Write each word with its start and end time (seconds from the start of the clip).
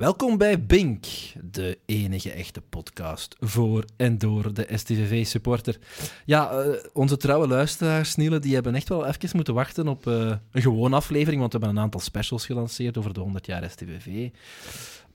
Welkom 0.00 0.38
bij 0.38 0.66
Bink, 0.66 1.06
de 1.42 1.78
enige 1.86 2.30
echte 2.30 2.60
podcast 2.60 3.36
voor 3.40 3.84
en 3.96 4.18
door 4.18 4.54
de 4.54 4.68
STVV-supporter. 4.74 5.78
Ja, 6.24 6.64
uh, 6.64 6.74
onze 6.92 7.16
trouwe 7.16 7.48
luisteraars, 7.48 8.16
Niele, 8.16 8.38
die 8.38 8.54
hebben 8.54 8.74
echt 8.74 8.88
wel 8.88 9.06
even 9.06 9.28
moeten 9.32 9.54
wachten 9.54 9.88
op 9.88 10.06
uh, 10.06 10.32
een 10.52 10.62
gewone 10.62 10.96
aflevering, 10.96 11.40
want 11.40 11.52
we 11.52 11.58
hebben 11.58 11.76
een 11.76 11.84
aantal 11.84 12.00
specials 12.00 12.46
gelanceerd 12.46 12.98
over 12.98 13.14
de 13.14 13.20
100 13.20 13.46
jaar 13.46 13.70
STVV. 13.70 14.28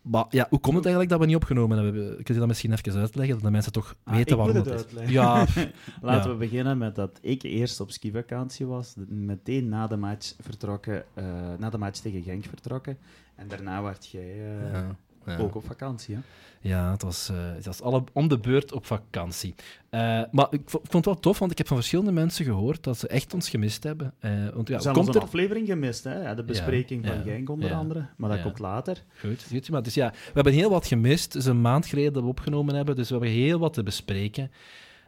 Maar 0.05 0.25
ja, 0.29 0.47
hoe 0.49 0.59
komt 0.59 0.75
het 0.75 0.85
eigenlijk 0.85 1.09
dat 1.09 1.19
we 1.19 1.25
niet 1.25 1.35
opgenomen 1.35 1.83
hebben? 1.83 2.23
Kun 2.23 2.33
je 2.33 2.39
dat 2.39 2.47
misschien 2.47 2.71
even 2.71 2.99
uitleggen, 2.99 3.35
dat 3.35 3.43
de 3.43 3.51
mensen 3.51 3.71
toch 3.71 3.95
ah, 4.03 4.15
weten 4.15 4.37
waarom 4.37 4.55
het 4.55 4.67
is? 4.93 5.09
Ja, 5.09 5.45
Laten 6.01 6.31
we 6.31 6.37
beginnen 6.37 6.77
met 6.77 6.95
dat 6.95 7.19
ik 7.21 7.43
eerst 7.43 7.79
op 7.79 7.91
skivakantie 7.91 8.65
was, 8.65 8.93
meteen 9.07 9.69
na 9.69 9.87
de 9.87 9.97
match 9.97 10.33
vertrokken, 10.39 11.03
uh, 11.15 11.25
na 11.57 11.69
de 11.69 11.77
match 11.77 11.99
tegen 11.99 12.23
Genk 12.23 12.45
vertrokken. 12.45 12.97
En 13.35 13.47
daarna 13.47 13.81
werd 13.81 14.07
jij 14.07 14.37
uh, 14.37 14.71
ja, 14.71 14.95
ja. 15.25 15.37
ook 15.37 15.55
op 15.55 15.65
vakantie, 15.65 16.15
hè? 16.15 16.21
Ja, 16.61 16.91
het 16.91 17.01
was, 17.01 17.29
uh, 17.31 17.37
het 17.55 17.65
was 17.65 17.81
alle, 17.81 18.03
om 18.13 18.27
de 18.27 18.39
beurt 18.39 18.71
op 18.71 18.85
vakantie. 18.85 19.55
Uh, 19.91 20.21
maar 20.31 20.47
ik 20.49 20.61
vond 20.65 20.93
het 20.93 21.05
wel 21.05 21.19
tof, 21.19 21.39
want 21.39 21.51
ik 21.51 21.57
heb 21.57 21.67
van 21.67 21.77
verschillende 21.77 22.11
mensen 22.11 22.45
gehoord 22.45 22.83
dat 22.83 22.97
ze 22.97 23.07
echt 23.07 23.33
ons 23.33 23.49
gemist 23.49 23.83
hebben. 23.83 24.13
Uh, 24.21 24.31
want, 24.53 24.67
ja, 24.67 24.79
ze 24.79 24.87
hebben 24.87 25.15
een 25.15 25.21
aflevering 25.21 25.67
gemist, 25.67 26.03
hè? 26.03 26.21
Ja, 26.21 26.33
de 26.33 26.43
bespreking 26.43 27.05
ja, 27.05 27.13
van 27.13 27.23
Genk 27.23 27.49
onder 27.49 27.73
andere. 27.73 28.05
Maar 28.17 28.29
dat 28.29 28.41
komt 28.41 28.59
later. 28.59 29.03
Goed, 29.19 29.45
goed. 29.49 29.69
Maar 29.69 29.83
dus 29.83 29.93
ja, 29.93 30.09
we 30.11 30.31
hebben 30.33 30.53
heel 30.53 30.69
wat 30.69 30.87
gemist. 30.87 31.33
Het 31.33 31.41
is 31.41 31.49
een 31.49 31.61
maand 31.61 31.85
geleden 31.85 32.13
dat 32.13 32.23
we 32.23 32.29
opgenomen 32.29 32.75
hebben, 32.75 32.95
dus 32.95 33.09
we 33.09 33.13
hebben 33.15 33.33
heel 33.33 33.59
wat 33.59 33.73
te 33.73 33.83
bespreken. 33.83 34.51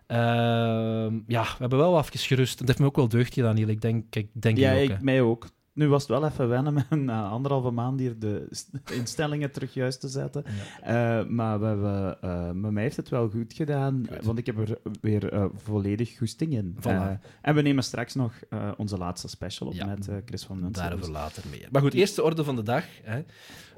Ehm, 0.07 1.19
ja, 1.27 1.43
we 1.43 1.57
hebben 1.57 1.79
wel 1.79 2.03
gerust. 2.03 2.57
Dat 2.57 2.67
heeft 2.67 2.79
me 2.79 2.85
ook 2.85 2.95
wel 2.95 3.07
deugd 3.07 3.33
gedaan, 3.33 3.55
Niel. 3.55 3.67
Ik 3.67 3.81
denk, 3.81 4.15
ik 4.15 4.27
denk 4.33 4.57
ja, 4.57 4.73
ook, 4.73 4.89
ik, 4.89 5.01
mij 5.01 5.21
ook. 5.21 5.47
Nu 5.77 5.87
was 5.87 6.01
het 6.01 6.11
wel 6.11 6.25
even 6.25 6.49
wennen 6.49 6.73
met 6.73 6.85
een 6.89 7.03
uh, 7.03 7.31
anderhalve 7.31 7.71
maand 7.71 7.99
hier 7.99 8.19
de 8.19 8.47
instellingen 8.93 9.51
terug 9.51 9.73
juist 9.73 9.99
te 9.99 10.07
zetten. 10.07 10.43
Ja. 10.85 11.19
Uh, 11.19 11.27
maar 11.27 11.59
we 11.59 11.65
hebben, 11.65 12.17
uh, 12.23 12.51
met 12.51 12.71
mij 12.71 12.83
heeft 12.83 12.95
het 12.97 13.09
wel 13.09 13.29
goed 13.29 13.53
gedaan, 13.53 14.05
goed. 14.09 14.25
want 14.25 14.37
ik 14.37 14.45
heb 14.45 14.57
er 14.57 14.77
weer 15.01 15.49
volledig 15.55 16.17
goesting 16.17 16.53
in. 16.53 16.77
Voilà. 16.79 17.19
en 17.41 17.55
we 17.55 17.61
nemen 17.61 17.83
straks 17.83 18.15
nog 18.15 18.33
onze 18.77 18.97
laatste 18.97 19.27
special 19.27 19.67
op 19.67 19.73
ja. 19.73 19.85
met 19.85 20.09
Chris 20.25 20.45
van 20.45 20.59
Munster. 20.59 20.83
Daarover 20.83 21.05
dus. 21.05 21.15
later 21.15 21.43
meer. 21.49 21.67
Maar 21.71 21.81
goed, 21.81 21.93
eerste 21.93 22.23
orde 22.23 22.43
van 22.43 22.55
de 22.55 22.63
dag. 22.63 22.85
Hè. 23.03 23.23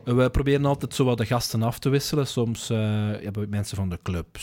We 0.04 0.30
proberen 0.30 0.66
altijd 0.66 0.94
zo 0.94 1.06
wat 1.06 1.18
de 1.18 1.26
gasten 1.26 1.64
af 1.64 1.80
te 1.80 1.90
wisselen. 1.90 2.28
Soms 2.28 2.68
hebben 2.68 3.44
we 3.44 3.48
mensen 3.50 3.78
van 3.78 3.90
de 3.90 4.00
club, 4.02 4.38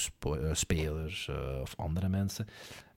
spelers 0.52 1.30
of 1.62 1.74
andere 1.76 2.08
mensen. 2.08 2.46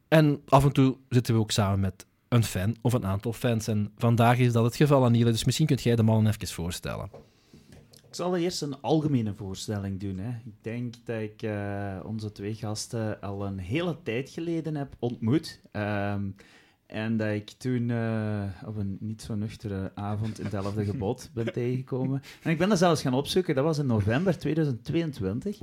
En 0.08 0.42
af 0.48 0.64
en 0.64 0.72
toe 0.72 0.98
zitten 1.10 1.34
we 1.34 1.40
ook 1.40 1.52
samen 1.52 1.80
met 1.80 2.06
een 2.30 2.44
fan 2.44 2.75
of 2.81 2.94
een 2.94 3.05
aantal 3.05 3.33
fans. 3.33 3.67
En 3.67 3.91
vandaag 3.97 4.38
is 4.38 4.53
dat 4.53 4.63
het 4.63 4.75
geval, 4.75 5.05
Aniele. 5.05 5.31
Dus 5.31 5.45
misschien 5.45 5.67
kunt 5.67 5.81
jij 5.81 5.95
de 5.95 6.03
mannen 6.03 6.33
even 6.33 6.47
voorstellen. 6.47 7.09
Ik 8.08 8.16
zal 8.16 8.38
eerst 8.38 8.61
een 8.61 8.81
algemene 8.81 9.33
voorstelling 9.33 9.99
doen. 9.99 10.17
Hè. 10.17 10.30
Ik 10.30 10.53
denk 10.61 10.95
dat 11.03 11.22
ik 11.22 11.41
uh, 11.41 12.00
onze 12.03 12.31
twee 12.31 12.55
gasten 12.55 13.22
al 13.22 13.45
een 13.45 13.57
hele 13.57 13.97
tijd 14.03 14.30
geleden 14.30 14.75
heb 14.75 14.95
ontmoet. 15.00 15.61
Um, 15.72 16.35
en 16.85 17.17
dat 17.17 17.30
ik 17.30 17.50
toen 17.50 17.89
uh, 17.89 18.44
op 18.66 18.77
een 18.77 18.97
niet 19.00 19.22
zo 19.22 19.35
nuchtere 19.35 19.91
avond 19.95 20.38
in 20.38 20.45
hetzelfde 20.45 20.85
gebod 20.91 21.30
ben 21.33 21.53
tegengekomen. 21.53 22.22
En 22.41 22.52
ik 22.52 22.57
ben 22.57 22.69
dat 22.69 22.77
zelfs 22.77 23.02
gaan 23.02 23.13
opzoeken. 23.13 23.55
Dat 23.55 23.63
was 23.63 23.77
in 23.77 23.85
november 23.85 24.38
2022. 24.38 25.59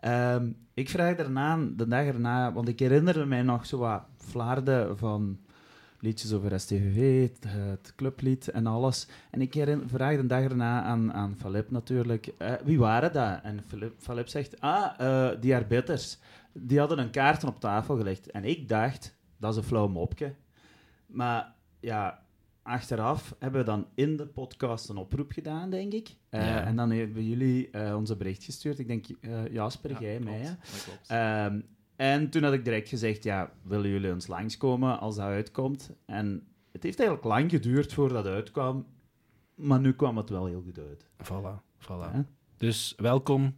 Um, 0.00 0.56
ik 0.74 0.88
vraag 0.88 1.16
daarna, 1.16 1.58
de 1.76 1.88
dag 1.88 2.04
erna, 2.04 2.52
want 2.52 2.68
ik 2.68 2.78
herinnerde 2.78 3.24
mij 3.24 3.42
nog 3.42 3.66
zo 3.66 3.78
wat 3.78 4.02
flarden 4.16 4.98
van 4.98 5.38
liedjes 6.06 6.32
over 6.32 6.60
STVV, 6.60 7.22
het, 7.22 7.44
het, 7.48 7.94
clublied 7.96 8.48
en 8.48 8.66
alles. 8.66 9.08
En 9.30 9.40
ik 9.40 9.66
vraag 9.86 10.16
de 10.16 10.26
dag 10.26 10.42
erna 10.42 10.82
aan, 10.82 11.12
aan 11.12 11.36
Philip 11.36 11.70
natuurlijk, 11.70 12.32
uh, 12.38 12.52
wie 12.64 12.78
waren 12.78 13.12
dat? 13.12 13.40
En 13.42 13.62
Philip, 13.66 13.94
Philip 13.98 14.28
zegt, 14.28 14.60
ah, 14.60 15.00
uh, 15.00 15.30
die 15.40 15.54
arbiters. 15.54 16.18
Die 16.52 16.78
hadden 16.78 16.98
een 16.98 17.10
kaarten 17.10 17.48
op 17.48 17.60
tafel 17.60 17.96
gelegd. 17.96 18.30
En 18.30 18.44
ik 18.44 18.68
dacht, 18.68 19.16
dat 19.36 19.50
is 19.50 19.56
een 19.56 19.62
flauw 19.64 19.88
mopje. 19.88 20.34
Maar 21.06 21.54
ja, 21.80 22.22
achteraf 22.62 23.34
hebben 23.38 23.60
we 23.60 23.66
dan 23.66 23.86
in 23.94 24.16
de 24.16 24.26
podcast 24.26 24.88
een 24.88 24.96
oproep 24.96 25.32
gedaan, 25.32 25.70
denk 25.70 25.92
ik. 25.92 26.08
Uh, 26.30 26.40
ja. 26.40 26.64
En 26.64 26.76
dan 26.76 26.90
hebben 26.90 27.28
jullie 27.28 27.68
uh, 27.72 27.96
onze 27.96 28.16
bericht 28.16 28.44
gestuurd. 28.44 28.78
Ik 28.78 28.86
denk, 28.86 29.06
uh, 29.20 29.52
Jasper, 29.52 29.90
ja, 29.90 30.00
jij, 30.00 30.20
mij. 30.20 30.56
En 31.96 32.30
toen 32.30 32.42
had 32.42 32.52
ik 32.52 32.64
direct 32.64 32.88
gezegd, 32.88 33.24
ja, 33.24 33.52
willen 33.62 33.90
jullie 33.90 34.10
eens 34.10 34.26
langskomen 34.26 35.00
als 35.00 35.16
dat 35.16 35.24
uitkomt? 35.24 35.90
En 36.06 36.46
het 36.72 36.82
heeft 36.82 36.98
eigenlijk 36.98 37.28
lang 37.28 37.50
geduurd 37.50 37.92
voordat 37.92 38.24
het 38.24 38.34
uitkwam, 38.34 38.86
maar 39.54 39.80
nu 39.80 39.92
kwam 39.92 40.16
het 40.16 40.28
wel 40.28 40.46
heel 40.46 40.62
goed 40.62 40.78
uit. 40.78 41.06
Voilà, 41.24 41.62
voilà. 41.78 42.12
Ja? 42.14 42.26
Dus 42.56 42.94
welkom, 42.96 43.56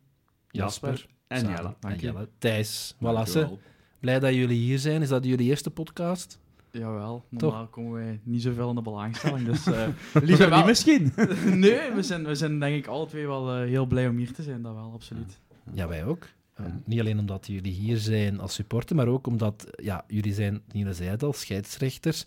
Jasper. 0.50 0.90
Jasper 0.90 1.10
en 1.26 1.40
Sarah, 1.40 1.56
Jelle. 1.56 1.94
En 1.94 1.98
Jelle. 1.98 2.28
Thijs, 2.38 2.94
voilà. 2.94 3.58
Blij 4.00 4.18
dat 4.20 4.34
jullie 4.34 4.58
hier 4.58 4.78
zijn. 4.78 5.02
Is 5.02 5.08
dat 5.08 5.24
jullie 5.24 5.48
eerste 5.48 5.70
podcast? 5.70 6.40
Jawel, 6.70 7.24
normaal 7.28 7.60
Toch? 7.60 7.70
komen 7.70 7.92
wij 7.92 8.20
niet 8.22 8.42
zoveel 8.42 8.68
in 8.68 8.74
de 8.74 8.82
belangstelling. 8.82 9.46
Dus, 9.46 9.66
uh, 9.66 9.86
Liever 10.22 10.56
niet 10.56 10.64
misschien? 10.64 11.12
nee, 11.54 11.92
we 11.94 12.02
zijn, 12.02 12.24
we 12.24 12.34
zijn 12.34 12.58
denk 12.58 12.76
ik 12.76 12.86
alle 12.86 13.06
twee 13.06 13.26
wel 13.26 13.62
uh, 13.62 13.68
heel 13.68 13.86
blij 13.86 14.08
om 14.08 14.16
hier 14.16 14.32
te 14.32 14.42
zijn, 14.42 14.62
dat 14.62 14.74
wel, 14.74 14.92
absoluut. 14.92 15.40
Ja, 15.72 15.88
wij 15.88 16.04
ook. 16.04 16.26
Uh, 16.60 16.66
niet 16.84 17.00
alleen 17.00 17.18
omdat 17.18 17.46
jullie 17.46 17.72
hier 17.72 17.96
zijn 17.96 18.40
als 18.40 18.54
supporter, 18.54 18.96
maar 18.96 19.06
ook 19.06 19.26
omdat 19.26 19.66
ja, 19.82 20.04
jullie 20.08 20.34
zijn, 20.34 20.62
Niele 20.72 20.94
zei 20.94 21.08
het 21.08 21.22
al, 21.22 21.32
scheidsrechters. 21.32 22.26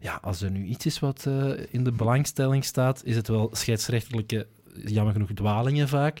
Ja, 0.00 0.18
als 0.22 0.42
er 0.42 0.50
nu 0.50 0.64
iets 0.64 0.86
is 0.86 0.98
wat 0.98 1.24
uh, 1.28 1.52
in 1.70 1.84
de 1.84 1.92
belangstelling 1.92 2.64
staat, 2.64 3.04
is 3.04 3.16
het 3.16 3.28
wel 3.28 3.48
scheidsrechterlijke, 3.52 4.46
jammer 4.84 5.12
genoeg, 5.12 5.32
dwalingen 5.34 5.88
vaak. 5.88 6.20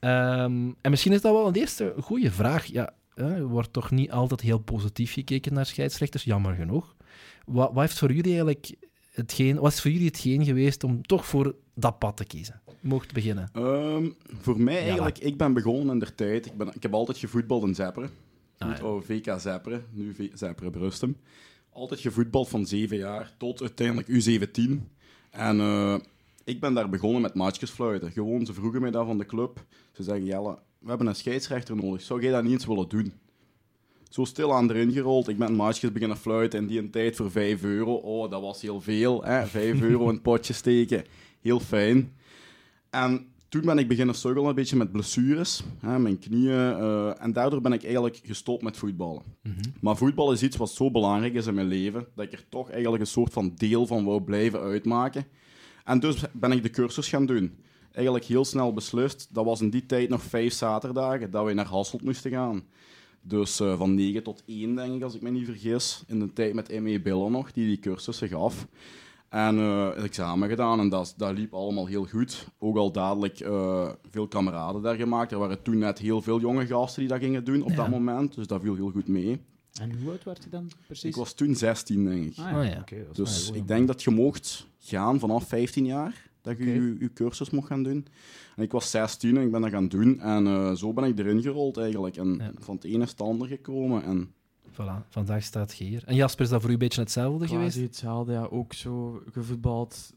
Um, 0.00 0.76
en 0.80 0.90
misschien 0.90 1.12
is 1.12 1.20
dat 1.20 1.32
wel 1.32 1.46
een 1.46 1.54
eerste 1.54 1.94
goede 2.00 2.30
vraag. 2.30 2.66
Ja, 2.66 2.94
wordt 3.42 3.72
toch 3.72 3.90
niet 3.90 4.10
altijd 4.10 4.40
heel 4.40 4.58
positief 4.58 5.12
gekeken 5.12 5.54
naar 5.54 5.66
scheidsrechters, 5.66 6.24
jammer 6.24 6.54
genoeg. 6.54 6.94
Wat, 7.44 7.70
wat 7.72 7.82
heeft 7.82 7.98
voor 7.98 8.12
jullie 8.12 8.32
eigenlijk 8.32 8.74
hetgeen, 9.12 9.58
wat 9.58 9.72
is 9.72 9.80
voor 9.80 9.90
jullie 9.90 10.06
hetgeen 10.06 10.44
geweest 10.44 10.84
om 10.84 11.02
toch 11.02 11.26
voor 11.26 11.54
dat 11.74 11.98
pad 11.98 12.16
te 12.16 12.24
kiezen? 12.24 12.60
Mocht 12.80 13.12
beginnen. 13.12 13.50
Um, 13.56 14.14
voor 14.40 14.60
mij 14.60 14.82
eigenlijk, 14.82 15.18
ik 15.18 15.36
ben 15.36 15.52
begonnen 15.52 15.92
in 15.92 15.98
der 15.98 16.14
tijd. 16.14 16.46
Ik, 16.46 16.56
ben, 16.56 16.74
ik 16.74 16.82
heb 16.82 16.94
altijd 16.94 17.18
gevoetbald 17.18 17.62
in 17.62 17.74
Zepperen. 17.74 18.10
Ah, 18.58 18.78
ja. 18.78 19.00
VK 19.00 19.40
Zepperen, 19.40 19.84
nu 19.90 20.14
v 20.14 20.28
Zepperen 20.34 20.70
Brustem. 20.72 21.16
Altijd 21.72 22.00
gevoetbald 22.00 22.48
van 22.48 22.66
7 22.66 22.96
jaar 22.96 23.34
tot 23.38 23.60
uiteindelijk 23.60 24.08
U17. 24.08 24.72
En 25.30 25.56
uh, 25.56 25.96
ik 26.44 26.60
ben 26.60 26.74
daar 26.74 26.88
begonnen 26.88 27.22
met 27.22 27.34
maatjes 27.34 27.70
fluiten. 27.70 28.12
Gewoon, 28.12 28.46
ze 28.46 28.52
vroegen 28.52 28.80
mij 28.80 28.90
dat 28.90 29.06
van 29.06 29.18
de 29.18 29.26
club. 29.26 29.64
Ze 29.92 30.02
zeggen, 30.02 30.24
Jelle, 30.24 30.58
we 30.78 30.88
hebben 30.88 31.06
een 31.06 31.14
scheidsrechter 31.14 31.76
nodig. 31.76 32.02
Zou 32.02 32.22
jij 32.22 32.32
dat 32.32 32.42
niet 32.42 32.52
eens 32.52 32.66
willen 32.66 32.88
doen? 32.88 33.12
Zo 34.08 34.24
stil 34.24 34.54
aan 34.54 34.70
erin 34.70 34.92
gerold. 34.92 35.28
Ik 35.28 35.38
ben 35.38 35.56
maatjes 35.56 35.92
beginnen 35.92 36.16
fluiten 36.16 36.58
in 36.58 36.66
die 36.66 36.78
een 36.78 36.90
tijd 36.90 37.16
voor 37.16 37.30
5 37.30 37.62
euro. 37.62 37.94
Oh, 37.94 38.30
dat 38.30 38.40
was 38.40 38.62
heel 38.62 38.80
veel. 38.80 39.24
Hè? 39.24 39.46
5 39.46 39.80
euro 39.80 40.02
in 40.08 40.14
het 40.14 40.22
potje 40.22 40.52
steken. 40.52 41.04
Heel 41.44 41.60
fijn. 41.60 42.12
En 42.90 43.26
toen 43.48 43.64
ben 43.64 43.78
ik 43.78 43.88
beginnen 43.88 44.14
struggelen 44.14 44.48
een 44.48 44.54
beetje 44.54 44.76
met 44.76 44.92
blessures, 44.92 45.62
hè, 45.78 45.98
mijn 45.98 46.18
knieën. 46.18 46.78
Uh, 46.80 47.22
en 47.22 47.32
daardoor 47.32 47.60
ben 47.60 47.72
ik 47.72 47.82
eigenlijk 47.82 48.20
gestopt 48.24 48.62
met 48.62 48.76
voetballen. 48.76 49.22
Mm 49.42 49.52
-hmm. 49.52 49.72
Maar 49.80 49.96
voetbal 49.96 50.32
is 50.32 50.42
iets 50.42 50.56
wat 50.56 50.70
zo 50.70 50.90
belangrijk 50.90 51.34
is 51.34 51.46
in 51.46 51.54
mijn 51.54 51.66
leven, 51.66 52.06
dat 52.14 52.24
ik 52.24 52.32
er 52.32 52.44
toch 52.48 52.70
eigenlijk 52.70 53.02
een 53.02 53.08
soort 53.08 53.32
van 53.32 53.52
deel 53.56 53.86
van 53.86 54.04
wou 54.04 54.22
blijven 54.22 54.60
uitmaken. 54.60 55.26
En 55.84 56.00
dus 56.00 56.24
ben 56.32 56.52
ik 56.52 56.62
de 56.62 56.70
cursus 56.70 57.08
gaan 57.08 57.26
doen. 57.26 57.56
Eigenlijk 57.92 58.24
heel 58.24 58.44
snel 58.44 58.72
beslist, 58.72 59.28
dat 59.32 59.44
was 59.44 59.60
in 59.60 59.70
die 59.70 59.86
tijd 59.86 60.08
nog 60.08 60.22
vijf 60.22 60.52
zaterdagen, 60.52 61.30
dat 61.30 61.46
we 61.46 61.52
naar 61.52 61.66
Hasselt 61.66 62.02
moesten 62.02 62.30
gaan. 62.30 62.64
Dus 63.22 63.60
uh, 63.60 63.78
van 63.78 63.94
9 63.94 64.22
tot 64.22 64.42
1, 64.46 64.74
denk 64.74 64.94
ik, 64.94 65.02
als 65.02 65.14
ik 65.14 65.22
me 65.22 65.30
niet 65.30 65.44
vergis. 65.44 66.02
In 66.06 66.18
de 66.18 66.32
tijd 66.32 66.54
met 66.54 66.80
M.E. 66.80 67.00
Billen 67.00 67.32
nog, 67.32 67.52
die 67.52 67.66
die 67.66 67.78
cursussen 67.78 68.28
gaf. 68.28 68.66
En 69.34 69.56
uh, 69.58 69.88
het 69.94 70.04
examen 70.04 70.48
gedaan 70.48 70.80
en 70.80 70.88
dat, 70.88 71.14
dat 71.16 71.32
liep 71.32 71.54
allemaal 71.54 71.86
heel 71.86 72.06
goed. 72.06 72.48
Ook 72.58 72.76
al 72.76 72.92
dadelijk 72.92 73.40
uh, 73.40 73.88
veel 74.10 74.28
kameraden 74.28 74.82
daar 74.82 74.94
gemaakt. 74.94 75.32
Er 75.32 75.38
waren 75.38 75.62
toen 75.62 75.78
net 75.78 75.98
heel 75.98 76.22
veel 76.22 76.40
jonge 76.40 76.66
gasten 76.66 77.00
die 77.00 77.08
dat 77.08 77.20
gingen 77.20 77.44
doen 77.44 77.62
op 77.62 77.70
ja. 77.70 77.76
dat 77.76 77.88
moment. 77.88 78.34
Dus 78.34 78.46
dat 78.46 78.62
viel 78.62 78.74
heel 78.74 78.90
goed 78.90 79.08
mee. 79.08 79.40
En 79.80 79.98
hoe 79.98 80.10
oud 80.10 80.24
werd 80.24 80.44
je 80.44 80.50
dan 80.50 80.70
precies? 80.86 81.04
Ik 81.04 81.16
was 81.16 81.34
toen 81.34 81.54
16, 81.54 82.04
denk 82.04 82.24
ik. 82.24 82.38
Ah, 82.38 82.50
ja. 82.50 82.58
Oh, 82.58 82.64
ja. 82.64 82.80
Okay, 82.80 83.06
dus 83.12 83.50
ik 83.50 83.68
denk 83.68 83.86
dat 83.86 84.02
je 84.02 84.10
mocht 84.10 84.66
gaan 84.78 85.18
vanaf 85.18 85.48
15 85.48 85.84
jaar. 85.84 86.30
Dat 86.40 86.58
je 86.58 86.62
okay. 86.62 86.74
je, 86.74 86.96
je 86.98 87.12
cursus 87.12 87.50
mocht 87.50 87.66
gaan 87.66 87.82
doen. 87.82 88.06
En 88.56 88.62
ik 88.62 88.72
was 88.72 88.90
16 88.90 89.36
en 89.36 89.42
ik 89.42 89.50
ben 89.50 89.60
dat 89.60 89.70
gaan 89.70 89.88
doen. 89.88 90.20
En 90.20 90.46
uh, 90.46 90.72
zo 90.72 90.92
ben 90.92 91.04
ik 91.04 91.18
erin 91.18 91.42
gerold 91.42 91.76
eigenlijk. 91.76 92.16
En 92.16 92.34
ja. 92.38 92.52
van 92.58 92.74
het 92.74 92.84
ene 92.84 93.02
is 93.02 93.10
het 93.10 93.20
ander 93.20 93.48
gekomen. 93.48 94.04
En 94.04 94.34
Voilà, 94.74 95.08
vandaag 95.08 95.42
staat 95.42 95.76
je 95.76 95.84
hier. 95.84 96.02
En 96.06 96.14
Jasper, 96.14 96.44
is 96.44 96.50
dat 96.50 96.60
voor 96.60 96.70
u 96.70 96.72
een 96.72 96.78
beetje 96.78 97.00
hetzelfde 97.00 97.46
Quasi 97.46 97.54
geweest? 97.54 97.76
hetzelfde, 97.76 98.32
ja. 98.32 98.42
Ook 98.42 98.72
zo 98.72 99.22
gevoetbald. 99.32 100.12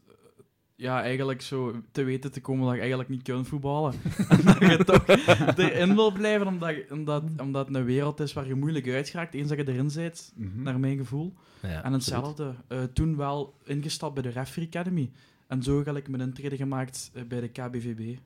Ja, 0.74 1.02
eigenlijk 1.02 1.42
zo 1.42 1.74
te 1.92 2.02
weten 2.02 2.32
te 2.32 2.40
komen 2.40 2.64
dat 2.64 2.74
je 2.74 2.80
eigenlijk 2.80 3.10
niet 3.10 3.22
kunt 3.22 3.48
voetballen. 3.48 3.94
en 4.28 4.44
dat 4.44 4.58
je 4.58 4.84
toch 4.84 5.06
erin 5.56 5.94
wil 5.94 6.12
blijven, 6.12 6.46
omdat, 6.46 6.74
omdat, 6.90 7.22
omdat 7.40 7.66
het 7.66 7.76
een 7.76 7.84
wereld 7.84 8.20
is 8.20 8.32
waar 8.32 8.46
je 8.46 8.54
moeilijk 8.54 8.88
uitgeraakt 8.88 9.34
eens 9.34 9.48
dat 9.48 9.58
je 9.58 9.68
erin 9.68 9.90
zit, 9.90 10.32
mm 10.34 10.50
-hmm. 10.52 10.62
naar 10.62 10.80
mijn 10.80 10.96
gevoel. 10.96 11.34
Ja, 11.62 11.84
en 11.84 11.92
hetzelfde. 11.92 12.54
Uh, 12.68 12.82
toen 12.82 13.16
wel 13.16 13.54
ingestapt 13.64 14.14
bij 14.14 14.22
de 14.22 14.28
Referee 14.28 14.66
Academy. 14.66 15.10
En 15.46 15.62
zo 15.62 15.84
heb 15.84 15.96
ik 15.96 16.08
mijn 16.08 16.22
intrede 16.22 16.56
gemaakt 16.56 17.10
uh, 17.14 17.22
bij 17.22 17.40
de 17.40 17.48
KBVB. 17.48 18.18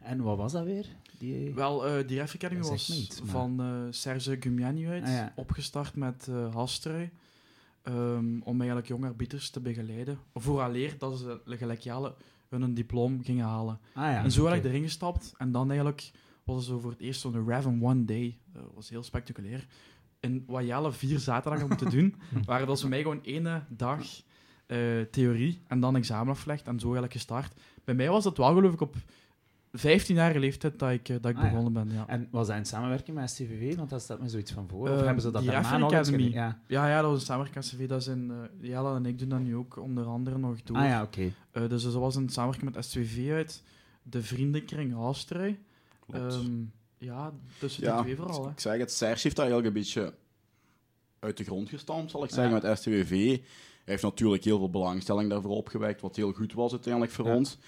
En 0.00 0.22
wat 0.22 0.36
was 0.36 0.52
dat 0.52 0.64
weer? 0.64 0.86
Die... 1.18 1.54
Wel, 1.54 1.86
eh, 1.86 2.06
die 2.08 2.20
Academy 2.22 2.60
was 2.62 2.88
maar- 2.88 3.28
van 3.28 3.60
eh 3.60 3.66
Serge 3.90 4.36
Gumiani 4.40 4.88
uit, 4.88 5.02
Ah, 5.04 5.08
ja. 5.12 5.32
opgestart 5.36 5.96
met 5.96 6.28
eh 6.30 6.54
Hastrui, 6.54 7.10
ehm, 7.82 8.40
om 8.40 8.56
eigenlijk 8.58 8.88
jonge 8.88 9.06
arbiters 9.06 9.50
te 9.50 9.60
begeleiden. 9.60 10.18
Vooraleer 10.34 10.94
dat 10.98 11.18
ze 11.18 11.40
gelijk 11.46 11.80
Jelle 11.80 12.14
hun 12.48 12.74
diploma 12.74 13.22
gingen 13.22 13.44
halen. 13.46 13.78
Ah 13.94 14.04
ja. 14.04 14.22
en 14.24 14.32
zo 14.32 14.40
oké. 14.40 14.50
ben 14.50 14.58
ik 14.58 14.64
erin 14.64 14.82
gestapt. 14.82 15.34
En 15.38 15.52
dan 15.52 15.66
eigenlijk 15.68 16.10
was 16.44 16.56
het 16.56 16.64
zo 16.64 16.78
voor 16.78 16.90
het 16.90 17.00
eerst 17.00 17.20
zo'n 17.20 17.46
Rev 17.46 17.64
in 17.66 17.82
One 17.84 18.04
Day. 18.04 18.38
Dat 18.52 18.62
was 18.74 18.88
heel 18.88 19.02
spectaculair. 19.02 19.66
En 20.20 20.44
wat 20.46 20.66
Jelle 20.66 20.92
vier 20.92 21.18
zaterdagen 21.18 21.68
moeten 21.68 21.90
doen, 21.96 22.14
waren 22.44 22.66
dat 22.66 22.78
ze 22.78 22.88
mij 22.88 23.02
gewoon 23.02 23.20
ene 23.22 23.62
dag 23.68 24.02
theorie 25.10 25.60
en 25.66 25.80
dan 25.80 25.96
examen 25.96 26.32
afgelegd 26.32 26.66
en 26.66 26.78
zo 26.78 26.84
eigenlijk 26.84 27.12
gestart. 27.12 27.52
Bij 27.84 27.94
mij 27.94 28.08
was 28.10 28.24
dat 28.24 28.36
wel 28.36 28.54
geloof 28.54 28.72
ik 28.72 28.80
op 28.80 28.96
15-jarige 29.78 30.38
leeftijd 30.38 30.78
dat 30.78 30.90
ik, 30.90 31.08
eh, 31.08 31.16
dat 31.20 31.30
ik 31.30 31.36
Ah, 31.36 31.42
ja. 31.42 31.48
begonnen 31.48 31.72
ben. 31.72 31.92
Ja. 31.94 32.04
En 32.08 32.28
was 32.30 32.46
dat 32.46 32.56
in 32.56 32.64
samenwerking 32.64 33.16
met 33.16 33.30
STVV? 33.30 33.76
Want 33.76 33.90
daar 33.90 34.00
staat 34.00 34.20
me 34.20 34.28
zoiets 34.28 34.52
van 34.52 34.68
voor. 34.68 34.88
Of 34.88 34.98
Eh, 34.98 35.04
hebben 35.04 35.22
ze 35.22 35.30
dat 35.30 35.44
daarna 35.44 35.78
nog 35.78 35.92
Academy. 35.92 36.22
Ja. 36.32 36.60
Ja, 36.66 36.88
ja, 36.88 37.00
dat 37.00 37.10
was 37.10 37.20
een 37.20 37.26
samenwerking 37.26 37.64
met 37.64 37.74
CV. 37.74 37.88
Dat 37.88 38.00
is 38.00 38.06
in, 38.06 38.30
eh, 38.30 38.68
Jelle 38.68 38.94
en 38.94 39.06
ik 39.06 39.18
doen 39.18 39.28
dat 39.28 39.40
nu 39.40 39.56
ook 39.56 39.76
onder 39.76 40.04
andere 40.06 40.38
nog 40.38 40.62
door. 40.62 40.76
Ah 40.76 40.84
ja, 40.84 41.02
oké. 41.02 41.32
Eh, 41.50 41.68
dus 41.68 41.82
dat 41.82 41.92
was 41.94 42.16
een 42.16 42.28
samenwerking 42.28 42.74
met 42.74 42.84
STVV 42.84 43.30
uit 43.32 43.62
de 44.02 44.22
vriendenkring 44.22 44.94
Haastrui. 44.94 45.58
Klopt. 46.06 46.34
Ehm, 46.34 46.50
ja, 46.98 47.32
tussen 47.58 47.82
Ja, 47.84 47.94
die 47.94 48.02
twee 48.02 48.16
vooral. 48.16 48.44
Hè. 48.44 48.50
Ik 48.50 48.60
zeg 48.60 48.78
het, 48.78 48.92
Serge 48.92 49.20
heeft 49.22 49.36
daar 49.36 49.46
eigenlijk 49.50 49.76
een 49.76 49.82
beetje 49.82 50.14
uit 51.18 51.36
de 51.36 51.44
grond 51.44 51.68
gestampt, 51.68 52.10
zal 52.10 52.24
ik 52.24 52.30
zeggen, 52.30 52.54
Ja. 52.54 52.60
met 52.68 52.78
STWV. 52.78 53.10
Hij 53.10 53.40
heeft 53.84 54.02
natuurlijk 54.02 54.44
heel 54.44 54.58
veel 54.58 54.70
belangstelling 54.70 55.30
daarvoor 55.30 55.50
opgewekt, 55.56 56.00
wat 56.00 56.16
heel 56.16 56.32
goed 56.32 56.52
was 56.52 56.70
uiteindelijk 56.72 57.12
voor 57.12 57.26
Ja. 57.26 57.34
ons. 57.36 57.58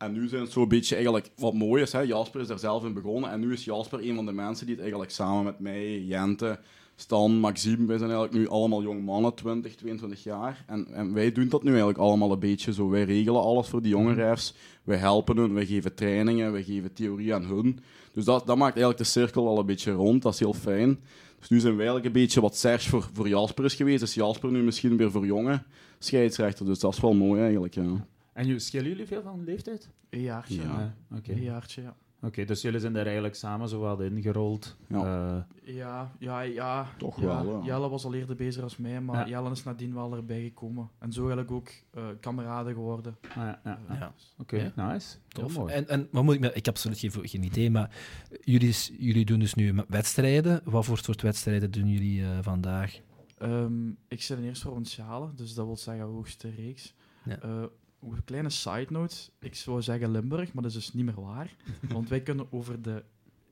En 0.00 0.12
nu 0.12 0.28
zijn 0.28 0.42
het 0.42 0.52
zo'n 0.52 0.68
beetje 0.68 0.94
eigenlijk 0.94 1.30
wat 1.36 1.54
mooi 1.54 1.82
is. 1.82 1.92
Hè? 1.92 2.00
Jasper 2.00 2.40
is 2.40 2.46
daar 2.46 2.58
zelf 2.58 2.84
in 2.84 2.92
begonnen. 2.92 3.30
En 3.30 3.40
nu 3.40 3.52
is 3.52 3.64
Jasper 3.64 4.08
een 4.08 4.14
van 4.14 4.26
de 4.26 4.32
mensen 4.32 4.64
die 4.66 4.74
het 4.74 4.82
eigenlijk 4.82 5.12
samen 5.12 5.44
met 5.44 5.58
mij, 5.58 6.00
Jente, 6.00 6.58
Stan, 6.96 7.38
Maxime, 7.38 7.86
wij 7.86 7.98
zijn 7.98 8.10
eigenlijk 8.10 8.40
nu 8.40 8.48
allemaal 8.48 8.82
jong 8.82 9.04
mannen, 9.04 9.34
20, 9.34 9.74
22 9.74 10.22
jaar. 10.22 10.64
En, 10.66 10.86
en 10.92 11.12
wij 11.12 11.32
doen 11.32 11.48
dat 11.48 11.62
nu 11.62 11.68
eigenlijk 11.68 11.98
allemaal 11.98 12.32
een 12.32 12.38
beetje 12.38 12.72
zo. 12.72 12.88
Wij 12.88 13.04
regelen 13.04 13.40
alles 13.40 13.68
voor 13.68 13.82
die 13.82 13.90
jonge 13.90 14.14
refs. 14.14 14.54
Wij 14.84 14.96
helpen 14.96 15.36
hun, 15.36 15.54
wij 15.54 15.66
geven 15.66 15.94
trainingen, 15.94 16.52
wij 16.52 16.62
geven 16.62 16.92
theorie 16.92 17.34
aan 17.34 17.44
hun. 17.44 17.80
Dus 18.12 18.24
dat, 18.24 18.46
dat 18.46 18.56
maakt 18.56 18.76
eigenlijk 18.76 18.98
de 18.98 19.10
cirkel 19.10 19.44
wel 19.44 19.58
een 19.58 19.66
beetje 19.66 19.92
rond. 19.92 20.22
Dat 20.22 20.32
is 20.32 20.38
heel 20.38 20.54
fijn. 20.54 21.00
Dus 21.38 21.48
nu 21.48 21.60
zijn 21.60 21.76
wij 21.76 21.86
eigenlijk 21.86 22.14
een 22.14 22.22
beetje 22.22 22.40
wat 22.40 22.56
Serge 22.56 22.88
voor, 22.88 23.08
voor 23.12 23.28
Jasper 23.28 23.64
is 23.64 23.74
geweest. 23.74 24.02
Is 24.02 24.14
Jasper 24.14 24.50
nu 24.50 24.62
misschien 24.62 24.96
weer 24.96 25.10
voor 25.10 25.26
jonge 25.26 25.62
scheidsrechter. 25.98 26.66
Dus 26.66 26.78
dat 26.78 26.92
is 26.92 27.00
wel 27.00 27.14
mooi 27.14 27.40
eigenlijk, 27.40 27.74
ja. 27.74 28.06
En 28.40 28.46
jullie- 28.46 28.60
schelen 28.60 28.88
jullie 28.88 29.06
veel 29.06 29.22
van 29.22 29.44
leeftijd? 29.44 29.88
Een 30.10 30.20
jaartje. 30.20 30.62
Ja. 30.62 30.94
Oké, 31.16 31.32
Een 31.32 31.42
jaartje, 31.42 31.82
ja. 31.82 31.96
Oké, 32.22 32.44
dus 32.44 32.62
jullie 32.62 32.80
zijn 32.80 32.92
daar 32.92 33.04
eigenlijk 33.04 33.34
samen 33.34 33.68
zo 33.68 33.80
wat 33.80 34.00
ingerold. 34.00 34.76
Ja. 34.88 35.44
Eh, 35.64 35.74
Ja, 35.74 36.12
ja, 36.18 36.40
ja. 36.40 36.86
Toch 36.98 37.20
ja. 37.20 37.44
wel, 37.44 37.58
ja. 37.58 37.64
Jelle 37.64 37.88
was 37.88 38.04
al 38.04 38.14
eerder 38.14 38.36
bezig 38.36 38.62
als 38.62 38.76
mij, 38.76 39.00
maar 39.00 39.16
Ja. 39.28 39.28
Jelle 39.28 39.50
is 39.50 39.62
nadien 39.64 39.94
wel 39.94 40.14
erbij 40.16 40.42
gekomen. 40.42 40.90
En 40.98 41.12
zo 41.12 41.20
eigenlijk 41.20 41.50
ook 41.50 41.68
eh, 41.90 42.04
kameraden 42.20 42.72
geworden. 42.74 43.16
ah, 43.28 43.36
ja, 43.36 43.60
ja, 43.64 43.78
ja. 43.88 43.94
Ja. 43.94 44.12
Oké, 44.38 44.70
Ja. 44.74 44.92
nice. 44.92 45.16
Tof. 45.28 45.56
mooi. 45.56 45.72
En, 45.72 45.88
en 45.88 46.08
wat 46.10 46.24
moet 46.24 46.34
ik, 46.34 46.44
ik 46.44 46.64
heb 46.64 46.68
absoluut 46.74 46.98
geen, 46.98 47.10
geen 47.28 47.42
idee, 47.42 47.70
maar 47.70 47.90
jullie, 48.44 48.74
jullie 48.98 49.24
doen 49.24 49.38
dus 49.38 49.54
nu 49.54 49.74
wedstrijden. 49.88 50.60
Wat 50.64 50.84
voor 50.84 50.98
soort 50.98 51.22
wedstrijden 51.22 51.70
doen 51.70 51.88
jullie 51.88 52.22
eh, 52.22 52.38
vandaag? 52.40 53.00
Ehm, 53.38 53.88
ik 54.08 54.22
zit 54.22 54.38
in 54.38 54.44
eerste 54.44 54.66
provinciale, 54.66 55.30
dus 55.34 55.54
dat 55.54 55.66
wil 55.66 55.76
zeggen 55.76 56.04
hoogste 56.04 56.50
reeks. 56.56 56.94
Ja. 57.24 57.38
Eh, 57.40 57.62
een 58.00 58.24
kleine 58.24 58.50
side 58.50 58.86
note, 58.88 59.16
ik 59.38 59.54
zou 59.54 59.82
zeggen 59.82 60.10
Limburg, 60.10 60.52
maar 60.52 60.62
dat 60.62 60.72
is 60.72 60.78
dus 60.78 60.92
niet 60.92 61.04
meer 61.04 61.20
waar. 61.20 61.56
want 61.92 62.08
wij 62.08 62.20
kunnen 62.20 62.52
over 62.52 62.82
de 62.82 63.04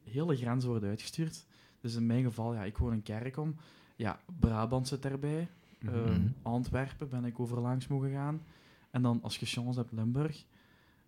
hele 0.04 0.36
grens 0.36 0.64
worden 0.64 0.88
uitgestuurd. 0.88 1.46
Dus 1.80 1.94
in 1.94 2.06
mijn 2.06 2.24
geval, 2.24 2.54
ja, 2.54 2.64
ik 2.64 2.78
woon 2.78 2.92
in 2.92 3.02
Kerkom. 3.02 3.54
Ja, 3.96 4.20
Brabant 4.40 4.88
zit 4.88 5.04
erbij. 5.04 5.48
Mhm. 5.80 5.94
Ehm, 5.94 6.20
Antwerpen 6.42 7.08
ben 7.08 7.24
ik 7.24 7.40
overlangs 7.40 7.86
mogen 7.86 8.10
gaan. 8.10 8.42
En 8.90 9.02
dan 9.02 9.22
als 9.22 9.36
je 9.36 9.46
chance 9.46 9.78
hebt, 9.78 9.92
Limburg. 9.92 10.44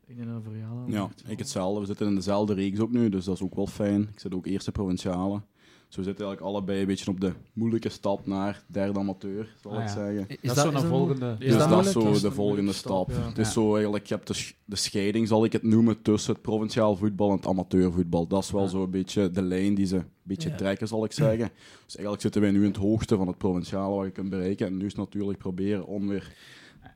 Ik 0.06 0.16
denk 0.16 0.28
dat 0.28 0.36
dat 0.36 0.44
voor 0.44 0.56
jou 0.56 0.90
Ja, 0.90 1.08
ik 1.26 1.38
hetzelfde. 1.38 1.80
We 1.80 1.86
zitten 1.86 2.06
in 2.06 2.14
dezelfde 2.14 2.54
reeks 2.54 2.80
ook 2.80 2.90
nu, 2.90 3.08
dus 3.08 3.24
dat 3.24 3.34
is 3.34 3.42
ook 3.42 3.54
wel 3.54 3.66
fijn. 3.66 4.02
Ik 4.12 4.20
zit 4.20 4.34
ook 4.34 4.46
eerste 4.46 4.72
provinciale. 4.72 5.42
Dus 5.90 5.98
we 5.98 6.04
zitten 6.04 6.24
eigenlijk 6.26 6.54
allebei 6.54 6.80
een 6.80 6.86
beetje 6.86 7.10
op 7.10 7.20
de 7.20 7.32
moeilijke 7.52 7.88
stap 7.88 8.26
naar 8.26 8.62
derde 8.66 8.98
amateur, 8.98 9.54
zal 9.62 9.72
Ah, 9.72 9.78
ik 9.82 9.86
ja. 9.88 9.92
zeggen. 9.94 10.26
Is 10.28 10.36
dat 10.42 10.56
is 10.56 10.62
zo'n 10.62 10.74
een- 10.74 10.80
volgende... 10.88 11.36
Dus 11.38 11.56
dat 11.56 11.86
is 11.86 11.92
zo 11.92 12.20
de 12.20 12.30
volgende 12.32 12.72
stap. 12.72 13.10
stap, 13.10 13.22
ja. 13.22 13.28
Het 13.28 13.38
is 13.38 13.52
zo 13.52 13.72
eigenlijk, 13.74 14.06
je 14.06 14.14
hebt 14.14 14.26
de, 14.26 14.34
sch- 14.34 14.52
de 14.64 14.76
scheiding, 14.76 15.28
zal 15.28 15.44
ik 15.44 15.52
het 15.52 15.62
noemen, 15.62 16.02
tussen 16.02 16.32
het 16.32 16.42
provinciaal 16.42 16.96
voetbal 16.96 17.30
en 17.30 17.36
het 17.36 17.46
amateurvoetbal. 17.46 18.26
Dat 18.26 18.42
is 18.42 18.50
wel 18.50 18.62
Ja. 18.62 18.68
zo 18.68 18.82
een 18.82 18.90
beetje 18.90 19.30
de 19.30 19.42
lijn 19.42 19.74
die 19.74 19.86
ze 19.86 19.96
een 19.96 20.04
beetje 20.22 20.48
Ja. 20.48 20.56
trekken, 20.56 20.88
zal 20.88 21.04
ik 21.04 21.12
zeggen. 21.12 21.50
Dus 21.84 21.94
eigenlijk 21.94 22.20
zitten 22.22 22.40
wij 22.40 22.50
nu 22.50 22.58
in 22.60 22.66
het 22.70 22.76
hoogste 22.76 23.16
van 23.16 23.26
het 23.26 23.38
provinciale 23.38 23.94
wat 23.96 24.04
je 24.04 24.10
kunt 24.12 24.30
bereiken. 24.30 24.66
En 24.66 24.72
nu 24.76 24.84
is 24.84 24.92
het 24.92 25.00
natuurlijk 25.00 25.38
proberen 25.38 25.86
om 25.86 26.08
weer... 26.08 26.32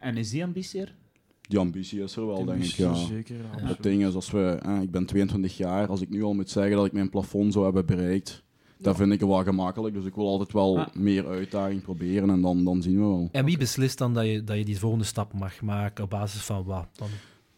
En 0.00 0.16
is 0.16 0.30
die 0.30 0.44
ambitie 0.44 0.80
er? 0.80 0.94
Die 1.40 1.58
ambitie 1.58 2.02
is 2.02 2.16
er 2.16 2.26
wel, 2.26 2.36
Die 2.36 2.44
denk 2.46 2.62
ik, 2.64 2.70
ja. 2.70 2.94
Zeker, 2.94 3.36
ja. 3.36 3.66
Het 3.66 3.82
ding 3.82 4.06
is, 4.06 4.14
als 4.14 4.30
we, 4.30 4.58
eh, 4.62 4.80
ik 4.82 4.90
ben 4.90 5.06
22 5.06 5.56
jaar, 5.56 5.86
als 5.88 6.00
ik 6.00 6.08
nu 6.10 6.22
al 6.22 6.34
moet 6.34 6.50
zeggen 6.50 6.76
dat 6.76 6.86
ik 6.86 6.92
mijn 6.92 7.10
plafond 7.10 7.52
zou 7.52 7.64
hebben 7.64 7.86
bereikt, 7.86 8.42
dat 8.78 8.96
vind 8.96 9.12
ik 9.12 9.20
wel 9.20 9.42
gemakkelijk. 9.42 9.94
Dus 9.94 10.04
ik 10.04 10.14
wil 10.14 10.26
altijd 10.28 10.52
wel 10.52 10.78
Ah. 10.78 10.94
meer 10.94 11.26
uitdaging 11.26 11.82
proberen 11.82 12.30
en 12.30 12.40
dan, 12.40 12.64
dan 12.64 12.82
zien 12.82 12.94
we 12.94 13.06
wel. 13.06 13.28
En 13.32 13.44
wie 13.44 13.58
beslist 13.58 13.98
dan 13.98 14.14
dat 14.14 14.26
je, 14.26 14.44
dat 14.44 14.56
je 14.56 14.64
die 14.64 14.78
volgende 14.78 15.04
stap 15.04 15.32
mag 15.32 15.60
maken 15.62 16.04
op 16.04 16.10
basis 16.10 16.40
van 16.40 16.64
wat? 16.64 16.86
Dan, 16.96 17.08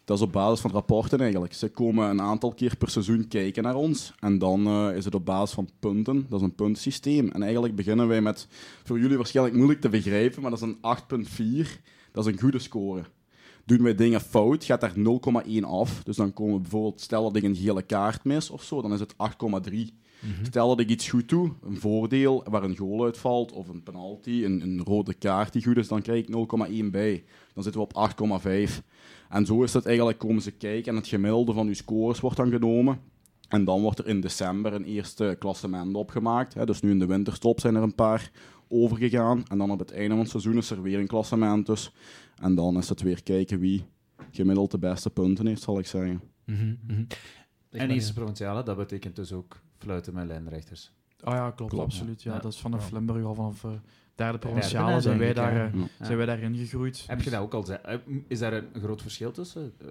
Dat 0.05 0.17
is 0.17 0.23
op 0.23 0.31
basis 0.31 0.59
van 0.59 0.71
rapporten 0.71 1.19
eigenlijk. 1.21 1.53
Ze 1.53 1.69
komen 1.69 2.09
een 2.09 2.21
aantal 2.21 2.53
keer 2.53 2.75
per 2.77 2.89
seizoen 2.89 3.27
kijken 3.27 3.63
naar 3.63 3.75
ons. 3.75 4.13
En 4.19 4.37
dan 4.37 4.67
eh, 4.67 4.95
is 4.95 5.05
het 5.05 5.15
op 5.15 5.25
basis 5.25 5.55
van 5.55 5.69
punten. 5.79 6.25
Dat 6.29 6.39
is 6.39 6.45
een 6.45 6.55
puntensysteem. 6.55 7.29
En 7.29 7.43
eigenlijk 7.43 7.75
beginnen 7.75 8.07
wij 8.07 8.21
met, 8.21 8.47
voor 8.83 8.99
jullie 8.99 9.17
waarschijnlijk 9.17 9.55
moeilijk 9.57 9.81
te 9.81 9.89
begrijpen, 9.89 10.41
maar 10.41 10.51
dat 10.51 10.61
is 10.61 10.67
een 10.67 10.77
8,4. 11.65 11.81
Dat 12.11 12.25
is 12.27 12.33
een 12.33 12.39
goede 12.39 12.59
score. 12.59 13.03
Doen 13.65 13.83
wij 13.83 13.95
dingen 13.95 14.21
fout, 14.21 14.63
gaat 14.63 14.81
daar 14.81 14.93
0,1 14.95 15.63
af. 15.63 16.03
Dus 16.03 16.15
dan 16.15 16.33
komen 16.33 16.53
we 16.55 16.61
bijvoorbeeld, 16.61 17.01
stel 17.01 17.23
dat 17.23 17.35
ik 17.35 17.43
een 17.43 17.55
gele 17.55 17.81
kaart 17.81 18.23
mis 18.23 18.49
of 18.49 18.63
zo, 18.63 18.81
dan 18.81 18.93
is 18.93 18.99
het 18.99 19.13
8,3. 19.13 19.77
Stel 20.43 20.67
dat 20.67 20.79
ik 20.79 20.89
iets 20.89 21.09
goed 21.09 21.29
doe, 21.29 21.51
een 21.61 21.79
voordeel 21.79 22.43
waar 22.49 22.63
een 22.63 22.77
goal 22.77 23.03
uitvalt, 23.03 23.51
of 23.51 23.67
een 23.67 23.83
penalty, 23.83 24.43
een, 24.43 24.61
een 24.61 24.83
rode 24.83 25.13
kaart 25.13 25.53
die 25.53 25.63
goed 25.63 25.77
is, 25.77 25.87
dan 25.87 26.01
krijg 26.01 26.25
ik 26.27 26.47
0,1 26.83 26.85
bij. 26.91 27.23
Dan 27.53 27.63
zitten 27.63 27.81
we 27.81 27.87
op 27.87 28.09
8,5. 28.69 28.83
En 29.29 29.45
zo 29.45 29.63
is 29.63 29.73
het 29.73 29.85
eigenlijk, 29.85 30.17
komen 30.17 30.41
ze 30.41 30.51
kijken 30.51 30.91
en 30.91 30.97
het 30.97 31.07
gemiddelde 31.07 31.53
van 31.53 31.67
uw 31.67 31.73
scores 31.73 32.19
wordt 32.19 32.37
dan 32.37 32.51
genomen. 32.51 32.99
En 33.47 33.63
dan 33.63 33.81
wordt 33.81 33.99
er 33.99 34.07
in 34.07 34.21
december 34.21 34.73
een 34.73 34.83
eerste 34.83 35.35
klassement 35.39 35.95
opgemaakt. 35.95 36.53
Hè. 36.53 36.65
Dus 36.65 36.81
nu 36.81 36.91
in 36.91 36.99
de 36.99 37.05
winterstop 37.05 37.59
zijn 37.59 37.75
er 37.75 37.83
een 37.83 37.95
paar 37.95 38.31
overgegaan. 38.67 39.43
En 39.47 39.57
dan 39.57 39.71
op 39.71 39.79
het 39.79 39.91
einde 39.91 40.09
van 40.09 40.19
het 40.19 40.29
seizoen 40.29 40.57
is 40.57 40.69
er 40.69 40.81
weer 40.81 40.99
een 40.99 41.07
klassement 41.07 41.65
dus. 41.65 41.93
En 42.41 42.55
dan 42.55 42.77
is 42.77 42.89
het 42.89 43.01
weer 43.01 43.23
kijken 43.23 43.59
wie 43.59 43.85
gemiddeld 44.31 44.71
de 44.71 44.79
beste 44.79 45.09
punten 45.09 45.47
heeft, 45.47 45.61
zal 45.61 45.79
ik 45.79 45.87
zeggen. 45.87 46.21
Mhm, 46.45 46.75
mhm. 46.87 47.01
Ik 47.71 47.79
En 47.79 47.89
eerste 47.89 48.13
provinciale, 48.13 48.63
dat 48.63 48.77
betekent 48.77 49.15
dus 49.15 49.31
ook 49.31 49.61
fluiten 49.77 50.13
met 50.13 50.27
lijnrechters. 50.27 50.91
Ah 51.23 51.33
ja, 51.33 51.51
klopt, 51.51 51.71
Klopt, 51.71 51.85
absoluut. 51.85 52.23
Ja. 52.23 52.33
ja. 52.33 52.39
Dat 52.39 52.53
is 52.53 52.59
vanaf 52.59 52.89
Ja. 52.89 52.95
Limburg 52.95 53.23
al 53.25 53.33
vanaf 53.33 53.63
eh, 53.63 53.71
derde 54.15 54.37
provinciale 54.37 55.01
zijn 55.01 55.17
wij, 55.17 55.33
daar, 55.33 55.65
eh, 55.65 55.73
Ja. 55.73 56.05
Zijn 56.05 56.17
wij 56.17 56.25
daarin 56.25 56.55
gegroeid. 56.55 57.03
Heb 57.07 57.21
je 57.21 57.29
dat 57.29 57.41
ook 57.41 57.53
al 57.53 57.65
eh, 57.67 57.97
Is 58.27 58.39
daar 58.39 58.53
een 58.53 58.67
groot 58.81 59.01
verschil 59.01 59.31
tussen? 59.31 59.73
Eh, 59.79 59.87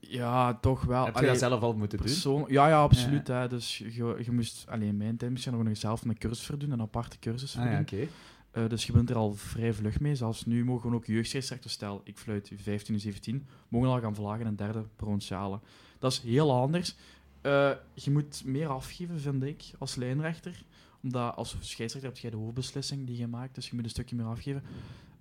Ja, 0.00 0.54
toch 0.54 0.84
wel. 0.84 1.04
Heb 1.04 1.12
je 1.14 1.18
Allee, 1.18 1.30
dat 1.30 1.38
zelf 1.38 1.62
al 1.62 1.74
moeten 1.74 1.98
doen? 2.22 2.44
Ja, 2.48 2.68
ja, 2.68 2.80
absoluut. 2.82 3.28
Hè. 3.28 3.48
Dus 3.48 3.78
je, 3.78 4.16
je 4.24 4.32
moest... 4.32 4.64
Alleen 4.68 4.96
mijn 4.96 5.16
tijd 5.16 5.42
je 5.42 5.50
nog 5.50 5.76
zelf 5.76 6.04
een 6.04 6.18
cursus 6.18 6.46
verdoen, 6.46 6.70
een 6.70 6.80
aparte 6.80 7.18
cursus 7.18 7.56
Ah, 7.56 7.62
verdoen. 7.62 8.08
Eh, 8.50 8.68
dus 8.68 8.86
je 8.86 8.92
bent 8.92 9.10
er 9.10 9.16
al 9.16 9.34
vrij 9.34 9.72
vlug 9.72 10.00
mee. 10.00 10.14
Zelfs 10.14 10.44
nu 10.44 10.64
mogen 10.64 10.90
we 10.90 10.96
ook 10.96 11.06
jeugdscheidsrechters, 11.06 11.72
stel 11.72 12.00
ik 12.04 12.18
fluit 12.18 12.52
15 12.56 12.94
u 12.94 12.98
17, 12.98 13.46
mogen 13.68 13.88
al 13.88 14.00
gaan 14.00 14.14
vlagen 14.14 14.40
in 14.40 14.46
een 14.46 14.56
derde 14.56 14.84
provinciale. 14.96 15.60
Dat 15.98 16.12
is 16.12 16.20
heel 16.20 16.52
anders. 16.52 16.96
Eh, 17.40 17.70
je 17.94 18.10
moet 18.10 18.44
meer 18.44 18.68
afgeven, 18.68 19.20
vind 19.20 19.42
ik, 19.42 19.64
als 19.78 19.94
lijnrechter. 19.94 20.62
Omdat 21.02 21.36
als 21.36 21.56
scheidsrechter 21.60 22.10
heb 22.10 22.18
je 22.18 22.30
de 22.30 22.36
hoofdbeslissing 22.36 23.06
die 23.06 23.16
je 23.16 23.26
maakt, 23.26 23.54
dus 23.54 23.68
je 23.68 23.74
moet 23.74 23.84
een 23.84 23.90
stukje 23.90 24.16
meer 24.16 24.26
afgeven. 24.26 24.62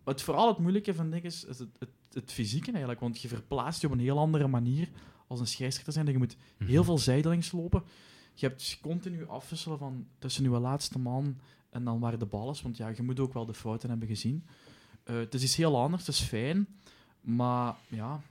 Het 0.05 0.21
vooral 0.21 0.47
het 0.47 0.57
moeilijke, 0.57 0.93
vind 0.93 1.13
ik, 1.13 1.23
is, 1.23 1.41
het, 1.47 1.57
het, 1.57 1.89
het 2.11 2.31
fysieke 2.31 2.69
eigenlijk. 2.71 2.99
Want 2.99 3.21
je 3.21 3.27
verplaatst 3.27 3.81
je 3.81 3.87
op 3.87 3.93
een 3.93 3.99
heel 3.99 4.19
andere 4.19 4.47
manier 4.47 4.89
als 5.27 5.39
een 5.39 5.47
scheidsrechter 5.47 5.93
zijn. 5.93 6.05
Je 6.05 6.17
moet 6.17 6.37
Mhm. 6.57 6.69
heel 6.69 6.83
veel 6.83 6.97
zijdelings 6.97 7.51
lopen. 7.51 7.83
Je 8.33 8.47
hebt 8.47 8.79
continu 8.81 9.27
afwisselen 9.27 9.77
van 9.77 10.07
tussen 10.19 10.43
je 10.43 10.49
laatste 10.49 10.99
man 10.99 11.37
en 11.69 11.83
dan 11.83 11.99
waar 11.99 12.19
de 12.19 12.25
bal 12.25 12.51
is. 12.51 12.61
Want 12.61 12.77
ja, 12.77 12.87
je 12.87 13.03
moet 13.03 13.19
ook 13.19 13.33
wel 13.33 13.45
de 13.45 13.53
fouten 13.53 13.89
hebben 13.89 14.07
gezien. 14.07 14.45
Eh, 15.03 15.15
het 15.15 15.33
is 15.33 15.43
iets 15.43 15.55
heel 15.55 15.77
anders, 15.77 16.05
het 16.05 16.15
is 16.15 16.21
fijn. 16.21 16.67
Maar 17.21 17.75
ja, 17.87 18.21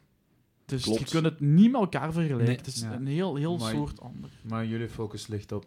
dus 0.66 0.84
je 0.84 1.04
kunt 1.10 1.24
het 1.24 1.40
niet 1.40 1.70
met 1.72 1.80
elkaar 1.80 2.12
vergelijken. 2.12 2.46
Nee. 2.46 2.56
Het 2.56 2.66
is 2.66 2.80
Ja. 2.80 2.92
een 2.94 3.06
heel, 3.06 3.34
heel 3.36 3.56
Maar- 3.56 3.70
soort 3.74 4.00
ander. 4.00 4.30
Maar 4.42 4.66
jullie 4.66 4.88
focus 4.88 5.26
ligt 5.26 5.52
op 5.52 5.64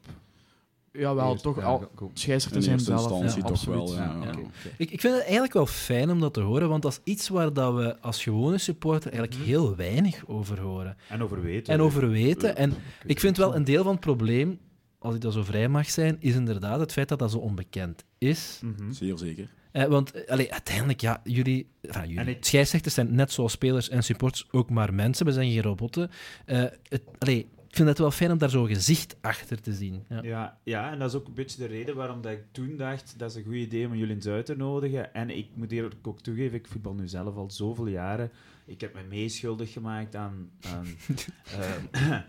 Ja, 0.91 1.15
wel, 1.15 1.31
Eerst- 1.31 1.43
toch 1.43 1.57
ja, 1.57 1.63
al. 1.63 1.89
Scheidsrechters 2.13 2.55
In 2.55 2.61
zijn 2.61 2.75
eerste 2.75 2.91
zelf. 2.91 3.01
instantie 3.23 3.37
ja, 3.37 3.41
toch 3.47 3.51
absoluut. 3.51 3.77
wel, 3.79 3.93
ja. 3.95 4.03
Ja, 4.03 4.11
ja. 4.13 4.19
oké, 4.19 4.29
oké. 4.39 4.47
Ik, 4.77 4.91
ik 4.91 4.99
vind 5.01 5.13
het 5.13 5.23
eigenlijk 5.23 5.53
wel 5.53 5.65
fijn 5.65 6.09
om 6.11 6.19
dat 6.19 6.33
te 6.33 6.39
horen, 6.41 6.69
want 6.69 6.81
dat 6.81 6.91
is 6.91 7.11
iets 7.13 7.27
waar 7.29 7.53
dat 7.53 7.73
we 7.75 7.99
als 7.99 8.23
gewone 8.23 8.57
supporter 8.57 9.11
eigenlijk 9.11 9.41
Mhm. 9.41 9.49
heel 9.49 9.75
weinig 9.75 10.27
over 10.27 10.59
horen. 10.59 10.97
En 11.09 11.21
over 11.23 11.41
weten. 11.41 11.73
En 11.73 11.81
over 11.81 12.09
weten. 12.09 12.55
En 12.55 12.73
ik 13.05 13.19
vind 13.19 13.37
wel 13.37 13.55
een 13.55 13.63
deel 13.63 13.83
van 13.83 13.91
het 13.91 14.01
probleem, 14.01 14.59
als 14.99 15.15
ik 15.15 15.21
dat 15.21 15.33
zo 15.33 15.43
vrij 15.43 15.69
mag 15.69 15.89
zijn, 15.89 16.17
is 16.19 16.35
inderdaad 16.35 16.79
het 16.79 16.91
feit 16.91 17.09
dat 17.09 17.19
dat 17.19 17.31
zo 17.31 17.37
onbekend 17.37 18.03
is. 18.17 18.59
Mhm. 18.63 18.91
Zeer 18.91 19.17
zeker. 19.17 19.49
Eh, 19.71 19.85
want 19.85 20.11
eh, 20.11 20.31
allee, 20.31 20.51
uiteindelijk, 20.51 21.01
ja, 21.01 21.21
jullie, 21.23 21.69
enfin, 21.81 22.09
jullie 22.09 22.37
scheidsrechters 22.39 22.93
zijn 22.93 23.15
net 23.15 23.31
zoals 23.31 23.51
spelers 23.51 23.89
en 23.89 24.03
supporters 24.03 24.47
ook 24.51 24.69
maar 24.69 24.93
mensen. 24.93 25.25
We 25.25 25.31
zijn 25.31 25.51
geen 25.51 25.61
robotten. 25.61 26.09
Eh, 26.45 26.63
het, 26.83 27.03
allee, 27.17 27.39
ik 27.39 27.75
vind 27.75 27.87
het 27.87 27.97
wel 27.97 28.11
fijn 28.11 28.31
om 28.31 28.37
daar 28.37 28.49
zo'n 28.49 28.67
gezicht 28.67 29.15
achter 29.21 29.61
te 29.61 29.73
zien. 29.73 30.03
Ja. 30.09 30.21
Ja, 30.21 30.57
ja, 30.63 30.91
en 30.91 30.99
dat 30.99 31.09
is 31.09 31.15
ook 31.15 31.27
een 31.27 31.33
beetje 31.33 31.57
de 31.57 31.65
reden 31.65 31.95
waarom 31.95 32.21
dat 32.21 32.31
ik 32.31 32.43
toen 32.51 32.77
dacht 32.77 33.13
dat 33.17 33.29
is 33.29 33.35
een 33.35 33.43
goed 33.43 33.53
idee 33.53 33.85
om 33.85 33.95
jullie 33.95 34.15
eens 34.15 34.27
uit 34.27 34.45
te 34.45 34.55
nodigen. 34.55 35.13
En 35.13 35.29
ik 35.29 35.47
moet 35.53 35.71
eerlijk 35.71 36.07
ook 36.07 36.21
toegeven, 36.21 36.57
ik 36.57 36.67
voetbal 36.67 36.93
nu 36.93 37.07
zelf 37.07 37.35
al 37.35 37.51
zoveel 37.51 37.87
jaren. 37.87 38.31
Ik 38.65 38.81
heb 38.81 38.93
me 38.93 39.01
meeschuldig 39.09 39.73
gemaakt 39.73 40.15
aan, 40.15 40.49
aan, 40.61 40.85
ehm, 41.59 42.21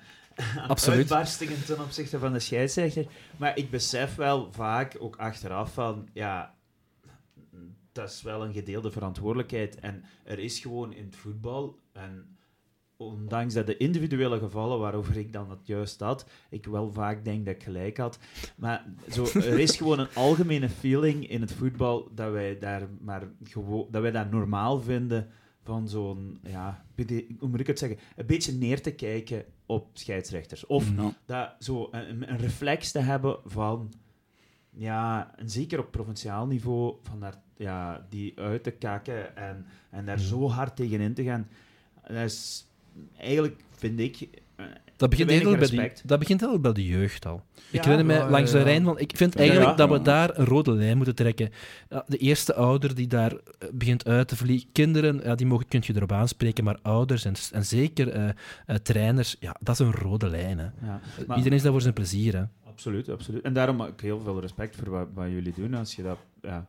aan 0.56 0.76
uitbarstingen 0.88 1.64
ten 1.64 1.80
opzichte 1.80 2.18
van 2.18 2.32
de 2.32 2.38
scheidsrechter. 2.38 3.06
Maar 3.36 3.58
ik 3.58 3.70
besef 3.70 4.14
wel 4.14 4.52
vaak, 4.52 4.96
ook 4.98 5.16
achteraf, 5.16 5.72
van 5.72 6.08
ja, 6.12 6.54
dat 8.00 8.10
is 8.10 8.22
wel 8.22 8.44
een 8.44 8.52
gedeelde 8.52 8.90
verantwoordelijkheid. 8.90 9.80
En 9.80 10.04
er 10.24 10.38
is 10.38 10.58
gewoon 10.58 10.92
in 10.92 11.04
het 11.04 11.16
voetbal, 11.16 11.78
en 11.92 12.36
ondanks 12.96 13.54
dat 13.54 13.66
de 13.66 13.76
individuele 13.76 14.38
gevallen 14.38 14.78
waarover 14.78 15.16
ik 15.16 15.32
dan 15.32 15.50
het 15.50 15.66
juist 15.66 16.00
had, 16.00 16.26
ik 16.50 16.66
wel 16.66 16.92
vaak 16.92 17.24
denk 17.24 17.46
dat 17.46 17.54
ik 17.54 17.62
gelijk 17.62 17.96
had. 17.96 18.18
Maar 18.56 18.84
zo, 19.10 19.24
er 19.34 19.58
is 19.58 19.76
gewoon 19.76 19.98
een 19.98 20.14
algemene 20.14 20.68
feeling 20.68 21.28
in 21.28 21.40
het 21.40 21.52
voetbal 21.52 22.08
dat 22.14 22.32
wij 22.32 22.58
daar 22.58 22.88
maar 23.00 23.28
gewoon, 23.42 23.86
dat 23.90 24.02
wij 24.02 24.10
dat 24.10 24.30
normaal 24.30 24.80
vinden 24.80 25.28
van 25.62 25.88
zo'n, 25.88 26.38
ja, 26.42 26.84
hoe 27.38 27.48
moet 27.48 27.60
ik 27.60 27.66
het 27.66 27.78
zeggen, 27.78 27.98
een 28.16 28.26
beetje 28.26 28.52
neer 28.52 28.82
te 28.82 28.94
kijken 28.94 29.44
op 29.66 29.88
scheidsrechters. 29.92 30.66
Of 30.66 30.90
Ja. 30.96 31.12
dat 31.26 31.54
zo 31.58 31.88
een, 31.90 32.30
een 32.30 32.38
reflex 32.38 32.92
te 32.92 32.98
hebben 32.98 33.38
van, 33.44 33.92
ja, 34.76 35.32
en 35.36 35.50
zeker 35.50 35.78
op 35.78 35.90
provinciaal 35.90 36.46
niveau, 36.46 36.94
van 37.02 37.20
daar, 37.20 37.34
ja, 37.56 38.06
die 38.08 38.32
uit 38.36 38.62
te 38.62 38.70
kakken 38.70 39.36
en, 39.36 39.66
en 39.90 40.04
daar 40.06 40.16
Mhm. 40.16 40.26
zo 40.26 40.48
hard 40.50 40.76
tegenin 40.76 41.14
te 41.14 41.22
gaan. 41.24 41.48
Dat 42.06 42.16
is 42.24 42.66
eigenlijk, 43.18 43.60
vind 43.76 44.00
ik, 44.00 44.28
eh, 44.56 44.64
Dat 44.96 45.10
begint, 45.10 45.30
eigenlijk 45.30 45.60
bij 45.60 45.68
de, 45.88 45.92
dat 46.04 46.18
begint 46.18 46.42
eigenlijk 46.42 46.74
bij 46.74 46.84
de 46.84 46.88
jeugd 46.90 47.26
al. 47.26 47.42
ik 47.70 47.80
herinner 47.84 48.06
mij 48.06 48.16
ja, 48.16 48.30
langs 48.30 48.50
de. 48.50 48.62
Rijn 48.62 48.84
van... 48.84 48.98
Ik 48.98 49.12
vind 49.16 49.36
eigenlijk 49.36 49.70
ja. 49.70 49.76
dat 49.76 49.90
we 49.90 50.02
daar 50.02 50.38
een 50.38 50.44
rode 50.44 50.72
lijn 50.72 50.96
moeten 50.96 51.14
trekken. 51.14 51.50
De 52.06 52.16
eerste 52.16 52.54
ouder 52.54 52.94
die 52.94 53.06
daar 53.06 53.32
eh, 53.32 53.68
begint 53.72 54.04
uit 54.06 54.28
te 54.28 54.36
vliegen... 54.36 54.68
Kinderen, 54.72 55.20
ja, 55.24 55.34
die 55.34 55.46
mogen, 55.46 55.68
kun 55.68 55.82
je 55.84 55.94
erop 55.96 56.12
aanspreken, 56.12 56.64
maar 56.64 56.78
ouders 56.82 57.24
en, 57.24 57.34
en 57.52 57.64
zeker 57.64 58.08
eh, 58.08 58.76
trainers, 58.76 59.36
ja, 59.40 59.56
dat 59.60 59.80
is 59.80 59.86
een 59.86 59.92
rode 59.94 60.28
lijn. 60.28 60.58
Hè. 60.58 60.66
Maar- 61.26 61.36
Iedereen 61.36 61.56
is 61.58 61.62
daar 61.62 61.72
voor 61.72 61.80
zijn 61.80 61.94
plezier. 61.94 62.36
Hè. 62.36 62.42
Absoluut, 62.70 63.08
absoluut. 63.08 63.42
En 63.42 63.52
daarom 63.52 63.80
heb 63.80 63.92
ik 63.92 64.00
heel 64.00 64.20
veel 64.20 64.40
respect 64.40 64.76
voor 64.76 64.90
wat, 64.90 65.08
wat 65.14 65.28
jullie 65.28 65.52
doen, 65.54 65.74
als 65.74 65.96
je 65.96 66.02
dat 66.02 66.18
ja, 66.42 66.66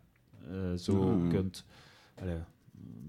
eh, 0.50 0.74
zo 0.77 0.93
Mm. 1.17 1.29
kunt 1.29 1.65
allee, 2.22 2.38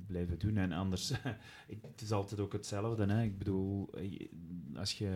blijven 0.07 0.39
doen. 0.39 0.57
En 0.57 0.73
anders, 0.73 1.11
ik, 1.67 1.79
het 1.91 2.01
is 2.01 2.13
altijd 2.13 2.41
ook 2.41 2.53
hetzelfde. 2.53 3.07
Hè. 3.07 3.23
Ik 3.23 3.39
bedoel, 3.39 3.89
eh, 3.95 4.27
als 4.77 4.99
je 4.99 5.09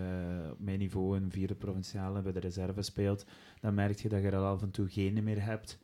op 0.52 0.60
mijn 0.60 0.78
niveau 0.78 1.16
een 1.16 1.30
vierde 1.30 1.54
provinciale 1.54 2.22
bij 2.22 2.32
de 2.32 2.40
reserve 2.40 2.82
speelt, 2.82 3.24
dan 3.60 3.74
merk 3.74 3.98
je 3.98 4.08
dat 4.08 4.22
je 4.22 4.28
er 4.30 4.36
af 4.36 4.62
en 4.62 4.70
toe 4.70 4.88
geen 4.88 5.24
meer 5.24 5.42
hebt. 5.44 5.78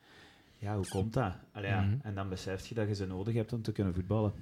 Ja, 0.59 0.77
hoe 0.77 0.89
komt 0.89 1.13
dat? 1.13 1.33
Allee, 1.53 1.71
ja. 1.71 1.81
Mhm. 1.81 1.97
En 2.03 2.15
dan 2.15 2.29
besef 2.29 2.67
je 2.67 2.75
dat 2.75 2.89
je 2.89 2.95
ze 2.95 3.07
nodig 3.07 3.35
hebt 3.35 3.53
om 3.53 3.63
te 3.63 3.73
kunnen 3.73 3.95
voetballen. 3.95 4.33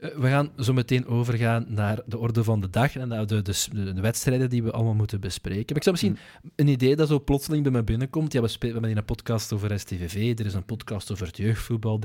Eh, 0.00 0.08
We 0.16 0.28
gaan 0.28 0.50
zo 0.58 0.72
meteen 0.72 1.06
overgaan 1.06 1.64
naar 1.68 1.98
de 2.06 2.18
orde 2.18 2.44
van 2.44 2.60
de 2.60 2.70
dag 2.70 2.96
en 2.96 3.08
naar 3.08 3.26
de, 3.26 3.42
de, 3.42 3.64
de, 3.72 3.92
de 3.92 4.00
wedstrijden 4.00 4.50
die 4.50 4.62
we 4.62 4.70
allemaal 4.70 4.94
moeten 4.94 5.20
bespreken. 5.20 5.66
Maar 5.66 5.76
ik 5.76 5.82
zou 5.82 5.90
misschien 5.90 6.18
een 6.56 6.68
idee 6.68 6.96
dat 6.96 7.08
zo 7.08 7.20
plotseling 7.20 7.62
bij 7.62 7.72
me 7.72 7.82
binnenkomt. 7.82 8.32
Ja, 8.32 8.40
we, 8.40 8.48
spelen, 8.48 8.74
we 8.74 8.80
hebben 8.80 8.98
een 8.98 9.04
podcast 9.04 9.52
over 9.52 9.80
STVV, 9.80 10.38
er 10.38 10.46
is 10.46 10.54
een 10.54 10.64
podcast 10.64 11.12
over 11.12 11.26
het 11.26 11.36
jeugdvoetbal. 11.36 12.00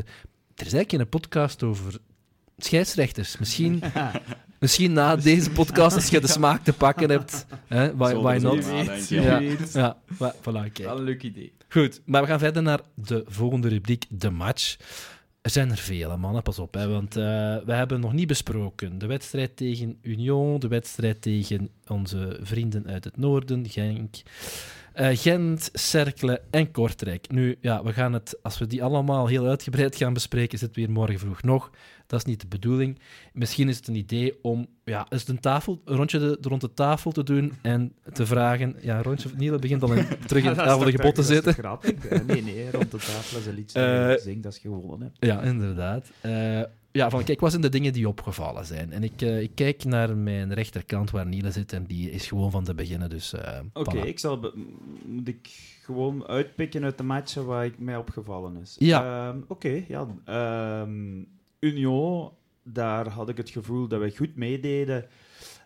Er 0.56 0.66
is 0.66 0.74
eigenlijk 0.74 0.90
geen 0.92 1.10
podcast 1.10 1.64
over 1.64 1.98
scheidsrechters. 2.58 3.38
Misschien, 3.38 3.84
misschien 4.60 4.94
na 4.94 5.16
deze 5.16 5.52
podcast, 5.52 5.96
als 5.96 6.10
je 6.10 6.20
de 6.22 6.28
smaak 6.28 6.64
te 6.64 6.74
pakken 6.74 7.10
hebt. 7.10 7.46
Hè, 7.68 7.96
why, 7.96 8.40
not? 8.42 8.66
Ja. 9.10 9.42
ja. 9.74 9.98
Voilà, 10.16 10.72
kijk. 10.72 10.78
Wel 10.78 10.98
een 10.98 11.04
leuk 11.04 11.24
idee. 11.24 11.54
Goed, 11.70 12.02
maar 12.06 12.22
we 12.22 12.28
gaan 12.28 12.40
verder 12.40 12.62
naar 12.62 12.80
de 12.94 13.24
volgende 13.28 13.68
rubriek, 13.68 14.06
de 14.10 14.30
match. 14.30 14.76
Er 15.46 15.52
zijn 15.52 15.72
er 15.72 15.78
vele, 15.78 16.18
mannen, 16.18 16.44
pas 16.44 16.60
op. 16.60 16.74
Hè, 16.74 16.88
want 16.88 17.16
eh, 17.16 17.24
we 17.66 17.74
hebben 17.74 18.00
nog 18.00 18.14
niet 18.14 18.28
besproken 18.28 18.98
de 18.98 19.06
wedstrijd 19.06 19.58
tegen 19.58 19.98
Union, 20.02 20.60
de 20.60 20.68
wedstrijd 20.68 21.22
tegen 21.22 21.70
onze 21.88 22.40
vrienden 22.42 22.88
uit 22.88 23.04
het 23.04 23.18
noorden, 23.18 23.70
Genk, 23.70 24.16
eh, 24.94 25.18
Gent, 25.18 25.70
Cerkelen 25.74 26.40
en 26.50 26.72
Kortrijk. 26.72 27.32
Nu, 27.32 27.58
ja, 27.62 27.84
we 27.84 27.94
gaan 27.94 28.14
het, 28.14 28.40
als 28.42 28.58
we 28.58 28.68
die 28.68 28.84
allemaal 28.84 29.28
heel 29.28 29.46
uitgebreid 29.48 29.96
gaan 29.96 30.14
bespreken, 30.14 30.54
is 30.54 30.62
het 30.62 30.76
weer 30.76 30.92
morgen 30.92 31.20
vroeg 31.20 31.42
nog. 31.42 31.72
Dat 32.08 32.20
is 32.20 32.26
niet 32.26 32.42
de 32.42 32.48
bedoeling. 32.48 33.00
Misschien 33.34 33.70
is 33.70 33.78
het 33.78 33.88
een 33.88 33.96
idee 33.96 34.34
om 34.42 34.68
ja, 34.84 35.06
eens 35.10 35.28
een, 35.28 35.40
tafel, 35.40 35.82
een 35.86 35.96
rondje 35.96 36.20
de, 36.20 36.38
rond 36.42 36.62
de 36.62 36.74
tafel 36.74 37.12
te 37.12 37.24
doen 37.24 37.54
en 37.62 37.94
te 38.14 38.26
vragen... 38.26 38.76
Ja, 38.82 39.02
rondje, 39.02 39.30
Niel 39.38 39.60
begint 39.60 39.84
al 39.84 39.94
in, 39.94 40.08
terug 40.28 40.44
in 40.44 40.50
het 40.50 40.60
oude 40.60 40.92
gebod 40.92 41.16
te 41.16 41.24
zitten. 41.24 41.54
grappig. 41.54 42.10
nee, 42.26 42.42
nee, 42.42 42.72
rond 42.72 42.92
de 42.92 42.98
tafel 42.98 43.40
is 43.40 43.46
een 43.46 43.56
liedje 43.56 43.80
Eh, 43.80 44.08
dat 44.08 44.24
je 44.24 44.30
zingt 44.30 44.46
als 44.46 44.58
je 44.58 44.70
gewonnen 44.70 45.02
hebt. 45.02 45.26
Ja, 45.26 45.42
inderdaad. 45.42 46.12
Eh, 46.22 46.62
ja, 46.96 47.10
van 47.10 47.24
kijk, 47.24 47.40
wat 47.40 47.50
zijn 47.50 47.62
de 47.62 47.70
dingen 47.70 47.94
die 47.94 48.08
opgevallen 48.08 48.66
zijn? 48.66 48.92
En 48.92 49.04
ik, 49.04 49.22
eh, 49.22 49.42
ik 49.42 49.52
kijk 49.56 49.84
naar 49.84 50.18
mijn 50.18 50.54
rechterkant 50.54 51.12
waar 51.12 51.26
Niele 51.26 51.52
zit 51.52 51.74
en 51.74 51.86
die 51.86 52.12
is 52.12 52.28
gewoon 52.28 52.52
van 52.52 52.64
te 52.64 52.74
beginnen. 52.74 53.10
Dus, 53.10 53.34
eh, 53.34 53.60
Oké, 53.74 53.98
ik 53.98 54.20
zal 54.20 54.52
moet 55.06 55.28
ik 55.28 55.50
gewoon 55.82 56.28
uitpikken 56.28 56.84
uit 56.84 56.98
de 56.98 57.04
matchen 57.04 57.46
waar 57.46 57.66
ik 57.66 57.80
mij 57.80 57.98
opgevallen 57.98 58.58
is. 58.62 58.76
Ja. 58.80 59.28
Ehm, 59.30 59.40
Oké, 59.48 59.84
ja. 59.88 60.08
Ehm, 60.26 61.24
Union, 61.66 62.32
daar 62.64 63.08
had 63.10 63.30
ik 63.30 63.38
het 63.38 63.50
gevoel 63.50 63.88
dat 63.88 64.00
wij 64.00 64.12
goed 64.12 64.36
meededen. 64.36 65.06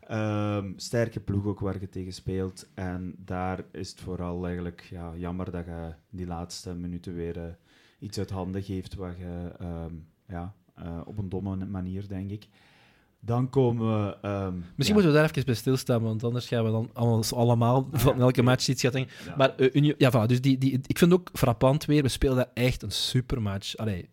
Ehm, 0.08 0.72
sterke 0.76 1.20
ploeg 1.20 1.46
ook 1.46 1.60
waar 1.60 1.80
je 1.80 1.90
tegen 1.90 2.14
speelt. 2.14 2.68
En 2.74 3.16
daar 3.18 3.64
is 3.72 3.90
het 3.90 4.00
vooral 4.00 4.46
eigenlijk 4.46 4.88
ja, 4.90 5.12
jammer 5.16 5.52
dat 5.52 5.66
je 5.66 5.94
die 6.10 6.26
laatste 6.28 6.74
minuten 6.76 7.16
weer 7.16 7.38
eh, 7.38 7.44
iets 8.00 8.18
uit 8.18 8.30
handen 8.30 8.64
geeft 8.64 8.96
waar 8.96 9.16
je 9.20 9.52
ehm, 9.60 9.94
ja, 10.28 10.54
eh, 10.76 11.02
op 11.06 11.18
een 11.18 11.30
domme 11.30 11.66
manier, 11.66 12.08
denk 12.08 12.30
ik. 12.32 12.48
Dan 13.20 13.50
komen 13.50 14.06
we... 14.06 14.18
ehm, 14.22 14.54
Misschien 14.58 14.74
ja, 14.86 14.94
moeten 14.94 15.12
we 15.12 15.18
daar 15.18 15.30
even 15.30 15.46
bij 15.46 15.54
stilstaan, 15.56 16.02
want 16.02 16.24
anders 16.24 16.48
gaan 16.48 16.64
we 16.64 16.72
dan 16.72 16.90
allemaal, 17.36 17.88
van 17.92 18.20
elke 18.22 18.42
match 18.42 18.68
iets 18.68 18.82
gaan 18.82 18.92
denken. 18.92 19.14
ja. 19.26 19.36
Maar 19.38 19.54
Union- 19.74 19.96
ja, 19.98 20.12
voilà, 20.12 20.26
dus 20.28 20.42
die, 20.42 20.58
die, 20.58 20.80
ik 20.88 20.98
vind 20.98 21.14
ook 21.14 21.30
frappant 21.34 21.86
weer, 21.86 22.02
we 22.02 22.08
speelden 22.08 22.56
echt 22.56 22.82
een 22.84 22.92
supermatch. 22.92 23.76
Allee, 23.78 24.10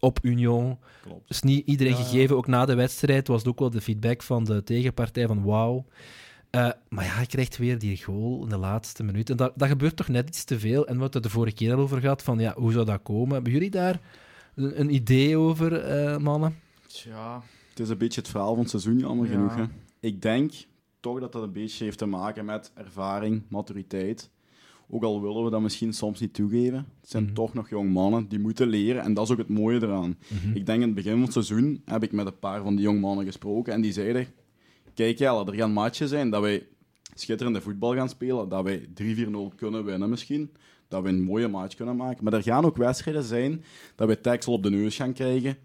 op 0.00 0.18
Union. 0.22 0.78
Klopt. 1.02 1.28
Dus 1.28 1.42
niet 1.42 1.66
iedereen 1.66 1.92
Ja. 1.96 2.02
gegeven. 2.02 2.36
Ook 2.36 2.46
na 2.46 2.64
de 2.64 2.74
wedstrijd 2.74 3.28
was 3.28 3.38
het 3.38 3.48
ook 3.48 3.58
wel 3.58 3.70
de 3.70 3.80
feedback 3.80 4.22
van 4.22 4.44
de 4.44 4.62
tegenpartij 4.64 5.26
van 5.26 5.44
wauw. 5.44 5.84
Eh, 6.50 6.70
maar 6.88 7.04
ja, 7.04 7.20
je 7.20 7.26
krijgt 7.26 7.56
weer 7.56 7.78
die 7.78 8.04
goal 8.04 8.42
in 8.42 8.48
de 8.48 8.56
laatste 8.56 9.02
minuut. 9.02 9.30
En 9.30 9.36
dat, 9.36 9.52
dat 9.56 9.68
gebeurt 9.68 9.96
toch 9.96 10.08
net 10.08 10.28
iets 10.28 10.44
te 10.44 10.58
veel. 10.58 10.86
En 10.86 10.94
we 10.94 11.00
hadden 11.00 11.04
het 11.06 11.14
er 11.14 11.22
de 11.22 11.28
vorige 11.28 11.54
keer 11.56 11.74
al 11.74 11.80
over 11.80 12.00
gehad, 12.00 12.22
van 12.22 12.38
ja, 12.38 12.54
hoe 12.56 12.72
zou 12.72 12.84
dat 12.84 13.02
komen? 13.02 13.34
Hebben 13.34 13.52
jullie 13.52 13.70
daar 13.70 14.00
een, 14.54 14.80
een 14.80 14.94
idee 14.94 15.36
over, 15.36 15.80
eh, 15.80 16.16
mannen? 16.16 16.58
Tja, 16.86 17.42
Het 17.70 17.80
is 17.80 17.88
een 17.88 17.98
beetje 17.98 18.20
het 18.20 18.30
verhaal 18.30 18.50
van 18.54 18.58
het 18.60 18.70
seizoen, 18.70 18.98
jammer 18.98 19.26
Ja. 19.26 19.32
genoeg. 19.32 19.54
Hè. 19.54 19.62
Ik 20.00 20.22
denk 20.22 20.52
toch 21.00 21.20
dat 21.20 21.32
dat 21.32 21.42
een 21.42 21.52
beetje 21.52 21.84
heeft 21.84 21.98
te 21.98 22.06
maken 22.06 22.44
met 22.44 22.70
ervaring, 22.74 23.42
maturiteit. 23.48 24.30
Ook 24.90 25.02
al 25.02 25.22
willen 25.22 25.44
we 25.44 25.50
dat 25.50 25.60
misschien 25.60 25.92
soms 25.92 26.20
niet 26.20 26.34
toegeven. 26.34 26.86
Het 27.00 27.10
zijn 27.10 27.24
Mhm. 27.24 27.32
toch 27.34 27.54
nog 27.54 27.68
jong 27.68 27.92
mannen 27.92 28.28
die 28.28 28.38
moeten 28.38 28.68
leren. 28.68 29.02
En 29.02 29.14
dat 29.14 29.24
is 29.24 29.30
ook 29.32 29.38
het 29.38 29.48
mooie 29.48 29.82
eraan. 29.82 30.16
Ik 30.54 30.66
denk 30.66 30.80
in 30.80 30.86
het 30.86 30.94
begin 30.94 31.12
van 31.12 31.22
het 31.22 31.32
seizoen 31.32 31.82
heb 31.84 32.02
ik 32.02 32.12
met 32.12 32.26
een 32.26 32.38
paar 32.38 32.62
van 32.62 32.74
die 32.76 32.84
jong 32.84 33.00
mannen 33.00 33.24
gesproken. 33.24 33.72
En 33.72 33.80
die 33.80 33.92
zeiden: 33.92 34.26
Kijk, 34.94 35.18
ja, 35.18 35.44
er 35.46 35.54
gaan 35.54 35.72
matchen 35.72 36.08
zijn 36.08 36.30
dat 36.30 36.40
wij 36.42 36.66
schitterende 37.14 37.60
voetbal 37.60 37.94
gaan 37.94 38.08
spelen. 38.08 38.48
Dat 38.48 38.64
wij 38.64 38.88
3-4-0 38.94 39.52
kunnen 39.56 39.84
winnen 39.84 40.10
misschien. 40.10 40.50
Dat 40.88 41.02
we 41.02 41.08
een 41.08 41.22
mooie 41.22 41.48
match 41.48 41.74
kunnen 41.76 41.96
maken. 41.96 42.24
Maar 42.24 42.32
er 42.32 42.42
gaan 42.42 42.64
ook 42.64 42.76
wedstrijden 42.76 43.22
zijn 43.22 43.64
dat 43.94 44.08
we 44.08 44.20
tackle 44.20 44.52
op 44.52 44.62
de 44.62 44.70
neus 44.70 44.96
gaan 44.96 45.12
krijgen. 45.12 45.56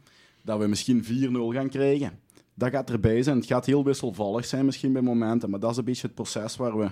Dat 0.43 0.59
we 0.59 0.67
misschien 0.67 1.03
4-0 1.03 1.07
gaan 1.53 1.69
krijgen. 1.69 2.19
Dat 2.53 2.69
gaat 2.69 2.89
erbij 2.89 3.23
zijn. 3.23 3.37
Het 3.37 3.45
gaat 3.45 3.65
heel 3.65 3.83
wisselvallig 3.83 4.45
zijn 4.45 4.65
misschien 4.65 4.93
bij 4.93 5.01
momenten. 5.01 5.49
Maar 5.49 5.59
dat 5.59 5.71
is 5.71 5.77
een 5.77 5.83
beetje 5.85 6.07
het 6.07 6.15
proces 6.15 6.55
waar 6.55 6.77
we 6.77 6.89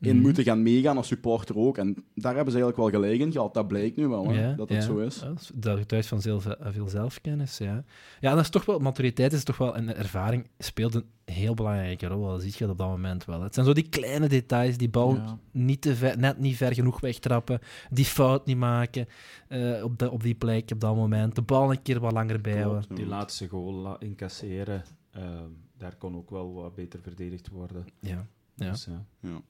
in 0.00 0.14
Mhm. 0.14 0.20
moeten 0.24 0.44
gaan 0.44 0.62
meegaan 0.62 0.96
als 0.96 1.06
supporter 1.06 1.56
ook. 1.56 1.78
En 1.78 1.94
daar 2.14 2.34
hebben 2.34 2.52
ze 2.52 2.58
eigenlijk 2.60 2.76
wel 2.92 3.00
gelijk 3.02 3.20
in 3.20 3.32
gehad. 3.32 3.54
Dat 3.54 3.68
blijkt 3.68 3.96
nu 3.96 4.08
wel, 4.08 4.28
hè, 4.28 4.48
Ja, 4.48 4.52
dat 4.54 4.68
het 4.68 4.78
ja. 4.78 4.84
zo 4.84 4.98
is. 4.98 5.20
Ja, 5.20 5.32
dat 5.54 5.78
getuigt 5.78 6.08
van 6.08 6.20
veel, 6.20 6.40
veel 6.60 6.88
zelfkennis, 6.88 7.58
ja. 7.58 7.84
Ja, 8.20 8.30
dat 8.34 8.40
is 8.44 8.50
toch 8.50 8.64
wel, 8.64 8.78
maturiteit 8.78 9.32
is 9.32 9.44
toch 9.44 9.56
wel, 9.56 9.76
en 9.76 9.96
ervaring 9.96 10.46
speelt 10.58 10.94
een 10.94 11.04
heel 11.24 11.54
belangrijke 11.54 12.06
rol. 12.06 12.26
Dat 12.26 12.42
zie 12.42 12.52
je 12.56 12.68
op 12.70 12.78
dat 12.78 12.88
moment 12.88 13.24
wel. 13.24 13.42
Het 13.42 13.54
zijn 13.54 13.66
zo 13.66 13.72
die 13.72 13.88
kleine 13.88 14.28
details, 14.28 14.76
die 14.76 14.88
bal 14.90 15.14
Ja. 15.14 15.38
niet 15.52 15.80
te 15.80 15.94
ver, 15.96 16.18
net 16.18 16.38
niet 16.38 16.56
ver 16.56 16.74
genoeg 16.74 17.00
wegtrappen, 17.00 17.58
die 17.90 18.04
fout 18.04 18.46
niet 18.46 18.56
maken 18.56 19.06
eh, 19.48 19.84
op, 19.84 19.98
de, 19.98 20.10
op 20.10 20.22
die 20.22 20.34
plek, 20.34 20.70
op 20.72 20.80
dat 20.80 20.94
moment. 20.94 21.34
De 21.34 21.42
bal 21.42 21.70
een 21.70 21.82
keer 21.82 22.00
wat 22.00 22.12
langer 22.12 22.40
bijhouden. 22.40 22.94
Die 22.94 23.06
laatste 23.06 23.48
goal 23.48 23.98
incasseren, 23.98 24.82
ehm, 25.10 25.48
daar 25.78 25.96
kon 25.96 26.16
ook 26.16 26.30
wel 26.30 26.52
wat 26.54 26.74
beter 26.74 27.00
verdedigd 27.02 27.48
worden. 27.48 27.84
Ja. 28.00 28.26
Ja. 28.54 28.70
Dus, 28.70 28.88
ja. 29.20 29.40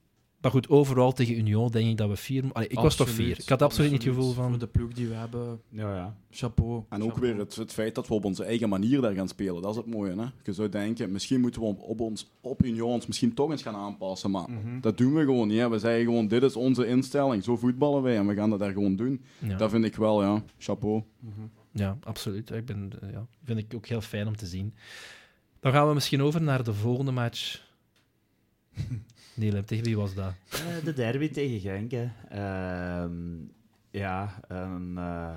Maar 0.41 0.51
goed, 0.51 0.69
overal 0.69 1.11
tegen 1.11 1.37
Union 1.37 1.71
denk 1.71 1.89
ik 1.89 1.97
dat 1.97 2.09
we 2.09 2.15
vier... 2.15 2.43
Allee, 2.53 2.67
ik 2.67 2.79
was 2.79 2.95
toch 2.95 3.09
vier. 3.09 3.39
Ik 3.39 3.49
had 3.49 3.61
absoluut 3.61 3.91
niet 3.91 4.03
het 4.03 4.13
gevoel 4.13 4.31
Voor 4.33 4.43
van... 4.49 4.59
de 4.59 4.67
ploeg 4.67 4.93
die 4.93 5.07
we 5.07 5.13
hebben, 5.13 5.61
ja, 5.69 5.95
ja. 5.95 6.15
chapeau. 6.31 6.83
En 6.89 7.03
ook 7.03 7.17
weer 7.17 7.37
het, 7.37 7.55
het 7.55 7.71
feit 7.71 7.95
dat 7.95 8.07
we 8.07 8.13
op 8.13 8.25
onze 8.25 8.43
eigen 8.43 8.69
manier 8.69 9.01
daar 9.01 9.13
gaan 9.13 9.27
spelen. 9.27 9.61
Dat 9.61 9.71
is 9.71 9.77
het 9.77 9.85
mooie. 9.85 10.15
Hè? 10.15 10.25
Je 10.43 10.53
zou 10.53 10.69
denken, 10.69 11.11
misschien 11.11 11.41
moeten 11.41 11.61
we 11.61 11.67
op, 11.67 11.81
op 11.81 11.99
ons, 11.99 12.31
op 12.41 12.63
Union 12.63 12.91
ons 12.91 13.07
misschien 13.07 13.33
toch 13.33 13.51
eens 13.51 13.61
gaan 13.61 13.75
aanpassen. 13.75 14.31
Maar 14.31 14.49
Mhm. 14.49 14.79
dat 14.79 14.97
doen 14.97 15.13
we 15.13 15.23
gewoon 15.23 15.47
niet. 15.47 15.59
Hè? 15.59 15.69
We 15.69 15.79
zeggen 15.79 16.03
gewoon, 16.03 16.27
dit 16.27 16.43
is 16.43 16.55
onze 16.55 16.87
instelling. 16.87 17.43
Zo 17.43 17.57
voetballen 17.57 18.01
wij 18.01 18.17
en 18.17 18.27
we 18.27 18.33
gaan 18.35 18.49
dat 18.49 18.59
daar 18.59 18.73
gewoon 18.73 18.95
doen. 18.95 19.21
Ja. 19.39 19.57
Dat 19.57 19.69
vind 19.69 19.85
ik 19.85 19.95
wel, 19.95 20.23
ja. 20.23 20.43
Chapeau. 20.57 21.03
Mhm. 21.19 21.41
Ja, 21.71 21.97
absoluut. 22.03 22.51
Ik 22.51 22.65
ben, 22.65 22.89
eh, 23.01 23.11
ja, 23.11 23.25
vind 23.43 23.59
ik 23.59 23.73
ook 23.75 23.85
heel 23.87 24.01
fijn 24.01 24.27
om 24.27 24.35
te 24.35 24.45
zien. 24.45 24.73
Dan 25.59 25.71
gaan 25.71 25.87
we 25.87 25.93
misschien 25.93 26.21
over 26.21 26.41
naar 26.41 26.63
de 26.63 26.73
volgende 26.73 27.11
match. 27.11 27.69
Nee, 29.33 29.63
tegen 29.63 29.85
wie 29.85 29.97
was 29.97 30.13
dat? 30.13 30.33
Eh, 30.51 30.59
de 30.83 30.93
derby 30.93 31.29
tegen 31.29 31.59
Genk. 31.59 31.91
Ehm, 32.29 33.11
ja, 33.91 34.39
een 34.47 34.97
eh, 34.97 35.35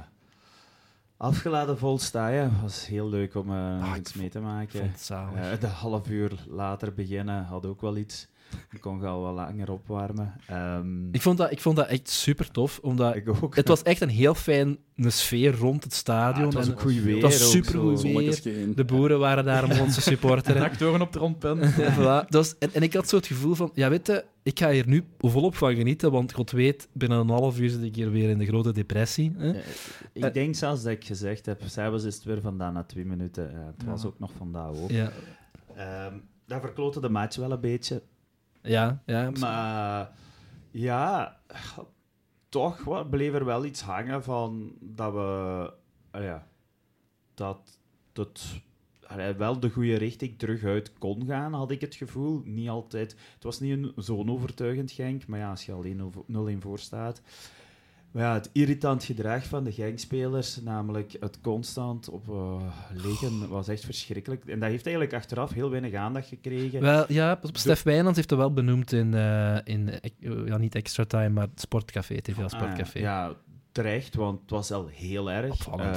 afgeladen 1.16 1.78
vol 1.78 1.98
staaien. 1.98 2.52
was 2.62 2.86
heel 2.86 3.08
leuk 3.08 3.34
om 3.34 3.50
eh, 3.50 3.90
Ah, 3.90 3.96
iets 3.96 4.14
mee 4.14 4.28
te 4.28 4.40
maken. 4.40 4.80
Eh, 5.10 5.60
de 5.60 5.66
half 5.66 6.08
uur 6.08 6.32
later 6.48 6.94
beginnen 6.94 7.44
had 7.44 7.66
ook 7.66 7.80
wel 7.80 7.96
iets. 7.96 8.28
Ik 8.72 8.80
kon 8.80 9.04
al 9.04 9.20
wat 9.20 9.34
langer 9.34 9.70
opwarmen. 9.70 10.34
Ehm, 10.46 11.08
Ik, 11.14 11.22
vond 11.22 11.38
dat, 11.38 11.50
ik 11.52 11.60
vond 11.60 11.76
dat 11.76 11.86
echt 11.88 12.08
super 12.08 12.50
tof, 12.50 12.78
omdat 12.82 13.14
ik 13.16 13.28
ook. 13.28 13.56
het 13.56 13.68
was 13.68 13.82
echt 13.82 14.00
een 14.00 14.08
heel 14.08 14.34
fijne 14.34 14.78
sfeer 14.96 15.56
rond 15.56 15.84
het 15.84 15.92
stadion. 15.94 16.38
Ah, 16.40 16.44
het 16.44 16.54
was 16.54 16.66
en 16.66 16.72
ook 16.72 16.80
goed 16.80 16.94
weer. 16.94 17.12
het 17.14 17.22
was 17.22 17.42
ook 17.44 17.50
supergoed 17.64 18.00
zo. 18.00 18.06
weer. 18.18 18.74
De 18.76 18.84
boeren 18.84 19.18
waren 19.18 19.44
daar 19.44 19.64
om 19.64 19.70
ons 19.84 19.94
te 19.94 20.00
supporteren. 20.00 20.62
Actoren 20.62 21.00
op 21.00 21.12
de 21.12 21.18
rondpunt. 21.18 21.60
Ja, 21.76 21.94
voilà. 21.94 22.28
Dat 22.28 22.30
was- 22.30 22.58
en, 22.58 22.70
en 22.72 22.82
ik 22.82 22.92
had 22.94 23.08
zo 23.08 23.16
het 23.16 23.26
gevoel 23.26 23.54
van, 23.54 23.70
ja, 23.74 23.88
weet 23.88 24.06
je, 24.06 24.24
ik 24.42 24.58
ga 24.58 24.70
hier 24.70 24.88
nu 24.88 25.04
volop 25.18 25.56
van 25.56 25.74
genieten, 25.74 26.10
want 26.12 26.32
God 26.32 26.50
weet, 26.50 26.88
binnen 26.92 27.18
een 27.18 27.28
half 27.28 27.58
uur 27.60 27.70
zit 27.70 27.82
ik 27.82 27.94
hier 27.94 28.10
weer 28.10 28.30
in 28.30 28.38
de 28.38 28.46
grote 28.46 28.72
depressie. 28.72 29.32
Hè? 29.36 29.50
Eh, 29.52 29.60
ik 30.12 30.34
denk 30.34 30.54
zelfs 30.54 30.82
dat 30.82 30.92
ik 30.92 31.04
gezegd 31.04 31.46
heb, 31.46 31.62
s'avonds 31.66 32.04
is 32.04 32.14
het 32.14 32.24
weer 32.24 32.40
vandaan 32.40 32.72
na 32.72 32.82
twee 32.84 33.04
minuten. 33.04 33.50
Ja, 33.50 33.72
het 33.76 33.86
was 33.86 34.04
ook 34.04 34.18
nog 34.18 34.30
vandaag 34.38 34.68
ook. 34.68 34.90
Ja, 34.90 35.10
Ehm, 35.76 36.14
dat 36.46 36.60
verklote 36.60 37.00
de 37.00 37.08
match 37.08 37.36
wel 37.36 37.52
een 37.52 37.60
beetje. 37.60 38.02
Ja, 38.64 39.02
ja. 39.06 39.30
Maar 39.30 40.10
ja, 40.70 41.40
toch 42.48 43.08
bleef 43.10 43.32
er 43.34 43.44
wel 43.44 43.64
iets 43.64 43.80
hangen 43.82 44.22
van 44.22 44.72
dat 44.80 45.12
we, 45.12 45.72
ja, 46.12 46.46
dat 47.34 47.78
het 48.12 48.62
wel 49.36 49.60
de 49.60 49.70
goede 49.70 49.96
richting 49.96 50.38
terug 50.38 50.64
uit 50.64 50.92
kon 50.98 51.26
gaan, 51.26 51.52
had 51.52 51.70
ik 51.70 51.80
het 51.80 51.94
gevoel. 51.94 52.42
Niet 52.44 52.68
altijd. 52.68 53.16
Het 53.34 53.42
was 53.44 53.60
niet 53.60 53.92
zo'n 53.96 54.30
overtuigend 54.30 54.90
Genk, 54.90 55.26
maar 55.26 55.38
ja, 55.38 55.50
als 55.50 55.66
je 55.66 55.72
alleen 55.72 56.02
over- 56.02 56.22
0-1 56.26 56.58
voor 56.60 56.78
staat. 56.78 57.22
Ja, 58.14 58.34
het 58.34 58.50
irritant 58.52 59.04
gedrag 59.04 59.44
van 59.44 59.64
de 59.64 59.72
Genk-spelers, 59.72 60.60
namelijk 60.60 61.16
het 61.20 61.40
constant 61.40 62.08
op 62.08 62.28
eh, 62.28 62.62
liggen, 62.92 63.48
was 63.48 63.68
echt 63.68 63.84
verschrikkelijk. 63.84 64.44
En 64.44 64.60
dat 64.60 64.68
heeft 64.68 64.86
eigenlijk 64.86 65.16
achteraf 65.16 65.52
heel 65.52 65.70
weinig 65.70 65.94
aandacht 65.94 66.28
gekregen. 66.28 66.80
Wel, 66.80 67.04
ja, 67.08 67.40
Stef 67.52 67.82
Wijnands 67.82 68.16
heeft 68.16 68.28
dat 68.28 68.38
wel 68.38 68.52
benoemd 68.52 68.92
in, 68.92 69.14
eh, 69.14 69.56
in 69.64 69.88
eh, 69.88 70.10
ja, 70.46 70.56
niet 70.56 70.74
Extra 70.74 71.04
Time, 71.04 71.28
maar 71.28 71.48
Sportcafé, 71.54 72.20
TV 72.20 72.34
Sportcafé. 72.46 72.98
Ah, 72.98 73.04
ja. 73.04 73.26
ja, 73.26 73.34
terecht, 73.72 74.14
want 74.14 74.40
het 74.40 74.50
was 74.50 74.70
al 74.70 74.86
heel 74.86 75.30
erg. 75.30 75.52
Opvallend, 75.52 75.96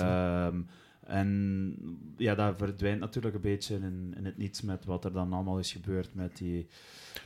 en 1.07 1.75
ja, 2.17 2.35
dat 2.35 2.57
verdwijnt 2.57 2.99
natuurlijk 2.99 3.35
een 3.35 3.41
beetje 3.41 3.75
in, 3.75 4.13
in 4.17 4.25
het 4.25 4.37
niets 4.37 4.61
met 4.61 4.85
wat 4.85 5.05
er 5.05 5.13
dan 5.13 5.33
allemaal 5.33 5.59
is 5.59 5.71
gebeurd 5.71 6.09
met 6.13 6.37
die... 6.37 6.67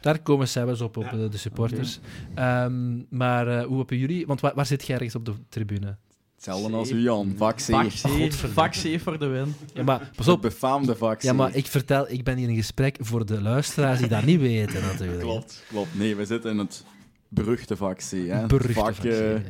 Daar 0.01 0.19
komen 0.19 0.47
zelfs 0.47 0.81
op, 0.81 0.97
op 0.97 1.03
Ja, 1.03 1.11
eh, 1.11 1.29
de 1.29 1.37
supporters. 1.37 1.99
Ehm, 2.35 3.03
maar 3.09 3.47
eh, 3.47 3.65
hoe 3.65 3.77
hebben 3.77 3.97
jullie... 3.97 4.27
Want 4.27 4.41
waar, 4.41 4.55
waar 4.55 4.65
zit 4.65 4.85
jij 4.85 4.95
ergens 4.95 5.15
op 5.15 5.25
de 5.25 5.33
tribune? 5.49 5.97
Hetzelfde 6.35 6.77
als 6.77 6.91
u, 6.91 6.99
Jan. 7.01 7.33
Vak 7.37 7.55
C. 7.55 7.59
Vak 7.61 7.87
C, 7.87 7.97
Godverdomme. 7.97 8.53
vak 8.53 8.71
C 8.71 8.99
voor 8.99 9.19
de 9.19 9.25
win. 9.25 9.53
Ja, 9.73 9.83
maar 9.83 10.11
pas 10.15 10.27
op. 10.27 10.41
befaamde 10.41 10.95
vak 10.95 11.19
C. 11.19 11.21
Ja, 11.21 11.33
maar 11.33 11.55
ik 11.55 11.67
vertel, 11.67 12.09
ik 12.09 12.23
ben 12.23 12.37
hier 12.37 12.49
in 12.49 12.55
gesprek 12.55 12.97
voor 12.99 13.25
de 13.25 13.41
luisteraars 13.41 13.99
die 13.99 14.07
dat 14.07 14.23
niet 14.23 14.39
weten, 14.39 14.81
natuurlijk. 14.81 15.21
Klopt, 15.21 15.63
klopt. 15.67 15.97
Nee, 15.97 16.15
we 16.15 16.25
zitten 16.25 16.51
in 16.51 16.57
het 16.57 16.85
beruchte 17.27 17.75
vak 17.75 17.97
C. 17.97 18.11
Hè. 18.11 18.45
Beruchte 18.45 18.73
Vak, 18.73 18.95
vak 18.95 19.05
C, 19.05 19.13
ja. 19.13 19.41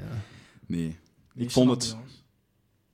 Nee. 0.65 0.97
Ik 1.35 1.51
vond 1.51 1.69
het 1.69 1.89
jongens. 1.89 2.20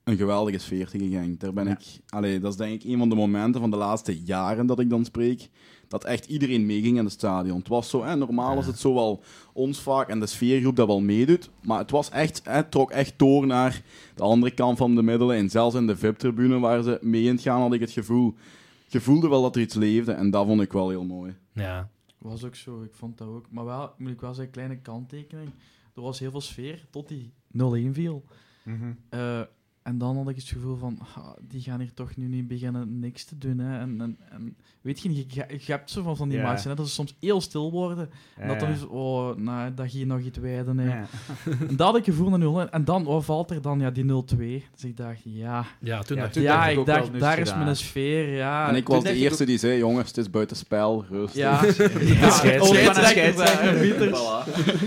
Een 0.08 0.16
geweldige 0.16 0.58
sfeer 0.58 0.88
tegen 0.88 1.10
Genk. 1.10 1.40
Daar 1.40 1.52
ben 1.52 1.64
Ja. 1.66 1.70
ik... 1.70 2.00
Allee, 2.08 2.40
dat 2.40 2.50
is 2.52 2.56
denk 2.58 2.82
ik 2.82 2.90
een 2.90 2.98
van 2.98 3.08
de 3.08 3.14
momenten 3.14 3.60
van 3.60 3.70
de 3.70 3.76
laatste 3.76 4.20
jaren 4.22 4.66
dat 4.66 4.78
ik 4.80 4.90
dan 4.90 5.04
spreek. 5.04 5.48
Dat 5.88 6.04
echt 6.04 6.26
iedereen 6.26 6.66
meeging 6.66 6.98
in 6.98 7.04
het 7.04 7.12
stadion. 7.12 7.58
Het 7.58 7.68
was 7.68 7.90
zo, 7.90 8.04
hè, 8.04 8.16
normaal 8.16 8.52
Ja. 8.52 8.58
is 8.60 8.66
het 8.66 8.78
zo 8.78 8.94
wel 8.94 9.22
ons 9.52 9.80
vaak 9.80 10.08
en 10.08 10.20
de 10.20 10.26
sfeergroep 10.26 10.76
dat 10.76 10.86
wel 10.86 11.00
meedoet. 11.00 11.50
Maar 11.62 11.78
het 11.78 11.90
was 11.90 12.10
echt, 12.10 12.40
hè, 12.44 12.52
het 12.52 12.70
trok 12.70 12.90
echt 12.90 13.14
door 13.16 13.46
naar 13.46 13.82
de 14.14 14.22
andere 14.22 14.52
kant 14.54 14.78
van 14.78 14.94
de 14.94 15.02
middelen. 15.02 15.36
En 15.36 15.50
zelfs 15.50 15.74
in 15.74 15.86
de 15.86 15.96
VIP-tribune 15.96 16.58
waar 16.58 16.82
ze 16.82 16.98
mee 17.02 17.22
in 17.24 17.32
het 17.34 17.42
gaan, 17.42 17.60
had 17.60 17.72
ik 17.72 17.80
het 17.80 17.90
gevoel. 17.90 18.34
Je 18.88 19.00
voelde 19.00 19.28
wel 19.28 19.42
dat 19.42 19.56
er 19.56 19.62
iets 19.62 19.74
leefde 19.74 20.12
en 20.12 20.30
dat 20.30 20.46
vond 20.46 20.60
ik 20.60 20.72
wel 20.72 20.88
heel 20.88 21.04
mooi. 21.04 21.36
Ja. 21.52 21.90
Was 22.18 22.44
ook 22.44 22.54
zo, 22.54 22.82
ik 22.82 22.94
vond 22.94 23.18
dat 23.18 23.28
ook. 23.28 23.46
Maar 23.50 23.64
wel, 23.64 23.92
moet 23.98 24.10
ik 24.10 24.20
wel 24.20 24.34
zeggen, 24.34 24.52
kleine 24.52 24.78
kanttekening. 24.78 25.50
Er 25.94 26.02
was 26.02 26.18
heel 26.18 26.30
veel 26.30 26.40
sfeer 26.40 26.86
tot 26.90 27.08
die 27.08 27.32
0-1 27.52 27.92
viel. 27.92 28.24
Eh, 29.08 29.40
en 29.88 29.98
dan 29.98 30.16
had 30.16 30.28
ik 30.28 30.36
het 30.36 30.44
gevoel 30.44 30.76
van, 30.76 30.98
ah, 31.16 31.28
die 31.48 31.60
gaan 31.60 31.80
hier 31.80 31.94
toch 31.94 32.16
nu 32.16 32.26
niet 32.28 32.48
beginnen 32.48 32.98
niks 32.98 33.24
te 33.24 33.38
doen. 33.38 33.58
Hè. 33.58 33.78
En, 33.78 34.00
en, 34.00 34.16
en 34.30 34.56
weet 34.80 35.00
je 35.00 35.08
niet, 35.08 35.34
je, 35.34 35.44
je 35.48 35.72
hebt 35.72 35.90
zo 35.90 36.02
van, 36.02 36.16
van 36.16 36.28
die 36.28 36.38
Ja. 36.38 36.56
hè, 36.62 36.74
dat 36.74 36.86
ze 36.86 36.92
soms 36.92 37.14
heel 37.20 37.40
stil 37.40 37.70
worden. 37.70 38.10
En 38.36 38.48
dat 38.48 38.60
dan 38.60 38.68
is, 38.68 38.86
oh, 38.86 39.36
nou, 39.36 39.74
dat 39.74 39.92
je 39.92 40.06
nog 40.06 40.20
iets 40.20 40.38
wijden. 40.38 40.78
Hè. 40.78 40.88
Ja. 40.98 41.06
En 41.68 41.76
dat 41.76 41.86
had 41.86 41.96
ik 41.96 42.04
gevoel 42.04 42.28
naar 42.28 42.38
0 42.38 42.70
En 42.70 42.84
dan 42.84 43.06
oh, 43.06 43.22
valt 43.22 43.50
er 43.50 43.62
dan 43.62 43.80
ja, 43.80 43.90
die 43.90 44.04
0-2. 44.04 44.08
Dus 44.36 44.84
ik 44.84 44.96
dacht, 44.96 45.20
ja, 45.24 45.64
Ja, 45.80 46.02
toen 46.02 46.16
Ja, 46.16 46.22
dacht 46.22 46.32
toen 46.32 46.42
ja, 46.42 46.56
dacht 46.64 46.78
ik 46.78 46.86
dacht, 46.86 47.20
daar 47.20 47.38
is 47.38 47.48
gedaan. 47.48 47.64
mijn 47.64 47.76
sfeer. 47.76 48.34
Ja. 48.34 48.68
en 48.68 48.74
ik 48.74 48.84
Toen 48.84 48.94
was 48.94 49.04
de 49.04 49.14
eerste 49.14 49.44
die 49.44 49.58
zei, 49.58 49.78
jongens, 49.78 50.08
het 50.08 50.16
is 50.16 50.30
buitenspel, 50.30 51.04
rust. 51.10 51.34
Ja, 51.44 51.64
ja, 52.00 52.30
scheidsrechter. 52.30 53.78
Pieters. 53.80 54.20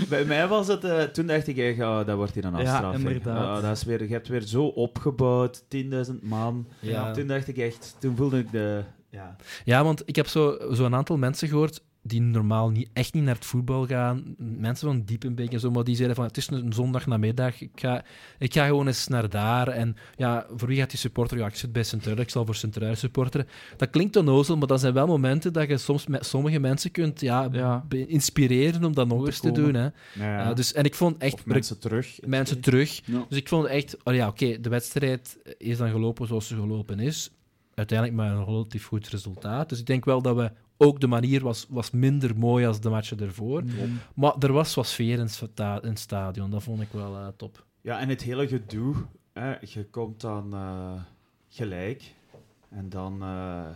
Bij 0.08 0.24
mij 0.24 0.48
was 0.48 0.66
het, 0.68 0.84
eh, 0.84 1.02
toen 1.02 1.26
dacht 1.26 1.46
ik 1.46 1.56
echt, 1.56 1.80
oh, 1.80 2.06
dat 2.06 2.16
wordt 2.16 2.34
hier 2.34 2.44
een 2.44 2.52
Ja, 2.56 2.58
afstraffing. 2.58 3.06
inderdaad. 3.08 3.56
Oh, 3.56 3.62
dat 3.62 3.76
is 3.76 3.84
weer, 3.84 4.02
je 4.02 4.12
hebt 4.12 4.28
weer 4.28 4.40
zo 4.42 4.66
opgebouwd, 4.96 5.62
10.000 5.76 6.14
man. 6.22 6.66
Ja. 6.80 7.12
Toen 7.12 7.26
dacht 7.26 7.48
ik 7.48 7.56
echt, 7.58 7.96
toen 7.98 8.16
voelde 8.16 8.38
ik 8.38 8.50
de... 8.50 8.82
Ja, 9.10 9.36
Ja, 9.64 9.84
want 9.84 10.02
ik 10.04 10.16
heb 10.16 10.26
zo, 10.26 10.58
zo 10.72 10.84
een 10.84 10.94
aantal 10.94 11.16
mensen 11.16 11.48
gehoord 11.48 11.82
die 12.02 12.20
normaal 12.20 12.70
niet, 12.70 12.88
echt 12.92 13.14
niet 13.14 13.24
naar 13.24 13.34
het 13.34 13.44
voetbal 13.44 13.86
gaan. 13.86 14.34
Mensen 14.38 14.86
van 14.88 15.02
Diepenbeek 15.04 15.52
en 15.52 15.60
zo, 15.60 15.70
maar 15.70 15.84
die 15.84 15.94
zeiden 15.94 16.16
van 16.16 16.24
het 16.24 16.36
is 16.36 16.50
een 16.50 16.72
zondagnamiddag, 16.72 17.60
ik 17.60 17.70
ga, 17.74 18.04
ik 18.38 18.52
ga 18.52 18.66
gewoon 18.66 18.86
eens 18.86 19.08
naar 19.08 19.28
daar. 19.28 19.68
En 19.68 19.96
ja, 20.16 20.46
voor 20.56 20.68
wie 20.68 20.78
gaat 20.78 20.90
die 20.90 20.98
supporter? 20.98 21.38
Ja, 21.38 21.46
ik 21.46 21.54
zit 21.54 21.72
bij 21.72 21.82
sint 21.82 22.06
ik 22.06 22.30
zal 22.30 22.44
voor 22.44 22.54
sint 22.54 22.78
supporteren. 22.92 23.46
Dat 23.76 23.90
klinkt 23.90 24.16
onnozel, 24.16 24.56
maar 24.56 24.66
dat 24.66 24.80
zijn 24.80 24.94
wel 24.94 25.06
momenten 25.06 25.52
dat 25.52 25.68
je 25.68 25.78
soms 25.78 26.06
met 26.06 26.26
sommige 26.26 26.58
mensen 26.58 26.90
kunt 26.90 27.20
ja, 27.20 27.84
inspireren 27.88 28.84
om 28.84 28.94
dat 28.94 29.08
nog 29.08 29.20
Te 29.20 29.26
eens 29.26 29.40
te 29.40 29.50
komen. 29.50 29.72
doen. 29.72 29.74
Hè. 29.74 29.88
ja. 30.24 30.40
Ja, 30.42 30.54
dus, 30.54 30.72
en 30.72 30.84
ik 30.84 30.94
vond 30.94 31.18
echt 31.18 31.34
of 31.34 31.46
mensen 31.46 31.78
terug. 31.78 32.18
mensen 32.26 32.60
terug. 32.60 33.00
Ja. 33.04 33.24
Dus 33.28 33.38
ik 33.38 33.48
vond 33.48 33.66
echt, 33.66 33.96
oh 34.04 34.14
ja, 34.14 34.28
oké, 34.28 34.60
de 34.60 34.68
wedstrijd 34.68 35.38
is 35.58 35.78
dan 35.78 35.90
gelopen 35.90 36.26
zoals 36.26 36.46
ze 36.46 36.54
gelopen 36.54 37.00
is. 37.00 37.30
Uiteindelijk 37.74 38.18
met 38.18 38.30
een 38.30 38.44
relatief 38.44 38.86
goed 38.86 39.08
resultaat. 39.08 39.68
Dus 39.68 39.78
ik 39.78 39.86
denk 39.86 40.04
wel 40.04 40.22
dat 40.22 40.36
we 40.36 40.50
ook 40.82 41.00
de 41.00 41.06
manier 41.06 41.42
was, 41.42 41.66
was 41.68 41.90
minder 41.90 42.38
mooi 42.38 42.66
als 42.66 42.80
de 42.80 42.88
matchen 42.90 43.20
ervoor. 43.20 43.62
Mm. 43.64 43.98
Maar 44.14 44.34
er 44.38 44.52
was 44.52 44.74
wat 44.74 44.86
sfeer 44.86 45.14
in 45.14 45.20
het, 45.20 45.30
sta- 45.30 45.82
in 45.82 45.88
het 45.88 45.98
stadion. 45.98 46.50
Dat 46.50 46.62
vond 46.62 46.80
ik 46.80 46.88
wel 46.92 47.16
eh, 47.16 47.26
top. 47.36 47.64
Ja, 47.80 47.98
en 48.00 48.08
het 48.08 48.22
hele 48.22 48.48
gedoe, 48.48 48.94
hè, 49.32 49.54
je 49.60 49.84
komt 49.90 50.20
dan 50.20 50.52
eh, 50.54 50.92
gelijk 51.48 52.14
en 52.68 52.88
dan 52.88 53.22
eh, 53.22 53.66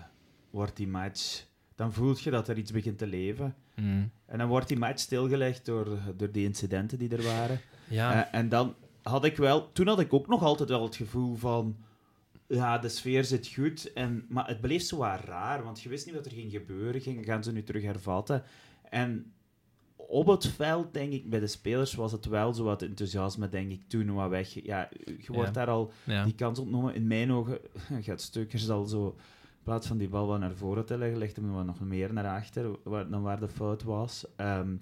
wordt 0.51 0.77
die 0.77 0.89
match... 0.89 1.45
Dan 1.75 1.93
voel 1.93 2.15
je 2.19 2.31
dat 2.31 2.49
er 2.49 2.59
iets 2.59 2.73
begint 2.73 2.99
te 2.99 3.07
leven. 3.07 3.55
Mm. 3.75 4.11
En 4.27 4.39
dan 4.39 4.49
wordt 4.49 4.69
die 4.69 4.79
match 4.79 4.99
stilgelegd 5.01 5.65
door, 5.67 5.99
door 6.17 6.31
die 6.31 6.45
incidenten 6.45 6.99
die 6.99 7.17
er 7.17 7.23
waren. 7.23 7.61
Ja, 7.89 8.27
Eh, 8.27 8.39
en 8.39 8.49
dan 8.49 8.75
had 9.03 9.25
ik 9.25 9.37
wel... 9.37 9.73
Toen 9.73 9.87
had 9.87 10.01
ik 10.01 10.13
ook 10.13 10.27
nog 10.29 10.43
altijd 10.43 10.69
wel 10.69 10.83
het 10.83 10.97
gevoel 10.97 11.35
van... 11.37 11.77
Ja, 12.49 12.79
de 12.79 12.89
sfeer 12.89 13.25
zit 13.25 13.49
goed. 13.55 13.93
En, 13.93 14.25
maar 14.29 14.47
het 14.47 14.61
bleef 14.61 14.83
zo 14.83 14.97
wat 14.97 15.21
raar, 15.25 15.65
want 15.65 15.81
je 15.83 15.89
wist 15.89 16.07
niet 16.07 16.15
wat 16.15 16.27
er 16.27 16.33
ging 16.33 16.51
gebeuren. 16.53 17.01
Ging, 17.01 17.25
gaan 17.25 17.45
ze 17.45 17.53
nu 17.53 17.63
terug 17.63 17.83
hervatten? 17.83 18.43
En 18.91 19.33
op 19.97 20.27
het 20.27 20.47
veld, 20.47 20.95
denk 20.95 21.13
ik, 21.13 21.31
bij 21.31 21.41
de 21.41 21.47
spelers 21.47 21.95
was 21.95 22.13
het 22.13 22.25
wel 22.27 22.53
zo 22.55 22.65
wat 22.65 22.83
enthousiasme, 22.83 23.49
denk 23.49 23.71
ik, 23.71 23.81
toen 23.89 24.15
wat 24.15 24.29
weg. 24.31 24.65
Ja, 24.65 24.89
je 25.05 25.33
wordt 25.33 25.47
Ja. 25.47 25.53
daar 25.53 25.69
al 25.69 25.93
Ja. 26.05 26.25
die 26.25 26.35
kans 26.35 26.59
ontnomen. 26.59 26.95
In 26.95 27.07
mijn 27.07 27.33
ogen 27.33 27.59
gaat 28.07 28.21
Steukers 28.21 28.71
al 28.71 28.85
zo, 28.85 29.07
in 29.07 29.63
plaats 29.63 29.87
van 29.87 29.99
die 29.99 30.09
bal 30.09 30.27
wat 30.27 30.39
naar 30.39 30.55
voren 30.55 30.87
te 30.87 30.99
leggen, 30.99 31.19
legde 31.19 31.41
hem 31.41 31.53
wat 31.53 31.65
nog 31.67 31.81
meer 31.81 32.13
naar 32.13 32.37
achter, 32.41 32.77
waar, 32.85 33.09
dan 33.11 33.23
waar 33.23 33.41
de 33.41 33.49
fout 33.49 33.83
was. 33.83 34.25
Ehm, 34.37 34.77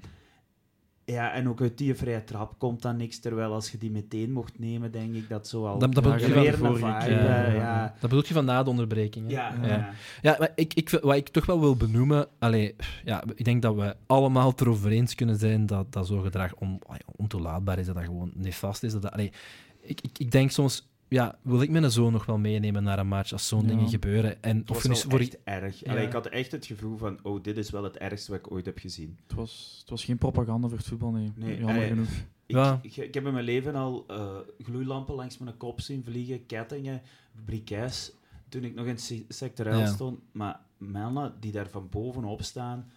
ja, 1.05 1.33
en 1.33 1.49
ook 1.49 1.61
uit 1.61 1.79
die 1.79 1.95
vrije 1.95 2.25
trap 2.25 2.59
komt 2.59 2.83
dan 2.83 2.97
niks, 2.97 3.19
terwijl 3.19 3.53
als 3.53 3.71
je 3.71 3.79
die 3.79 3.91
meteen 3.91 4.33
mocht 4.33 4.59
nemen, 4.59 4.93
denk 4.93 5.15
ik 5.15 5.29
dat 5.29 5.49
zo 5.49 5.67
al... 5.67 5.79
Dat, 5.79 5.95
dat 5.95 6.21
je 6.21 6.33
weer 6.33 6.65
een 6.65 6.75
vibe, 6.75 6.87
ja, 6.87 7.07
Ja. 7.09 7.53
ja. 7.53 7.83
dat 8.01 8.11
bedoel 8.11 8.25
je 8.27 8.35
van 8.35 8.45
na 8.45 8.63
de 8.63 8.71
onderbreking. 8.71 9.27
hè? 9.27 9.33
Ja, 9.33 9.55
Ja. 9.63 9.69
ja. 9.69 9.93
Ja, 10.23 10.37
maar 10.39 10.53
ik, 10.55 10.75
ik, 10.75 10.91
wat 10.91 11.17
ik 11.17 11.29
toch 11.29 11.47
wel 11.47 11.61
wil 11.61 11.77
benoemen, 11.77 12.27
allee, 12.39 12.77
ja, 13.05 13.25
ik 13.35 13.45
denk 13.45 13.63
dat 13.63 13.75
we 13.75 13.97
allemaal 14.07 14.51
het 14.51 14.61
erover 14.61 14.91
eens 14.91 15.15
kunnen 15.15 15.37
zijn 15.37 15.67
dat, 15.67 15.93
dat 15.93 16.07
zo'n 16.07 16.23
gedrag 16.23 16.55
on, 16.55 16.79
ontoelaatbaar 17.17 17.79
is, 17.79 17.87
dat 17.87 17.95
dat 17.95 18.05
gewoon 18.05 18.31
nefast 18.35 18.83
is. 18.83 18.93
Dat 18.93 19.03
dat, 19.03 19.13
allee, 19.13 19.33
ik, 19.81 20.01
ik, 20.01 20.19
ik 20.19 20.31
denk 20.31 20.51
soms, 20.51 20.89
ja, 21.15 21.39
wil 21.43 21.63
ik 21.63 21.71
mijn 21.71 21.91
zoon 21.91 22.13
nog 22.13 22.27
wel 22.27 22.39
meenemen 22.39 22.83
naar 22.83 22.99
een 22.99 23.07
match 23.09 23.33
als 23.33 23.49
zo'n 23.49 23.63
Ja. 23.63 23.67
dingen 23.69 23.89
gebeuren? 23.89 24.43
En 24.43 24.57
Het 24.57 24.71
of 24.71 24.77
was 24.77 24.85
wel 24.85 24.93
nu 24.95 25.11
voor 25.11 25.21
echt 25.21 25.39
erg. 25.45 25.81
Ja. 25.81 25.91
Allee, 25.93 26.07
ik 26.07 26.13
had 26.13 26.27
echt 26.27 26.53
het 26.53 26.67
gevoel 26.67 26.97
van, 26.97 27.19
oh, 27.23 27.43
dit 27.43 27.57
is 27.57 27.71
wel 27.71 27.85
het 27.85 27.97
ergste 27.97 28.31
wat 28.31 28.41
ik 28.41 28.51
ooit 28.53 28.67
heb 28.67 28.79
gezien. 28.79 29.19
Het 29.27 29.37
was, 29.37 29.77
het 29.81 29.91
was 29.91 30.05
geen 30.05 30.19
propaganda 30.19 30.69
voor 30.69 30.79
het 30.79 30.87
voetbal, 30.87 31.11
nee. 31.11 31.33
Nee, 31.37 31.59
Jammer 31.59 31.83
eh, 31.83 31.89
genoeg. 31.89 32.09
Ik, 32.47 32.57
Ja. 32.57 32.79
ik, 32.83 32.97
ik 32.97 33.15
heb 33.15 33.27
in 33.27 33.33
mijn 33.33 33.45
leven 33.45 33.75
al 33.75 34.05
eh, 34.09 34.37
gloeilampen 34.59 35.15
langs 35.15 35.39
mijn 35.39 35.57
kop 35.57 35.81
zien 35.81 36.05
vliegen, 36.05 36.47
kettingen, 36.47 37.03
briquets, 37.45 38.13
toen 38.49 38.65
ik 38.65 38.75
nog 38.75 38.85
in 38.85 38.91
het 38.91 39.01
se- 39.01 39.25
sectorel 39.29 39.79
Ja. 39.79 39.87
stond. 39.87 40.19
Maar 40.33 40.61
mannen 40.79 41.35
die 41.41 41.53
daar 41.53 41.69
van 41.69 41.89
bovenop 41.91 42.43
staan, 42.43 42.91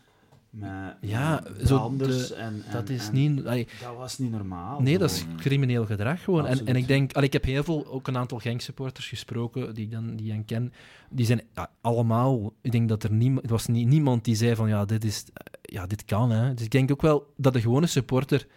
met, 0.60 0.96
Ja, 1.02 1.43
met 1.58 1.67
zo 1.67 1.76
branders 1.78 2.28
de- 2.28 2.36
en, 2.36 2.63
en- 2.65 2.72
dat 2.72 2.89
is 2.89 3.08
en 3.08 3.13
niet... 3.13 3.46
allee, 3.46 3.67
Dat 3.82 3.96
was 3.98 4.17
niet 4.17 4.32
normaal. 4.32 4.82
Nee, 4.82 4.98
dat 4.98 5.12
is 5.12 5.26
crimineel 5.38 5.86
gedrag 5.86 6.24
gewoon. 6.24 6.46
En, 6.46 6.65
en 6.65 6.76
ik 6.76 6.88
denk, 6.88 7.13
allee, 7.13 7.28
ik 7.28 7.34
heb 7.34 7.43
heel 7.43 7.63
veel, 7.63 7.86
ook 7.88 8.08
een 8.08 8.17
aantal 8.17 8.39
gangsupporters 8.39 9.08
gesproken 9.08 9.76
die 9.76 9.86
ik 9.86 9.91
dan, 9.91 10.15
die 10.15 10.32
dan 10.32 10.46
ken. 10.46 10.74
Die 11.10 11.26
zijn 11.26 11.41
ja, 11.56 11.70
allemaal, 11.82 12.54
ik 12.62 12.72
denk 12.72 12.89
dat 12.89 13.04
er 13.04 13.12
niemand, 13.12 13.46
er 13.46 13.52
was 13.52 13.67
nie- 13.67 13.86
niemand 13.86 14.26
die 14.26 14.36
zei 14.36 14.56
van 14.56 14.67
ja, 14.70 14.86
dit 14.86 15.04
is, 15.04 15.26
ja, 15.62 15.88
dit 15.88 16.06
kan. 16.06 16.30
Hè. 16.32 16.54
Dus 16.54 16.65
ik 16.65 16.72
denk 16.72 16.91
ook 16.91 17.02
wel 17.02 17.34
dat 17.38 17.54
de 17.54 17.62
gewone 17.62 17.88
supporter 17.88 18.48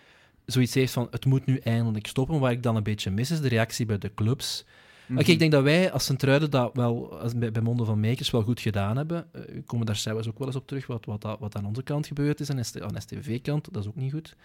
zoiets 0.46 0.74
heeft 0.74 0.92
van 0.92 1.06
het 1.10 1.24
moet 1.24 1.46
nu 1.46 1.56
eindelijk 1.56 2.06
stoppen. 2.06 2.38
Waar 2.40 2.52
ik 2.52 2.62
dan 2.62 2.76
een 2.76 2.82
beetje 2.82 3.10
mis 3.10 3.30
is 3.30 3.40
de 3.40 3.48
reactie 3.48 3.86
bij 3.86 3.98
de 3.98 4.14
clubs. 4.14 4.64
Mhm. 5.10 5.18
Oké, 5.18 5.30
ik 5.30 5.38
denk 5.38 5.52
dat 5.52 5.62
wij 5.62 5.92
als 5.92 6.04
Centruiden 6.04 6.50
dat 6.50 6.70
wel, 6.74 7.18
als 7.20 7.34
bij, 7.34 7.52
bij 7.52 7.62
Monden 7.62 7.86
van 7.86 8.00
Meekers, 8.00 8.30
wel 8.30 8.42
goed 8.42 8.60
gedaan 8.60 8.96
hebben. 8.96 9.26
Eh, 9.32 9.42
we 9.42 9.62
komen 9.62 9.86
daar 9.86 9.96
zelfs 9.96 10.28
ook 10.28 10.38
wel 10.38 10.46
eens 10.46 10.56
op 10.56 10.66
terug, 10.66 10.86
wat, 10.86 11.04
wat, 11.04 11.36
wat 11.38 11.56
aan 11.56 11.66
onze 11.66 11.82
kant 11.82 12.06
gebeurd 12.06 12.40
is, 12.40 12.48
en 12.48 12.64
ST 12.64 12.80
aan 12.80 13.00
STV-kant, 13.00 13.72
dat 13.72 13.82
is 13.82 13.88
ook 13.88 13.96
niet 13.96 14.12
goed. 14.12 14.36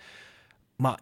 Maar 0.76 1.00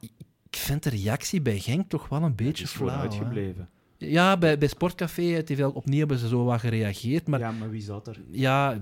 ik 0.49 0.57
vind 0.57 0.83
de 0.83 0.89
reactie 0.89 1.41
bij 1.41 1.59
Genk 1.59 1.89
toch 1.89 2.09
wel 2.09 2.23
een 2.23 2.35
beetje 2.35 2.67
flauw. 2.67 3.09
hè. 3.57 3.63
Ja, 4.11 4.37
bij, 4.37 4.57
bij 4.57 4.67
Sportcafé 4.67 5.43
TV 5.43 5.63
opnieuw 5.73 5.99
hebben 5.99 6.17
ze 6.17 6.27
zo 6.27 6.43
wat 6.43 6.59
gereageerd, 6.59 7.27
maar 7.27 7.39
ja. 7.39 7.49
ja, 7.49 7.57
maar 7.57 7.69
wie 7.69 7.81
zat 7.81 8.07
er? 8.07 8.21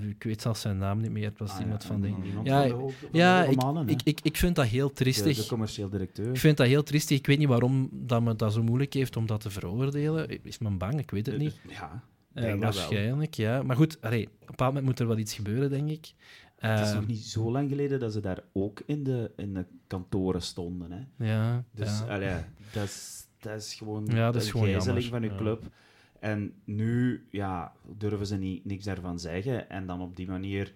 ik 0.10 0.23
weet 0.23 0.41
zelfs 0.41 0.62
zijn 0.62 0.77
naam 0.77 1.01
niet 1.01 1.12
meer. 1.12 1.29
Het 1.29 1.39
was 1.39 1.51
Ah, 1.51 1.60
iemand 1.60 1.81
ja, 1.84 1.88
van 1.88 2.01
Ja, 2.01 2.07
de 2.07 2.39
Ja, 2.43 2.67
de 2.67 2.73
hoge 2.73 3.84
ik, 3.86 3.89
ik, 3.91 4.01
ik, 4.03 4.19
ik 4.23 4.38
vind 4.38 4.55
dat 4.55 4.65
heel 4.65 4.88
de, 4.88 4.93
triestig. 4.93 5.38
de 5.38 5.45
commercieel 5.47 5.89
directeur. 5.89 6.29
Ik 6.29 6.38
vind 6.39 6.57
dat 6.57 6.67
heel 6.67 6.84
triestig. 6.84 7.17
Ik 7.17 7.25
weet 7.27 7.38
niet 7.38 7.47
waarom 7.47 7.89
dat 7.91 8.21
men 8.21 8.38
dat 8.38 8.53
zo 8.53 8.63
moeilijk 8.63 8.93
heeft 8.93 9.15
om 9.17 9.25
dat 9.25 9.41
te 9.41 9.49
veroordelen. 9.49 10.43
Is 10.43 10.57
men 10.57 10.77
bang? 10.77 10.99
Ik 10.99 11.12
weet 11.12 11.25
het 11.25 11.38
niet. 11.38 11.60
Ja, 11.67 12.03
Eh, 12.34 12.43
denk 12.43 12.62
dat 12.62 12.73
wel. 12.75 12.84
waarschijnlijk, 12.84 13.34
ja. 13.34 13.63
Maar 13.63 13.75
goed, 13.75 13.97
allee, 14.01 14.25
op 14.25 14.31
een 14.39 14.45
bepaald 14.45 14.69
moment 14.73 14.86
moet 14.86 14.99
er 14.99 15.07
wel 15.07 15.17
iets 15.17 15.34
gebeuren, 15.34 15.69
denk 15.69 15.89
ik. 15.89 16.13
het 16.57 16.79
is 16.79 16.89
Eh, 16.89 16.95
nog 16.95 17.07
niet 17.07 17.19
zo 17.23 17.51
lang 17.51 17.69
geleden 17.69 17.99
dat 17.99 18.13
ze 18.13 18.19
daar 18.19 18.39
ook 18.53 18.81
in 18.86 19.03
de, 19.03 19.31
in 19.38 19.53
de 19.53 19.65
kantoren 19.88 20.41
stonden. 20.41 20.91
Hè. 20.91 21.25
Ja, 21.34 21.63
Dus 21.71 21.99
ja. 21.99 22.13
allee, 22.13 22.36
dat, 22.73 22.84
is, 22.84 23.27
dat 23.41 23.62
is 23.62 23.73
gewoon 23.73 24.06
Ja, 24.06 24.32
dat 24.32 24.41
is 24.41 24.45
een 24.45 24.51
gewoon 24.51 24.67
gijzeling 24.67 25.04
jammer, 25.04 25.30
van 25.30 25.30
ja. 25.30 25.43
club. 25.43 25.73
En 26.19 26.54
nu 26.63 27.25
ja, 27.30 27.73
durven 27.97 28.27
ze 28.27 28.36
niet, 28.36 28.65
niks 28.65 28.86
daarvan 28.86 29.19
zeggen. 29.19 29.69
En 29.69 29.86
dan 29.86 30.01
op 30.01 30.15
die 30.15 30.27
manier 30.27 30.73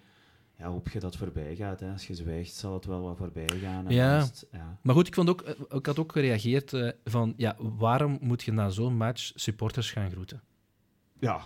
ja, 0.57 0.67
hoop 0.67 0.89
je 0.89 0.99
dat 0.99 1.13
het 1.13 1.23
voorbij 1.23 1.55
gaat. 1.55 1.79
Hè. 1.79 1.91
Als 1.91 2.07
je 2.07 2.15
zwijgt, 2.15 2.53
zal 2.53 2.73
het 2.73 2.85
wel 2.85 3.01
wat 3.01 3.17
voorbij 3.17 3.49
gaan. 3.49 3.85
Ja. 3.87 4.27
ja. 4.51 4.77
Maar 4.81 4.95
goed, 4.95 5.07
ik, 5.07 5.13
vond 5.13 5.29
ook, 5.29 5.41
eh, 5.41 5.53
ik 5.69 5.85
had 5.85 5.99
ook 5.99 6.11
gereageerd 6.11 6.73
eh, 6.73 6.89
van, 7.03 7.33
ja, 7.37 7.55
waarom 7.57 8.17
moet 8.21 8.43
je 8.43 8.51
na 8.51 8.69
zo'n 8.69 8.97
match 8.97 9.31
supporters 9.35 9.91
gaan 9.91 10.11
groeten? 10.11 10.41
Ja. 11.19 11.41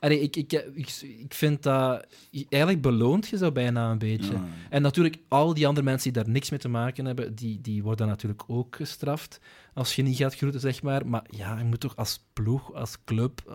Allee, 0.00 0.20
ik, 0.20 0.36
ik, 0.36 0.52
ik, 0.52 0.90
ik 1.00 1.34
vind 1.34 1.62
dat... 1.62 2.06
Eigenlijk 2.48 2.82
beloont 2.82 3.28
je 3.28 3.36
zo 3.36 3.52
bijna 3.52 3.90
een 3.90 3.98
beetje. 3.98 4.32
Ja. 4.32 4.44
En 4.70 4.82
natuurlijk, 4.82 5.18
al 5.28 5.54
die 5.54 5.66
andere 5.66 5.86
mensen 5.86 6.12
die 6.12 6.22
daar 6.22 6.32
niks 6.32 6.50
mee 6.50 6.58
te 6.58 6.68
maken 6.68 7.04
hebben, 7.04 7.34
die, 7.34 7.60
die 7.60 7.82
worden 7.82 8.06
natuurlijk 8.06 8.42
ook 8.46 8.76
gestraft 8.76 9.40
als 9.74 9.96
je 9.96 10.02
niet 10.02 10.16
gaat 10.16 10.34
groeten, 10.34 10.60
zeg 10.60 10.82
maar. 10.82 11.06
Maar 11.06 11.24
ja, 11.30 11.58
je 11.58 11.64
moet 11.64 11.80
toch 11.80 11.96
als 11.96 12.24
ploeg, 12.32 12.74
als 12.74 12.96
club, 13.04 13.42
eh, 13.46 13.54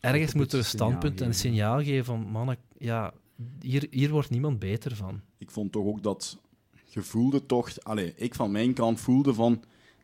ergens 0.00 0.32
een 0.32 0.38
moet 0.38 0.52
er 0.52 0.54
een 0.54 0.58
beetje 0.58 0.62
signaal 0.62 0.88
standpunt 0.88 1.20
en 1.20 1.26
een 1.26 1.34
signaal 1.34 1.82
geven 1.82 2.04
van, 2.04 2.20
mannen, 2.20 2.56
ja, 2.78 3.12
hier, 3.60 3.86
hier 3.90 4.10
wordt 4.10 4.30
niemand 4.30 4.58
beter 4.58 4.96
van. 4.96 5.20
Ik 5.38 5.50
vond 5.50 5.72
toch 5.72 5.86
ook 5.86 6.02
dat 6.02 6.38
je 6.84 7.02
voelde 7.02 7.46
toch... 7.46 7.82
Allee, 7.82 8.12
ik 8.16 8.34
van 8.34 8.50
mijn 8.50 8.72
kant 8.72 9.00
voelde 9.00 9.34
van... 9.34 9.62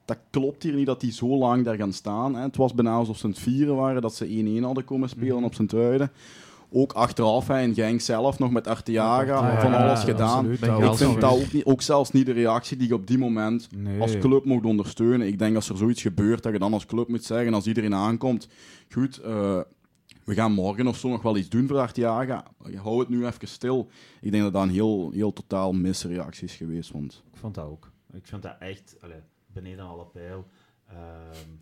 Dat 0.08 0.18
klopt 0.30 0.62
hier 0.62 0.74
niet 0.74 0.86
dat 0.86 1.00
die 1.00 1.12
zo 1.12 1.36
lang 1.38 1.64
daar 1.64 1.76
gaan 1.76 1.92
staan. 1.92 2.34
Hè. 2.34 2.42
Het 2.42 2.56
was 2.56 2.74
bijna 2.74 2.92
alsof 2.92 3.16
ze 3.16 3.24
aan 3.24 3.30
het 3.30 3.38
vieren 3.40 3.76
waren 3.76 4.02
dat 4.02 4.14
ze 4.14 4.26
1-1 4.28 4.62
hadden 4.64 4.84
komen 4.84 5.08
spelen 5.08 5.34
Mhm. 5.36 5.44
op 5.44 5.54
zijn 5.54 5.68
truiden. 5.68 6.10
Ook 6.70 6.92
achteraf, 6.92 7.46
hè, 7.46 7.60
in 7.62 7.74
Genk 7.74 8.00
zelf, 8.00 8.38
nog 8.38 8.50
met 8.50 8.66
Arteaga, 8.66 9.24
Ja, 9.42 9.60
van 9.60 9.70
ja, 9.70 9.84
alles 9.86 10.00
ja, 10.00 10.06
gedaan. 10.06 10.36
absoluut. 10.36 10.62
Ik 10.90 10.94
vind 10.96 11.20
dat 11.20 11.32
ook, 11.32 11.52
niet, 11.52 11.64
ook 11.64 11.82
zelfs 11.82 12.10
niet 12.10 12.26
de 12.26 12.32
reactie 12.32 12.76
die 12.76 12.88
je 12.88 12.94
op 12.94 13.06
die 13.06 13.18
moment 13.18 13.68
Nee. 13.76 14.00
als 14.00 14.18
club 14.18 14.44
mocht 14.44 14.64
ondersteunen. 14.64 15.26
Ik 15.26 15.38
denk 15.38 15.54
als 15.56 15.68
er 15.68 15.76
zoiets 15.76 16.02
gebeurt, 16.02 16.42
dat 16.42 16.52
je 16.52 16.58
dan 16.58 16.72
als 16.72 16.86
club 16.86 17.08
moet 17.08 17.24
zeggen, 17.24 17.54
als 17.54 17.66
iedereen 17.66 17.94
aankomt, 17.94 18.48
goed, 18.90 19.18
eh, 19.18 19.60
we 20.24 20.34
gaan 20.34 20.52
morgen 20.52 20.86
of 20.86 20.96
zo 20.96 21.08
nog 21.08 21.22
wel 21.22 21.36
iets 21.36 21.48
doen 21.48 21.66
voor 21.68 21.78
Arteaga. 21.78 22.44
Hou 22.82 22.98
het 22.98 23.08
nu 23.08 23.26
even 23.26 23.48
stil. 23.48 23.88
Ik 24.20 24.30
denk 24.30 24.42
dat 24.42 24.52
dat 24.52 24.62
een 24.62 24.70
heel, 24.70 25.10
heel 25.14 25.32
totaal 25.32 25.72
misreactie 25.72 26.44
is 26.48 26.54
geweest. 26.54 26.90
Want 26.92 27.22
Ik 27.32 27.38
vond 27.38 27.54
dat 27.54 27.64
ook. 27.66 27.90
Ik 28.12 28.26
vond 28.26 28.42
dat 28.42 28.56
echt 28.58 28.96
allee, 29.00 29.20
beneden 29.52 29.84
alle 29.84 30.04
pijl. 30.06 30.46
Ehm, 30.88 30.96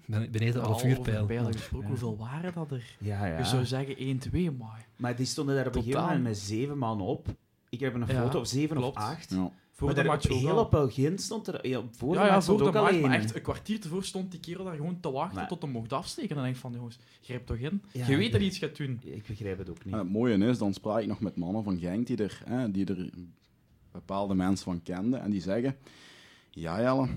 Ben- 0.06 0.30
Beneden 0.30 0.62
alle 0.62 0.78
vuurpijl. 0.78 1.26
pijlen 1.26 1.52
gesproken, 1.52 1.80
Ja. 1.86 1.92
hoeveel 1.92 2.16
waren 2.16 2.52
dat 2.54 2.70
er? 2.70 2.96
ja, 3.00 3.26
ja. 3.26 3.38
Je 3.38 3.44
zou 3.44 3.64
zeggen 3.64 3.94
1-2, 4.08 4.50
maar 4.58 4.86
Maar 4.96 5.16
die 5.16 5.26
stonden 5.26 5.54
daar 5.56 5.66
op 5.66 5.74
een 5.74 5.82
gegeven 5.82 6.02
moment 6.06 6.22
met 6.22 6.38
zeven 6.38 6.78
man 6.78 7.00
op. 7.00 7.28
Ik 7.68 7.80
heb 7.80 7.94
een 7.94 8.00
Ja, 8.06 8.22
foto 8.22 8.38
op 8.38 8.44
zeven 8.44 8.76
klopt. 8.76 8.96
of 8.96 9.02
acht. 9.02 9.30
ja, 9.30 9.50
voor 9.72 9.86
maar 9.86 9.94
de 9.96 10.02
daar 10.02 10.10
match 10.12 10.28
heel 10.28 10.58
op 10.58 10.92
stond 11.16 11.46
er... 11.46 11.68
Ja, 11.68 11.82
voor 11.90 12.12
de 12.12 12.18
Ja, 12.18 12.24
ja, 12.26 12.32
match 12.32 12.44
voor 12.44 12.54
stond 12.54 12.58
de 12.58 12.64
ook 12.78 12.84
match, 12.84 12.88
alleen. 12.96 13.00
maar 13.08 13.18
echt 13.18 13.34
een 13.34 13.42
kwartier 13.42 13.82
ervoor 13.82 14.04
stond 14.04 14.30
die 14.30 14.40
kerel 14.40 14.64
daar 14.64 14.74
gewoon 14.76 15.00
te 15.00 15.10
wachten 15.10 15.36
Maar- 15.36 15.48
tot 15.48 15.62
hij 15.62 15.70
mocht 15.70 15.92
afsteken. 15.92 16.28
En 16.30 16.34
dan 16.34 16.44
denk 16.44 16.54
ik 16.56 16.60
van, 16.62 16.72
jongens, 16.72 16.98
grijp 17.22 17.46
toch 17.46 17.56
in. 17.56 17.82
Ja, 17.92 18.06
je 18.06 18.16
weet 18.16 18.30
dat 18.30 18.40
hij 18.40 18.48
iets 18.48 18.58
gaat 18.58 18.76
doen. 18.76 19.00
Ik 19.04 19.26
begrijp 19.26 19.58
het 19.58 19.70
ook 19.70 19.84
niet. 19.84 19.92
En 19.94 19.98
het 20.00 20.10
mooie 20.10 20.36
is, 20.38 20.58
dan 20.58 20.74
spraak 20.74 21.00
ik 21.00 21.06
nog 21.06 21.20
met 21.20 21.36
mannen 21.36 21.64
van 21.64 21.78
Genk 21.78 22.06
die 22.06 22.16
er, 22.16 22.42
hè, 22.44 22.70
die 22.70 22.86
er 22.86 23.10
bepaalde 23.92 24.34
mensen 24.34 24.64
van 24.64 24.82
kenden. 24.82 25.20
En 25.20 25.30
die 25.30 25.40
zeggen, 25.40 25.76
ja 26.50 26.80
Jelle, 26.80 27.08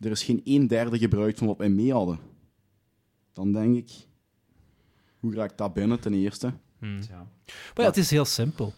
er 0.00 0.10
is 0.10 0.22
geen 0.22 0.40
een 0.44 0.66
derde 0.66 0.98
gebruikt 0.98 1.38
van 1.38 1.46
wat 1.46 1.58
wij 1.58 1.68
mee 1.68 1.92
hadden. 1.92 2.18
Dan 3.32 3.52
denk 3.52 3.76
ik, 3.76 3.90
hoe 5.18 5.34
raak 5.34 5.50
ik 5.50 5.56
dat 5.56 5.72
binnen 5.72 6.00
ten 6.00 6.14
eerste? 6.14 6.52
Hmm. 6.78 7.00
Ja. 7.08 7.26
Maar 7.46 7.74
ja, 7.74 7.84
het 7.84 7.96
is 7.96 8.10
heel 8.10 8.24
simpel. 8.24 8.72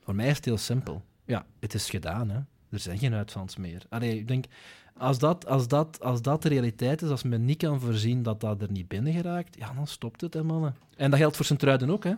Voor 0.00 0.14
mij 0.14 0.28
is 0.28 0.36
het 0.36 0.44
heel 0.44 0.58
simpel. 0.58 1.02
Ja, 1.24 1.46
het 1.58 1.74
is 1.74 1.90
gedaan, 1.90 2.30
hè. 2.30 2.38
Er 2.70 2.78
zijn 2.78 2.98
geen 2.98 3.14
uitvans 3.14 3.56
meer. 3.56 3.86
Allee, 3.88 4.18
ik 4.18 4.28
denk, 4.28 4.44
als 4.96 5.18
dat, 5.18 5.46
als, 5.46 5.68
dat, 5.68 6.00
als 6.00 6.22
dat 6.22 6.42
de 6.42 6.48
realiteit 6.48 7.02
is, 7.02 7.08
als 7.08 7.22
men 7.22 7.44
niet 7.44 7.56
kan 7.56 7.80
voorzien 7.80 8.22
dat 8.22 8.40
dat 8.40 8.62
er 8.62 8.70
niet 8.70 8.88
binnen 8.88 9.12
geraakt, 9.12 9.56
ja, 9.56 9.72
dan 9.72 9.86
stopt 9.86 10.20
het, 10.20 10.34
hè, 10.34 10.42
mannen. 10.42 10.76
En 10.96 11.10
dat 11.10 11.18
geldt 11.18 11.36
voor 11.36 11.44
Sint-Truiden 11.44 11.90
ook, 11.90 12.04
hè. 12.04 12.14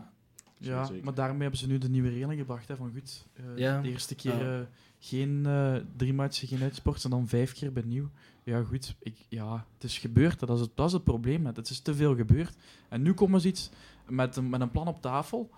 Ja, 0.64 0.85
Zeker. 0.85 1.05
maar 1.05 1.14
daarmee 1.14 1.40
hebben 1.40 1.59
ze 1.59 1.66
nu 1.66 1.79
de 1.79 1.88
nieuwe 1.88 2.09
regeling 2.09 2.40
gebracht. 2.40 2.68
Hè, 2.68 2.77
van 2.77 2.90
goed, 2.94 3.27
eh, 3.33 3.44
Ja. 3.57 3.81
de 3.81 3.88
eerste 3.90 4.14
keer 4.14 4.38
Ja. 4.44 4.59
eh, 4.61 4.66
geen 4.98 5.46
eh, 5.46 5.77
drie 5.96 6.12
matchen, 6.14 6.48
geen 6.48 6.62
uitsport, 6.62 7.05
en 7.05 7.11
dan 7.11 7.29
vijf 7.29 7.53
keer 7.53 7.72
benieuw. 7.72 8.11
Ja, 8.44 8.62
goed, 8.62 8.94
ik, 9.01 9.16
ja, 9.29 9.66
het 9.75 9.85
is 9.85 9.98
gebeurd. 9.98 10.38
Dat 10.40 10.51
is 10.51 10.61
het, 10.61 10.70
dat 10.75 10.87
is 10.87 10.92
het 10.92 11.05
probleem. 11.05 11.46
Het 11.46 11.68
is 11.70 11.81
te 11.81 11.94
veel 11.94 12.16
gebeurd. 12.16 12.57
En 12.88 13.03
nu 13.03 13.12
komen 13.12 13.40
ze 13.40 13.48
iets 13.48 13.70
met 14.09 14.37
een, 14.37 14.48
met 14.51 14.61
een 14.61 14.70
plan 14.70 14.88
op 14.88 15.01
tafel. 15.03 15.51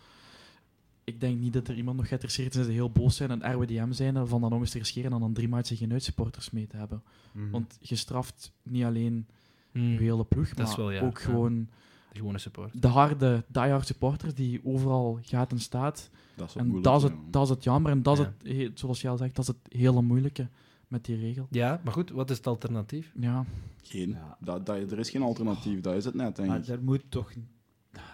Ik 1.05 1.21
denk 1.21 1.39
niet 1.39 1.53
dat 1.53 1.69
er 1.69 1.75
iemand 1.77 1.97
nog 1.97 2.07
geïnteresseerd 2.07 2.55
is 2.55 2.61
en 2.61 2.65
ze 2.67 2.73
heel 2.73 2.91
boos 2.91 3.17
zijn 3.17 3.31
en 3.43 3.53
RWDM 3.53 3.93
zijn 3.93 4.27
van 4.27 4.41
dan 4.41 4.51
nog 4.51 4.61
eens 4.61 4.71
te 4.71 4.79
riskeren 4.79 5.13
en 5.13 5.21
dan 5.21 5.33
drie 5.33 5.49
matchen 5.49 5.77
geen 5.77 5.93
uitsupporters 5.93 6.51
mee 6.51 6.67
te 6.67 6.77
hebben. 6.77 7.03
Mhm. 7.33 7.51
Want 7.51 7.79
je 7.81 7.97
straft 7.97 8.53
niet 8.63 8.85
alleen 8.85 9.27
je 9.73 9.81
hele 9.81 10.25
ploeg, 10.25 10.49
Dat 10.49 10.67
maar 10.67 10.77
wel, 10.77 10.91
ja. 10.91 11.01
ook 11.01 11.19
Ja. 11.19 11.25
gewoon 11.25 11.69
De 12.15 12.21
gewone 12.21 12.39
support. 12.39 12.83
de 12.83 12.89
harde, 12.89 13.45
diehard 13.49 13.87
supporters 13.87 14.35
die 14.35 14.61
overal 14.65 15.19
gaat 15.23 15.53
en 15.53 15.59
staat. 15.61 16.11
Dat 16.37 16.49
is 16.49 16.55
het 16.55 16.63
En 16.63 16.83
dat 16.83 16.97
is, 16.97 17.03
het, 17.03 17.13
dat 17.31 17.43
is 17.43 17.49
het 17.49 17.65
jammer 17.65 17.91
en 17.93 18.03
dat 18.03 18.19
is 18.19 18.25
het, 18.25 18.35
he- 18.43 18.71
zoals 18.75 19.01
jij 19.01 19.11
al 19.11 19.17
zegt, 19.17 19.35
dat 19.37 19.49
is 19.49 19.55
het 19.63 19.73
hele 19.81 20.03
moeilijke 20.03 20.49
met 20.89 21.05
die 21.05 21.17
regel. 21.17 21.47
Ja, 21.51 21.81
maar 21.85 21.93
goed, 21.93 22.11
wat 22.11 22.31
is 22.31 22.37
het 22.37 22.47
alternatief? 22.47 23.13
Ja, 23.19 23.45
Geen. 23.83 24.11
Ja. 24.11 24.37
Dat, 24.41 24.67
dat, 24.67 24.93
er 24.93 24.99
is 24.99 25.11
geen 25.11 25.23
alternatief, 25.23 25.81
dat 25.81 25.95
is 25.95 26.05
het 26.05 26.15
net, 26.15 26.37
denk 26.37 26.49
Maar 26.49 26.59
ik. 26.59 26.67
er 26.67 26.83
moet 26.83 27.05
toch... 27.09 27.31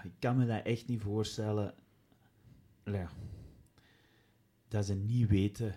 Ik 0.02 0.12
kan 0.18 0.36
me 0.36 0.46
dat 0.46 0.64
echt 0.64 0.86
niet 0.86 1.00
voorstellen. 1.00 1.74
Ja. 2.84 3.08
Dat 4.68 4.86
ze 4.86 4.94
niet 4.94 5.28
weten 5.28 5.74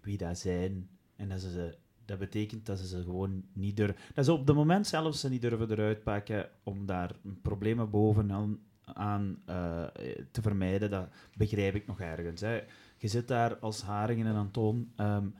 wie 0.00 0.16
dat 0.16 0.38
zijn. 0.38 0.88
En 1.16 1.28
dat, 1.28 1.40
ze, 1.40 1.78
dat 2.06 2.18
betekent 2.18 2.66
dat 2.66 2.78
ze 2.78 2.86
ze 2.86 3.02
gewoon 3.02 3.44
niet 3.52 3.76
durven... 3.76 3.96
Dat 4.14 4.24
ze 4.24 4.32
op 4.32 4.46
het 4.46 4.56
moment 4.56 4.86
zelf 4.86 5.14
ze 5.14 5.28
niet 5.28 5.42
durven 5.42 5.70
eruit 5.70 6.02
pakken 6.02 6.48
om 6.62 6.86
daar 6.86 7.10
problemen 7.42 7.90
bovenaan 7.90 8.58
aan, 8.84 9.38
uh, 9.50 9.84
te 10.30 10.42
vermijden. 10.42 10.90
Dat 10.90 11.08
begrijp 11.36 11.74
ik 11.74 11.86
nog 11.86 12.00
ergens. 12.00 12.40
Hè. 12.40 12.62
Je 12.98 13.08
zit 13.08 13.28
daar 13.28 13.56
als 13.56 13.82
Haringen 13.82 14.26
en 14.26 14.34
Antoon, 14.34 14.92
um, 14.96 15.34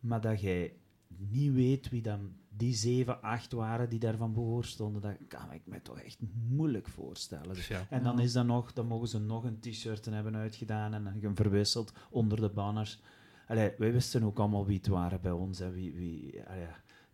maar 0.00 0.20
dat 0.20 0.40
jij 0.40 0.72
niet 1.16 1.52
weet 1.52 1.88
wie 1.88 2.02
dan 2.02 2.32
die 2.56 2.74
zeven, 2.74 3.22
acht 3.22 3.52
waren 3.52 3.88
die 3.88 3.98
daarvan 3.98 4.32
behoor 4.32 4.64
stonden, 4.64 5.02
dat 5.02 5.16
kan 5.28 5.52
ik 5.52 5.62
me 5.64 5.82
toch 5.82 6.00
echt 6.00 6.18
moeilijk 6.48 6.88
voorstellen. 6.88 7.54
Dus 7.54 7.68
ja. 7.68 7.86
En 7.90 8.02
dan 8.02 8.20
is 8.20 8.32
dat 8.32 8.46
nog, 8.46 8.72
dan 8.72 8.86
mogen 8.86 9.08
ze 9.08 9.18
nog 9.18 9.44
een 9.44 9.60
t-shirt 9.60 10.04
hebben 10.04 10.36
uitgedaan 10.36 10.94
en 10.94 11.18
dan 11.20 11.36
verwisseld 11.36 11.92
onder 12.10 12.40
de 12.40 12.48
banners. 12.48 13.00
Wij 13.46 13.74
wisten 13.78 14.24
ook 14.24 14.38
allemaal 14.38 14.66
wie 14.66 14.76
het 14.76 14.86
waren 14.86 15.20
bij 15.20 15.30
ons 15.30 15.60
en 15.60 15.72
wie, 15.72 15.92
wie, 15.92 16.42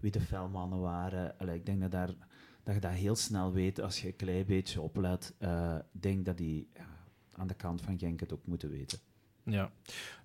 wie 0.01 0.11
de 0.11 0.21
felmannen 0.21 0.81
waren. 0.81 1.35
Ik 1.55 1.67
denk 1.67 1.81
dat, 1.81 1.91
daar, 1.91 2.11
dat 2.63 2.75
je 2.75 2.81
dat 2.81 2.91
heel 2.91 3.17
snel 3.17 3.53
weet 3.53 3.81
als 3.81 4.01
je 4.01 4.07
een 4.07 4.17
klein 4.17 4.47
beetje 4.47 4.81
oplet. 4.81 5.35
Uh, 5.39 5.77
denk 5.93 6.25
dat 6.25 6.37
die 6.37 6.69
aan 7.33 7.47
de 7.47 7.55
kant 7.55 7.81
van 7.81 7.99
Genk 7.99 8.21
het 8.21 8.33
ook 8.33 8.47
moeten 8.47 8.71
weten. 8.71 8.99
Ja, 9.45 9.71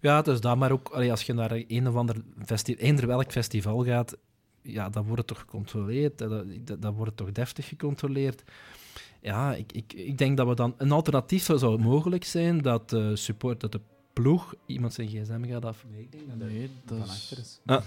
ja 0.02 0.22
dus 0.22 0.42
dat, 0.42 0.58
maar 0.58 0.72
ook 0.72 0.90
als 0.90 1.24
je 1.24 1.34
naar 1.34 1.64
een 1.68 1.88
of 1.88 1.96
ander 1.96 2.16
festival, 2.46 2.86
eender 2.86 3.08
welk 3.08 3.32
festival 3.32 3.84
gaat, 3.84 4.18
ja, 4.62 4.90
dan 4.90 5.06
wordt 5.06 5.28
toch 5.28 5.40
gecontroleerd, 5.40 6.18
dat, 6.18 6.46
dat, 6.80 6.94
wordt 6.94 7.18
toch 7.18 7.32
deftig 7.32 7.68
gecontroleerd. 7.68 8.44
Ja, 9.22 9.56
ik, 9.56 9.72
ik, 9.72 9.94
ik 9.94 10.18
denk 10.18 10.38
dat 10.38 10.48
we 10.48 10.56
dan... 10.56 10.74
Een 10.78 10.92
alternatief 10.92 11.44
zou, 11.44 11.60
zou 11.60 11.80
mogelijk 11.80 12.24
zijn 12.24 12.62
dat 12.62 12.90
de 12.90 13.16
support, 13.16 13.60
dat 13.60 13.72
de 13.72 13.82
ploeg 14.22 14.56
iemand 14.66 14.94
zijn 14.94 15.08
gsm 15.08 15.44
gaat 15.46 15.66
af. 15.66 15.86
Nee, 15.92 16.02
ik 16.02 16.12
denk 16.12 16.24
dat, 16.28 16.50
nee, 16.50 16.70
dat 16.86 16.98
van 16.98 17.08
achter 17.08 17.38
is. 17.38 17.60
Ah, 17.66 17.84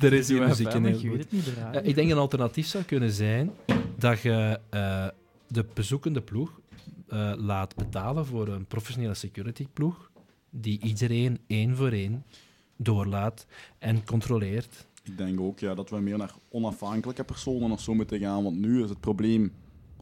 er 0.02 0.12
is 0.12 0.26
die 0.26 0.40
muziek 0.40 0.72
in. 0.72 0.86
Ik 0.86 1.00
weet 1.00 1.18
het 1.18 1.32
niet. 1.32 1.52
Ja, 1.56 1.80
ik 1.80 1.94
denk 1.94 2.10
een 2.10 2.16
alternatief 2.16 2.66
zou 2.66 2.84
kunnen 2.84 3.10
zijn 3.10 3.50
dat 3.98 4.20
je 4.20 4.60
uh, 4.74 5.06
de 5.48 5.66
bezoekende 5.74 6.20
ploeg 6.20 6.60
uh, 7.08 7.32
laat 7.36 7.74
betalen 7.74 8.26
voor 8.26 8.48
een 8.48 8.66
professionele 8.66 9.14
security 9.14 9.66
ploeg 9.72 10.10
die 10.50 10.80
iedereen 10.80 11.38
één 11.46 11.76
voor 11.76 11.90
één 11.92 12.24
doorlaat 12.76 13.46
en 13.78 14.04
controleert. 14.04 14.86
Ik 15.02 15.18
denk 15.18 15.40
ook 15.40 15.58
ja, 15.58 15.74
dat 15.74 15.90
we 15.90 16.00
meer 16.00 16.18
naar 16.18 16.34
onafhankelijke 16.48 17.24
personen 17.24 17.70
of 17.70 17.80
zo 17.80 17.94
moeten 17.94 18.18
gaan, 18.18 18.42
want 18.42 18.56
nu 18.56 18.82
is 18.82 18.88
het 18.88 19.00
probleem 19.00 19.52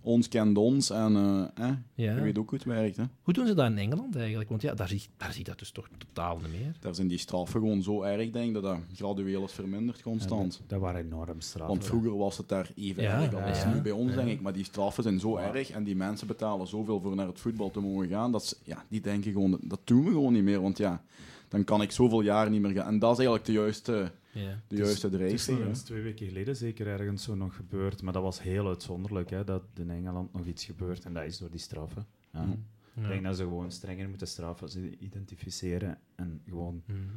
ons 0.05 0.29
kent 0.29 0.59
ons 0.59 0.91
en 0.91 1.17
uh, 1.61 1.71
je 1.95 2.21
weet 2.21 2.39
ook 2.39 2.51
hoe 2.51 2.59
het 2.59 2.67
werkt. 2.67 2.97
Hè. 2.97 3.05
Hoe 3.23 3.35
doen 3.35 3.47
ze 3.47 3.55
dat 3.55 3.71
in 3.71 3.79
Engeland 3.79 4.17
eigenlijk? 4.17 4.49
Want 4.49 4.63
ja, 4.63 4.75
daar 4.75 4.89
zie, 4.89 5.03
daar 5.17 5.31
zie 5.31 5.39
je 5.39 5.45
dat 5.45 5.59
dus 5.59 5.71
toch 5.71 5.89
totaal 5.99 6.37
niet 6.37 6.61
meer. 6.61 6.77
Daar 6.81 6.95
zijn 6.95 7.09
die 7.09 7.19
straffen 7.19 7.61
gewoon 7.61 7.83
zo 7.83 8.03
erg, 8.03 8.31
denk 8.31 8.47
ik, 8.47 8.55
dat 8.55 8.63
dat 8.63 8.79
gradueel 8.95 9.45
is 9.45 9.53
verminderd 9.53 10.03
constant. 10.03 10.61
dat, 10.67 10.81
waren 10.81 11.01
enorm 11.01 11.41
straffen. 11.41 11.75
Want 11.77 11.87
vroeger 11.87 12.17
was 12.17 12.37
het 12.37 12.49
daar 12.49 12.71
even 12.77 13.03
ja, 13.03 13.23
erg 13.23 13.35
als 13.35 13.63
ja, 13.63 13.75
nu 13.75 13.81
bij 13.81 13.93
ons, 13.93 14.15
denk 14.15 14.29
ik. 14.29 14.41
Maar 14.41 14.53
die 14.53 14.65
straffen 14.65 15.03
zijn 15.03 15.21
zo 15.21 15.37
erg 15.37 15.71
en 15.71 15.85
die 15.85 15.97
mensen 15.97 16.27
betalen 16.27 16.67
zoveel 16.67 17.01
voor 17.01 17.15
naar 17.15 17.27
het 17.27 17.41
voetbal 17.41 17.71
te 17.71 17.81
mogen 17.81 18.09
gaan, 18.09 18.33
dat 18.33 18.45
ze, 18.45 18.57
ja, 18.63 18.85
die 18.89 19.01
denken 19.01 19.33
gewoon, 19.33 19.59
dat 19.63 19.81
doen 19.85 20.05
we 20.05 20.11
gewoon 20.11 20.33
niet 20.33 20.45
meer, 20.45 20.61
want 20.61 20.79
ja, 20.79 21.03
dan 21.49 21.65
kan 21.65 21.83
ik 21.83 21.91
zoveel 21.91 22.21
jaar 22.21 22.51
niet 22.51 22.61
meer 22.61 22.73
gaan. 22.73 22.87
En 22.87 22.99
dat 22.99 23.13
is 23.13 23.17
eigenlijk 23.17 23.47
de 23.47 23.53
juiste 23.53 24.13
ja. 24.35 24.61
De 24.69 24.77
juiste 24.77 25.09
drijfveer. 25.09 25.59
Dat 25.59 25.77
is 25.77 25.83
twee 25.83 26.03
weken 26.03 26.27
geleden 26.27 26.57
zeker 26.57 26.87
ergens 26.87 27.23
zo 27.23 27.35
nog 27.35 27.57
gebeurd, 27.57 28.03
maar 28.03 28.13
dat 28.13 28.23
was 28.23 28.43
heel 28.43 28.69
uitzonderlijk, 28.69 29.31
hè, 29.31 29.45
dat 29.45 29.63
in 29.75 29.91
Engeland 29.91 30.33
nog 30.33 30.47
iets 30.47 30.65
gebeurt 30.65 31.05
en 31.05 31.13
dat 31.15 31.25
is 31.25 31.39
door 31.39 31.51
die 31.51 31.61
straffen. 31.61 32.07
Ja. 32.33 32.45
Mm. 32.45 32.65
Ik 33.03 33.09
denk 33.09 33.25
dat 33.25 33.37
ze 33.37 33.43
gewoon 33.43 33.71
strenger 33.73 34.09
moeten 34.09 34.27
straffen, 34.27 34.69
ze 34.69 34.99
identificeren 34.99 35.99
en 36.15 36.41
gewoon, 36.49 36.83
mm. 36.87 37.11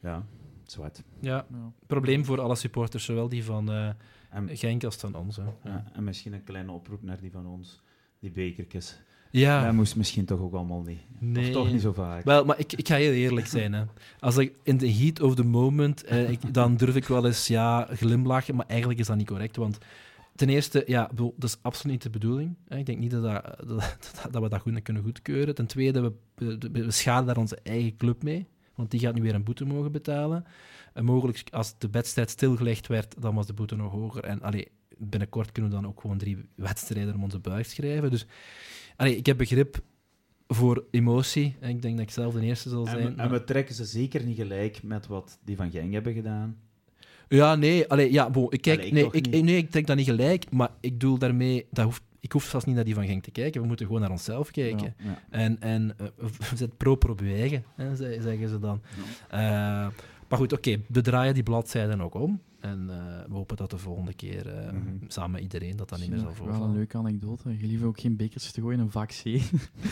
ja, 0.00 0.26
zwart. 0.64 1.02
Ja, 1.20 1.46
probleem 1.86 2.24
voor 2.24 2.40
alle 2.40 2.54
supporters, 2.54 3.04
zowel 3.04 3.28
die 3.28 3.44
van 3.44 3.72
uh, 3.72 3.90
Genk 4.46 4.84
als 4.84 4.96
van 4.96 5.14
ons. 5.14 5.36
Hè. 5.36 5.44
Ja, 5.64 5.90
en 5.92 6.04
misschien 6.04 6.32
een 6.32 6.44
kleine 6.44 6.72
oproep 6.72 7.02
naar 7.02 7.20
die 7.20 7.30
van 7.30 7.46
ons, 7.46 7.80
die 8.18 8.30
bekertjes. 8.30 9.00
Ja. 9.40 9.64
Dat 9.64 9.72
moest 9.72 9.96
misschien 9.96 10.24
toch 10.24 10.40
ook 10.40 10.54
allemaal 10.54 10.82
niet. 10.82 11.00
Nee. 11.18 11.46
Of 11.46 11.52
toch 11.52 11.72
niet 11.72 11.80
zo 11.80 11.92
vaak. 11.92 12.24
Wel, 12.24 12.44
maar 12.44 12.58
ik, 12.58 12.72
ik 12.72 12.88
ga 12.88 12.96
heel 12.96 13.12
eerlijk 13.12 13.46
zijn. 13.46 13.72
Hè. 13.72 13.84
Als 14.18 14.36
ik 14.36 14.54
in 14.62 14.76
de 14.76 14.92
heat 14.92 15.20
of 15.20 15.34
the 15.34 15.44
moment, 15.44 16.04
eh, 16.04 16.30
ik, 16.30 16.54
dan 16.54 16.76
durf 16.76 16.96
ik 16.96 17.04
wel 17.04 17.26
eens 17.26 17.46
ja, 17.46 17.88
glimlachen, 17.90 18.54
maar 18.54 18.66
eigenlijk 18.66 19.00
is 19.00 19.06
dat 19.06 19.16
niet 19.16 19.26
correct. 19.26 19.56
Want 19.56 19.78
ten 20.34 20.48
eerste, 20.48 20.82
ja, 20.86 21.10
dat 21.14 21.32
is 21.38 21.56
absoluut 21.62 21.92
niet 21.92 22.02
de 22.02 22.10
bedoeling. 22.10 22.54
Ik 22.68 22.86
denk 22.86 22.98
niet 22.98 23.10
dat, 23.10 23.22
dat, 23.22 23.44
dat, 23.66 24.28
dat 24.30 24.42
we 24.42 24.48
dat 24.48 24.60
goed 24.60 24.82
kunnen 24.82 25.02
goedkeuren. 25.02 25.54
Ten 25.54 25.66
tweede, 25.66 26.00
we, 26.00 26.12
we, 26.34 26.70
we 26.72 26.90
schaden 26.90 27.26
daar 27.26 27.36
onze 27.36 27.58
eigen 27.62 27.96
club 27.96 28.22
mee. 28.22 28.46
Want 28.74 28.90
die 28.90 29.00
gaat 29.00 29.14
nu 29.14 29.22
weer 29.22 29.34
een 29.34 29.44
boete 29.44 29.64
mogen 29.64 29.92
betalen. 29.92 30.44
En 30.92 31.04
mogelijk, 31.04 31.42
als 31.50 31.74
de 31.78 31.88
wedstrijd 31.90 32.30
stilgelegd 32.30 32.86
werd, 32.86 33.14
dan 33.18 33.34
was 33.34 33.46
de 33.46 33.52
boete 33.52 33.76
nog 33.76 33.92
hoger. 33.92 34.24
En 34.24 34.42
allee, 34.42 34.68
binnenkort 34.98 35.52
kunnen 35.52 35.70
we 35.70 35.76
dan 35.76 35.86
ook 35.86 36.00
gewoon 36.00 36.18
drie 36.18 36.38
wedstrijden 36.54 37.14
om 37.14 37.22
onze 37.22 37.38
buik 37.38 37.66
schrijven. 37.66 38.10
Dus 38.10 38.26
Allee, 38.96 39.16
ik 39.16 39.26
heb 39.26 39.36
begrip 39.36 39.82
voor 40.46 40.84
emotie. 40.90 41.56
Ik 41.60 41.82
denk 41.82 41.96
dat 41.96 42.06
ik 42.06 42.10
zelf 42.10 42.34
de 42.34 42.40
eerste 42.40 42.68
zal 42.68 42.86
zijn. 42.86 43.18
En, 43.18 43.30
we 43.30 43.44
trekken 43.44 43.74
ze 43.74 43.84
zeker 43.84 44.24
niet 44.24 44.36
gelijk 44.36 44.82
met 44.82 45.06
wat 45.06 45.38
die 45.44 45.56
van 45.56 45.70
Genk 45.70 45.92
hebben 45.92 46.12
gedaan. 46.12 46.56
Ja, 47.28 47.54
nee. 47.54 47.88
Allee, 47.88 48.12
ja, 48.12 48.30
bon, 48.30 48.46
ik, 48.50 48.60
kijk, 48.60 48.92
nee, 48.92 49.08
ik, 49.10 49.30
nee, 49.30 49.56
ik 49.56 49.70
trek 49.70 49.86
dat 49.86 49.96
niet 49.96 50.06
gelijk, 50.06 50.50
maar 50.50 50.70
ik 50.80 51.00
doe 51.00 51.18
daarmee... 51.18 51.66
Dat 51.70 51.84
hoeft, 51.84 52.02
ik 52.20 52.32
hoef 52.32 52.44
zelfs 52.44 52.64
niet 52.64 52.74
naar 52.74 52.84
die 52.84 52.94
van 52.94 53.06
Genk 53.06 53.22
te 53.22 53.30
kijken. 53.30 53.60
We 53.60 53.66
moeten 53.66 53.86
gewoon 53.86 54.00
naar 54.00 54.10
onszelf 54.10 54.50
kijken. 54.50 54.94
En, 55.30 55.60
en 55.60 55.94
uh, 56.00 56.06
we 56.50 56.56
zijn 56.56 56.76
proper 56.76 57.10
op 57.10 57.20
je 57.20 57.34
eigen, 57.34 57.64
hè, 57.74 57.96
zeggen 57.96 58.48
ze 58.48 58.58
dan. 58.58 58.80
Uh, 59.32 59.38
maar 60.28 60.38
goed, 60.38 60.52
oké, 60.52 60.70
okay, 60.70 60.84
we 60.88 61.00
draaien 61.00 61.34
die 61.34 61.42
bladzijden 61.42 62.00
ook 62.00 62.14
om. 62.14 62.40
En 62.64 62.86
uh, 62.90 62.96
we 63.28 63.34
hopen 63.34 63.56
dat 63.56 63.70
de 63.70 63.78
volgende 63.78 64.14
keer 64.14 64.46
uh, 64.46 64.72
mm 64.72 64.82
-hmm. 64.86 65.00
samen 65.08 65.40
iedereen 65.40 65.76
dat 65.76 65.88
dan 65.88 66.00
niet 66.00 66.10
meer 66.10 66.18
zal 66.18 66.32
voorvallen. 66.32 66.60
Wel 66.60 66.68
een 66.68 66.74
leuke 66.76 66.96
anekdote. 66.98 67.56
Je 67.60 67.66
lief 67.66 67.82
ook 67.82 68.00
geen 68.00 68.16
bekers 68.16 68.50
te 68.50 68.60
gooien 68.60 68.78
in 68.78 68.84
een 68.84 68.90
vak 68.90 69.08
C. 69.08 69.22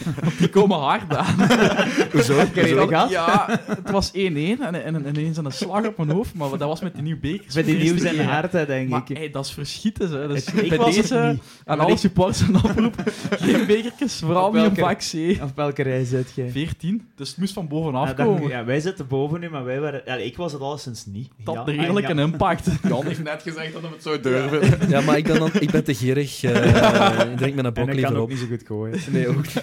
die 0.38 0.48
komen 0.48 0.78
hard 0.78 1.16
aan. 1.16 1.34
Hoezo? 2.12 2.44
Hoezo? 2.54 2.90
Ja, 2.90 3.60
het 3.66 3.90
was 3.90 4.10
1-1 4.12 4.14
en, 4.14 4.84
en, 4.84 5.06
ineens 5.06 5.36
een 5.36 5.52
slag 5.52 5.86
op 5.86 5.96
mijn 5.96 6.10
hoofd, 6.10 6.34
maar 6.34 6.50
dat 6.50 6.60
was 6.60 6.80
met 6.80 6.94
die 6.94 7.02
nieuwe 7.02 7.20
bekers. 7.20 7.54
Met 7.54 7.64
die 7.64 7.78
nieuwe 7.78 7.98
zijn 7.98 8.20
harten, 8.20 8.66
denk 8.66 8.88
maar, 8.88 9.02
ik. 9.06 9.16
Hey, 9.16 9.30
dat 9.30 9.44
is 9.44 9.52
verschieten. 9.52 10.10
Hè. 10.10 10.28
Dus 10.28 10.46
het, 10.46 10.68
bij 10.68 10.78
deze, 10.78 11.38
aan 11.64 11.80
alle 11.80 11.96
supporters 11.96 12.40
een 12.40 12.56
oproep, 12.56 13.02
geen 13.30 13.66
bekertjes, 13.66 14.18
vooral 14.18 14.52
niet 14.52 14.64
in 14.64 14.76
vak 14.76 14.98
C. 14.98 15.42
Op 15.42 15.56
welke 15.56 15.82
rij 15.82 16.04
zit 16.04 16.32
je? 16.34 16.50
14, 16.50 17.08
dus 17.16 17.28
het 17.28 17.38
moest 17.38 17.52
van 17.52 17.68
bovenaf 17.68 18.08
ja, 18.08 18.24
komen. 18.24 18.48
ja, 18.48 18.64
wij 18.64 18.80
zitten 18.80 19.06
boven 19.06 19.40
nu, 19.40 19.50
maar 19.50 19.64
wij 19.64 19.80
waren... 19.80 20.02
Ja, 20.04 20.14
ik 20.14 20.36
was 20.36 20.52
het 20.52 20.60
alleszins 20.60 21.06
niet. 21.06 21.30
Dat 21.44 21.56
had 21.56 21.68
redelijk 21.68 22.08
een 22.08 22.18
impact. 22.18 22.61
Jan 22.82 23.06
heeft 23.08 23.22
net 23.22 23.42
gezegd 23.42 23.72
dat 23.72 23.82
hij 23.82 23.90
het 23.90 24.02
zou 24.02 24.20
durven. 24.20 24.88
Ja, 24.88 25.00
maar 25.00 25.16
ik 25.16 25.24
ben, 25.24 25.38
dan, 25.38 25.50
ik 25.58 25.70
ben 25.70 25.84
te 25.84 25.94
gierig. 25.94 26.42
Uh, 26.52 27.30
ik 27.30 27.36
drink 27.36 27.54
met 27.54 27.64
een 27.64 27.72
bok 27.72 27.92
liever 27.92 28.16
op. 28.16 28.22
ook 28.22 28.28
niet 28.28 28.38
zo 28.38 28.46
goed 28.46 28.66
gooien. 28.66 29.00
Nee, 29.12 29.28
ook 29.28 29.36
niet. 29.36 29.54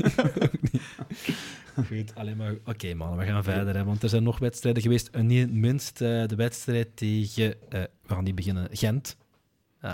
Goed, 1.87 2.15
alleen 2.15 2.37
maar... 2.37 2.51
Oké, 2.51 2.69
okay, 2.69 2.93
man, 2.93 3.17
we 3.17 3.25
gaan 3.25 3.43
verder. 3.43 3.75
Hè, 3.75 3.83
want 3.83 4.03
er 4.03 4.09
zijn 4.09 4.23
nog 4.23 4.39
wedstrijden 4.39 4.81
geweest. 4.81 5.09
Uh, 5.15 5.21
niet 5.21 5.53
minst 5.53 6.01
uh, 6.01 6.27
de 6.27 6.35
wedstrijd 6.35 6.95
tegen... 6.95 7.55
we 7.69 7.89
gaan 8.07 8.23
die 8.23 8.33
beginnen. 8.33 8.67
Gent. 8.71 9.17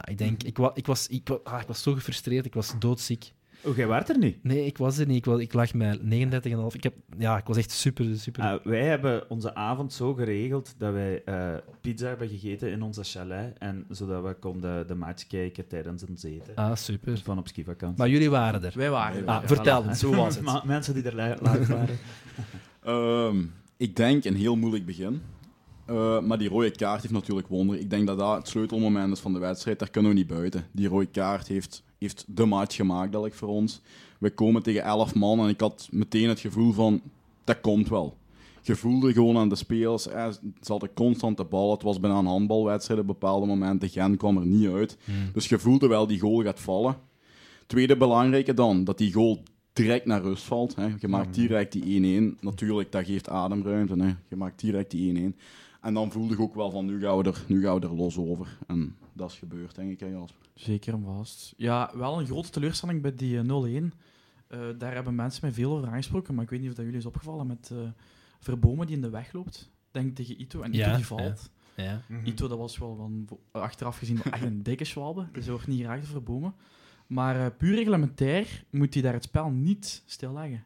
ik 0.04 0.18
denk... 0.18 0.44
Ik, 0.44 0.58
wa, 0.58 0.72
ik, 0.74 0.86
was, 0.86 1.08
ik, 1.08 1.30
ah, 1.44 1.62
ik 1.62 1.68
was 1.68 1.82
zo 1.82 1.94
gefrustreerd. 1.94 2.46
Ik 2.46 2.54
was 2.54 2.74
doodziek. 2.80 3.32
Oh, 3.66 3.76
jij 3.76 3.88
was 3.88 4.10
er 4.10 4.18
niet? 4.18 4.44
Nee, 4.44 4.66
ik 4.66 4.78
was 4.78 4.98
er 4.98 5.08
niet. 5.08 5.18
Ik, 5.18 5.26
was, 5.26 5.40
ik 5.40 5.54
lag 5.54 5.74
met 5.74 6.00
39,5. 6.00 6.06
Ik, 6.72 6.84
heb, 6.84 6.94
ja, 7.18 7.38
ik 7.38 7.46
was 7.46 7.58
echt 7.58 7.72
super, 7.72 8.18
super... 8.18 8.44
Uh, 8.44 8.54
wij 8.64 8.84
hebben 8.84 9.30
onze 9.30 9.56
avond 9.56 9.94
zo 9.94 10.14
geregeld 10.14 10.76
dat 10.78 10.94
wij 10.94 11.22
uh, 11.26 11.54
pizza 11.82 12.08
hebben 12.08 12.30
gegeten 12.30 12.72
in 12.72 12.82
onze 12.82 13.04
chalet. 13.04 13.58
En 13.58 13.86
zodat 13.90 14.24
we 14.24 14.34
konden 14.34 14.88
de 14.88 14.96
match 14.96 15.28
kijken 15.28 15.68
tijdens 15.68 16.02
een 16.02 16.18
eten. 16.32 16.56
Ah, 16.56 16.76
super. 16.76 17.18
Van 17.24 17.38
op 17.38 17.48
skivakantie. 17.48 17.98
Maar 17.98 18.10
jullie 18.10 18.30
waren 18.30 18.64
er? 18.64 18.74
Wij 18.76 18.90
waren 18.90 19.22
er. 19.22 19.28
Ah, 19.28 19.44
vertel, 19.46 19.84
voilà. 19.84 19.92
zo 19.92 20.16
was 20.16 20.36
het. 20.36 20.64
mensen 20.66 20.94
die 20.94 21.04
er 21.04 21.16
live 21.16 21.68
waren. 21.74 21.98
um, 22.88 23.54
ik 23.78 23.96
denk 23.96 24.26
een 24.26 24.36
heel 24.36 24.56
moeilijk 24.56 24.86
begin. 24.86 25.22
Uh, 25.90 26.22
maar 26.22 26.38
die 26.38 26.50
rode 26.50 26.72
kaart 26.72 27.02
heeft 27.02 27.14
natuurlijk 27.14 27.48
wonder. 27.48 27.80
Ik 27.80 27.90
denk 27.90 28.08
dat 28.08 28.18
dat 28.18 28.38
het 28.38 28.48
sleutelmoment 28.48 29.12
is 29.12 29.20
van 29.20 29.34
de 29.34 29.40
wedstrijd. 29.40 29.80
Daar 29.80 29.90
kunnen 29.90 30.12
we 30.12 30.18
niet 30.18 30.28
buiten. 30.28 30.66
Die 30.72 30.88
rode 30.88 31.06
kaart 31.06 31.48
heeft 31.48 31.84
heeft 31.98 32.26
de 32.28 32.46
match 32.46 32.76
gemaakt 32.76 33.12
dat 33.12 33.26
ik 33.26 33.34
voor 33.34 33.48
ons. 33.48 33.82
We 34.20 34.30
komen 34.30 34.64
tegen 34.64 34.84
11 34.84 35.16
man 35.16 35.40
en 35.40 35.50
ik 35.50 35.60
had 35.60 35.88
meteen 35.92 36.30
het 36.30 36.40
gevoel 36.40 36.72
van, 36.72 37.02
dat 37.44 37.62
komt 37.62 37.90
wel. 37.90 38.18
Je 38.62 38.76
voelde 38.76 39.14
gewoon 39.14 39.38
aan 39.38 39.50
de 39.50 39.56
spelers, 39.56 40.08
eh, 40.08 40.32
ze 40.62 40.72
hadden 40.72 40.94
constant 40.94 41.38
de 41.38 41.44
bal. 41.44 41.72
Het 41.72 41.82
was 41.82 42.00
bijna 42.00 42.18
een 42.18 42.26
handbalwedstrijd 42.26 43.00
op 43.00 43.08
bepaalde 43.08 43.46
momenten. 43.46 43.90
Gen 43.90 44.18
kwam 44.18 44.38
er 44.38 44.46
niet 44.46 44.70
uit. 44.70 44.98
Hmm. 45.06 45.16
Dus 45.34 45.50
je 45.50 45.60
voelde 45.60 45.88
wel, 45.88 46.08
die 46.08 46.20
goal 46.20 46.44
gaat 46.44 46.60
vallen. 46.60 46.98
Tweede 47.66 47.98
belangrijke 47.98 48.54
dan, 48.54 48.84
dat 48.84 48.98
die 48.98 49.14
goal 49.14 49.44
direct 49.74 50.06
naar 50.06 50.22
rust 50.22 50.44
valt. 50.44 50.76
Hè. 50.76 50.88
Je 51.00 51.08
maakt 51.08 51.36
hmm. 51.36 51.48
direct 51.48 51.72
die 51.72 52.22
1-1. 52.36 52.40
Natuurlijk, 52.40 52.92
dat 52.92 53.06
geeft 53.06 53.30
ademruimte. 53.30 53.96
Hè. 53.98 54.14
Je 54.30 54.36
maakt 54.36 54.60
direct 54.60 54.92
die 54.92 55.34
1-1. 55.34 55.36
En 55.82 55.94
dan 55.94 56.12
voelde 56.12 56.34
ik 56.34 56.40
ook 56.40 56.56
wel 56.56 56.72
van, 56.72 56.86
nu 56.86 57.02
gaan 57.02 57.18
we 57.18 57.24
er, 57.24 57.44
nu 57.48 57.62
gaan 57.62 57.80
we 57.80 57.88
er 57.88 57.96
los 57.96 58.18
over. 58.18 58.58
En 58.68 58.96
dat 59.14 59.30
is 59.30 59.38
gebeurd, 59.38 59.76
denk 59.76 59.92
ik, 59.92 60.00
hè, 60.00 60.08
Jasper. 60.08 60.45
Zeker 60.56 60.94
en 60.94 61.04
vast. 61.04 61.54
Ja, 61.58 61.92
wel 61.96 62.20
een 62.20 62.26
grote 62.26 62.50
teleurstelling 62.50 63.02
bij 63.02 63.16
die 63.16 63.42
0-1. 63.42 63.46
Uh, 63.46 63.78
eh, 64.48 64.70
eh, 64.70 64.80
daar 64.80 64.94
hebben 64.94 65.16
mensen 65.16 65.40
mij 65.42 65.54
veel 65.54 65.72
over 65.72 65.88
aangesproken, 65.88 66.36
maar 66.36 66.44
ik 66.44 66.50
weet 66.50 66.60
niet 66.60 66.70
of 66.70 66.76
dat 66.76 66.86
jullie 66.86 67.00
is 67.00 67.06
opgevallen 67.06 67.48
met 67.48 67.70
uh, 67.74 67.90
Verbomen 68.40 68.86
die 68.88 68.96
in 68.96 69.02
de 69.02 69.10
weg 69.10 69.34
loopt. 69.34 69.72
denk 69.92 70.16
tegen 70.16 70.42
Ito. 70.42 70.62
En 70.62 70.74
Ja, 70.74 70.88
Ito 70.88 70.96
die 70.96 71.06
valt. 71.06 71.50
Ja. 71.76 72.02
Ito, 72.24 72.48
dat 72.48 72.58
was 72.58 72.78
wel 72.78 72.96
van, 72.96 73.28
achteraf 73.52 73.98
gezien 73.98 74.24
echt 74.24 74.44
een 74.44 74.64
dikke 74.70 74.86
schwalbe. 74.86 75.28
Dus 75.32 75.48
wordt 75.48 75.68
niet 75.68 75.82
geraakt 75.82 76.08
voor 76.08 76.24
bomen. 76.24 76.56
Maar 77.08 77.46
eh, 77.46 77.58
puur 77.58 77.76
reglementair 77.76 78.64
moet 78.70 78.94
hij 78.94 79.04
daar 79.04 79.14
het 79.14 79.24
spel 79.24 79.50
niet 79.50 80.04
stilleggen. 80.06 80.66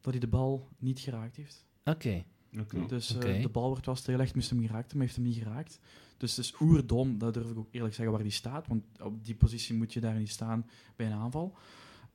Dat 0.00 0.12
hij 0.12 0.20
de 0.20 0.26
bal 0.26 0.68
niet 0.78 1.00
geraakt 1.00 1.36
heeft. 1.36 1.66
Oké. 1.84 2.24
Oké. 2.58 2.86
Dus 2.86 3.16
eh, 3.16 3.42
de 3.42 3.48
bal 3.48 3.68
wordt 3.68 3.86
wel 3.86 3.96
stilgelegd, 3.96 4.34
moest 4.34 4.50
hem 4.50 4.60
geraakt, 4.60 4.92
maar 4.92 5.02
heeft 5.02 5.16
hem 5.16 5.24
niet 5.24 5.36
geraakt. 5.36 5.78
Dus 6.20 6.36
het 6.36 6.44
is 6.44 6.54
oerdom, 6.60 7.18
dat 7.18 7.34
durf 7.34 7.50
ik 7.50 7.58
ook 7.58 7.68
eerlijk 7.70 7.94
zeggen, 7.94 8.12
waar 8.14 8.22
hij 8.22 8.30
staat. 8.30 8.66
Want 8.66 8.82
op 9.02 9.24
die 9.24 9.34
positie 9.34 9.74
moet 9.74 9.92
je 9.92 10.00
daar 10.00 10.14
niet 10.14 10.30
staan 10.30 10.66
bij 10.96 11.06
een 11.06 11.12
aanval. 11.12 11.54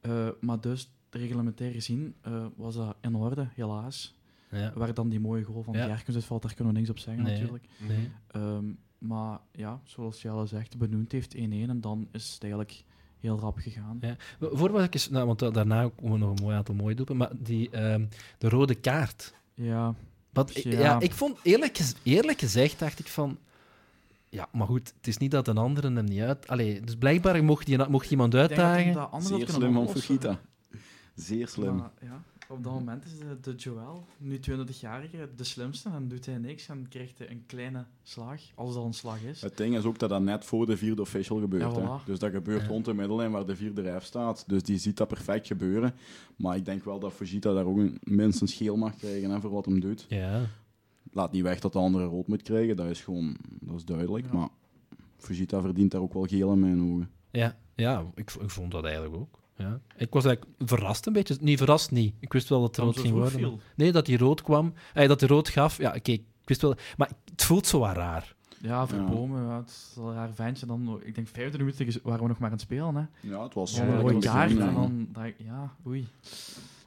Eh, 0.02 0.28
maar 0.42 0.62
dus, 0.62 0.92
reglementair 1.10 1.72
gezien, 1.72 2.16
eh, 2.22 2.46
was 2.56 2.76
dat 2.76 2.96
in 3.02 3.16
orde, 3.16 3.48
helaas. 3.54 4.16
Ja. 4.52 4.72
Waar 4.76 4.94
dan 4.94 5.10
die 5.10 5.20
mooie 5.20 5.44
goal 5.44 5.64
van 5.64 5.74
Ja. 5.74 5.86
ja. 5.86 5.96
Gerkens 5.96 6.16
uitvalt, 6.16 6.42
daar 6.42 6.54
kunnen 6.54 6.74
we 6.74 6.80
niks 6.80 6.92
op 6.92 7.00
zeggen 7.00 7.24
Nee. 7.24 7.34
natuurlijk. 7.34 7.66
Nee. 7.88 8.12
Ehm, 8.28 8.66
maar 8.98 9.40
ja, 9.52 9.82
zoals 9.84 10.28
al 10.28 10.48
zegt, 10.48 10.78
benoemd 10.78 11.12
heeft 11.12 11.34
1-1 11.36 11.70
en 11.70 11.82
dan 11.82 12.08
is 12.12 12.34
het 12.34 12.42
eigenlijk 12.44 12.84
heel 13.20 13.40
rap 13.40 13.58
gegaan. 13.58 13.98
Ja. 14.02 14.16
Voor 14.40 14.72
wat 14.72 14.84
ik 14.84 14.94
eens, 14.94 15.10
nou, 15.10 15.26
want 15.26 15.40
da- 15.40 15.50
daarna 15.50 15.90
komen 15.96 16.20
nog 16.20 16.30
een 16.38 16.44
mooi 16.44 16.56
aantal 16.56 16.76
mooie 16.76 16.96
doepen, 16.96 17.18
maar 17.18 17.32
die, 17.40 17.70
ehm, 17.70 18.06
de 18.38 18.50
rode 18.50 18.76
kaart. 18.76 19.34
Ja, 19.54 19.96
Wat, 20.30 20.64
ja. 20.64 20.80
Ja. 20.80 21.00
ik 21.00 21.14
vond, 21.14 21.38
eerlijk, 21.44 21.80
eerlijk 22.04 22.40
gezegd, 22.40 22.80
dacht 22.80 23.00
ik 23.00 23.08
van... 23.08 23.38
Ja, 24.36 24.48
maar 24.52 24.68
goed, 24.68 24.94
het 24.98 25.08
is 25.08 25.18
niet 25.18 25.32
dat 25.32 25.48
een 25.48 25.58
andere 25.58 25.92
hem 25.92 26.06
niet 26.06 26.22
uit... 26.22 26.48
Allee, 26.48 26.82
dus 26.82 26.96
blijkbaar 26.96 27.44
mocht, 27.44 27.66
die, 27.66 27.88
mocht 27.90 28.12
iemand 28.12 28.34
ik 28.34 28.40
denk 28.40 28.50
dat 28.50 28.60
hij 28.60 28.86
uitdagen. 28.86 29.12
dat 29.12 29.24
Zeer 29.24 29.50
slim 29.50 29.74
van. 29.74 29.90
Fujita. 29.90 30.40
Zeer 31.16 31.48
slim. 31.48 31.76
Maar, 31.76 31.92
ja, 32.02 32.24
op 32.48 32.64
dat 32.64 32.74
moment 32.74 33.06
is 33.06 33.12
de, 33.20 33.40
de 33.42 33.56
Joel, 33.56 34.06
nu 34.18 34.40
22-jarige, 34.40 35.30
de 35.36 35.44
slimste. 35.44 35.90
En 35.90 36.08
doet 36.08 36.26
hij 36.26 36.38
niks 36.38 36.68
en 36.68 36.88
krijgt 36.90 37.18
hij 37.18 37.30
een 37.30 37.44
kleine 37.46 37.86
slag, 38.04 38.42
als 38.56 38.74
dat 38.74 38.84
een 38.84 38.94
slag 38.94 39.22
is. 39.22 39.42
Het 39.42 39.58
ding 39.58 39.78
is 39.78 39.84
ook 39.84 40.00
dat 40.00 40.10
dat 40.10 40.22
net 40.22 40.46
voor 40.46 40.66
de 40.66 40.78
vierde 40.78 41.02
official 41.02 41.40
gebeurt. 41.40 41.76
Ja, 41.76 41.82
hè. 41.82 41.98
Dus 42.06 42.20
dat 42.20 42.32
gebeurt 42.32 42.62
Ja. 42.62 42.68
rond 42.68 42.86
de 42.86 42.94
middellijn 42.94 43.32
waar 43.32 43.46
de 43.46 43.56
vierde 43.56 43.82
rijf 43.82 44.04
staat. 44.04 44.44
Dus 44.48 44.64
die 44.64 44.78
ziet 44.78 44.98
dat 44.98 45.08
perfect 45.08 45.48
gebeuren. 45.48 45.94
Maar 46.36 46.56
ik 46.56 46.66
denk 46.66 46.84
wel 46.84 47.00
dat 47.00 47.14
Fujita 47.14 47.54
daar 47.54 47.66
ook 47.66 47.78
een, 47.78 47.98
minstens 48.04 48.54
geel 48.54 48.76
mag 48.76 48.96
krijgen 48.96 49.30
hè, 49.30 49.40
voor 49.40 49.52
wat 49.52 49.66
hem 49.66 49.80
doet. 49.80 50.06
Ja, 50.10 50.42
Laat 51.16 51.32
niet 51.32 51.44
weg 51.44 51.60
dat 51.60 51.74
de 51.74 51.80
andere 51.80 52.06
rood 52.06 52.28
moet 52.28 52.42
krijgen. 52.42 52.76
Dat 52.76 52.90
is 52.90 53.02
gewoon 53.02 53.36
dat 53.60 53.76
is 53.76 53.86
duidelijk. 53.86 54.26
Ja. 54.26 54.34
Maar 54.38 54.50
Fujita 55.18 55.62
verdient 55.62 55.92
daar 55.92 56.02
ook 56.02 56.14
wel 56.14 56.24
geel 56.26 56.52
in 56.52 56.60
mijn 56.60 56.82
ogen. 56.92 57.10
ja, 57.32 57.56
ja 57.76 58.06
ik, 58.16 58.32
ik 58.42 58.50
vond 58.50 58.72
dat 58.72 58.84
eigenlijk 58.84 59.16
ook. 59.16 59.40
Ja. 59.58 59.80
Ik 59.98 60.14
was 60.14 60.26
eigenlijk 60.26 60.56
verrast 60.60 61.06
een 61.06 61.14
beetje. 61.14 61.38
Nee, 61.40 61.58
verrast 61.58 61.92
niet. 61.92 62.14
Ik 62.20 62.34
wist 62.34 62.50
wel 62.50 62.60
dat 62.62 62.76
het 62.76 62.86
rood 62.86 63.00
ging 63.00 63.14
worden. 63.14 63.42
maar- 63.42 63.60
Nee, 63.76 63.92
dat 63.92 64.08
hij 64.08 64.16
rood 64.18 64.42
kwam. 64.42 64.74
Eh, 64.94 65.08
dat 65.08 65.20
hij 65.20 65.30
rood 65.30 65.50
gaf. 65.50 65.78
Ja, 65.78 65.96
oké, 65.96 66.12
ik 66.12 66.24
wist 66.46 66.62
wel... 66.62 66.76
Maar 66.98 67.12
het 67.32 67.44
voelt 67.44 67.68
zo 67.68 67.80
wat 67.80 67.96
raar. 67.96 68.36
Ja, 68.66 68.88
voor 68.88 68.98
Ja. 69.00 69.06
Bomen, 69.06 69.44
ja, 69.44 69.58
het 69.58 69.70
is 69.70 69.92
wel 69.96 70.08
een 70.10 70.14
raar 70.16 70.34
ventje. 70.34 70.66
Dan, 70.66 71.00
ik 71.04 71.16
denk 71.16 71.28
vijfde 71.28 71.58
minuten 71.58 71.86
ges- 71.86 72.02
waren 72.02 72.22
we 72.22 72.28
nog 72.28 72.38
maar 72.38 72.48
aan 72.50 72.54
het 72.56 72.62
spelen. 72.64 72.96
Hè. 72.96 73.30
Ja, 73.30 73.44
het 73.44 73.54
was 73.54 73.76
Ja, 73.76 73.84
een 73.84 74.20
kaart. 74.20 74.52
En 74.52 74.74
dan 74.74 75.08
dacht 75.12 75.28
ik, 75.28 75.36
ja, 75.38 75.74
oei. 75.88 76.08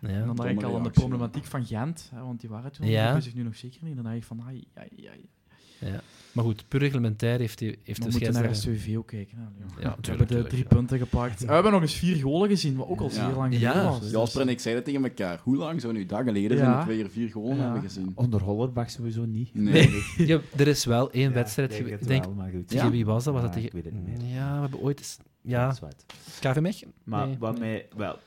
Ja. 0.01 0.09
En 0.09 0.27
dan 0.27 0.37
dacht 0.37 0.49
ik 0.49 0.63
al 0.63 0.77
aan 0.77 0.83
de 0.83 0.91
problematiek 0.91 1.45
van 1.45 1.65
Gent. 1.65 2.11
Hè, 2.15 2.21
want 2.23 2.41
die 2.41 2.51
waren 2.51 2.73
toen 2.73 2.87
Ja. 2.87 3.07
ja. 3.09 3.15
bezig, 3.15 3.35
nu 3.35 3.43
nog 3.43 3.57
zeker 3.57 3.79
niet. 3.85 3.95
Dan 3.95 4.05
dacht 4.05 4.17
ik 4.17 4.25
van, 4.25 4.43
ai, 4.47 4.65
ai, 4.75 4.89
ai. 5.09 5.29
Ja. 5.93 6.01
Maar 6.33 6.45
goed, 6.45 6.65
puur 6.69 6.81
reglementair 6.81 7.39
heeft, 7.39 7.61
hij, 7.61 7.69
heeft 7.69 7.99
We 8.05 8.11
de 8.11 8.19
moeten 8.19 8.43
naar. 8.43 8.55
SVV 8.57 8.97
ook 8.97 9.07
kijken. 9.07 9.37
Hè. 9.39 9.83
Ja, 9.83 9.97
we 10.01 10.09
hebben 10.09 10.27
de 10.27 10.43
drie 10.47 10.63
ja. 10.63 10.69
punten 10.69 10.99
gepakt. 10.99 11.45
We 11.45 11.53
hebben 11.53 11.73
nog 11.73 11.81
eens 11.81 11.95
vier 11.95 12.17
golen 12.17 12.49
gezien, 12.49 12.77
wat 12.77 12.89
ook 12.89 13.01
al 13.01 13.07
Ja. 13.07 13.13
zeer 13.13 13.35
lang 13.37 13.59
Ja, 13.59 13.71
geleden 13.71 13.91
was. 13.91 14.01
Dus 14.01 14.11
Jasper 14.11 14.41
en 14.41 14.49
ik 14.49 14.61
zeiden 14.61 14.85
tegen 14.85 15.05
elkaar, 15.05 15.41
hoe 15.43 15.57
lang 15.57 15.81
zou 15.81 15.93
nu 15.93 16.07
dat 16.07 16.23
geleden 16.23 16.57
zijn 16.59 16.71
Ja. 16.71 16.77
dat 16.79 16.87
we 16.87 16.93
hier 16.93 17.11
vier 17.11 17.29
gewonnen 17.29 17.59
Ja. 17.59 17.65
hebben 17.65 17.83
gezien? 17.83 18.13
Onder 18.15 18.41
Hollerbach 18.43 18.91
sowieso 18.91 19.25
niet. 19.25 19.55
Nee. 19.55 20.03
Ja, 20.17 20.41
er 20.57 20.69
is 20.69 20.85
wel 20.85 21.11
één 21.11 21.29
Ja, 21.29 21.35
wedstrijd... 21.35 21.71
ik 21.73 21.77
denk 21.79 21.91
Ik 21.93 21.99
het 21.99 22.09
denk, 22.09 22.25
wel, 22.25 22.35
maar 22.35 22.51
goed. 22.51 22.69
tegen 22.69 22.91
wie 22.91 23.05
was 23.07 23.25
dat? 23.25 23.33
Was 23.35 23.43
Ja, 23.43 23.49
dat 23.49 23.57
tegen... 23.57 23.69
ik 23.79 23.85
weet 23.85 23.93
het 23.95 24.05
niet 24.07 24.19
meer. 24.23 24.35
Ja, 24.35 24.55
we 24.55 24.61
hebben 24.61 24.81
ooit 24.81 24.99
eens... 24.99 25.19
Ja. 25.43 25.75
KV 26.41 26.61
Mechelen? 26.61 26.93
Maar 27.05 27.27
Nee. 27.27 27.37
wat 27.39 27.59
mij 27.59 27.87
wel, 27.97 28.19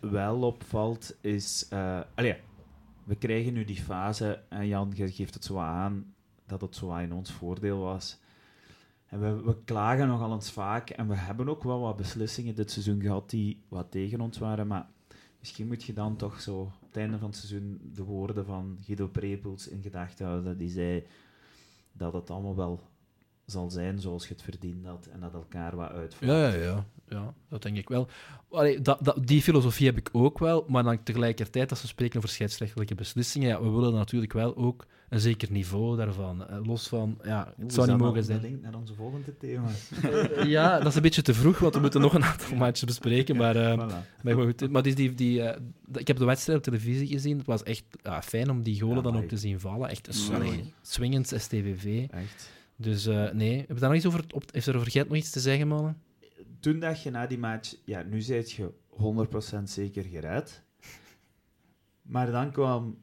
wel 0.00 0.40
opvalt 0.42 1.14
is... 1.20 1.66
eh 1.70 2.00
allee, 2.14 2.34
we 3.04 3.14
krijgen 3.14 3.52
nu 3.52 3.64
die 3.64 3.76
fase, 3.76 4.40
en 4.48 4.66
Jan 4.66 4.92
je 4.94 5.12
geeft 5.12 5.34
het 5.34 5.44
zo 5.44 5.58
aan, 5.58 6.04
dat 6.46 6.60
het 6.60 6.76
zo 6.76 6.96
in 6.96 7.12
ons 7.12 7.32
voordeel 7.32 7.78
was. 7.78 8.18
En 9.06 9.20
we, 9.20 9.42
we 9.42 9.56
klagen 9.64 10.06
nogal 10.06 10.32
eens 10.32 10.50
vaak, 10.50 10.90
en 10.90 11.08
we 11.08 11.14
hebben 11.14 11.48
ook 11.48 11.62
wel 11.62 11.80
wat 11.80 11.96
beslissingen 11.96 12.54
dit 12.54 12.70
seizoen 12.70 13.00
gehad 13.00 13.30
die 13.30 13.62
wat 13.68 13.90
tegen 13.90 14.20
ons 14.20 14.38
waren, 14.38 14.66
maar 14.66 14.88
misschien 15.38 15.66
moet 15.66 15.84
je 15.84 15.92
dan 15.92 16.16
toch 16.16 16.40
zo 16.40 16.60
op 16.60 16.72
het 16.86 16.96
einde 16.96 17.18
van 17.18 17.28
het 17.28 17.36
seizoen 17.36 17.80
de 17.94 18.04
woorden 18.04 18.44
van 18.44 18.78
Guido 18.80 19.08
Prepels 19.08 19.68
in 19.68 19.82
gedachten 19.82 20.26
houden, 20.26 20.58
die 20.58 20.70
zei 20.70 21.06
dat 21.92 22.12
het 22.12 22.30
allemaal 22.30 22.56
wel 22.56 22.80
zal 23.46 23.70
zijn 23.70 24.00
zoals 24.00 24.28
je 24.28 24.34
het 24.34 24.42
verdiend 24.42 24.86
had, 24.86 25.08
en 25.12 25.20
dat 25.20 25.34
elkaar 25.34 25.76
wat 25.76 25.90
uitvalt. 25.90 26.30
Ja, 26.30 26.48
ja, 26.48 26.54
ja. 26.62 26.84
ja, 27.08 27.34
dat 27.48 27.62
denk 27.62 27.76
ik 27.76 27.88
wel. 27.88 28.08
Allee, 28.50 28.80
dat, 28.80 28.98
dat, 29.04 29.26
die 29.26 29.42
filosofie 29.42 29.86
heb 29.86 29.96
ik 29.96 30.08
ook 30.12 30.38
wel, 30.38 30.64
maar 30.68 30.82
dan 30.82 31.02
tegelijkertijd, 31.02 31.70
als 31.70 31.80
we 31.82 31.86
spreken 31.86 32.16
over 32.16 32.28
scheidsrechtelijke 32.28 32.94
beslissingen, 32.94 33.48
ja, 33.48 33.62
we 33.62 33.70
willen 33.70 33.92
natuurlijk 33.92 34.32
wel 34.32 34.56
ook 34.56 34.86
een 35.08 35.20
zeker 35.20 35.50
niveau 35.52 35.96
daarvan. 35.96 36.48
Eh, 36.48 36.58
Los 36.66 36.88
van, 36.88 37.18
ja, 37.24 37.54
het 37.58 37.72
zou 37.72 37.88
niet 37.88 37.98
mogen 37.98 38.24
zijn. 38.24 38.40
link 38.40 38.62
naar 38.62 38.74
onze 38.74 38.94
volgende 38.94 39.36
thema. 39.36 39.68
Ja, 40.46 40.78
dat 40.78 40.86
is 40.86 40.94
een 40.94 41.02
beetje 41.02 41.22
te 41.22 41.34
vroeg, 41.34 41.58
want 41.58 41.74
we 41.74 41.80
moeten 41.80 42.00
nog 42.00 42.14
een 42.14 42.24
aantal 42.24 42.56
matches 42.56 42.84
bespreken. 42.84 43.36
Maar, 43.36 43.56
eh, 43.56 43.78
Voilà. 43.78 44.22
maar, 44.22 44.34
goed, 44.34 44.70
maar 44.70 44.82
die, 44.82 44.94
die, 44.94 45.14
die, 45.14 45.42
eh, 45.42 45.60
ik 45.92 46.06
heb 46.06 46.16
de 46.16 46.24
wedstrijd 46.24 46.58
op 46.58 46.64
televisie 46.64 47.06
gezien. 47.06 47.38
Het 47.38 47.46
was 47.46 47.62
echt 47.62 47.84
ja, 48.02 48.22
fijn 48.22 48.50
om 48.50 48.62
die 48.62 48.80
golen 48.80 48.96
Ja, 48.96 49.02
dan 49.02 49.16
ook 49.16 49.28
te 49.28 49.36
zien 49.36 49.60
vallen. 49.60 49.88
Echt 49.88 50.08
een 50.08 50.72
swingend 50.82 51.32
STVV. 51.36 52.06
Echt. 52.10 52.50
Dus 52.76 53.06
eh, 53.06 53.30
nee, 53.30 53.58
heb 53.58 53.68
je 53.68 53.74
daar 53.74 53.88
nog 53.88 53.94
iets 53.98 54.06
over? 54.06 54.24
Op, 54.34 54.52
heeft 54.52 54.66
er 54.66 54.76
over 54.76 54.90
Gent 54.90 55.08
nog 55.08 55.16
iets 55.16 55.30
te 55.30 55.40
zeggen, 55.40 55.68
mannen? 55.68 56.02
Toen 56.60 56.78
dacht 56.78 57.02
je 57.02 57.10
na 57.10 57.26
die 57.26 57.38
match, 57.38 57.74
ja, 57.84 58.02
nu 58.02 58.20
zijt 58.20 58.50
je 58.52 58.70
100% 59.58 59.62
zeker 59.64 60.04
gered. 60.04 60.62
Maar 62.02 62.30
dan 62.30 62.50
kwam 62.52 62.98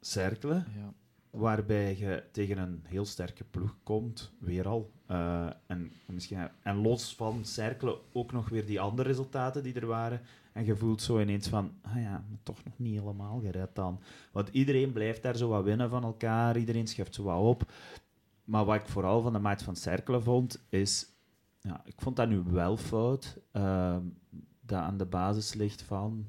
Cerkelen, 0.00 0.66
Ja. 0.76 0.92
waarbij 1.30 1.96
je 1.98 2.24
tegen 2.32 2.58
een 2.58 2.80
heel 2.84 3.04
sterke 3.04 3.44
ploeg 3.44 3.76
komt, 3.82 4.32
weer 4.38 4.68
al. 4.68 4.90
Eh, 5.06 5.46
en, 5.66 5.92
misschien, 6.06 6.48
en 6.62 6.76
los 6.76 7.14
van 7.14 7.44
Cerkelen 7.44 7.98
ook 8.12 8.32
nog 8.32 8.48
weer 8.48 8.66
die 8.66 8.80
andere 8.80 9.08
resultaten 9.08 9.62
die 9.62 9.74
er 9.74 9.86
waren. 9.86 10.20
En 10.52 10.64
je 10.64 10.76
voelt 10.76 11.02
zo 11.02 11.20
ineens 11.20 11.48
van, 11.48 11.72
ah 11.82 11.96
ja, 11.96 12.10
maar 12.28 12.38
toch 12.42 12.64
nog 12.64 12.78
niet 12.78 12.98
helemaal 12.98 13.40
gered 13.40 13.74
dan. 13.74 14.00
Want 14.32 14.48
iedereen 14.48 14.92
blijft 14.92 15.22
daar 15.22 15.36
zo 15.36 15.48
wat 15.48 15.64
winnen 15.64 15.90
van 15.90 16.04
elkaar, 16.04 16.56
iedereen 16.58 16.86
schrijft 16.86 17.14
zo 17.14 17.22
wat 17.22 17.40
op. 17.42 17.72
Maar 18.48 18.64
wat 18.64 18.74
ik 18.76 18.88
vooral 18.88 19.22
van 19.22 19.32
de 19.32 19.38
match 19.38 19.64
van 19.64 19.76
Cerkelen 19.76 20.22
vond, 20.22 20.64
is... 20.68 21.06
Ja, 21.60 21.80
ik 21.84 21.94
vond 21.96 22.16
dat 22.16 22.28
nu 22.28 22.42
wel 22.50 22.76
fout. 22.76 23.38
ehm, 23.52 24.02
dat 24.60 24.78
aan 24.78 24.96
de 24.96 25.06
basis 25.06 25.54
ligt 25.54 25.82
van... 25.82 26.26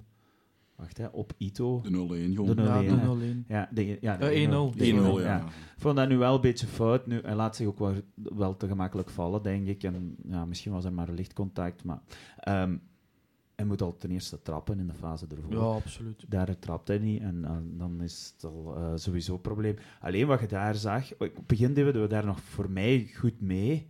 Wacht, 0.76 0.98
hè, 0.98 1.06
op 1.08 1.34
Ito. 1.38 1.82
De 1.82 1.90
0-1 1.90 2.36
gewoon. 2.36 2.56
De 2.56 2.62
Ja, 2.62 2.82
0-1, 2.82 2.86
de 2.86 2.96
hè. 2.96 3.34
0-1. 3.44 3.46
Ja, 3.48 3.70
de, 3.72 3.98
ja, 4.02 4.18
de 4.18 4.26
Eh, 4.26 4.48
1-0. 4.48 4.74
1-0. 4.74 4.78
De 4.78 4.86
1-0, 4.86 5.20
1-0, 5.20 5.24
ja. 5.24 5.40
Ik 5.46 5.52
vond 5.78 5.96
dat 5.96 6.10
nu 6.10 6.18
wel 6.18 6.36
een 6.36 6.42
beetje 6.42 6.68
fout. 6.68 7.08
Nu, 7.08 7.22
hij 7.22 7.36
laat 7.36 7.56
zich 7.56 7.68
ook 7.68 7.80
wel, 7.80 7.94
wel 8.14 8.58
te 8.58 8.68
gemakkelijk 8.68 9.10
vallen, 9.10 9.44
denk 9.44 9.68
ik. 9.68 9.84
En 9.84 10.16
ja, 10.28 10.46
misschien 10.46 10.72
was 10.72 10.86
er 10.86 10.94
maar 10.94 11.08
een 11.08 11.14
lichtcontact. 11.16 11.84
Maar 11.84 12.02
ehm, 12.40 12.78
hij 13.60 13.68
moet 13.68 13.82
al 13.82 13.98
ten 13.98 14.12
eerste 14.12 14.42
trappen 14.42 14.80
in 14.80 14.88
de 14.88 14.94
fase 14.94 15.26
ervoor. 15.36 15.54
Ja, 15.54 15.60
absoluut. 15.60 16.26
Daar 16.28 16.60
trapt 16.60 16.88
hij 16.88 16.98
niet 16.98 17.22
en 17.22 17.46
eh, 17.46 17.58
dan 17.64 18.02
is 18.02 18.34
het 18.34 18.52
al 18.52 18.76
eh, 18.76 18.92
sowieso 18.96 19.34
een 19.34 19.42
probleem. 19.42 19.76
Alleen 20.02 20.28
wat 20.28 20.40
je 20.40 20.48
daar 20.48 20.76
zag, 20.76 21.14
op 21.14 21.20
het 21.20 21.48
begin 21.48 21.74
deden 21.74 22.02
we 22.02 22.08
daar 22.08 22.26
nog 22.26 22.42
voor 22.42 22.70
mij 22.70 23.12
goed 23.16 23.42
mee. 23.42 23.90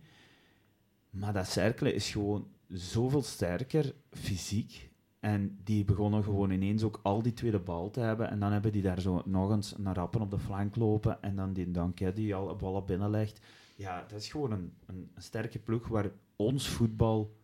Maar 1.10 1.32
dat 1.32 1.46
cirkelen 1.46 1.94
is 1.94 2.10
gewoon 2.10 2.48
zoveel 2.68 3.22
sterker 3.22 3.94
fysiek. 4.10 4.90
En 5.20 5.58
die 5.64 5.84
begonnen 5.84 6.24
gewoon 6.24 6.50
ineens 6.50 6.82
ook 6.82 7.00
al 7.02 7.22
die 7.22 7.32
tweede 7.32 7.58
bal 7.58 7.90
te 7.90 8.00
hebben. 8.00 8.30
En 8.30 8.40
dan 8.40 8.52
hebben 8.52 8.72
die 8.72 8.82
daar 8.82 9.00
zo 9.00 9.22
nog 9.24 9.50
eens 9.50 9.74
naar 9.78 9.94
rappen 9.94 10.20
op 10.20 10.30
de 10.30 10.38
flank 10.38 10.76
lopen. 10.76 11.22
En 11.22 11.36
dan 11.36 11.52
die 11.52 11.70
Danke 11.70 12.12
die 12.12 12.34
al 12.34 12.56
ballen 12.56 12.84
binnenlegt. 12.84 13.40
Ja, 13.76 14.04
dat 14.08 14.20
is 14.20 14.28
gewoon 14.30 14.52
een, 14.52 14.72
een 14.86 15.10
sterke 15.16 15.58
ploeg 15.58 15.88
waar 15.88 16.10
ons 16.36 16.68
voetbal 16.68 17.38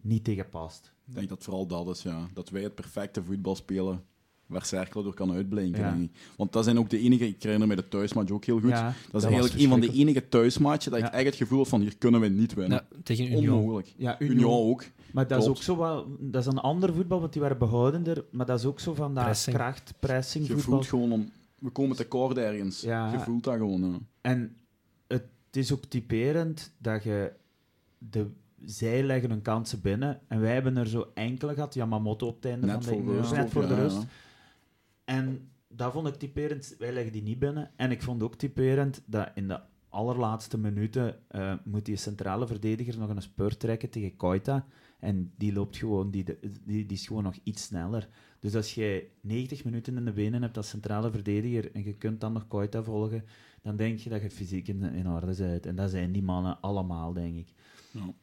niet 0.00 0.24
tegen 0.24 0.48
past. 0.48 0.92
Ik 1.08 1.14
denk 1.14 1.28
dat 1.28 1.44
vooral 1.44 1.66
dat 1.66 1.88
is, 1.88 2.02
ja. 2.02 2.28
Dat 2.34 2.50
wij 2.50 2.62
het 2.62 2.74
perfecte 2.74 3.22
voetbal 3.24 3.56
spelen 3.56 4.02
waar 4.46 4.64
Cerkel 4.64 5.02
door 5.02 5.14
kan 5.14 5.32
uitblinken, 5.32 5.80
Ja. 5.80 6.08
Want 6.36 6.52
dat 6.52 6.64
zijn 6.64 6.78
ook 6.78 6.90
de 6.90 6.98
enige... 6.98 7.26
Ik 7.26 7.42
herinner 7.42 7.68
me 7.68 7.76
de 7.76 7.88
thuismatch 7.88 8.30
ook 8.30 8.44
heel 8.44 8.60
goed. 8.60 8.68
Ja, 8.70 8.94
dat 9.10 9.22
is 9.22 9.28
eigenlijk 9.28 9.62
een 9.62 9.68
van 9.68 9.80
de 9.80 9.92
enige 9.92 10.28
thuismatchen 10.28 10.90
dat 10.90 11.00
Ja. 11.00 11.06
ik 11.06 11.12
echt 11.12 11.24
het 11.24 11.34
gevoel 11.34 11.58
had 11.58 11.68
van 11.68 11.80
hier 11.80 11.96
kunnen 11.96 12.20
we 12.20 12.28
niet 12.28 12.54
winnen. 12.54 12.86
Ja, 12.90 12.98
tegen 13.02 13.24
Union. 13.32 13.58
Onmogelijk. 13.58 13.94
Ja, 13.96 14.20
Union 14.20 14.52
ook. 14.68 14.84
Maar 15.12 15.26
dat 15.28 15.42
is 15.42 15.48
ook 15.48 15.56
zo 15.62 15.76
wel, 15.76 16.16
dat 16.20 16.40
is 16.40 16.46
een 16.52 16.58
ander 16.58 16.94
voetbal, 16.94 17.20
want 17.20 17.32
die 17.32 17.42
waren 17.42 17.58
behoudender. 17.58 18.24
Maar 18.30 18.46
dat 18.46 18.58
is 18.58 18.64
ook 18.64 18.80
zo 18.80 18.94
van 18.94 19.14
dat 19.14 19.24
Pressing. 19.24 19.56
kracht, 19.56 19.92
pressing 20.00 20.46
Je 20.46 20.52
voetbal. 20.52 20.72
voelt 20.72 20.86
gewoon 20.86 21.12
om... 21.12 21.30
We 21.58 21.70
komen 21.70 21.96
tekort 21.96 22.36
ergens. 22.36 22.80
Ja. 22.80 23.12
Je 23.12 23.18
voelt 23.18 23.44
dat 23.44 23.54
gewoon. 23.56 23.80
ja. 23.90 23.98
En 24.20 24.56
het 25.06 25.26
is 25.50 25.72
ook 25.72 25.84
typerend 25.84 26.72
dat 26.78 27.02
je 27.02 27.32
de 27.98 28.26
zij 28.64 29.02
leggen 29.02 29.30
hun 29.30 29.42
kansen 29.42 29.80
binnen 29.80 30.20
en 30.28 30.40
wij 30.40 30.52
hebben 30.52 30.76
er 30.76 30.86
zo 30.88 31.10
enkele 31.14 31.54
gehad. 31.54 31.74
Yamamoto 31.74 32.26
op 32.26 32.34
het 32.34 32.44
einde 32.44 32.66
Net 32.66 32.84
van 32.84 32.96
de 32.96 33.02
voor 33.02 33.14
rust. 33.14 33.32
net 33.32 33.50
voor 33.50 33.66
de 33.68 33.74
rust. 33.74 33.96
ja. 34.02 34.08
En 35.04 35.50
dat 35.68 35.92
vond 35.92 36.08
ik 36.08 36.14
typerend. 36.14 36.74
Wij 36.78 36.92
leggen 36.92 37.12
die 37.12 37.22
niet 37.22 37.38
binnen. 37.38 37.70
En 37.76 37.90
ik 37.90 38.02
vond 38.02 38.22
ook 38.22 38.34
typerend 38.34 39.02
dat 39.06 39.30
in 39.34 39.48
de 39.48 39.60
allerlaatste 39.88 40.58
minuten 40.58 41.16
uh, 41.30 41.54
moet 41.64 41.84
die 41.84 41.96
centrale 41.96 42.46
verdediger 42.46 42.98
nog 42.98 43.08
een 43.08 43.22
spur 43.22 43.56
trekken 43.56 43.90
tegen 43.90 44.16
Koita. 44.16 44.66
En 44.98 45.32
die 45.36 45.52
loopt 45.52 45.76
gewoon, 45.76 46.10
die, 46.10 46.24
die, 46.40 46.86
die 46.86 46.86
is 46.96 47.06
gewoon 47.06 47.22
nog 47.22 47.34
iets 47.42 47.62
sneller. 47.62 48.08
Dus 48.38 48.54
als 48.54 48.74
jij 48.74 49.10
90 49.20 49.64
minuten 49.64 49.96
in 49.96 50.04
de 50.04 50.12
benen 50.12 50.42
hebt 50.42 50.56
als 50.56 50.68
centrale 50.68 51.10
verdediger 51.10 51.72
en 51.72 51.84
je 51.84 51.94
kunt 51.94 52.20
dan 52.20 52.32
nog 52.32 52.48
Koita 52.48 52.82
volgen, 52.82 53.24
dan 53.62 53.76
denk 53.76 53.98
je 53.98 54.10
dat 54.10 54.22
je 54.22 54.30
fysiek 54.30 54.68
in, 54.68 54.82
in 54.82 55.08
orde 55.08 55.34
bent. 55.36 55.66
En 55.66 55.76
dat 55.76 55.90
zijn 55.90 56.12
die 56.12 56.22
mannen 56.22 56.60
allemaal, 56.60 57.12
denk 57.12 57.36
ik. 57.36 57.52
Ja. 57.90 58.14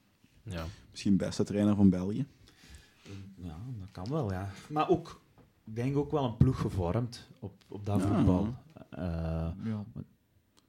Ja. 0.45 0.65
Misschien 0.91 1.17
beste 1.17 1.43
trainer 1.43 1.75
van 1.75 1.89
België. 1.89 2.25
Ja, 3.35 3.57
dat 3.79 3.91
kan 3.91 4.05
wel, 4.09 4.31
ja. 4.31 4.49
Maar 4.69 4.89
ook, 4.89 5.21
ik 5.63 5.75
denk 5.75 5.97
ook 5.97 6.11
wel 6.11 6.23
een 6.23 6.37
ploeg 6.37 6.59
gevormd 6.59 7.27
op, 7.39 7.53
op 7.67 7.85
dat 7.85 8.01
voetbal. 8.01 8.55
Uh, 8.97 9.03
ja. 9.63 9.85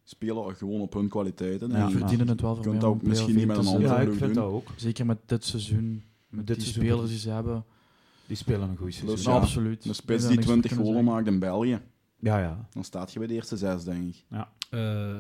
Spelen 0.05 0.57
gewoon 0.57 0.81
op 0.81 0.93
hun 0.93 1.09
kwaliteiten. 1.09 1.71
Ja, 1.71 1.91
verdienen 1.91 2.29
het 2.29 2.41
wel 2.41 2.55
voor 2.55 2.65
Je 2.65 2.71
kunt 2.71 2.85
ook 2.85 3.03
misschien 3.03 3.37
niet 3.37 3.47
met 3.47 3.57
een 3.57 3.67
andere 3.67 3.95
ja, 3.95 4.01
ik 4.01 4.09
vind 4.09 4.21
doen. 4.21 4.33
Dat 4.33 4.45
ook. 4.45 4.69
Zeker 4.77 5.07
met 5.07 5.19
dit 5.27 5.45
seizoen, 5.45 6.03
met 6.29 6.47
dit 6.47 6.57
die 6.57 6.67
spelers 6.67 7.11
die 7.11 7.19
ze 7.19 7.31
hebben. 7.31 7.65
Die 8.27 8.37
spelen 8.37 8.69
een 8.69 8.77
goed 8.77 8.95
seizoen. 8.95 9.17
Dus, 9.17 9.25
ja, 9.25 9.33
absoluut. 9.33 9.85
Een 9.85 9.95
spits 9.95 10.27
die 10.27 10.39
20 10.39 10.75
golen 10.75 11.05
maakt 11.05 11.27
in 11.27 11.39
België. 11.39 11.81
Ja, 12.19 12.39
ja. 12.39 12.69
Dan 12.73 12.85
staat 12.85 13.13
je 13.13 13.19
bij 13.19 13.29
de 13.29 13.35
eerste 13.35 13.57
zes, 13.57 13.85
denk 13.85 14.09
ik. 14.09 14.25
Ja. 14.31 14.53
Uh, 14.71 15.19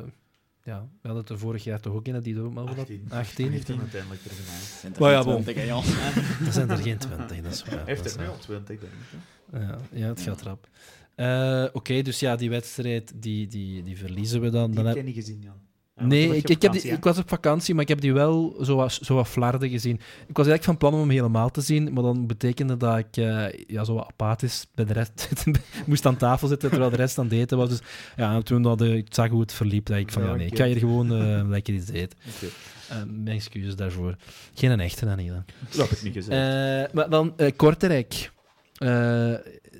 ja, 0.66 0.80
we 0.80 1.08
hadden 1.08 1.22
het 1.22 1.30
er 1.30 1.38
vorig 1.38 1.64
jaar 1.64 1.80
toch 1.80 1.94
ook 1.94 2.06
in, 2.06 2.20
die 2.20 2.40
ook 2.40 2.52
maar 2.52 2.64
18. 2.64 3.06
18. 3.08 3.50
Heeft 3.50 3.68
hij 3.68 3.78
uiteindelijk 3.78 4.24
er 4.24 4.30
gemaakt. 4.30 4.98
Maar 4.98 5.10
ja, 5.10 5.24
bon. 5.24 5.42
20, 5.42 5.54
hè, 5.54 5.62
Jan? 5.62 5.84
Er 6.46 6.52
zijn 6.52 6.70
er 6.70 6.76
geen 6.76 6.98
20, 6.98 7.42
dat 7.42 7.52
is 7.52 7.64
waar. 7.64 7.74
Hij 7.74 7.82
heeft 7.84 8.14
er 8.14 8.20
nu 8.20 8.28
al 8.28 8.38
20, 8.38 8.66
denk 8.66 8.82
ik. 8.82 9.18
Ja, 9.52 9.78
ja, 9.92 10.06
het 10.08 10.20
gaat 10.20 10.42
rap. 10.42 10.68
Uh, 11.16 11.62
Oké, 11.66 11.76
okay, 11.76 12.02
dus 12.02 12.20
ja, 12.20 12.36
die 12.36 12.50
wedstrijd, 12.50 13.12
die, 13.14 13.46
die, 13.46 13.82
die 13.82 13.96
verliezen 13.96 14.40
we 14.40 14.50
dan. 14.50 14.66
Die 14.66 14.74
dan 14.74 14.86
heb 14.86 14.96
heb 14.96 15.04
je 15.04 15.12
niet 15.12 15.24
gezien, 15.24 15.40
Jan. 15.40 15.60
Nee, 16.00 16.36
ik, 16.36 16.48
ik, 16.48 16.62
heb 16.62 16.72
die, 16.72 16.82
ik 16.82 17.04
was 17.04 17.18
op 17.18 17.28
vakantie, 17.28 17.74
maar 17.74 17.82
ik 17.82 17.88
heb 17.88 18.00
die 18.00 18.12
wel 18.12 18.56
zo 18.62 18.76
wat, 18.76 18.98
zo 19.02 19.14
wat 19.14 19.28
flarden 19.28 19.70
gezien. 19.70 19.94
Ik 20.26 20.36
was 20.36 20.46
eigenlijk 20.46 20.64
van 20.64 20.76
plan 20.76 20.92
om 20.92 20.98
hem 20.98 21.10
helemaal 21.10 21.50
te 21.50 21.60
zien, 21.60 21.92
maar 21.92 22.02
dan 22.02 22.26
betekende 22.26 22.76
dat 22.76 22.98
ik 22.98 23.16
uh, 23.16 23.46
ja, 23.66 23.84
zo 23.84 23.94
wat 23.94 24.06
apathisch 24.06 24.66
bij 24.74 24.84
de 24.84 24.92
rest 24.92 25.32
moest 25.86 26.06
aan 26.06 26.16
tafel 26.16 26.48
zitten, 26.48 26.68
terwijl 26.68 26.90
de 26.90 26.96
rest 26.96 27.18
aan 27.18 27.24
het 27.24 27.34
eten 27.34 27.58
was. 27.58 27.68
Dus 27.68 27.80
ja, 28.16 28.40
toen 28.40 28.62
dat 28.62 28.80
ik 28.80 29.06
zag 29.10 29.28
hoe 29.28 29.40
het 29.40 29.52
verliep, 29.52 29.86
dacht 29.86 30.00
ik 30.00 30.12
van 30.12 30.22
ja, 30.22 30.34
nee, 30.34 30.46
ik 30.46 30.56
ga 30.56 30.64
hier 30.64 30.78
gewoon 30.78 31.22
uh, 31.22 31.48
lekker 31.48 31.74
iets 31.74 31.90
eten. 31.90 32.18
Okay. 32.36 32.50
Uh, 32.90 32.96
mijn 33.06 33.36
excuses 33.36 33.76
daarvoor. 33.76 34.16
Geen 34.54 34.70
een 34.70 34.80
echte, 34.80 35.04
Daniela. 35.04 35.44
Dat 35.70 35.88
heb 35.88 35.98
ik 35.98 36.02
niet 36.02 36.12
gezegd. 36.12 36.92
maar 36.92 37.10
dan 37.10 37.34
Kortrijk 37.56 38.30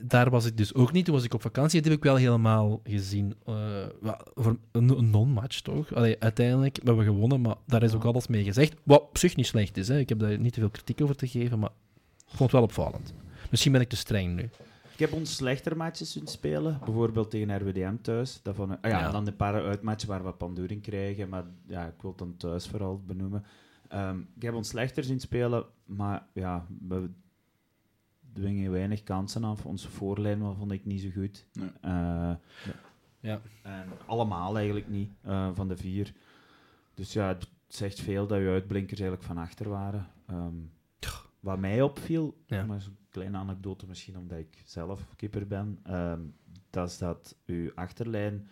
daar 0.03 0.31
was 0.31 0.45
ik 0.45 0.57
dus 0.57 0.75
ook 0.75 0.93
niet. 0.93 1.05
Toen 1.05 1.15
was 1.15 1.25
ik 1.25 1.35
op 1.35 1.43
vakantie. 1.43 1.81
Dat 1.81 1.89
heb 1.91 1.99
ik 1.99 2.05
wel 2.05 2.17
helemaal 2.17 2.81
gezien. 2.85 3.35
Uh, 3.49 3.55
voor 4.35 4.59
een 4.73 5.11
non-match, 5.11 5.61
toch? 5.61 5.95
Allee, 5.95 6.21
uiteindelijk 6.21 6.77
hebben 6.77 6.97
we 6.97 7.05
gewonnen, 7.05 7.41
maar 7.41 7.57
daar 7.67 7.83
is 7.83 7.95
ook 7.95 8.05
alles 8.05 8.27
mee 8.27 8.45
gezegd. 8.45 8.75
Wat 8.83 9.01
op 9.01 9.19
zich 9.19 9.37
niet 9.37 9.47
slecht 9.47 9.77
is. 9.77 9.89
Hè. 9.89 9.99
Ik 9.99 10.09
heb 10.09 10.19
daar 10.19 10.39
niet 10.39 10.53
te 10.53 10.61
veel 10.61 10.71
kritiek 10.71 11.01
over 11.01 11.17
te 11.17 11.29
geven, 11.29 11.59
maar 11.59 11.71
ik 12.17 12.37
vond 12.37 12.41
het 12.41 12.53
wel 12.53 12.63
opvallend. 12.63 13.15
Misschien 13.51 13.73
ben 13.73 13.81
ik 13.81 13.89
te 13.89 13.97
streng 13.97 14.35
nu. 14.35 14.51
Ik 14.93 15.03
heb 15.03 15.13
ons 15.13 15.37
slechter 15.37 15.77
matches 15.77 16.13
zien 16.13 16.27
spelen. 16.27 16.81
Bijvoorbeeld 16.85 17.31
tegen 17.31 17.59
RWDM 17.59 17.97
thuis. 18.03 18.41
Dat 18.43 18.55
van, 18.55 18.71
ah 18.71 18.91
ja, 18.91 18.99
ja. 18.99 19.11
dan 19.11 19.25
de 19.25 19.33
paar 19.33 19.65
uitmatchen 19.65 20.09
waar 20.09 20.25
we 20.25 20.33
panduring 20.33 20.83
krijgen. 20.83 21.29
Maar 21.29 21.45
ja, 21.67 21.87
ik 21.87 22.01
wil 22.01 22.11
het 22.11 22.19
dan 22.19 22.37
thuis 22.37 22.67
vooral 22.69 23.03
benoemen. 23.07 23.45
Um, 23.95 24.29
ik 24.37 24.43
heb 24.43 24.55
ons 24.55 24.69
slechter 24.69 25.05
zien 25.05 25.21
spelen, 25.21 25.65
maar 25.85 26.27
ja, 26.33 26.67
we 26.89 27.11
dwingen 28.37 28.71
weinig 28.71 29.03
kansen 29.03 29.45
af. 29.45 29.67
Onze 29.67 29.91
voorlijn 29.91 30.55
vond 30.55 30.73
ik 30.73 30.85
niet 30.85 31.01
zo 31.01 31.09
goed. 31.11 31.47
Nee. 31.53 31.69
Uh, 31.85 32.35
ja. 33.21 33.41
En 33.63 33.89
allemaal 34.07 34.57
eigenlijk 34.57 34.89
niet, 34.89 35.11
uh, 35.27 35.51
van 35.55 35.69
de 35.69 35.77
vier. 35.77 36.13
Dus 36.95 37.13
ja, 37.13 37.29
het 37.29 37.49
zegt 37.69 38.01
veel 38.01 38.27
dat 38.27 38.39
je 38.39 38.49
uitblinkers 38.49 39.01
eigenlijk 39.01 39.29
van 39.29 39.39
achter 39.39 39.69
waren. 39.69 40.07
Um, 40.31 40.71
wat 41.41 41.59
mij 41.59 41.83
opviel, 41.83 42.43
ja. 42.47 42.65
maar 42.65 42.77
een 42.77 42.97
kleine 43.11 43.37
anekdote 43.37 43.87
misschien 43.87 44.17
omdat 44.17 44.39
ik 44.39 44.63
zelf 44.65 45.07
keeper 45.17 45.47
ben, 45.47 45.79
um, 45.91 46.35
dat 46.71 46.89
is 46.89 46.99
dat 46.99 47.37
uw 47.47 47.71
achterlijn, 47.75 48.49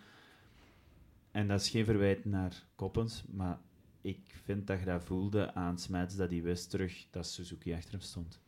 en 1.31 1.49
dat 1.49 1.61
is 1.61 1.69
geen 1.71 1.85
verwijt 1.85 2.25
naar 2.25 2.67
Koppens, 2.75 3.25
maar 3.31 3.59
ik 4.01 4.41
vind 4.45 4.67
dat 4.67 4.79
je 4.79 4.85
dat 4.85 5.05
voelde 5.05 5.55
aan 5.55 5.79
Smets, 5.79 6.17
dat 6.17 6.31
hij 6.31 6.43
wist 6.43 6.71
terug 6.71 7.07
dat 7.11 7.27
Suzuki 7.27 7.73
achter 7.73 7.91
hem 7.91 8.01
stond 8.01 8.41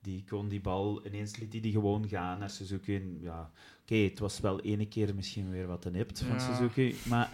die 0.00 0.24
kon 0.28 0.48
die 0.48 0.60
bal, 0.60 1.06
ineens 1.06 1.36
liet 1.36 1.52
hij 1.52 1.60
die 1.60 1.72
gewoon 1.72 2.08
gaan 2.08 2.38
naar 2.38 2.50
Suzuki. 2.50 2.94
En 2.94 3.18
ja, 3.20 3.40
oké, 3.40 3.92
okay, 3.92 4.04
het 4.04 4.18
was 4.18 4.40
wel 4.40 4.60
ene 4.60 4.88
keer 4.88 5.14
misschien 5.14 5.50
weer 5.50 5.66
wat 5.66 5.84
een 5.84 5.92
nipt 5.92 6.20
van 6.20 6.36
ja. 6.36 6.54
Suzuki, 6.54 6.96
maar 7.08 7.30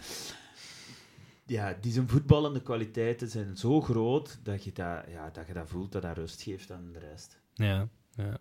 ja, 1.46 1.76
die 1.80 1.92
zijn 1.92 2.08
voetballende 2.08 2.62
kwaliteiten 2.62 3.28
zijn 3.28 3.56
zo 3.56 3.80
groot 3.80 4.38
dat 4.42 4.64
je 4.64 4.72
dat, 4.72 5.04
ja, 5.08 5.30
dat 5.30 5.46
je 5.46 5.52
dat 5.52 5.68
voelt, 5.68 5.92
dat 5.92 6.02
dat 6.02 6.16
rust 6.16 6.42
geeft 6.42 6.70
aan 6.70 6.92
de 6.92 6.98
rest. 6.98 7.40
Ja, 7.54 7.88
ja. 8.14 8.40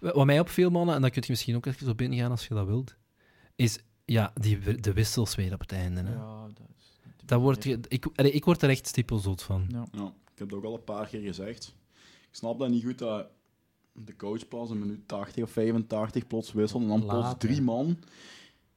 Wat 0.00 0.26
mij 0.26 0.40
opviel, 0.40 0.70
mannen, 0.70 0.94
en 0.94 1.02
dat 1.02 1.10
kun 1.10 1.22
je 1.22 1.30
misschien 1.30 1.56
ook 1.56 1.66
even 1.66 1.88
op 1.88 1.96
binnen 1.96 2.18
gaan 2.18 2.30
als 2.30 2.46
je 2.46 2.54
dat 2.54 2.66
wilt, 2.66 2.96
is 3.56 3.78
ja, 4.04 4.32
die, 4.40 4.80
de 4.80 4.92
wissels 4.92 5.34
weer 5.34 5.52
op 5.52 5.60
het 5.60 5.72
einde. 5.72 6.02
Hè. 6.02 6.12
Ja, 6.12 6.46
dat 6.46 6.68
is... 6.76 7.00
Dat 7.24 7.40
wordt, 7.40 7.64
ik, 7.64 8.06
ik 8.14 8.44
word 8.44 8.62
er 8.62 8.68
echt 8.68 8.86
stippelzot 8.86 9.42
van. 9.42 9.64
Ja. 9.68 9.86
ja. 9.92 10.14
ik 10.32 10.38
heb 10.38 10.50
het 10.50 10.58
ook 10.58 10.64
al 10.64 10.74
een 10.74 10.84
paar 10.84 11.06
keer 11.06 11.20
gezegd. 11.20 11.74
Ik 12.32 12.38
snap 12.38 12.58
dat 12.58 12.68
niet 12.68 12.84
goed 12.84 12.98
dat 12.98 13.26
de 13.92 14.16
coach 14.16 14.48
pas 14.48 14.70
een 14.70 14.78
minuut 14.78 15.08
80 15.08 15.44
of 15.44 15.50
85 15.50 16.26
plots 16.26 16.52
wisselt 16.52 16.82
en 16.82 16.88
dan 16.88 17.04
Laat, 17.04 17.20
plots 17.20 17.34
drie 17.38 17.56
hè. 17.56 17.62
man. 17.62 17.96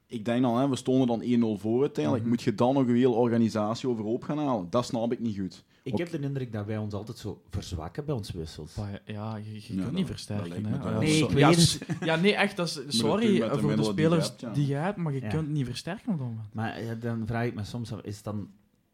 Ik 0.07 0.25
denk 0.25 0.41
dan, 0.41 0.57
hè, 0.57 0.69
we 0.69 0.75
stonden 0.75 1.07
dan 1.07 1.57
1-0 1.57 1.61
voor 1.61 1.81
uiteindelijk. 1.81 2.23
Mhm. 2.23 2.33
Moet 2.33 2.43
je 2.43 2.55
dan 2.55 2.73
nog 2.73 2.87
een 2.87 2.95
hele 2.95 3.07
organisatie 3.09 3.89
overhoop 3.89 4.23
gaan 4.23 4.37
halen? 4.37 4.69
Dat 4.69 4.85
snap 4.85 5.11
ik 5.11 5.19
niet 5.19 5.37
goed. 5.39 5.63
Ik 5.83 5.93
Ook- 5.93 5.99
heb 5.99 6.11
de 6.11 6.19
indruk 6.19 6.51
dat 6.51 6.65
wij 6.65 6.77
ons 6.77 6.93
altijd 6.93 7.17
zo 7.17 7.41
verzwakken 7.49 8.05
bij 8.05 8.15
ons 8.15 8.31
wissels. 8.31 8.75
Maar 8.75 9.01
ja, 9.05 9.35
je, 9.35 9.53
je 9.53 9.59
Ja, 9.59 9.65
kunt 9.67 9.81
dat- 9.81 9.91
niet 9.91 10.05
versterken. 10.07 10.61
Nee, 10.61 10.73
ik 10.73 10.83
ja, 10.83 10.97
weet 11.43 11.79
ja, 12.03 12.15
nee, 12.15 12.35
echt. 12.35 12.55
Dat 12.57 12.67
is, 12.87 12.97
sorry 12.97 13.39
de 13.39 13.49
voor 13.49 13.57
de 13.61 13.65
middelen 13.65 13.75
die 13.77 13.85
je 13.85 13.91
spelers 13.91 14.27
hebt, 14.27 14.41
ja. 14.41 14.53
die 14.53 14.67
je 14.67 14.73
hebt, 14.73 14.97
maar 14.97 15.13
je 15.13 15.21
Ja. 15.21 15.27
kunt 15.29 15.49
niet 15.49 15.65
versterken 15.65 16.11
op 16.13 16.17
dat 16.19 16.27
moment. 16.27 16.53
Maar 16.53 16.83
ja, 16.83 16.93
dan 16.95 17.27
vraag 17.27 17.45
ik 17.45 17.53
me 17.55 17.63
soms 17.63 17.93
af, 17.93 18.01
is 18.01 18.21
dan 18.21 18.49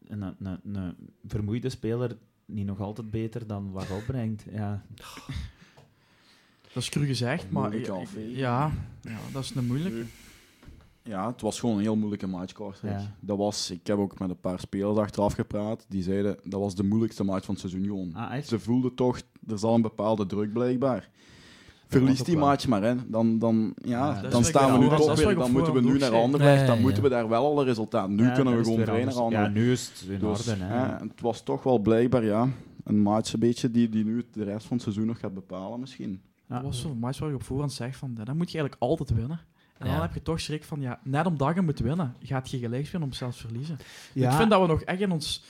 een, 0.07 0.21
een, 0.21 0.35
een, 0.63 0.75
een 0.75 0.95
vermoeide 1.25 1.69
speler 1.69 2.17
niet 2.51 2.65
nog 2.65 2.79
altijd 2.79 3.11
beter 3.11 3.47
dan 3.47 3.71
wat 3.71 3.91
opbrengt? 3.91 4.45
Ja. 4.51 4.83
Dat 6.73 6.83
is 6.83 6.89
cru 6.89 7.05
gezegd, 7.05 7.51
maar 7.51 7.69
Moeilijke 7.69 8.19
ja, 8.19 8.27
ja, 8.27 8.71
ja, 9.01 9.17
dat 9.31 9.43
is 9.43 9.55
een 9.55 9.65
moeilijke. 9.65 10.05
Ja, 11.03 11.27
het 11.27 11.41
was 11.41 11.59
gewoon 11.59 11.75
een 11.75 11.81
heel 11.81 11.95
moeilijke 11.95 12.27
match, 12.27 12.53
Kortrijk. 12.53 12.99
Ja. 12.99 13.15
Dat 13.19 13.37
was, 13.37 13.71
ik 13.71 13.87
heb 13.87 13.97
ook 13.97 14.19
met 14.19 14.29
een 14.29 14.39
paar 14.39 14.59
spelers 14.59 14.97
achteraf 14.97 15.33
gepraat, 15.33 15.85
die 15.89 16.03
zeiden 16.03 16.37
dat 16.43 16.59
was 16.59 16.75
de 16.75 16.83
moeilijkste 16.83 17.23
match 17.23 17.45
van 17.45 17.55
het 17.55 17.69
seizoen 17.69 17.85
gewoon. 17.85 18.15
Ah? 18.15 18.43
Ze 18.43 18.59
voelden 18.59 18.95
toch, 18.95 19.21
er 19.47 19.59
zal 19.59 19.75
een 19.75 19.81
bepaalde 19.81 20.25
druk 20.25 20.53
blijkbaar. 20.53 21.09
Verlies 21.91 22.23
die 22.23 22.37
match 22.37 22.67
maar, 22.67 22.81
hè. 22.83 22.95
Dan, 23.07 23.39
dan, 23.39 23.73
ja, 23.75 24.21
dat 24.21 24.31
dan 24.31 24.43
staan 24.43 24.71
we 24.71 24.77
nu 24.77 24.89
dat 24.89 24.97
toch 24.97 25.23
weer, 25.23 25.35
dan 25.35 25.51
moeten 25.51 25.73
we 25.73 25.81
nu 25.81 25.97
naar. 25.97 26.11
Anderlecht, 26.11 26.67
dan 26.67 26.75
ja. 26.75 26.81
moeten 26.81 27.03
we 27.03 27.09
daar 27.09 27.29
wel 27.29 27.45
alle 27.45 27.63
resultaten. 27.63 28.15
Nu 28.15 28.23
Ja, 28.23 28.31
kunnen 28.33 28.57
we 28.57 28.63
gewoon 28.63 28.79
vrij 28.79 29.03
naar. 29.03 29.13
Anderlecht. 29.13 29.53
Ja, 29.53 29.59
nu 29.61 29.71
is 29.71 29.87
het 29.87 30.09
in 30.09 30.19
Dus, 30.19 30.47
orde. 30.49 30.65
Het 30.99 31.21
was 31.21 31.43
toch 31.43 31.63
wel 31.63 31.79
blijkbaar, 31.79 32.23
ja, 32.25 32.47
een 32.83 32.99
match 32.99 33.33
een 33.33 33.39
beetje 33.39 33.71
die, 33.71 33.89
die 33.89 34.05
nu 34.05 34.25
de 34.31 34.43
rest 34.43 34.65
van 34.65 34.73
het 34.75 34.81
seizoen 34.83 35.05
nog 35.05 35.19
gaat 35.19 35.33
bepalen 35.33 35.79
misschien. 35.79 36.21
Ja. 36.47 36.55
Dat 36.55 36.63
was 36.63 36.81
zo'n 36.81 36.97
match 36.99 37.19
waar 37.19 37.29
je 37.29 37.35
op 37.35 37.43
voorhand 37.43 37.73
zegt 37.73 37.97
van, 37.97 38.13
dan 38.23 38.37
moet 38.37 38.51
je 38.51 38.57
eigenlijk 38.57 38.75
altijd 38.91 39.13
winnen. 39.19 39.39
En 39.77 39.87
dan 39.87 39.95
Ja. 39.95 40.01
heb 40.01 40.13
je 40.13 40.21
toch 40.21 40.39
schrik 40.39 40.63
van, 40.63 40.81
ja, 40.81 40.99
net 41.03 41.25
omdat 41.25 41.55
je 41.55 41.61
moet 41.61 41.79
winnen, 41.79 42.15
gaat 42.21 42.49
je 42.51 42.57
gelijk 42.57 42.85
spelen 42.85 43.05
om 43.05 43.13
zelfs 43.13 43.41
verliezen. 43.41 43.77
Ja. 44.13 44.29
Ik 44.31 44.37
vind 44.37 44.49
dat 44.49 44.61
we 44.61 44.67
nog 44.67 44.81
echt 44.81 44.99
in 44.99 45.11
ons, 45.11 45.43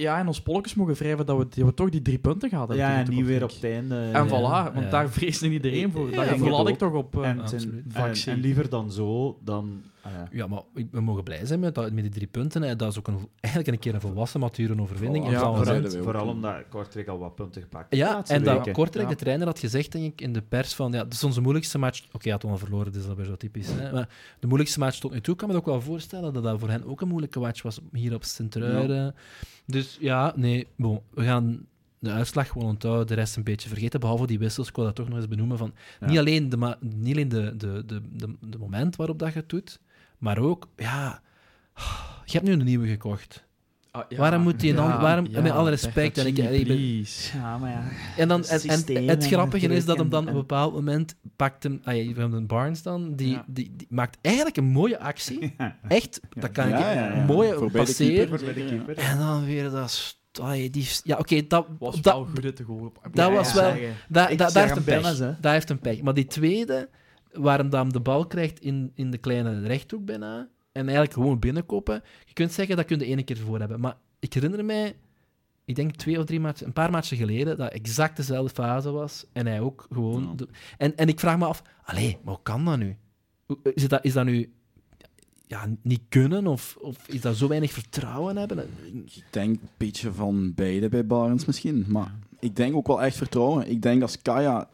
ja, 0.00 0.20
in 0.20 0.26
ons 0.26 0.40
polletjes 0.42 0.74
mogen 0.74 0.94
wrijven 0.94 1.26
dat 1.26 1.38
we, 1.38 1.46
dat 1.48 1.64
we 1.68 1.74
toch 1.74 1.88
die 1.90 2.02
drie 2.02 2.18
punten 2.18 2.48
gehad 2.48 2.68
hebben. 2.68 2.86
Ja, 2.86 2.98
en 2.98 3.10
niet 3.10 3.26
weer 3.26 3.42
op 3.42 3.50
het 3.50 3.64
einde. 3.64 3.94
En 4.12 4.24
ja. 4.24 4.26
voilà, 4.26 4.72
want 4.74 4.84
Ja. 4.84 4.90
daar 4.90 5.10
vreesde 5.10 5.50
iedereen 5.50 5.90
voor. 5.92 6.10
Ja, 6.10 6.36
Dat 6.50 6.68
ik 6.68 6.78
toch 6.78 6.92
op... 6.92 7.16
eh, 7.22 7.28
En, 7.28 7.40
en, 7.94 8.14
en 8.26 8.40
liever 8.40 8.68
dan 8.68 8.92
zo, 8.92 9.38
dan... 9.44 9.82
ah 10.08 10.14
ja. 10.14 10.28
Ja, 10.30 10.46
maar 10.46 10.62
we 10.90 11.00
mogen 11.00 11.22
blij 11.22 11.46
zijn 11.46 11.60
met, 11.60 11.74
dat, 11.74 11.92
met 11.92 12.02
die 12.02 12.12
drie 12.12 12.26
punten. 12.26 12.62
Hè. 12.62 12.76
Dat 12.76 12.90
is 12.90 12.98
ook 12.98 13.08
een, 13.08 13.18
eigenlijk 13.40 13.74
een 13.74 13.78
keer 13.78 13.94
een 13.94 14.00
volwassen, 14.00 14.40
mature 14.40 14.80
overwinning. 14.80 15.24
Op 15.24 15.30
Ja, 15.30 15.54
Vooral 16.02 16.28
omdat 16.28 16.64
Kortrijk 16.68 17.08
al 17.08 17.18
wat 17.18 17.34
punten 17.34 17.62
gepakt 17.62 17.92
heeft 17.92 18.02
Ja, 18.02 18.24
en 18.26 18.42
dat. 18.42 18.70
Kortrijk, 18.70 19.08
Ja. 19.08 19.14
de 19.14 19.20
trainer, 19.20 19.46
had 19.46 19.58
gezegd 19.58 19.92
denk 19.92 20.04
ik, 20.04 20.20
in 20.20 20.32
de 20.32 20.42
pers 20.42 20.74
van... 20.74 20.92
Ja, 20.92 21.04
het 21.04 21.12
is 21.12 21.24
onze 21.24 21.40
moeilijkste 21.40 21.78
match. 21.78 22.04
Oké, 22.06 22.18
hij 22.22 22.32
had 22.32 22.44
al 22.44 22.58
verloren, 22.58 22.92
dus 22.92 23.02
dat 23.02 23.10
is 23.10 23.16
weer 23.16 23.26
zo 23.26 23.36
typisch. 23.36 23.68
Hè. 23.70 23.92
Maar 23.92 24.08
de 24.40 24.46
moeilijkste 24.46 24.78
match 24.78 24.98
tot 24.98 25.12
nu 25.12 25.20
toe. 25.20 25.32
Ik 25.32 25.38
kan 25.38 25.48
me 25.48 25.54
het 25.54 25.62
ook 25.64 25.70
wel 25.70 25.80
voorstellen 25.80 26.32
dat 26.32 26.42
dat 26.42 26.58
voor 26.60 26.68
hen 26.70 26.84
ook 26.84 27.00
een 27.00 27.08
moeilijke 27.08 27.38
match 27.40 27.62
was 27.62 27.80
hier 27.92 28.14
op 28.14 28.24
Sint-Truiden. 28.24 29.14
Dus 29.66 29.96
ja, 30.00 30.32
nee, 30.36 30.66
bon, 30.76 31.00
we 31.10 31.24
gaan 31.24 31.66
de 31.98 32.10
uitslag 32.10 32.48
gewoon 32.48 32.68
onthouden, 32.68 33.06
de 33.06 33.14
rest 33.14 33.36
een 33.36 33.42
beetje 33.42 33.68
vergeten, 33.68 34.00
behalve 34.00 34.26
die 34.26 34.38
wissels. 34.38 34.68
Ik 34.68 34.76
wil 34.76 34.84
dat 34.84 34.94
toch 34.94 35.08
nog 35.08 35.16
eens 35.18 35.28
benoemen. 35.28 35.58
Van, 35.58 35.72
Ja. 36.00 36.06
Niet 36.06 36.18
alleen, 36.18 36.48
de, 36.48 36.76
niet 36.80 37.14
alleen 37.14 37.28
de, 37.28 37.56
de, 37.56 37.82
de, 37.86 38.00
de, 38.12 38.34
de 38.40 38.58
moment 38.58 38.96
waarop 38.96 39.18
dat 39.18 39.32
je 39.32 39.38
het 39.38 39.48
doet, 39.48 39.80
maar 40.18 40.38
ook, 40.38 40.68
ja... 40.76 41.20
Je 42.24 42.32
hebt 42.32 42.44
nu 42.44 42.52
een 42.52 42.64
nieuwe 42.64 42.86
gekocht. 42.88 43.46
Ah, 43.90 44.04
ja. 44.08 44.16
Waarom 44.18 44.42
moet 44.42 44.60
die 44.60 44.74
dan- 44.74 45.00
waarom- 45.00 45.26
ja, 45.30 45.40
met 45.40 45.52
alle 45.52 45.70
respect, 45.70 46.18
en 46.18 46.26
ik- 46.26 46.38
ik 46.38 46.66
ben-. 46.66 47.04
Ja, 47.34 47.58
maar 47.58 47.70
ja. 47.70 47.82
En, 48.16 48.28
dan, 48.28 48.40
Het 48.40 48.64
en, 48.66 48.96
en 48.96 49.08
het 49.08 49.22
en 49.22 49.28
grappige 49.30 49.66
is 49.68 49.84
dat 49.84 49.98
hem 49.98 50.08
dan 50.08 50.22
op 50.22 50.28
een 50.28 50.34
bepaald 50.34 50.72
moment 50.74 51.14
pakt 51.36 51.62
hem... 51.62 51.80
Ah, 51.84 51.96
ja, 51.96 52.12
we 52.12 52.20
hebben 52.20 52.38
een 52.38 52.46
Barnes 52.46 52.82
dan, 52.82 53.14
die, 53.16 53.28
Ja. 53.30 53.44
die, 53.46 53.72
die 53.76 53.86
maakt 53.90 54.18
eigenlijk 54.20 54.56
een 54.56 54.64
mooie 54.64 54.98
actie. 55.00 55.56
Echt, 55.88 56.20
dat 56.30 56.50
kan 56.52 56.68
Ja, 56.68 56.76
ik 56.90 56.94
ja, 56.94 57.14
ja. 57.16 57.24
mooi 57.24 57.48
Voorbij 57.52 57.68
de 57.80 57.86
passeren. 57.86 58.14
keeper. 58.14 58.38
Voor 58.38 58.52
bij 58.54 58.62
de 58.62 58.68
keeper. 58.68 58.96
En 58.98 59.18
dan 59.18 59.44
weer 59.44 59.70
dat... 59.70 59.90
st- 59.90 60.18
ah, 60.40 60.62
ja, 60.62 60.68
die, 60.70 60.88
ja, 61.04 61.16
oké, 61.16 61.46
dat, 61.46 61.66
Was 61.78 62.00
dat, 62.00 62.14
wel 62.14 62.24
goed 62.42 62.60
goal. 62.66 62.78
op- 62.78 62.98
dat 63.02 63.26
Ja, 63.28 63.30
was 63.34 63.52
ja, 63.52 63.60
wel- 63.60 63.74
daar, 64.08 64.28
zeg 64.28 64.52
daar 64.52 64.62
heeft 64.64 64.76
een 64.76 64.84
pech. 64.84 65.36
Daar 65.40 65.52
heeft 65.52 65.70
een 65.70 65.78
pech. 65.78 66.00
Maar 66.02 66.14
die 66.14 66.26
tweede, 66.26 66.88
waar 67.32 67.58
hem 67.58 67.70
dan 67.70 67.88
de 67.88 68.00
bal 68.00 68.26
krijgt 68.26 68.60
in, 68.60 68.90
in 68.94 69.10
de 69.10 69.18
kleine 69.18 69.60
rechthoek 69.60 70.04
bijna, 70.04 70.38
en 70.72 70.82
eigenlijk 70.84 71.12
gewoon 71.12 71.38
binnenkoppen, 71.38 72.02
je 72.24 72.32
kunt 72.32 72.52
zeggen, 72.52 72.76
dat 72.76 72.84
kun 72.84 72.98
je 72.98 73.04
één 73.04 73.24
keer 73.24 73.36
voor 73.38 73.58
hebben. 73.58 73.80
Maar 73.80 73.96
ik 74.18 74.32
herinner 74.34 74.64
mij, 74.64 74.96
ik 75.64 75.76
denk 75.76 75.94
twee 75.94 76.18
of 76.18 76.24
drie 76.24 76.40
maatjes, 76.40 76.66
een 76.66 76.72
paar 76.72 76.90
maatjes 76.90 77.18
geleden, 77.18 77.56
dat 77.56 77.72
exact 77.72 78.16
dezelfde 78.16 78.54
fase 78.54 78.90
was. 78.90 79.26
En 79.32 79.46
hij 79.46 79.60
ook 79.60 79.86
gewoon... 79.92 80.22
Ja. 80.22 80.34
de- 80.34 80.48
en, 80.78 80.96
en 80.96 81.08
ik 81.08 81.20
vraag 81.20 81.38
me 81.38 81.44
af, 81.44 81.62
allee, 81.84 82.18
maar 82.24 82.34
hoe 82.34 82.42
kan 82.42 82.64
dat 82.64 82.78
nu? 82.78 82.96
Hoe- 83.46 83.58
Is 83.74 83.88
dat, 83.88 84.04
is 84.04 84.12
dat 84.12 84.24
nu 84.24 84.52
ja, 85.46 85.66
niet 85.82 86.02
kunnen? 86.08 86.46
Of, 86.46 86.76
of 86.80 87.08
is 87.08 87.20
dat 87.20 87.36
zo 87.36 87.48
weinig 87.48 87.72
vertrouwen 87.72 88.36
hebben? 88.36 88.58
Ik 89.06 89.24
denk 89.30 89.60
een 89.60 89.68
beetje 89.76 90.12
van 90.12 90.54
beide 90.54 90.88
bij 90.88 91.06
Barends 91.06 91.44
misschien. 91.44 91.84
Maar 91.88 92.14
ik 92.38 92.56
denk 92.56 92.74
ook 92.74 92.86
wel 92.86 93.02
echt 93.02 93.16
vertrouwen. 93.16 93.70
Ik 93.70 93.82
denk 93.82 94.02
als 94.02 94.22
Kaya 94.22 94.68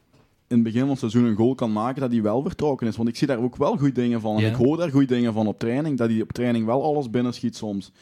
in 0.49 0.55
het 0.57 0.63
begin 0.63 0.81
van 0.81 0.89
het 0.91 0.99
seizoen 0.99 1.25
een 1.25 1.37
goal 1.37 1.55
kan 1.55 1.73
maken, 1.73 2.01
dat 2.01 2.11
hij 2.13 2.23
wel 2.23 2.43
vertrokken 2.43 2.87
is. 2.87 2.97
Want 2.97 3.09
ik 3.09 3.17
zie 3.17 3.27
daar 3.27 3.39
ook 3.39 3.57
wel 3.57 3.77
goede 3.77 3.93
dingen 3.93 4.21
van. 4.21 4.37
En 4.37 4.43
Ja. 4.43 4.49
ik 4.49 4.55
hoor 4.55 4.77
daar 4.77 4.91
goede 4.91 5.07
dingen 5.07 5.33
van 5.33 5.47
op 5.47 5.59
training. 5.59 5.99
Dat 5.99 6.09
hij 6.11 6.21
op 6.23 6.33
training 6.33 6.67
wel 6.67 6.83
alles 6.85 7.11
binnenschiet 7.11 7.57
soms. 7.57 7.93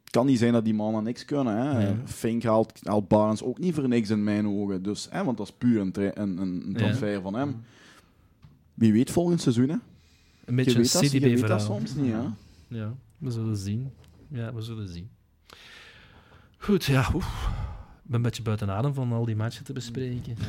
Het 0.00 0.10
kan 0.16 0.26
niet 0.26 0.38
zijn 0.38 0.52
dat 0.52 0.64
die 0.64 0.74
mannen 0.74 1.02
niks 1.04 1.24
kunnen. 1.24 1.56
Hè. 1.56 1.86
Ja. 1.88 1.94
Fink 2.04 2.42
haalt, 2.42 2.72
haalt 2.82 3.08
Barends 3.08 3.42
ook 3.42 3.58
niet 3.58 3.74
voor 3.74 3.88
niks 3.88 4.10
in 4.10 4.24
mijn 4.24 4.46
ogen. 4.48 4.82
Dus, 4.82 5.06
hè, 5.10 5.24
want 5.24 5.36
dat 5.36 5.46
is 5.46 5.52
puur 5.58 5.80
een, 5.80 5.92
een, 5.94 6.20
een 6.22 6.38
een 6.40 6.64
Ja. 6.68 6.74
transfer 6.78 7.20
van 7.22 7.34
hem. 7.34 7.56
Wie 8.74 8.92
weet 8.92 9.10
volgend 9.10 9.40
seizoen. 9.40 9.68
Hè. 9.68 9.74
Een 9.74 9.80
Je 10.44 10.52
beetje 10.54 10.70
een 10.70 10.76
weet 10.82 10.92
dat, 10.92 11.10
je 11.10 11.20
weet 11.20 11.46
dat 11.46 11.62
soms 11.62 11.94
niet. 11.94 12.12
Hè. 12.12 12.18
Ja, 12.68 12.94
we 13.18 13.30
zullen 13.30 13.56
zien. 13.56 13.90
Ja, 14.28 14.54
we 14.54 14.60
zullen 14.62 14.88
zien. 14.88 15.08
Goed, 16.58 16.84
ja. 16.84 17.10
Oef. 17.14 17.48
Ik 18.04 18.14
ben 18.14 18.16
een 18.16 18.22
beetje 18.22 18.42
buiten 18.42 18.70
adem 18.70 18.94
van 18.94 19.12
al 19.12 19.24
die 19.24 19.36
matchen 19.36 19.64
te 19.64 19.72
bespreken. 19.72 20.34
Ja. 20.38 20.44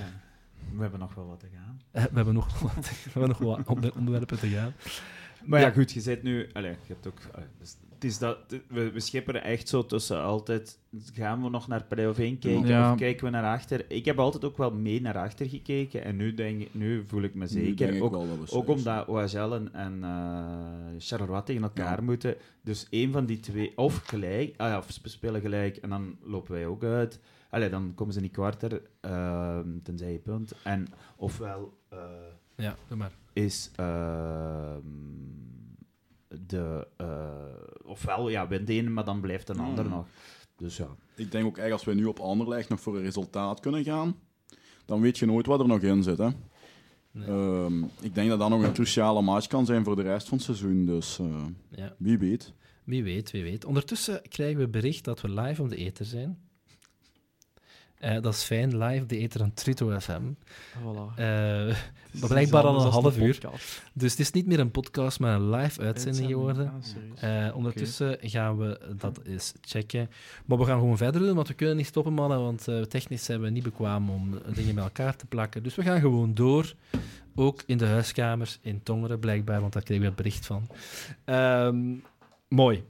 We 0.76 0.82
hebben 0.82 0.99
nog 0.99 1.13
wel 1.15 1.28
wat 1.28 1.39
te 1.39 1.47
gaan. 1.55 1.82
Eh, 1.91 2.03
We 2.03 2.09
hebben 2.15 2.34
nog 2.34 2.59
wat, 2.59 2.89
we 3.03 3.09
hebben 3.11 3.30
nog 3.30 3.38
wat 3.38 3.67
onder- 3.67 3.95
onderwerpen 3.97 4.39
te 4.39 4.47
gaan. 4.47 4.74
Maar 5.45 5.59
ja, 5.59 5.65
Ja. 5.67 5.72
goed, 5.74 5.91
je 5.91 6.01
zit 6.01 6.24
nu... 6.24 6.49
Allee, 6.53 6.72
je 6.72 6.93
hebt 6.93 7.07
ook... 7.07 7.20
dus 7.59 7.78
het 7.93 8.03
is 8.03 8.17
dat, 8.17 8.38
we, 8.67 8.91
we 8.91 8.99
schipperen 8.99 9.43
echt 9.43 9.67
zo 9.67 9.86
tussen 9.86 10.22
altijd... 10.22 10.80
Gaan 11.13 11.43
we 11.43 11.49
nog 11.49 11.67
naar 11.67 11.84
play-off 11.84 12.20
1 12.20 12.39
kijken 12.39 12.67
Ja. 12.67 12.91
of 12.91 12.97
kijken 12.97 13.26
we 13.26 13.32
naar 13.32 13.53
achter? 13.57 13.86
Ik 13.91 14.05
heb 14.05 14.20
altijd 14.20 14.45
ook 14.45 14.57
wel 14.57 14.72
mee 14.72 15.01
naar 15.01 15.17
achter 15.17 15.49
gekeken 15.49 16.03
en 16.03 16.15
nu, 16.15 16.34
denk, 16.34 16.67
nu 16.74 17.03
voel 17.07 17.22
ik 17.22 17.34
me 17.36 17.47
zeker. 17.47 17.93
ik 17.93 18.03
Ook, 18.03 18.15
ook 18.49 18.67
omdat 18.67 19.07
OHL 19.07 19.53
en, 19.53 19.74
en 19.74 20.03
eh, 20.03 20.99
Charleroi 20.99 21.43
tegen 21.43 21.61
elkaar 21.63 21.97
Ja. 21.97 22.03
moeten. 22.03 22.36
Dus 22.63 22.88
één 22.89 23.11
van 23.11 23.26
die 23.26 23.39
twee... 23.39 23.72
Of 23.78 23.95
gelijk... 24.05 24.53
Ah 24.57 24.67
ja, 24.70 24.78
of 24.78 24.91
ze 24.91 24.99
spelen 25.09 25.41
gelijk 25.41 25.78
en 25.78 25.89
dan 25.89 26.15
lopen 26.24 26.51
wij 26.53 26.65
ook 26.65 26.84
uit. 26.84 27.20
Allee, 27.50 27.70
dan 27.70 27.91
komen 27.95 28.14
ze 28.14 28.20
in 28.20 28.26
die 28.26 28.34
kwarter, 28.36 28.82
ehm, 29.02 29.68
tenzij 29.84 30.12
je 30.12 30.20
punt. 30.20 30.54
En 30.64 30.88
ofwel... 31.16 31.78
eh, 31.89 32.00
Ja, 32.56 32.76
doe 32.88 32.97
maar. 32.97 33.12
is 33.34 33.72
ehm, 33.76 34.80
de. 36.47 36.88
eh, 36.97 37.30
ofwel, 37.86 38.30
ja, 38.30 38.47
wint 38.47 38.68
de 38.68 38.74
ene, 38.74 38.89
maar 38.89 39.06
dan 39.06 39.22
blijft 39.22 39.50
een 39.50 39.60
ander 39.60 39.86
nog. 39.89 40.06
Dus 40.56 40.78
ja. 40.78 40.88
Ik 41.16 41.32
denk 41.32 41.45
ook 41.45 41.58
echt 41.58 41.72
als 41.72 41.84
we 41.84 41.93
nu 41.93 42.06
op 42.06 42.20
Anderlecht 42.20 42.70
nog 42.70 42.80
voor 42.80 42.95
een 42.95 43.02
resultaat 43.04 43.60
kunnen 43.60 43.84
gaan, 43.84 44.16
dan 44.86 45.02
weet 45.02 45.18
je 45.18 45.26
nooit 45.26 45.45
wat 45.45 45.60
er 45.60 45.68
nog 45.68 45.82
in 45.82 46.04
zit. 46.04 46.18
Hè? 46.18 46.30
Nee. 47.12 47.28
Ehm, 47.28 47.84
ik 47.84 48.16
denk 48.16 48.30
dat 48.30 48.39
dat 48.39 48.50
nog 48.50 48.64
een 48.64 48.74
cruciale 48.74 49.22
match 49.22 49.47
kan 49.47 49.66
zijn 49.66 49.84
voor 49.84 49.95
de 49.95 50.02
rest 50.02 50.28
van 50.28 50.38
het 50.38 50.45
seizoen. 50.45 50.86
Dus 50.86 51.20
eh, 51.20 51.45
Ja, 51.70 51.95
wie 51.97 52.18
weet. 52.18 52.54
wie 52.84 53.04
weet, 53.04 53.32
wie 53.32 53.43
weet. 53.43 53.66
Ondertussen 53.66 54.22
krijgen 54.30 54.60
we 54.60 54.68
bericht 54.68 55.04
dat 55.04 55.22
we 55.22 55.30
live 55.30 55.62
op 55.62 55.70
de 55.70 55.76
Ether 55.76 56.06
zijn. 56.06 56.39
Eh, 58.00 58.22
dat 58.22 58.34
is 58.34 58.43
fijn, 58.43 58.78
live 58.78 59.02
op 59.02 59.10
de 59.10 59.18
Ether 59.18 59.41
aan 59.41 59.54
Trito 59.54 60.00
FM. 60.00 60.22
Voilà. 60.78 61.16
Eh, 61.16 61.26
maar 62.12 62.28
blijkbaar 62.28 62.64
al 62.64 62.86
een 62.86 62.91
half 62.91 63.18
uur. 63.18 63.39
dus 63.93 64.12
het 64.12 64.20
is 64.20 64.32
niet 64.32 64.45
meer 64.45 64.60
een 64.60 64.72
podcast, 64.72 65.20
maar 65.20 65.36
een 65.36 65.50
live 65.50 65.82
uitzending 65.82 66.28
geworden. 66.28 66.72
Ah. 67.22 67.47
Eh, 67.47 67.56
ondertussen 67.56 68.18
gaan 68.22 68.58
we 68.58 68.80
dat 68.97 69.20
eens 69.24 69.54
checken. 69.62 70.10
Maar 70.45 70.58
we 70.58 70.66
gaan 70.66 70.80
gewoon 70.80 70.97
verder 70.97 71.22
doen, 71.22 71.36
want 71.36 71.47
we 71.47 71.54
kunnen 71.54 71.76
niet 71.76 71.86
stoppen, 71.86 72.14
mannen. 72.14 72.41
Want 72.41 72.68
technisch 72.89 73.24
zijn 73.24 73.41
we 73.41 73.50
niet 73.50 73.64
bekwaam 73.64 74.10
om 74.10 74.39
dingen 74.54 74.76
bij 74.76 74.84
elkaar 74.84 75.16
te 75.16 75.26
plakken. 75.26 75.64
Dus 75.64 75.76
we 75.76 75.84
gaan 75.84 76.00
gewoon 76.00 76.34
door. 76.34 76.74
Ook 77.36 77.64
in 77.66 77.78
de 77.78 77.86
huiskamers 77.86 78.60
in 78.62 78.84
Tongeren, 78.84 79.20
blijkbaar, 79.20 79.62
want 79.62 79.74
daar 79.74 79.84
kregen 79.84 80.04
we 80.04 80.10
het 80.10 80.18
bericht 80.18 80.45
van. 80.45 80.68
Ehm, 81.26 81.95
mooi. 82.47 82.84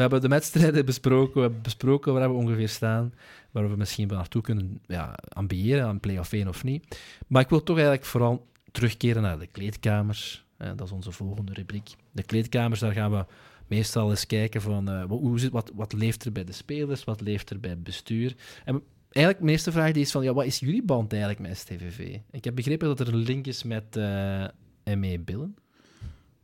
We 0.00 0.06
hebben 0.06 0.30
de 0.30 0.36
wedstrijden 0.36 0.84
besproken. 0.84 1.34
We 1.34 1.40
hebben 1.40 1.62
besproken 1.62 2.12
waar 2.12 2.28
we 2.28 2.34
ongeveer 2.34 2.68
staan. 2.68 3.14
Waar 3.50 3.70
we 3.70 3.76
misschien 3.76 4.08
wel 4.08 4.16
naartoe 4.16 4.42
kunnen 4.42 4.80
ja, 4.86 5.14
ambiëren, 5.28 5.86
aan 5.86 6.00
play-off 6.00 6.32
1 6.32 6.48
of 6.48 6.64
niet. 6.64 7.00
Maar 7.26 7.42
ik 7.42 7.48
wil 7.48 7.62
toch 7.62 7.76
eigenlijk 7.76 8.06
vooral 8.06 8.46
terugkeren 8.72 9.22
naar 9.22 9.38
de 9.38 9.46
kleedkamers. 9.46 10.44
Eh, 10.56 10.70
dat 10.76 10.86
is 10.86 10.92
onze 10.92 11.12
volgende 11.12 11.52
rubriek. 11.52 11.90
De 12.12 12.22
kleedkamers, 12.22 12.80
daar 12.80 12.92
gaan 12.92 13.10
we 13.10 13.24
meestal 13.66 14.10
eens 14.10 14.26
kijken 14.26 14.62
van 14.62 14.88
eh, 14.88 15.04
hoe 15.04 15.40
zit, 15.40 15.52
wat, 15.52 15.72
wat 15.74 15.92
leeft 15.92 16.24
er 16.24 16.32
bij 16.32 16.44
de 16.44 16.52
spelers, 16.52 17.04
wat 17.04 17.20
leeft 17.20 17.50
er 17.50 17.60
bij 17.60 17.70
het 17.70 17.84
bestuur. 17.84 18.34
En 18.64 18.82
eigenlijk 19.10 19.38
de 19.44 19.50
meeste 19.52 19.72
vraag 19.72 19.92
die 19.92 20.02
is 20.02 20.10
van, 20.10 20.22
ja, 20.22 20.32
wat 20.32 20.44
is 20.44 20.58
jullie 20.58 20.82
band 20.82 21.12
eigenlijk 21.12 21.42
met 21.42 21.56
STVV? 21.56 22.18
Ik 22.30 22.44
heb 22.44 22.54
begrepen 22.54 22.88
dat 22.88 23.00
er 23.00 23.08
een 23.08 23.16
link 23.16 23.46
is 23.46 23.62
met 23.62 23.96
eh 23.96 24.44
ME 24.84 25.18
Billen. 25.18 25.56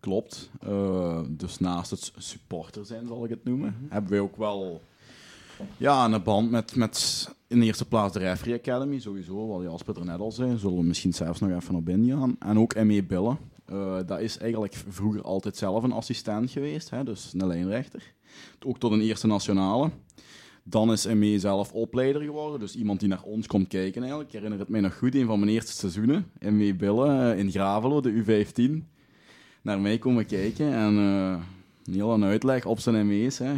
Klopt. 0.00 0.50
Eh, 0.60 1.20
dus 1.28 1.58
naast 1.58 1.90
het 1.90 2.12
supporter 2.16 2.84
zijn, 2.86 3.06
zal 3.06 3.24
ik 3.24 3.30
het 3.30 3.44
noemen, 3.44 3.74
Mhm. 3.80 3.92
hebben 3.92 4.10
wij 4.10 4.20
ook 4.20 4.36
wel 4.36 4.80
ja, 5.76 6.04
een 6.12 6.22
band 6.22 6.50
met, 6.50 6.76
met 6.76 7.28
in 7.46 7.60
de 7.60 7.66
eerste 7.66 7.84
plaats 7.88 8.12
de 8.12 8.18
Referee 8.18 8.54
Academy, 8.58 8.98
sowieso, 8.98 9.46
wat 9.46 9.62
Jasper 9.62 9.98
er 9.98 10.04
net 10.04 10.20
al 10.20 10.32
zei. 10.32 10.58
Zullen 10.58 10.76
we 10.78 10.84
misschien 10.84 11.12
zelfs 11.12 11.40
nog 11.40 11.50
even 11.50 11.74
op 11.74 11.88
ingaan. 11.88 12.36
En 12.38 12.58
ook 12.58 12.74
ME 12.84 13.04
Billen. 13.04 13.38
Eh, 13.64 13.96
dat 14.06 14.20
is 14.20 14.38
eigenlijk 14.38 14.74
vroeger 14.88 15.22
altijd 15.22 15.56
zelf 15.56 15.82
een 15.82 15.92
assistent 15.92 16.50
geweest, 16.50 16.90
hè, 16.90 17.04
dus 17.04 17.32
een 17.32 17.46
lijnrechter. 17.46 18.14
Ook 18.66 18.78
tot 18.78 18.92
een 18.92 19.00
eerste 19.00 19.26
nationale. 19.26 19.90
Dan 20.62 20.92
is 20.92 21.06
ME 21.06 21.38
zelf 21.38 21.72
opleider 21.72 22.22
geworden, 22.22 22.60
dus 22.60 22.76
iemand 22.76 23.00
die 23.00 23.08
naar 23.08 23.22
ons 23.22 23.46
komt 23.46 23.68
kijken 23.68 24.00
eigenlijk. 24.00 24.28
Ik 24.28 24.34
herinner 24.34 24.58
het 24.58 24.68
mij 24.68 24.80
nog 24.80 24.98
goed, 24.98 25.14
een 25.14 25.26
van 25.26 25.38
mijn 25.38 25.50
eerste 25.50 25.72
seizoenen. 25.72 26.30
ME 26.40 26.74
Billen 26.74 27.32
eh, 27.32 27.38
in 27.38 27.50
Gravelo, 27.50 28.00
de 28.00 28.10
U15 28.24 28.95
naar 29.66 29.80
mij 29.80 29.98
komen 29.98 30.26
kijken 30.26 30.72
en 30.72 30.96
eh, 30.96 31.38
een 31.84 31.94
hele 31.94 32.24
uitleg 32.24 32.64
op 32.64 32.80
zijn 32.80 33.06
ME's. 33.06 33.38
Hè. 33.38 33.52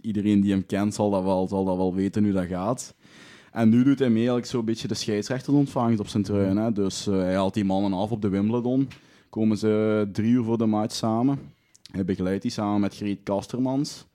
Iedereen 0.00 0.40
die 0.40 0.50
hem 0.50 0.66
kent 0.66 0.94
zal 0.94 1.10
dat, 1.10 1.22
wel, 1.22 1.48
zal 1.48 1.64
dat 1.64 1.76
wel 1.76 1.94
weten 1.94 2.24
hoe 2.24 2.32
dat 2.32 2.46
gaat. 2.46 2.94
En 3.52 3.68
nu 3.68 3.84
doet 3.84 3.98
hij 3.98 4.08
mee 4.08 4.16
eigenlijk 4.16 4.46
zo'n 4.46 4.64
beetje 4.64 4.88
de 4.88 4.94
scheidsrechtersontvangst 4.94 6.00
op 6.00 6.08
zijn 6.08 6.22
truin. 6.22 6.56
Hè. 6.56 6.72
Dus 6.72 7.06
eh, 7.06 7.14
hij 7.14 7.34
haalt 7.34 7.54
die 7.54 7.64
mannen 7.64 7.92
af 7.92 8.10
op 8.10 8.22
de 8.22 8.28
Wimbledon. 8.28 8.88
Komen 9.28 9.58
ze 9.58 10.08
drie 10.12 10.30
uur 10.30 10.44
voor 10.44 10.58
de 10.58 10.66
match 10.66 10.94
samen. 10.94 11.38
Hij 11.90 12.04
begeleidt 12.04 12.42
die 12.42 12.50
samen 12.50 12.80
met 12.80 12.96
Greet 12.96 13.22
Kastermans. 13.22 14.06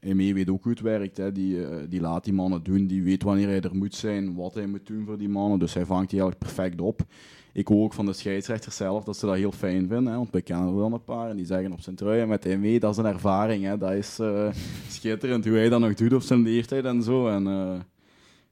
Eme 0.00 0.34
weet 0.34 0.50
ook 0.50 0.62
hoe 0.62 0.72
het 0.72 0.80
werkt. 0.80 1.16
Hè. 1.16 1.32
Die, 1.32 1.88
die 1.88 2.00
laat 2.00 2.24
die 2.24 2.32
mannen 2.32 2.62
doen. 2.62 2.86
Die 2.86 3.02
weet 3.02 3.22
wanneer 3.22 3.48
hij 3.48 3.60
er 3.60 3.76
moet 3.76 3.94
zijn, 3.94 4.34
wat 4.34 4.54
hij 4.54 4.66
moet 4.66 4.86
doen 4.86 5.04
voor 5.04 5.18
die 5.18 5.28
mannen. 5.28 5.58
Dus 5.58 5.74
hij 5.74 5.84
vangt 5.84 6.10
die 6.10 6.20
eigenlijk 6.20 6.52
perfect 6.52 6.80
op. 6.80 7.06
Ik 7.52 7.68
hoor 7.68 7.84
ook 7.84 7.92
van 7.92 8.06
de 8.06 8.12
scheidsrechters 8.12 8.76
zelf 8.76 9.04
dat 9.04 9.16
ze 9.16 9.26
dat 9.26 9.34
heel 9.36 9.52
fijn 9.52 9.88
vinden. 9.88 10.06
Hè, 10.06 10.16
want 10.16 10.30
wij 10.30 10.42
kennen 10.42 10.68
er 10.74 10.80
dan 10.80 10.92
een 10.92 11.04
paar. 11.04 11.30
En 11.30 11.36
die 11.36 11.46
zeggen 11.46 11.72
op 11.72 11.80
zijn 11.80 11.96
trui 11.96 12.26
met 12.26 12.44
hem 12.44 12.60
mee, 12.60 12.80
dat 12.80 12.90
is 12.90 12.96
een 12.96 13.06
ervaring. 13.06 13.64
Hè, 13.64 13.78
dat 13.78 13.92
is 13.92 14.18
eh, 14.18 14.48
schitterend 14.88 15.44
hoe 15.44 15.54
hij 15.56 15.68
dat 15.68 15.80
nog 15.80 15.94
doet 15.94 16.12
op 16.12 16.22
zijn 16.22 16.42
leeftijd 16.42 16.84
en 16.84 17.02
zo. 17.02 17.28
En 17.28 17.46
eh, 17.46 17.80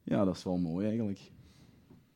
ja, 0.02 0.24
dat 0.24 0.36
is 0.36 0.44
wel 0.44 0.56
mooi 0.56 0.86
eigenlijk. 0.86 1.18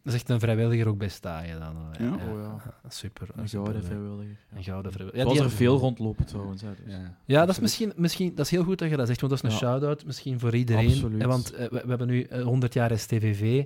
Dat 0.02 0.12
is 0.12 0.18
echt 0.20 0.28
een 0.28 0.40
vrijwilliger 0.40 0.88
ook 0.88 0.98
bij 0.98 1.08
Staaien 1.08 1.60
dan. 1.60 1.76
eh, 1.92 2.00
Ja. 2.06 2.14
Oh 2.14 2.40
ja. 2.40 2.74
Super. 2.88 3.28
Een 3.36 3.48
gouden 3.48 3.84
vrijwilliger. 3.84 4.36
Een 4.56 4.64
gouden 4.64 4.92
vrijwilliger. 4.92 5.26
Ja, 5.26 5.32
Ja, 5.32 5.38
was 5.38 5.48
die 5.48 5.50
er 5.52 5.56
veel 5.56 5.78
rondlopen 5.78 6.24
trouwens. 6.26 6.62
Hè, 6.62 6.68
dus. 6.84 6.94
Ja, 7.24 7.40
dat 7.46 7.54
is, 7.54 7.60
misschien, 7.60 7.92
misschien, 7.96 8.34
dat 8.34 8.44
is 8.44 8.50
heel 8.50 8.64
goed 8.64 8.78
dat 8.78 8.90
je 8.90 8.96
dat 8.96 9.06
zegt, 9.06 9.20
want 9.20 9.32
dat 9.32 9.44
is 9.44 9.48
een 9.50 9.66
Ja. 9.66 9.66
shout-out 9.72 10.04
misschien 10.06 10.38
voor 10.40 10.54
iedereen. 10.54 10.88
Absoluut. 10.88 11.24
Want 11.24 11.50
we, 11.50 11.68
we 11.70 11.88
hebben 11.88 12.06
nu 12.06 12.22
eh, 12.22 12.42
100 12.42 12.74
jaar 12.74 12.98
STVV. 12.98 13.64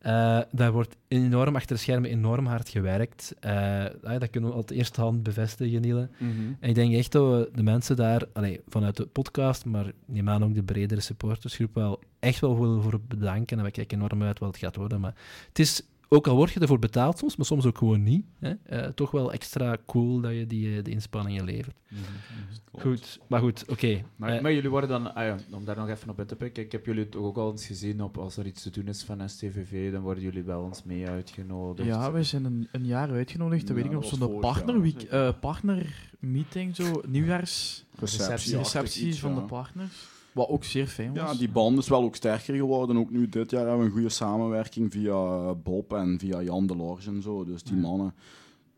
Eh 0.00 0.40
daar 0.50 0.72
wordt 0.72 0.96
enorm 1.08 1.56
achter 1.56 1.76
de 1.76 1.82
schermen 1.82 2.10
enorm 2.10 2.46
hard 2.46 2.68
gewerkt. 2.68 3.34
Eh, 3.40 3.84
eh, 3.84 4.20
dat 4.20 4.30
kunnen 4.30 4.50
we 4.50 4.56
uit 4.56 4.68
de 4.68 4.74
eerste 4.74 5.00
hand 5.00 5.22
bevestigen, 5.22 5.80
Niele. 5.80 6.08
Mhm. 6.18 6.32
En 6.60 6.68
ik 6.68 6.74
denk 6.74 6.94
echt 6.94 7.12
dat 7.12 7.30
we 7.30 7.50
de 7.54 7.62
mensen 7.62 7.96
daar, 7.96 8.22
allee, 8.32 8.60
vanuit 8.68 8.96
de 8.96 9.06
podcast, 9.06 9.64
maar 9.64 9.92
neem 10.06 10.28
aan 10.28 10.44
ook 10.44 10.54
de 10.54 10.62
bredere 10.62 11.00
supportersgroep, 11.00 11.74
wel 11.74 12.00
echt 12.18 12.40
wel 12.40 12.60
willen 12.60 12.82
voor 12.82 13.00
bedanken. 13.08 13.58
En 13.58 13.64
we 13.64 13.70
kijken 13.70 13.98
enorm 13.98 14.22
uit 14.22 14.38
wat 14.38 14.48
het 14.48 14.58
gaat 14.58 14.76
worden. 14.76 15.00
Maar 15.00 15.14
het 15.48 15.58
is 15.58 15.82
ook 16.12 16.26
al 16.26 16.36
word 16.36 16.50
je 16.50 16.60
ervoor 16.60 16.78
betaald 16.78 17.18
soms, 17.18 17.36
maar 17.36 17.46
soms 17.46 17.66
ook 17.66 17.78
gewoon 17.78 18.02
niet. 18.02 18.24
Hè? 18.38 18.52
Eh, 18.62 18.88
toch 18.88 19.10
wel 19.10 19.32
extra 19.32 19.76
cool 19.86 20.20
dat 20.20 20.32
je 20.32 20.46
die 20.46 20.66
uh, 20.66 20.84
de 20.84 20.90
inspanningen 20.90 21.44
levert. 21.44 21.76
Mm 21.88 21.98
-hmm. 21.98 22.80
Goed, 22.80 23.20
maar 23.26 23.40
goed, 23.40 23.62
oké. 23.62 23.72
Okay. 23.72 24.04
Maar, 24.16 24.34
uh, 24.34 24.40
maar, 24.40 24.52
jullie 24.52 24.70
worden 24.70 24.88
dan, 24.88 25.14
ah 25.14 25.24
ja, 25.24 25.36
om 25.50 25.64
daar 25.64 25.76
nog 25.76 25.88
even 25.88 26.08
op 26.08 26.18
in 26.18 26.26
te 26.26 26.36
pikken, 26.36 26.62
ik 26.62 26.72
heb 26.72 26.86
jullie 26.86 27.08
toch 27.08 27.22
ook 27.22 27.36
al 27.36 27.50
eens 27.50 27.66
gezien 27.66 28.02
op 28.02 28.18
als 28.18 28.36
er 28.36 28.46
iets 28.46 28.62
te 28.62 28.70
doen 28.70 28.88
is 28.88 29.02
van 29.02 29.28
STVV, 29.28 29.92
dan 29.92 30.02
worden 30.02 30.22
jullie 30.22 30.42
wel 30.42 30.66
eens 30.66 30.82
mee 30.82 31.08
uitgenodigd. 31.08 31.88
Ja, 31.88 32.12
we 32.12 32.22
zijn 32.22 32.44
een, 32.44 32.68
een 32.72 32.86
jaar 32.86 33.10
uitgenodigd, 33.10 33.66
dat 33.66 33.76
ja, 33.76 33.82
weet 33.82 33.84
ik 33.84 33.98
nog, 33.98 34.04
zo'n 34.04 34.38
partnerweek, 34.38 35.08
partner 35.40 36.10
meeting, 36.18 36.76
zo, 36.76 37.02
nieuwjaars 37.06 37.84
receptie, 37.98 38.56
receptie 38.56 39.18
van 39.18 39.34
ja. 39.34 39.40
de 39.40 39.42
partners. 39.42 40.08
Wat 40.32 40.48
ook 40.48 40.64
zeer 40.64 40.86
fijn 40.86 41.14
was. 41.14 41.32
Ja, 41.32 41.38
die 41.38 41.50
band 41.50 41.78
is 41.78 41.88
wel 41.88 42.02
ook 42.02 42.16
sterker 42.16 42.54
geworden. 42.54 42.96
Ook 42.96 43.10
nu 43.10 43.28
dit 43.28 43.50
jaar 43.50 43.60
hebben 43.60 43.78
we 43.78 43.84
een 43.84 43.90
goede 43.90 44.08
samenwerking 44.08 44.92
via 44.92 45.54
Bob 45.54 45.92
en 45.92 46.18
via 46.18 46.42
Jan 46.42 46.66
de 46.66 46.76
Lorge 46.76 47.10
en 47.10 47.22
zo. 47.22 47.44
Dus 47.44 47.62
die 47.62 47.76
mannen... 47.76 48.14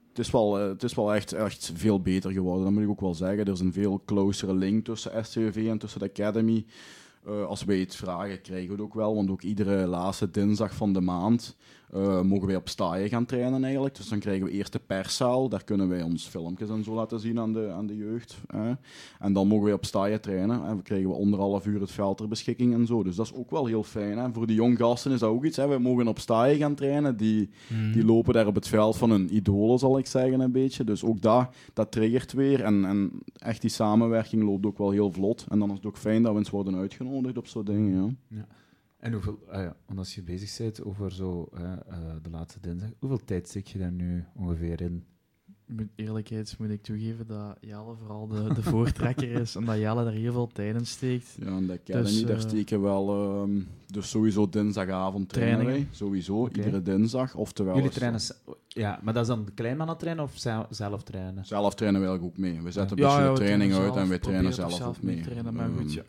Het 0.08 0.20
is 0.20 0.30
wel, 0.30 0.54
het 0.54 0.82
is 0.82 0.94
wel 0.94 1.14
echt, 1.14 1.32
echt 1.32 1.72
veel 1.74 2.00
beter 2.00 2.32
geworden, 2.32 2.64
dat 2.64 2.72
moet 2.72 2.82
ik 2.82 2.88
ook 2.88 3.00
wel 3.00 3.14
zeggen. 3.14 3.44
Er 3.44 3.52
is 3.52 3.60
een 3.60 3.72
veel 3.72 4.02
closere 4.04 4.54
link 4.54 4.84
tussen 4.84 5.24
STV 5.24 5.66
en 5.68 5.78
tussen 5.78 6.00
de 6.00 6.10
Academy. 6.10 6.64
Uh, 7.28 7.44
als 7.44 7.64
wij 7.64 7.78
het 7.78 7.96
vragen, 7.96 8.40
krijgen 8.40 8.66
we 8.66 8.72
het 8.72 8.82
ook 8.82 8.94
wel. 8.94 9.14
Want 9.14 9.30
ook 9.30 9.42
iedere 9.42 9.86
laatste 9.86 10.30
dinsdag 10.30 10.74
van 10.74 10.92
de 10.92 11.00
maand 11.00 11.56
uh, 11.96 12.22
mogen 12.22 12.46
wij 12.46 12.56
op 12.56 12.68
staaien 12.68 13.08
gaan 13.08 13.26
trainen 13.26 13.64
eigenlijk. 13.64 13.96
Dus 13.96 14.08
dan 14.08 14.18
krijgen 14.18 14.44
we 14.44 14.50
eerst 14.50 14.72
de 14.72 14.80
perszaal. 14.86 15.48
Daar 15.48 15.64
kunnen 15.64 15.88
wij 15.88 16.02
ons 16.02 16.26
filmpjes 16.26 16.68
en 16.68 16.84
zo 16.84 16.94
laten 16.94 17.20
zien 17.20 17.38
aan 17.38 17.52
de, 17.52 17.70
aan 17.70 17.86
de 17.86 17.96
jeugd. 17.96 18.38
Hè. 18.46 18.72
En 19.18 19.32
dan 19.32 19.46
mogen 19.46 19.64
wij 19.64 19.72
op 19.72 19.84
staaien 19.84 20.20
trainen. 20.20 20.64
En 20.64 20.76
we 20.76 20.82
krijgen 20.82 21.08
we 21.08 21.16
anderhalf 21.16 21.66
uur 21.66 21.80
het 21.80 21.90
veld 21.90 22.16
ter 22.16 22.28
beschikking 22.28 22.74
en 22.74 22.86
zo. 22.86 23.02
Dus 23.02 23.16
dat 23.16 23.26
is 23.26 23.34
ook 23.34 23.50
wel 23.50 23.66
heel 23.66 23.82
fijn. 23.82 24.18
Hè. 24.18 24.32
Voor 24.32 24.46
die 24.46 24.56
jong 24.56 24.78
gasten 24.78 25.12
is 25.12 25.18
dat 25.18 25.30
ook 25.30 25.44
iets. 25.44 25.56
Hè. 25.56 25.68
We 25.68 25.78
mogen 25.78 26.08
op 26.08 26.18
staaien 26.18 26.58
gaan 26.58 26.74
trainen. 26.74 27.16
Die, 27.16 27.50
mm. 27.68 27.92
die 27.92 28.04
lopen 28.04 28.34
daar 28.34 28.46
op 28.46 28.54
het 28.54 28.68
veld 28.68 28.96
van 28.96 29.10
hun 29.10 29.34
idolen, 29.34 29.78
zal 29.78 29.98
ik 29.98 30.06
zeggen, 30.06 30.40
een 30.40 30.52
beetje. 30.52 30.84
Dus 30.84 31.04
ook 31.04 31.20
dat, 31.20 31.54
dat 31.72 31.92
triggert 31.92 32.32
weer. 32.32 32.62
En, 32.62 32.84
en 32.84 33.10
echt 33.32 33.60
die 33.60 33.70
samenwerking 33.70 34.42
loopt 34.42 34.66
ook 34.66 34.78
wel 34.78 34.90
heel 34.90 35.10
vlot. 35.10 35.46
En 35.48 35.58
dan 35.58 35.70
is 35.70 35.76
het 35.76 35.86
ook 35.86 35.98
fijn 35.98 36.22
dat 36.22 36.32
we 36.32 36.38
eens 36.38 36.50
worden 36.50 36.76
uitgenodigd 36.76 37.38
op 37.38 37.46
zo'n 37.46 37.64
dingen. 37.64 38.18
Ja. 38.28 38.36
ja. 38.36 38.46
En 39.02 39.12
hoeveel, 39.12 39.38
ah 39.48 39.62
ja, 39.62 39.76
want 39.86 39.98
als 39.98 40.14
je 40.14 40.22
bezig 40.22 40.56
bent 40.58 40.84
over 40.84 41.12
zo 41.12 41.48
uh, 41.54 41.60
uh, 41.60 41.76
de 42.22 42.30
laatste 42.30 42.60
dinsdag, 42.60 42.90
hoeveel 42.98 43.24
tijd 43.24 43.48
stik 43.48 43.66
je 43.66 43.78
daar 43.78 43.92
nu 43.92 44.24
ongeveer 44.34 44.80
in? 44.80 45.04
Met 45.66 45.88
eerlijkheid 45.94 46.54
moet 46.58 46.70
ik 46.70 46.82
toegeven 46.82 47.26
dat 47.26 47.56
Jelle 47.60 47.94
vooral 47.98 48.26
de, 48.26 48.54
de 48.54 48.62
voortrekker 48.62 49.30
is 49.30 49.54
en 49.54 49.64
dat 49.64 49.78
Jelle 49.78 50.04
daar 50.04 50.12
heel 50.12 50.32
veel 50.32 50.46
tijd 50.46 50.74
in 50.74 50.86
steekt. 50.86 51.36
Ja, 51.40 51.46
en 51.46 51.66
dat 51.66 51.78
kennen 51.84 52.04
dus, 52.04 52.16
niet. 52.16 52.26
Daar 52.26 52.40
steken 52.40 52.82
wel, 52.82 53.40
um, 53.42 53.68
dus 53.86 54.10
sowieso 54.10 54.48
dinsdagavond 54.48 55.28
trainen 55.28 55.66
wij, 55.66 55.88
sowieso, 55.90 56.40
okay. 56.40 56.64
iedere 56.64 56.82
dinsdag. 56.82 57.34
Oftewel 57.34 57.74
Jullie 57.74 57.90
trainen, 57.90 58.20
ja, 58.68 59.00
maar 59.02 59.14
dat 59.14 59.22
is 59.22 59.28
dan 59.28 59.48
kleinmannen 59.54 59.96
trainen 59.96 60.24
of 60.24 60.34
zelf 60.70 61.02
trainen? 61.02 61.46
Zelf 61.46 61.74
trainen 61.74 62.00
we 62.00 62.06
eigenlijk 62.06 62.36
ook 62.36 62.42
mee. 62.44 62.62
We 62.62 62.72
zetten 62.72 62.96
ja. 62.96 63.02
een 63.02 63.10
beetje 63.10 63.24
ja, 63.24 63.34
de 63.34 63.40
training 63.40 63.74
uit 63.74 63.96
en 63.96 64.08
we 64.08 64.18
trainen 64.18 64.54
zelf, 64.54 64.72
zelf 64.72 64.96
ook 64.96 65.02
mee. 65.02 65.20
Trainen, 65.20 65.54
maar 65.54 65.70
goed, 65.76 65.92
ja, 65.92 66.02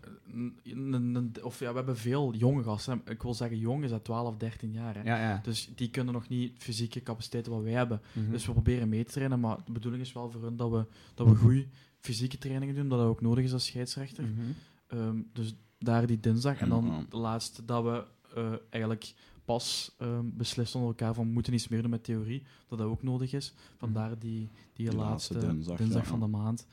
of 1.42 1.60
ja, 1.60 1.70
we 1.70 1.76
hebben 1.76 1.98
veel 1.98 2.34
jonge 2.34 2.64
gasten. 2.64 3.02
Ik 3.06 3.22
wil 3.22 3.34
zeggen, 3.34 3.58
jong 3.58 3.84
is 3.84 3.90
dat 3.90 4.04
12, 4.04 4.38
13 4.38 4.72
jaar. 4.72 4.96
Hè. 4.96 5.02
Ja, 5.02 5.30
ja. 5.30 5.40
Dus 5.44 5.72
die 5.76 5.90
kunnen 5.90 6.14
nog 6.14 6.30
niet 6.30 6.54
fysieke 6.58 7.04
capaciteiten 7.04 7.52
wat 7.52 7.64
wij 7.64 7.72
hebben. 7.72 8.02
Mm 8.14 8.24
-hmm. 8.24 8.32
Dus 8.32 8.46
we 8.46 8.52
proberen 8.52 8.90
mee 8.90 9.04
te 9.04 9.12
trainen, 9.12 9.40
maar 9.40 9.58
de 9.66 9.72
bedoeling 9.72 10.04
is 10.04 10.14
wel 10.14 10.30
voor 10.30 10.44
hun 10.44 10.56
dat 10.56 10.72
we, 10.72 10.86
dat 11.14 11.28
we 11.28 11.36
goede 11.36 11.68
fysieke 12.00 12.38
trainingen 12.38 12.76
doen, 12.76 12.90
dat 12.90 13.00
dat 13.00 13.08
ook 13.08 13.22
nodig 13.22 13.44
is 13.44 13.54
als 13.54 13.66
scheidsrechter. 13.66 14.24
Mm 14.24 14.36
-hmm. 14.36 15.00
um, 15.00 15.30
dus 15.34 15.56
daar 15.78 16.08
die 16.08 16.20
dinsdag. 16.20 16.60
En 16.60 16.70
dan 16.70 17.06
de 17.10 17.18
laatste 17.18 17.66
dat 17.66 17.84
we 17.84 18.06
uh, 18.38 18.54
eigenlijk 18.70 19.14
pas 19.46 19.96
um, 20.00 20.34
beslissen 20.38 20.80
onder 20.80 20.96
elkaar 20.96 21.14
van 21.14 21.26
we 21.26 21.34
moeten 21.34 21.54
iets 21.54 21.68
meer 21.68 21.82
doen 21.82 21.90
met 21.90 22.04
theorie, 22.04 22.44
dat 22.68 22.78
dat 22.78 22.88
ook 22.88 23.04
nodig 23.04 23.34
is. 23.34 23.54
Vandaar 23.78 24.20
die, 24.20 24.50
die, 24.74 24.90
die 24.90 24.98
laatste, 24.98 25.34
laatste, 25.34 25.54
dinsdag, 25.54 25.78
dinsdag 25.78 26.04
ja. 26.04 26.10
van 26.10 26.20
de 26.20 26.28
maand. 26.28 26.68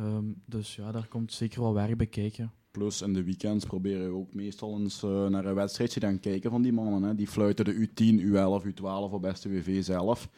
Um, 0.00 0.42
dus 0.44 0.76
ja, 0.76 0.92
daar 0.92 1.06
komt 1.06 1.32
zeker 1.32 1.60
wel 1.60 1.74
werk 1.74 1.96
bij 1.96 2.06
kijken. 2.06 2.52
Plus 2.76 3.02
in 3.02 3.12
de 3.12 3.24
weekends 3.24 3.64
proberen 3.64 4.08
we 4.08 4.16
ook 4.16 4.34
meestal 4.34 4.78
eens 4.78 5.02
uh, 5.02 5.26
naar 5.26 5.44
een 5.44 5.54
wedstrijdje 5.54 6.00
gaan 6.00 6.20
kijken 6.20 6.50
van 6.50 6.62
die 6.62 6.72
mannen. 6.72 7.02
Hè. 7.02 7.14
Die 7.14 7.26
fluiten 7.26 7.64
de 7.64 7.88
U10, 7.88 8.20
U11, 8.20 8.66
U12 8.66 9.12
op 9.12 9.30
STWV 9.34 9.84
zelf. 9.84 10.28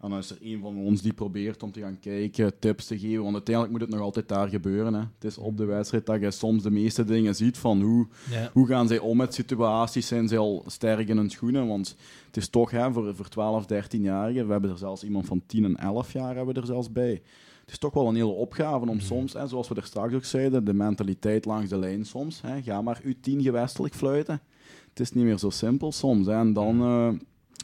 En 0.00 0.10
dan 0.10 0.18
is 0.18 0.30
er 0.30 0.38
een 0.40 0.60
van 0.60 0.76
ons 0.76 1.02
die 1.02 1.12
probeert 1.12 1.62
om 1.62 1.72
te 1.72 1.80
gaan 1.80 1.98
kijken, 2.00 2.58
tips 2.58 2.86
te 2.86 2.98
geven. 2.98 3.22
Want 3.22 3.34
uiteindelijk 3.34 3.74
moet 3.74 3.86
het 3.86 3.90
nog 3.90 4.00
altijd 4.00 4.28
daar 4.28 4.48
gebeuren. 4.48 4.94
Hè. 4.94 5.00
Het 5.00 5.24
is 5.24 5.38
op 5.38 5.56
de 5.56 5.64
wedstrijd 5.64 6.06
dat 6.06 6.20
je 6.20 6.30
soms 6.30 6.62
de 6.62 6.70
meeste 6.70 7.04
dingen 7.04 7.34
ziet 7.34 7.58
van 7.58 7.82
hoe, 7.82 8.06
ja. 8.30 8.50
hoe 8.52 8.66
gaan 8.66 8.88
zij 8.88 8.98
om 8.98 9.16
met 9.16 9.34
situaties. 9.34 10.06
Zijn 10.06 10.28
zij 10.28 10.38
al 10.38 10.64
sterk 10.66 11.08
in 11.08 11.16
hun 11.16 11.30
schoenen? 11.30 11.66
Want 11.66 11.96
het 12.26 12.36
is 12.36 12.48
toch 12.48 12.70
hè, 12.70 12.92
voor, 12.92 13.14
voor 13.14 13.28
12, 13.28 13.64
13-jarigen. 13.64 14.46
We 14.46 14.52
hebben 14.52 14.70
er 14.70 14.78
zelfs 14.78 15.04
iemand 15.04 15.26
van 15.26 15.42
10 15.46 15.64
en 15.64 15.76
11 15.76 16.12
jaar 16.12 16.36
hebben 16.36 16.54
we 16.54 16.60
er 16.60 16.66
zelfs 16.66 16.92
bij 16.92 17.22
het 17.62 17.70
is 17.70 17.78
toch 17.78 17.94
wel 17.94 18.08
een 18.08 18.14
hele 18.14 18.26
opgave 18.26 18.88
om 18.88 19.00
soms, 19.00 19.32
hè, 19.32 19.46
zoals 19.46 19.68
we 19.68 19.74
er 19.74 19.84
straks 19.84 20.14
ook 20.14 20.24
zeiden, 20.24 20.64
de 20.64 20.74
mentaliteit 20.74 21.44
langs 21.44 21.70
de 21.70 21.78
lijn 21.78 22.04
soms. 22.04 22.40
Hè, 22.40 22.62
ga 22.62 22.82
maar 22.82 23.00
u 23.04 23.20
tien 23.20 23.42
gewestelijk 23.42 23.94
fluiten. 23.94 24.40
Het 24.88 25.00
is 25.00 25.12
niet 25.12 25.24
meer 25.24 25.38
zo 25.38 25.50
simpel 25.50 25.92
soms. 25.92 26.26
Hè, 26.26 26.32
en 26.32 26.52
dan 26.52 26.82
uh, 26.82 27.12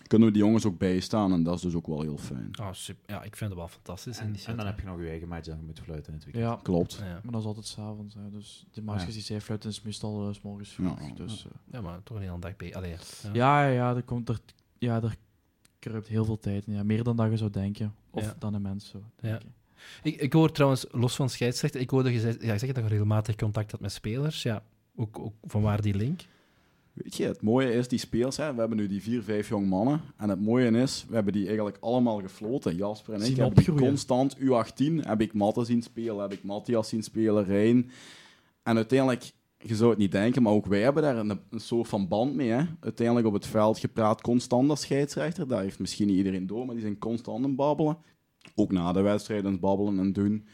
kunnen 0.07 0.29
we 0.29 0.35
die 0.35 0.43
jongens 0.43 0.67
ook 0.67 0.79
bijstaan 0.79 1.33
en 1.33 1.43
dat 1.43 1.55
is 1.55 1.61
dus 1.61 1.75
ook 1.75 1.87
wel 1.87 2.03
heel 2.03 2.19
fijn. 2.19 2.51
Oh, 2.61 2.73
super. 2.73 3.15
Ja, 3.15 3.23
ik 3.23 3.37
vind 3.37 3.51
het 3.51 3.59
wel 3.59 3.69
fantastisch. 3.69 4.19
En, 4.19 4.35
en 4.47 4.57
dan 4.57 4.67
heb 4.67 4.81
je 4.81 4.87
nog 4.87 5.01
je 5.01 5.09
eigen 5.09 5.29
match 5.29 5.47
dat 5.47 5.57
je 5.57 5.67
moet 5.67 5.81
fluiten 5.81 6.13
in 6.13 6.19
het 6.19 6.25
weekend. 6.25 6.45
Ja, 6.45 6.61
klopt. 6.63 6.95
Ja. 6.95 7.21
Maar 7.23 7.33
dat 7.33 7.41
is 7.41 7.47
altijd 7.47 7.67
s'avonds. 7.67 8.17
Dus 8.31 8.67
de 8.73 8.83
matches 8.83 9.15
die 9.15 9.23
zij 9.23 9.41
fluiten 9.41 9.71
is 9.71 9.83
meestal 9.83 10.29
uh, 10.29 10.35
s 10.35 10.41
morgens 10.41 10.71
vroeg. 10.71 11.01
Ja, 11.01 11.15
dus, 11.15 11.47
uh, 11.47 11.53
ja, 11.73 11.81
maar 11.81 12.03
toch 12.03 12.17
een 12.17 12.23
hele 12.23 12.39
dag 12.39 12.57
bij. 12.57 12.75
Allee, 12.75 12.95
ja. 13.23 13.33
ja, 13.33 13.69
ja, 13.69 13.97
er 13.97 14.03
komt 14.03 14.29
er, 14.29 14.41
ja, 14.79 15.03
er 15.03 15.17
kruipt 15.79 16.09
heel 16.09 16.25
veel 16.25 16.39
tijd 16.39 16.67
in. 16.67 16.73
Ja. 16.73 16.83
Meer 16.83 17.03
dan 17.03 17.17
dat 17.17 17.31
je 17.31 17.37
zou 17.37 17.51
denken. 17.51 17.95
Of 18.11 18.35
dan 18.39 18.55
een 18.55 18.63
mens 18.63 18.89
zou 18.89 19.03
denken. 19.17 19.55
Ik, 20.03 20.21
ik 20.21 20.33
hoor 20.33 20.53
trouwens, 20.53 20.87
los 20.91 21.17
van 21.17 21.31
scheidsrechter, 21.31 21.81
ik 21.81 21.91
hoorde 21.91 22.13
gezegd, 22.13 22.43
ja, 22.43 22.59
zeg 22.59 22.73
dat 22.73 22.85
je 22.85 22.91
regelmatig 22.91 23.35
contact 23.35 23.71
had 23.71 23.81
met 23.81 23.93
spelers. 23.93 24.43
Ja, 24.43 24.63
ook, 24.97 25.19
ook 25.19 25.35
van 25.43 25.63
waar 25.63 25.83
die 25.83 25.95
link? 25.95 26.21
Weet 27.03 27.17
je, 27.17 27.25
het 27.25 27.43
mooie 27.43 27.73
is, 27.73 27.89
die 27.89 27.99
speels, 27.99 28.37
hè, 28.37 28.53
we 28.55 28.61
hebben 28.61 28.79
nu 28.79 28.87
die 28.87 29.03
vier, 29.03 29.23
vijf 29.23 29.49
jong 29.49 29.69
mannen. 29.69 30.01
En 30.17 30.29
het 30.29 30.41
mooie 30.41 30.71
is, 30.71 31.05
we 31.09 31.15
hebben 31.15 31.33
die 31.33 31.47
eigenlijk 31.47 31.77
allemaal 31.81 32.21
gefloten. 32.21 32.77
Jasper 32.77 33.15
en 33.15 33.23
ik 33.23 33.37
hebben 33.37 33.65
die 33.65 33.75
constant, 33.75 34.37
U18, 34.37 34.95
heb 35.01 35.21
ik 35.21 35.33
Matte 35.33 35.65
zien 35.65 35.83
spelen, 35.83 36.21
heb 36.21 36.33
ik 36.33 36.43
Matthias 36.43 36.89
zien 36.89 37.03
spelen, 37.03 37.45
Rijn. 37.45 37.91
En 38.63 38.77
uiteindelijk, 38.77 39.33
je 39.59 39.75
zou 39.75 39.91
het 39.91 39.99
niet 39.99 40.13
denken, 40.13 40.43
maar 40.43 40.53
ook 40.53 40.67
wij 40.67 40.81
hebben 40.81 41.03
daar 41.03 41.17
een, 41.17 41.41
een 41.51 41.61
soort 41.61 41.89
van 41.89 42.09
band 42.09 42.35
mee. 42.35 42.49
Hè. 42.49 42.65
Uiteindelijk 42.81 43.27
op 43.27 43.33
het 43.33 43.47
veld 43.47 43.79
gepraat 43.79 44.21
constant 44.21 44.71
als 44.71 44.81
scheidsrechter. 44.81 45.49
Dat 45.49 45.61
heeft 45.61 45.79
misschien 45.79 46.07
niet 46.07 46.17
iedereen 46.17 46.47
door, 46.47 46.67
maar 46.67 46.75
die 46.75 46.85
zijn 46.85 46.99
constant 46.99 47.45
aan 47.45 47.55
babbelen. 47.55 47.99
Ook 48.55 48.73
na 48.73 48.93
de 48.93 49.01
wedstrijd 49.01 49.45
aan 49.45 49.61
babbelen 49.61 49.99
en 49.99 50.13
doen. 50.13 50.45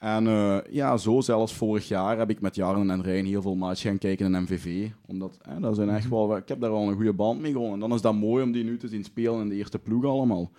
En 0.00 0.24
uh, 0.24 0.58
ja, 0.70 0.96
zo 0.96 1.20
zelfs 1.20 1.54
vorig 1.54 1.88
jaar 1.88 2.18
heb 2.18 2.30
ik 2.30 2.40
met 2.40 2.54
Jarno 2.54 2.92
en 2.92 3.02
Rijn 3.02 3.26
heel 3.26 3.42
veel 3.42 3.54
matchen 3.54 3.90
gaan 3.90 3.98
kijken 3.98 4.34
in 4.34 4.42
MVV. 4.42 4.90
Omdat, 5.06 5.38
hè, 5.42 5.60
dat 5.60 5.76
zijn 5.76 5.90
echt 5.90 6.04
mhm. 6.08 6.14
wel, 6.14 6.36
ik 6.36 6.48
heb 6.48 6.60
daar 6.60 6.70
wel 6.70 6.88
een 6.88 6.94
goede 6.94 7.12
band 7.12 7.40
mee 7.40 7.52
gewonnen. 7.52 7.74
En 7.74 7.80
dan 7.80 7.92
is 7.92 8.00
dat 8.00 8.14
mooi 8.14 8.44
om 8.44 8.52
die 8.52 8.64
nu 8.64 8.76
te 8.76 8.88
zien 8.88 9.04
spelen 9.04 9.40
in 9.40 9.48
de 9.48 9.54
eerste 9.54 9.78
ploeg 9.78 10.04
allemaal. 10.04 10.50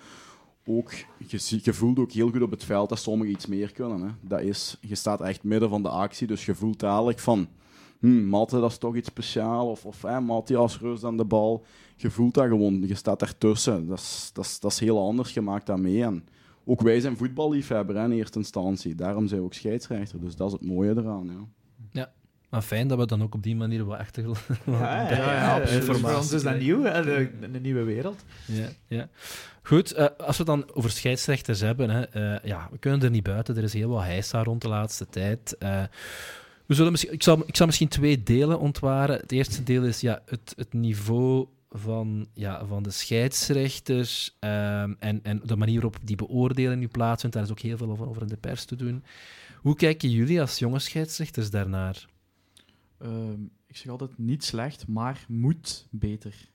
Ook, 0.65 0.91
je, 1.27 1.59
je 1.61 1.73
voelt 1.73 1.99
ook 1.99 2.11
heel 2.11 2.29
goed 2.29 2.41
op 2.41 2.51
het 2.51 2.63
veld 2.63 2.89
dat 2.89 2.99
sommigen 2.99 3.33
iets 3.33 3.45
meer 3.45 3.71
kunnen. 3.71 4.01
Hè. 4.01 4.09
Dat 4.21 4.41
is, 4.41 4.77
je 4.81 4.95
staat 4.95 5.21
echt 5.21 5.43
midden 5.43 5.69
van 5.69 5.83
de 5.83 5.89
actie, 5.89 6.27
dus 6.27 6.45
je 6.45 6.55
voelt 6.55 6.79
dadelijk 6.79 7.19
van... 7.19 7.47
Hm, 7.99 8.25
Matte, 8.25 8.59
dat 8.59 8.71
is 8.71 8.77
toch 8.77 8.95
iets 8.95 9.07
speciaals. 9.07 9.69
Of, 9.69 9.85
of 9.85 10.01
hè, 10.01 10.21
Matthias 10.21 10.79
rust 10.79 11.03
aan 11.03 11.17
de 11.17 11.25
bal. 11.25 11.65
Je 11.95 12.09
voelt 12.09 12.33
dat 12.33 12.47
gewoon, 12.47 12.87
je 12.87 12.95
staat 12.95 13.21
ertussen. 13.21 13.87
Dat 13.87 13.97
is, 13.97 14.29
dat 14.33 14.45
is, 14.45 14.59
dat 14.59 14.71
is 14.71 14.79
heel 14.79 15.05
anders, 15.05 15.33
je 15.33 15.41
maakt 15.41 15.65
dat 15.65 15.79
mee. 15.79 16.03
En, 16.03 16.23
ook 16.71 16.81
wij 16.81 16.99
zijn 16.99 17.17
voetballiefhebber 17.17 17.95
hè, 17.95 18.03
in 18.03 18.11
eerste 18.11 18.37
instantie. 18.37 18.95
Daarom 18.95 19.27
zijn 19.27 19.39
we 19.39 19.45
ook 19.45 19.53
scheidsrechter. 19.53 20.19
Dus 20.19 20.35
dat 20.35 20.47
is 20.47 20.53
het 20.53 20.65
mooie 20.65 20.89
eraan. 20.97 21.25
Ja. 21.25 21.47
ja. 21.91 22.11
Maar 22.49 22.61
fijn 22.61 22.87
dat 22.87 22.97
we 22.97 23.05
dan 23.05 23.23
ook 23.23 23.33
op 23.33 23.43
die 23.43 23.55
manier 23.55 23.85
wat 23.85 23.99
echter 23.99 24.23
ja, 24.27 24.35
ja, 24.65 25.09
ja, 25.09 25.57
ja, 25.57 25.81
Voor 25.81 26.15
ons 26.15 26.31
is 26.31 26.43
dat 26.43 26.59
nieuw, 26.59 26.83
hè, 26.83 27.23
een 27.41 27.61
nieuwe 27.61 27.83
wereld. 27.83 28.23
Ja, 28.45 28.67
ja. 28.87 29.09
Goed, 29.63 29.97
uh, 29.97 30.05
als 30.17 30.37
we 30.37 30.43
dan 30.43 30.71
over 30.73 30.91
scheidsrechters 30.91 31.59
hebben, 31.59 31.89
hè, 31.89 32.33
uh, 32.33 32.39
ja, 32.43 32.67
we 32.71 32.77
kunnen 32.77 33.01
er 33.01 33.09
niet 33.09 33.23
buiten. 33.23 33.57
Er 33.57 33.63
is 33.63 33.73
heel 33.73 33.89
wat 33.89 34.03
heisa 34.03 34.43
rond 34.43 34.61
de 34.61 34.67
laatste 34.67 35.05
tijd. 35.09 35.55
Uh, 35.59 35.83
we 36.65 36.73
zullen 36.73 36.91
misschien, 36.91 37.13
ik, 37.13 37.23
zal, 37.23 37.43
ik 37.45 37.55
zal 37.55 37.65
misschien 37.65 37.87
twee 37.87 38.23
delen 38.23 38.59
ontwaren. 38.59 39.17
Het 39.19 39.31
eerste 39.31 39.63
deel 39.63 39.83
is 39.83 40.01
ja, 40.01 40.21
het, 40.25 40.53
het 40.55 40.73
niveau 40.73 41.47
van, 41.73 42.27
ja, 42.33 42.65
van 42.65 42.83
de 42.83 42.91
scheidsrechters 42.91 44.37
um, 44.39 44.95
en, 44.99 45.19
en 45.23 45.41
de 45.43 45.55
manier 45.55 45.81
waarop 45.81 45.99
die 46.03 46.15
beoordeling 46.15 46.79
nu 46.79 46.87
plaatsvindt. 46.87 47.35
Daar 47.35 47.45
is 47.45 47.51
ook 47.51 47.59
heel 47.59 47.77
veel 47.77 47.89
over, 47.89 48.09
over 48.09 48.21
in 48.21 48.27
de 48.27 48.37
pers 48.37 48.65
te 48.65 48.75
doen. 48.75 49.03
Hoe 49.61 49.75
kijken 49.75 50.09
jullie 50.09 50.41
als 50.41 50.59
jonge 50.59 50.79
scheidsrechters 50.79 51.49
daarnaar? 51.49 52.09
Um, 53.01 53.51
ik 53.67 53.77
zeg 53.77 53.91
altijd 53.91 54.17
niet 54.17 54.43
slecht, 54.43 54.87
maar 54.87 55.25
moet 55.27 55.87
beter. 55.89 56.49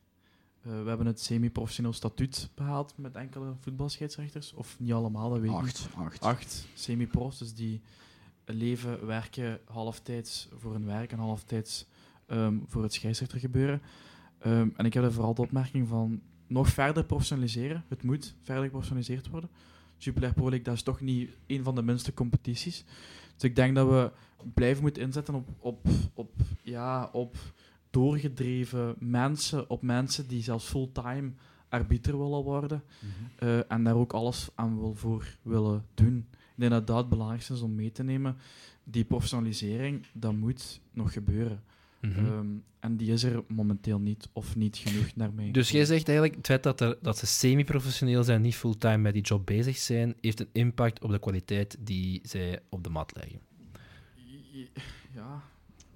Uh, 0.67 0.83
we 0.83 0.89
hebben 0.89 1.07
het 1.07 1.21
semi-professioneel 1.21 1.93
statuut 1.93 2.51
behaald 2.55 2.93
met 2.97 3.15
enkele 3.15 3.55
voetbalscheidsrechters. 3.61 4.53
Of 4.53 4.77
niet 4.79 4.93
allemaal, 4.93 5.31
dat 5.31 5.41
weet 5.41 5.51
ik 5.51 5.57
acht, 5.57 5.65
niet. 5.67 5.89
Acht. 5.95 6.23
Acht 6.23 6.67
semi-profs, 6.75 7.39
dus 7.39 7.55
die 7.55 7.81
leven, 8.45 9.07
werken 9.07 9.61
halftijds 9.65 10.49
voor 10.57 10.73
hun 10.73 10.87
werk 10.87 11.13
en 11.13 11.19
halftijds 11.19 11.87
um, 12.27 12.65
voor 12.67 12.83
het 12.83 12.93
scheidsrechtergebeuren. 12.93 13.83
Um, 14.47 14.73
en 14.77 14.85
ik 14.85 14.95
heb 14.95 15.05
er 15.05 15.13
vooral 15.13 15.35
de 15.35 15.43
opmerking 15.43 15.89
van, 15.89 16.21
nog 16.47 16.69
verder 16.69 17.05
professionaliseren. 17.05 17.85
Het 17.89 18.03
moet 18.03 18.35
verder 18.43 18.63
geprofessionaliseerd 18.65 19.29
worden. 19.29 19.51
Jupiler 19.99 20.33
Pro 20.33 20.43
League, 20.45 20.63
dat 20.65 20.75
is 20.75 20.83
toch 20.83 21.01
niet 21.01 21.31
een 21.47 21.63
van 21.63 21.75
de 21.75 21.83
minste 21.83 22.15
competities. 22.15 22.85
Dus 23.35 23.45
ik 23.45 23.57
denk 23.57 23.75
dat 23.75 23.89
we 23.89 24.11
blijven 24.55 24.83
moeten 24.83 25.03
inzetten 25.03 25.35
op, 25.35 25.49
op, 25.59 25.87
op, 26.15 26.31
ja, 26.63 27.09
op 27.13 27.37
doorgedreven 27.91 28.95
mensen, 28.99 29.71
op 29.71 29.83
mensen 29.83 30.27
die 30.29 30.43
zelfs 30.43 30.65
fulltime 30.67 31.31
arbiter 31.69 32.19
willen 32.19 32.43
worden 32.43 32.83
Mhm. 33.01 33.45
eh, 33.49 33.73
en 33.73 33.85
daar 33.85 33.95
ook 33.97 34.13
alles 34.13 34.49
aan 34.55 34.79
wil 34.79 34.95
voor 34.95 35.37
willen 35.43 35.85
doen. 35.95 36.27
Ik 36.31 36.63
denk 36.63 36.71
dat 36.71 36.87
dat 36.87 36.97
het 36.97 37.09
belangrijkste 37.09 37.53
is 37.53 37.61
om 37.61 37.75
mee 37.75 37.93
te 37.93 38.03
nemen. 38.03 38.37
Die 38.85 39.05
professionalisering, 39.05 40.07
dat 40.13 40.33
moet 40.33 40.81
nog 40.93 41.13
gebeuren. 41.13 41.63
Mhm. 42.01 42.19
Ehm, 42.27 42.47
en 42.81 42.97
die 42.97 43.13
is 43.13 43.23
er 43.23 43.43
momenteel 43.49 43.99
niet, 43.99 44.29
of 44.33 44.57
niet 44.57 44.77
genoeg 44.77 45.15
naar 45.15 45.33
mij. 45.33 45.51
Dus 45.51 45.71
jij 45.71 45.85
zegt 45.85 46.09
eigenlijk, 46.09 46.37
het 46.37 46.47
feit 46.47 46.63
dat, 46.63 46.81
er, 46.81 46.99
dat 47.03 47.19
ze 47.19 47.27
semi-professioneel 47.27 48.25
zijn, 48.25 48.41
niet 48.43 48.57
fulltime 48.57 48.97
met 48.99 49.13
die 49.13 49.23
job 49.23 49.47
bezig 49.47 49.77
zijn, 49.77 50.15
heeft 50.21 50.41
een 50.41 50.49
impact 50.53 51.03
op 51.03 51.11
de 51.11 51.19
kwaliteit 51.19 51.77
die 51.81 52.21
zij 52.23 52.61
op 52.69 52.85
de 52.85 52.91
mat 52.91 53.13
leggen. 53.17 53.41
Ja, 55.15 55.43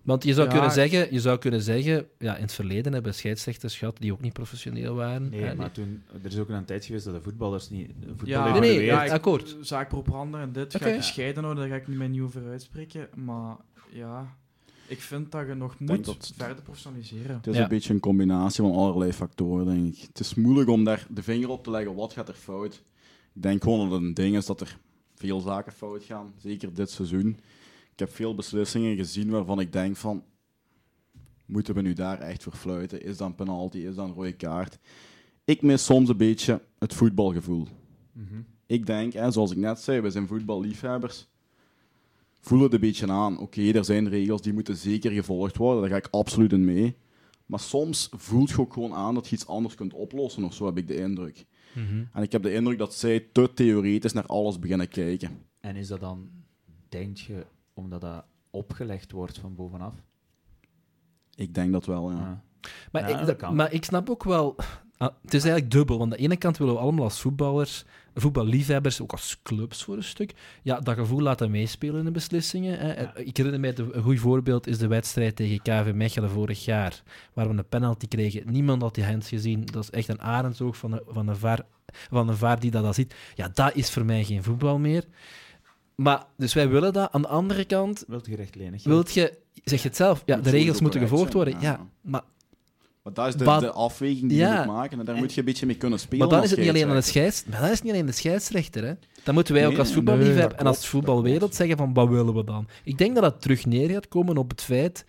Want 0.03 0.24
je 0.24 0.32
zou, 0.34 0.46
Ja, 0.46 0.53
kunnen 0.53 0.70
zeggen, 0.70 1.12
je 1.12 1.20
zou 1.20 1.38
kunnen 1.38 1.62
zeggen, 1.62 2.07
ja, 2.18 2.36
in 2.36 2.42
het 2.42 2.53
verleden 2.53 2.92
hebben 2.92 3.14
scheidsrechters 3.14 3.78
gehad 3.78 3.96
die 3.98 4.12
ook 4.12 4.20
niet 4.20 4.32
professioneel 4.32 4.94
waren. 4.94 5.28
Nee, 5.30 5.40
hè. 5.42 5.55
maar 5.55 5.72
toen, 5.72 6.03
er 6.22 6.30
is 6.30 6.38
ook 6.38 6.48
een 6.48 6.64
tijd 6.64 6.84
geweest 6.84 7.05
dat 7.05 7.14
de 7.14 7.22
voetballers 7.22 7.70
niet... 7.70 7.88
de 8.01 8.07
voetbal 8.07 8.26
ja, 8.28 8.59
Nee, 8.59 8.61
nee, 8.76 8.84
ja, 8.84 9.05
ik- 9.05 9.11
akkoord. 9.11 9.57
Zaak 9.61 9.88
propaganda 9.88 10.40
en 10.40 10.53
dit 10.53 10.74
Oké. 10.74 10.84
ga 10.84 10.90
ik 10.90 11.03
scheiden 11.03 11.42
houden, 11.42 11.68
daar 11.68 11.72
ga 11.76 11.80
ik 11.82 11.88
niet 11.88 11.98
meer 11.98 12.09
nieuw 12.09 12.24
over 12.24 12.48
uitspreken. 12.48 13.09
Maar 13.14 13.57
ja, 13.90 14.36
ik 14.91 15.01
vind 15.01 15.32
dat 15.32 15.47
je 15.47 15.55
nog 15.55 15.78
moet 15.78 16.05
dat- 16.05 16.32
verder 16.36 16.62
professionaliseren. 16.62 17.36
Het 17.36 17.47
is 17.47 17.57
Ja. 17.57 17.62
een 17.62 17.68
beetje 17.68 17.95
een 17.95 18.01
combinatie 18.01 18.62
van 18.62 18.72
allerlei 18.74 19.12
factoren, 19.12 19.66
denk 19.66 19.95
ik. 19.95 20.01
Het 20.01 20.20
is 20.20 20.34
moeilijk 20.34 20.68
om 20.68 20.84
daar 20.84 21.07
de 21.11 21.22
vinger 21.22 21.49
op 21.49 21.64
te 21.64 21.70
leggen, 21.70 21.95
wat 21.95 22.12
gaat 22.12 22.28
er 22.28 22.34
fout. 22.34 22.82
Ik 23.34 23.43
denk 23.43 23.62
gewoon 23.62 23.78
dat 23.80 23.91
het 23.99 24.01
een 24.09 24.14
ding 24.14 24.36
is 24.36 24.47
dat 24.47 24.61
er 24.61 24.78
veel 25.14 25.41
zaken 25.41 25.72
fout 25.72 26.05
gaan, 26.05 26.32
zeker 26.36 26.74
dit 26.74 26.91
seizoen. 26.91 27.28
Ik 27.93 27.99
heb 27.99 28.14
veel 28.14 28.34
beslissingen 28.34 28.97
gezien 28.97 29.30
waarvan 29.30 29.61
ik 29.61 29.72
denk 29.72 29.97
van, 29.97 30.24
moeten 31.47 31.74
we 31.74 31.80
nu 31.82 31.93
daar 31.93 32.18
echt 32.20 32.43
voor 32.43 32.53
fluiten? 32.53 33.03
Is 33.03 33.16
dat 33.16 33.28
een 33.28 33.34
penalty? 33.34 33.78
Is 33.78 33.95
dat 33.95 34.07
een 34.09 34.14
rode 34.14 34.32
kaart? 34.32 34.78
Ik 35.45 35.62
mis 35.62 35.84
soms 35.84 36.09
een 36.09 36.16
beetje 36.16 36.62
het 36.78 36.95
voetbalgevoel. 36.95 37.66
Mhm. 38.12 38.41
Ik 38.66 38.86
denk, 38.86 39.12
hè, 39.12 39.30
zoals 39.30 39.51
ik 39.51 39.57
net 39.57 39.78
zei, 39.78 40.01
we 40.01 40.11
zijn 40.11 40.26
voetballiefhebbers. 40.26 41.28
Voel 42.41 42.62
het 42.62 42.72
een 42.72 42.80
beetje 42.80 43.11
aan. 43.11 43.38
Oké, 43.38 43.70
er 43.70 43.84
zijn 43.84 44.09
regels 44.09 44.43
die 44.43 44.53
moeten 44.53 44.76
zeker 44.76 45.11
gevolgd 45.11 45.57
worden. 45.57 45.80
Daar 45.80 45.91
ga 45.91 45.97
ik 45.97 46.09
absoluut 46.11 46.53
in 46.53 46.64
mee. 46.64 46.97
Maar 47.47 47.61
soms 47.61 48.09
voelt 48.16 48.51
je 48.51 48.61
ook 48.61 48.72
gewoon 48.72 48.95
aan 48.95 49.14
dat 49.14 49.28
je 49.28 49.34
iets 49.36 49.47
anders 49.47 49.74
kunt 49.74 49.93
oplossen, 49.95 50.45
of 50.45 50.55
zo 50.55 50.66
heb 50.66 50.78
ik 50.78 50.88
de 50.88 50.97
indruk. 50.97 51.47
Mhm. 51.74 52.05
En 52.12 52.22
ik 52.22 52.32
heb 52.32 52.43
de 52.43 52.53
indruk 52.53 52.78
dat 52.78 52.95
zij 52.95 53.28
te 53.32 53.51
theoretisch 53.55 54.12
naar 54.12 54.26
alles 54.26 54.59
beginnen 54.59 54.88
kijken. 54.88 55.30
En 55.61 55.76
is 55.76 55.88
dat 55.88 56.01
dan, 56.01 56.28
denk 56.88 57.16
je, 57.16 57.47
omdat 57.74 58.01
dat 58.01 58.24
opgelegd 58.51 59.12
wordt 59.12 59.38
van 59.38 59.55
bovenaf? 59.55 59.95
Ik 61.34 61.55
denk 61.55 61.72
dat 61.72 61.86
wel, 61.86 62.11
ja. 62.11 62.16
Ja. 62.16 62.45
Maar, 62.93 63.11
Ja, 63.11 63.20
ik, 63.20 63.26
dat 63.26 63.36
kan. 63.36 63.55
maar 63.55 63.72
ik 63.72 63.84
snap 63.84 64.11
ook 64.11 64.24
wel... 64.24 64.57
ah, 65.01 65.14
het 65.22 65.34
is 65.34 65.42
eigenlijk 65.42 65.72
dubbel. 65.72 65.98
Want 65.98 66.12
aan 66.12 66.18
de 66.18 66.24
ene 66.24 66.36
kant 66.36 66.59
willen 66.59 66.74
we 66.74 66.80
allemaal 66.80 67.05
als 67.05 67.20
voetballers, 67.20 67.84
voetballiefhebbers, 68.14 69.01
ook 69.01 69.12
als 69.12 69.38
clubs 69.42 69.84
voor 69.84 69.96
een 69.96 70.05
stuk, 70.05 70.32
ja, 70.62 70.80
dat 70.80 70.94
gevoel 70.96 71.20
laten 71.20 71.51
meespelen 71.51 71.98
in 71.98 72.05
de 72.05 72.11
beslissingen. 72.11 72.78
Hè. 72.78 73.01
Ja. 73.01 73.16
Ik 73.16 73.36
herinner 73.36 73.61
mij, 73.61 73.74
een 73.76 74.03
goed 74.03 74.18
voorbeeld 74.18 74.66
is 74.66 74.78
de 74.78 74.86
wedstrijd 74.86 75.36
tegen 75.36 75.62
KV 75.62 75.92
Mechelen 75.94 76.30
vorig 76.30 76.64
jaar, 76.64 77.03
waar 77.32 77.48
we 77.48 77.57
een 77.57 77.68
penalty 77.68 78.09
kregen. 78.09 78.42
Niemand 78.53 78.82
had 78.82 78.94
die 78.94 79.05
hands 79.05 79.28
gezien. 79.28 79.64
Dat 79.64 79.82
is 79.82 79.90
echt 79.90 80.09
een 80.09 80.20
arendsoog 80.22 80.76
van 80.76 80.92
een, 80.92 81.03
van 81.09 81.28
een, 81.28 81.36
VAR, 81.36 81.61
van 82.11 82.28
een 82.28 82.36
VAR 82.36 82.61
die 82.61 82.70
dat 82.70 82.84
al 82.84 82.94
ziet. 82.94 83.14
Ja, 83.34 83.51
dat 83.55 83.74
is 83.74 83.90
voor 83.90 84.05
mij 84.05 84.24
geen 84.24 84.42
voetbal 84.42 84.78
meer. 84.78 85.05
Maar, 85.94 86.24
dus 86.36 86.55
wij 86.55 86.68
willen 86.68 86.92
dat. 86.92 87.12
Aan 87.12 87.22
de 87.22 87.28
andere 87.28 87.64
kant, 87.64 88.05
Wilt 88.07 88.26
je 88.26 88.36
rechtlenig? 88.36 88.84
wilt 88.84 89.14
je, 89.14 89.38
zeg 89.64 89.82
je 89.82 89.88
het 89.88 89.96
zelf, 89.96 90.22
ja, 90.26 90.36
de 90.36 90.51
regels 90.51 90.80
moeten 90.80 91.01
gevolgd 91.01 91.32
worden. 91.32 91.61
ja. 91.61 91.88
maar 92.01 92.22
Maar 93.16 93.24
dat 93.24 93.34
is 93.34 93.38
de, 93.40 93.44
Wat- 93.44 93.61
de 93.61 93.70
afweging 93.72 94.28
die 94.28 94.38
Ja. 94.38 94.52
je 94.52 94.56
moet 94.66 94.74
maken. 94.74 94.98
En 94.98 95.04
daar 95.04 95.14
En- 95.14 95.20
moet 95.20 95.32
je 95.32 95.38
een 95.38 95.44
beetje 95.44 95.66
mee 95.66 95.76
kunnen 95.76 95.98
spelen. 95.98 96.18
Maar 96.18 96.34
dan 96.36 96.44
is 96.44 96.50
het 96.50 96.58
niet 96.61 96.68
alleen 96.68 96.88
aan 96.88 96.94
de 96.94 97.00
scheidsrechter. 97.00 97.32
scheids, 97.32 97.61
maar 97.61 97.61
dan 97.61 97.70
is 97.70 97.82
niet 97.82 97.92
alleen 97.92 98.06
de 98.06 98.12
scheidsrechter. 98.12 98.84
Hè. 98.84 98.92
Dan 99.24 99.34
moeten 99.34 99.54
wij 99.54 99.66
ook 99.66 99.78
als 99.78 99.92
voetballiefhebber 99.92 100.48
dat 100.48 100.58
en 100.61 100.66
als 100.66 100.86
voetbalwereld 100.86 101.40
dat 101.40 101.54
zeggen 101.54 101.76
van 101.76 101.92
wat 101.94 102.08
willen 102.08 102.34
we 102.34 102.44
dan? 102.44 102.68
Ik 102.84 102.98
denk 102.98 103.14
dat 103.14 103.22
dat 103.22 103.42
terug 103.42 103.66
neer 103.66 103.90
gaat 103.90 104.08
komen 104.08 104.36
op 104.36 104.50
het 104.50 104.62
feit 104.62 105.04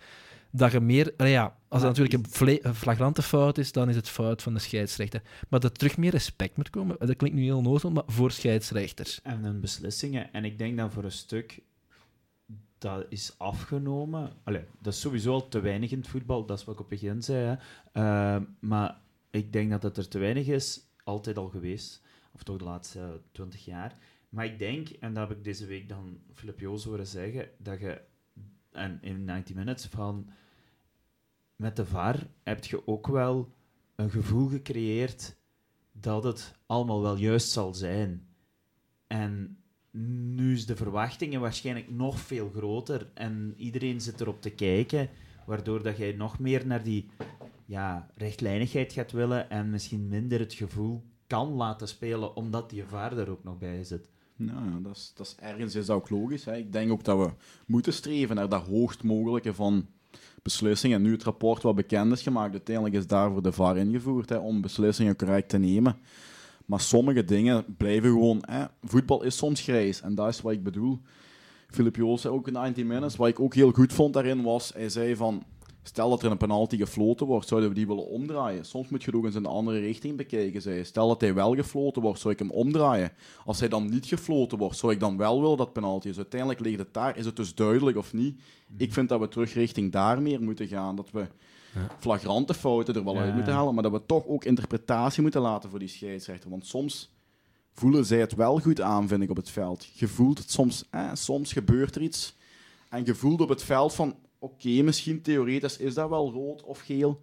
dat 0.50 0.72
je 0.72 0.80
meer... 0.80 1.12
ja, 1.16 1.42
als 1.68 1.82
het 1.82 1.96
Maar 1.98 2.06
natuurlijk 2.08 2.64
een, 2.64 2.74
flagrante 2.74 3.22
fout 3.22 3.58
is, 3.58 3.72
dan 3.72 3.88
is 3.88 3.96
het 3.96 4.08
fout 4.08 4.42
van 4.42 4.54
de 4.54 4.60
scheidsrechter. 4.60 5.22
Maar 5.48 5.60
dat 5.60 5.70
er 5.70 5.76
terug 5.76 5.96
meer 5.96 6.10
respect 6.10 6.56
moet 6.56 6.70
komen, 6.70 6.96
dat 6.98 7.16
klinkt 7.16 7.36
nu 7.36 7.42
heel 7.42 7.62
nozel, 7.62 7.90
maar 7.90 8.02
voor 8.06 8.30
scheidsrechters. 8.30 9.20
En 9.22 9.44
hun 9.44 9.60
beslissingen. 9.60 10.32
En 10.32 10.44
ik 10.44 10.58
denk 10.58 10.76
dan 10.76 10.90
voor 10.90 11.04
een 11.04 11.12
stuk 11.12 11.58
dat 12.82 13.06
is 13.08 13.34
afgenomen. 13.38 14.32
Allee, 14.42 14.64
dat 14.78 14.92
is 14.92 15.00
sowieso 15.00 15.32
al 15.32 15.48
te 15.48 15.60
weinig 15.60 15.90
in 15.90 15.98
het 15.98 16.08
voetbal, 16.08 16.46
dat 16.46 16.58
is 16.58 16.64
wat 16.64 16.74
ik 16.74 16.80
op 16.80 16.90
het 16.90 17.00
begin 17.00 17.22
zei. 17.22 17.44
Hè. 17.44 17.56
Eh, 17.92 18.42
maar 18.60 19.00
ik 19.30 19.52
denk 19.52 19.70
dat 19.70 19.82
het 19.82 19.96
er 19.96 20.08
te 20.08 20.18
weinig 20.18 20.46
is, 20.46 20.86
altijd 21.04 21.36
al 21.36 21.48
geweest. 21.48 22.02
Of 22.34 22.42
toch 22.42 22.56
de 22.56 22.64
laatste 22.64 23.20
twintig 23.32 23.64
jaar. 23.64 23.96
Maar 24.28 24.44
ik 24.44 24.58
denk, 24.58 24.88
en 24.88 25.14
dat 25.14 25.28
heb 25.28 25.38
ik 25.38 25.44
deze 25.44 25.66
week 25.66 25.88
dan 25.88 26.20
Filip 26.32 26.60
Joos 26.60 26.84
horen 26.84 27.06
zeggen, 27.06 27.48
dat 27.58 27.80
je 27.80 28.00
en 28.72 28.98
in 29.02 29.24
90 29.24 29.54
Minutes 29.54 29.86
van 29.86 30.30
met 31.56 31.76
de 31.76 31.86
VAR 31.86 32.26
heb 32.42 32.64
je 32.64 32.86
ook 32.86 33.06
wel 33.06 33.52
een 33.94 34.10
gevoel 34.10 34.48
gecreëerd 34.48 35.36
dat 35.92 36.24
het 36.24 36.54
allemaal 36.66 37.02
wel 37.02 37.16
juist 37.16 37.50
zal 37.50 37.74
zijn. 37.74 38.26
En 39.06 39.61
nu 39.92 40.52
is 40.52 40.66
de 40.66 40.76
verwachtingen 40.76 41.40
waarschijnlijk 41.40 41.90
nog 41.90 42.20
veel 42.20 42.50
groter 42.56 43.10
en 43.14 43.54
iedereen 43.56 44.00
zit 44.00 44.20
erop 44.20 44.42
te 44.42 44.50
kijken, 44.50 45.08
waardoor 45.46 45.82
dat 45.82 45.96
jij 45.96 46.12
nog 46.12 46.38
meer 46.38 46.66
naar 46.66 46.82
die 46.82 47.06
ja, 47.66 48.10
rechtlijnigheid 48.14 48.92
gaat 48.92 49.12
willen 49.12 49.50
en 49.50 49.70
misschien 49.70 50.08
minder 50.08 50.38
het 50.38 50.54
gevoel 50.54 51.02
kan 51.26 51.52
laten 51.52 51.88
spelen, 51.88 52.36
omdat 52.36 52.70
die 52.70 52.84
vaar 52.84 53.18
er 53.18 53.30
ook 53.30 53.44
nog 53.44 53.58
bij 53.58 53.84
zit. 53.84 54.10
Nou, 54.36 54.82
dat 54.82 54.96
is, 54.96 55.12
dat 55.14 55.26
is 55.26 55.36
ergens 55.44 55.74
is 55.74 55.90
ook 55.90 56.10
logisch. 56.10 56.44
Hè. 56.44 56.56
Ik 56.56 56.72
denk 56.72 56.90
ook 56.90 57.04
dat 57.04 57.18
we 57.18 57.32
moeten 57.66 57.92
streven 57.92 58.36
naar 58.36 58.48
dat 58.48 58.66
hoogst 58.66 59.02
mogelijke 59.02 59.54
van 59.54 59.86
beslissingen. 60.42 60.96
En 60.96 61.02
nu 61.02 61.12
het 61.12 61.22
rapport 61.22 61.62
wat 61.62 61.74
bekend 61.74 62.12
is 62.12 62.22
gemaakt, 62.22 62.52
uiteindelijk 62.52 62.96
is 62.96 63.06
daarvoor 63.06 63.42
de 63.42 63.52
VAR 63.52 63.76
ingevoerd 63.76 64.28
hè, 64.28 64.36
om 64.36 64.60
beslissingen 64.60 65.16
correct 65.16 65.48
te 65.48 65.58
nemen. 65.58 65.96
Maar 66.66 66.80
sommige 66.80 67.24
dingen 67.24 67.64
blijven 67.76 68.10
gewoon... 68.10 68.42
Hè. 68.46 68.64
Voetbal 68.82 69.22
is 69.22 69.36
soms 69.36 69.60
grijs 69.60 70.00
en 70.00 70.14
dat 70.14 70.28
is 70.28 70.40
wat 70.40 70.52
ik 70.52 70.62
bedoel. 70.62 71.00
Filip 71.68 71.96
Joos 71.96 72.20
zei 72.20 72.34
ook 72.34 72.46
in 72.46 72.52
90 72.52 72.84
Minutes, 72.84 73.16
wat 73.16 73.28
ik 73.28 73.40
ook 73.40 73.54
heel 73.54 73.70
goed 73.70 73.92
vond 73.92 74.14
daarin 74.14 74.42
was, 74.42 74.72
hij 74.74 74.88
zei 74.88 75.16
van... 75.16 75.42
Stel 75.84 76.10
dat 76.10 76.22
er 76.22 76.30
een 76.30 76.36
penalty 76.36 76.76
gefloten 76.76 77.26
wordt, 77.26 77.48
zouden 77.48 77.68
we 77.68 77.74
die 77.74 77.86
willen 77.86 78.06
omdraaien. 78.06 78.64
Soms 78.64 78.88
moet 78.88 79.00
je 79.02 79.06
het 79.06 79.16
ook 79.16 79.24
eens 79.24 79.34
in 79.34 79.44
een 79.44 79.50
andere 79.50 79.78
richting 79.78 80.16
bekijken, 80.16 80.62
zei. 80.62 80.84
Stel 80.84 81.08
dat 81.08 81.20
hij 81.20 81.34
wel 81.34 81.54
gefloten 81.54 82.02
wordt, 82.02 82.20
zou 82.20 82.32
ik 82.32 82.38
hem 82.38 82.50
omdraaien. 82.50 83.12
Als 83.44 83.60
hij 83.60 83.68
dan 83.68 83.90
niet 83.90 84.06
gefloten 84.06 84.58
wordt, 84.58 84.76
zou 84.76 84.92
ik 84.92 85.00
dan 85.00 85.16
wel 85.16 85.40
willen 85.40 85.56
dat 85.56 85.72
penalty 85.72 86.08
is. 86.08 86.16
Uiteindelijk 86.16 86.60
ligt 86.60 86.78
het 86.78 86.94
daar. 86.94 87.16
Is 87.16 87.24
het 87.24 87.36
dus 87.36 87.54
duidelijk 87.54 87.96
of 87.96 88.12
niet? 88.12 88.40
Ik 88.76 88.92
vind 88.92 89.08
dat 89.08 89.20
we 89.20 89.28
terug 89.28 89.54
richting 89.54 89.92
daar 89.92 90.22
meer 90.22 90.42
moeten 90.42 90.66
gaan. 90.66 90.96
Dat 90.96 91.10
we 91.10 91.26
flagrante 91.98 92.54
fouten 92.54 92.94
er 92.94 93.04
wel 93.04 93.14
Ja. 93.14 93.20
uit 93.20 93.34
moeten 93.34 93.52
halen, 93.52 93.74
maar 93.74 93.82
dat 93.82 93.92
we 93.92 94.06
toch 94.06 94.26
ook 94.26 94.44
interpretatie 94.44 95.22
moeten 95.22 95.40
laten 95.40 95.70
voor 95.70 95.78
die 95.78 95.88
scheidsrechter. 95.88 96.50
Want 96.50 96.66
soms 96.66 97.14
voelen 97.72 98.04
zij 98.06 98.18
het 98.20 98.34
wel 98.34 98.58
goed 98.58 98.80
aan, 98.80 99.08
vind 99.08 99.22
ik, 99.22 99.30
op 99.30 99.36
het 99.36 99.50
veld. 99.50 99.84
Je 99.94 100.08
voelt 100.08 100.38
het 100.38 100.50
soms, 100.50 100.84
eh, 100.90 101.10
soms 101.12 101.52
gebeurt 101.52 101.94
er 101.96 102.02
iets. 102.02 102.36
En 102.88 103.04
je 103.04 103.14
voelt 103.14 103.40
op 103.40 103.48
het 103.48 103.62
veld 103.62 103.94
van, 103.94 104.16
oké, 104.38 104.68
misschien 104.82 105.22
theoretisch 105.22 105.76
is 105.76 105.94
dat 105.94 106.08
wel 106.08 106.32
rood 106.32 106.62
of 106.62 106.80
geel. 106.80 107.22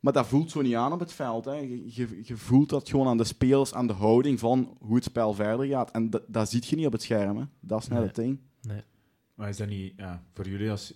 Maar 0.00 0.12
dat 0.12 0.26
voelt 0.26 0.50
zo 0.50 0.60
niet 0.62 0.74
aan 0.74 0.92
op 0.92 1.00
het 1.00 1.12
veld. 1.12 1.44
Hè. 1.44 1.52
Je, 1.54 1.94
je, 1.94 2.20
je 2.22 2.36
voelt 2.36 2.68
dat 2.68 2.88
gewoon 2.88 3.06
aan 3.06 3.16
de 3.16 3.24
spelers, 3.24 3.74
aan 3.74 3.86
de 3.86 3.92
houding 3.92 4.38
van 4.38 4.76
hoe 4.80 4.94
het 4.94 5.04
spel 5.04 5.34
verder 5.34 5.66
gaat. 5.66 5.90
En 5.90 6.10
dat, 6.10 6.22
dat 6.26 6.50
zie 6.50 6.62
je 6.66 6.76
niet 6.76 6.86
op 6.86 6.92
het 6.92 7.02
scherm. 7.02 7.36
Hè. 7.36 7.44
Dat 7.60 7.82
is 7.82 7.88
net 7.88 7.98
Nee. 7.98 8.06
het 8.06 8.16
ding. 8.16 8.38
Maar 9.34 9.48
is 9.48 9.56
dat 9.56 9.68
niet 9.68 9.92
ja, 9.96 10.22
voor 10.32 10.48
jullie 10.48 10.70
als... 10.70 10.94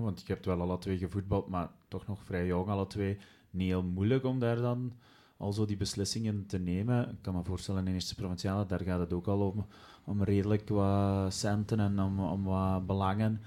Want 0.00 0.22
je 0.26 0.32
hebt 0.32 0.46
wel 0.46 0.60
alle 0.60 0.78
twee 0.78 0.98
gevoetbald, 0.98 1.48
maar 1.48 1.70
toch 1.88 2.06
nog 2.06 2.22
vrij 2.22 2.46
jong 2.46 2.68
alle 2.68 2.86
twee. 2.86 3.18
Niet 3.50 3.68
heel 3.68 3.82
moeilijk 3.82 4.24
om 4.24 4.38
daar 4.38 4.56
dan 4.56 4.92
al 5.36 5.52
zo 5.52 5.64
die 5.64 5.76
beslissingen 5.76 6.46
te 6.46 6.58
nemen. 6.58 7.10
Ik 7.10 7.22
kan 7.22 7.34
me 7.34 7.44
voorstellen 7.44 7.86
in 7.86 7.94
eerste 7.94 8.14
provinciale, 8.14 8.66
daar 8.66 8.80
gaat 8.80 9.00
het 9.00 9.12
ook 9.12 9.26
al 9.26 9.50
om, 9.50 9.66
om 10.04 10.22
redelijk 10.22 10.68
wat 10.68 11.34
centen 11.34 11.80
en 11.80 12.00
om, 12.00 12.20
om 12.20 12.44
wat 12.44 12.86
belangen. 12.86 13.42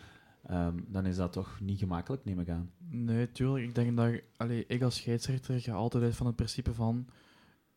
Ehm, 0.46 0.78
dan 0.88 1.06
is 1.06 1.16
dat 1.16 1.32
toch 1.32 1.60
niet 1.62 1.80
gemakkelijk, 1.80 2.26
neem 2.26 2.40
ik 2.40 2.50
aan. 2.50 2.72
Nee, 2.90 3.32
tuurlijk. 3.32 3.66
Ik 3.66 3.76
denk 3.76 3.98
dat 3.98 4.22
allee, 4.38 4.66
ik 4.68 4.82
als 4.82 4.96
scheidsrechter 4.96 5.62
ga 5.62 5.74
altijd 5.74 6.04
uit 6.04 6.16
van 6.16 6.26
het 6.26 6.36
principe 6.36 6.74
van 6.74 7.08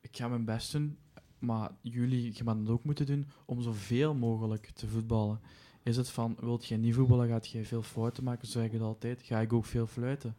ik 0.00 0.16
ga 0.16 0.28
mijn 0.28 0.44
best 0.44 0.72
doen, 0.72 0.98
maar 1.38 1.70
jullie 1.80 2.32
gaan 2.32 2.58
het 2.58 2.68
ook 2.68 2.84
moeten 2.84 3.06
doen 3.06 3.26
om 3.46 3.62
zoveel 3.62 4.14
mogelijk 4.14 4.70
te 4.70 4.88
voetballen. 4.88 5.40
Is 5.82 5.96
het 5.96 6.08
van, 6.08 6.36
wilt 6.40 6.66
jij 6.66 6.78
niet 6.78 6.94
voetballen, 6.94 7.28
gaat 7.28 7.48
jij 7.48 7.64
veel 7.64 7.82
fouten 7.82 8.24
maken, 8.24 8.46
zo 8.46 8.52
zeg 8.52 8.64
ik 8.64 8.72
het 8.72 8.82
altijd, 8.82 9.22
ga 9.22 9.40
ik 9.40 9.52
ook 9.52 9.64
veel 9.64 9.86
fluiten. 9.86 10.36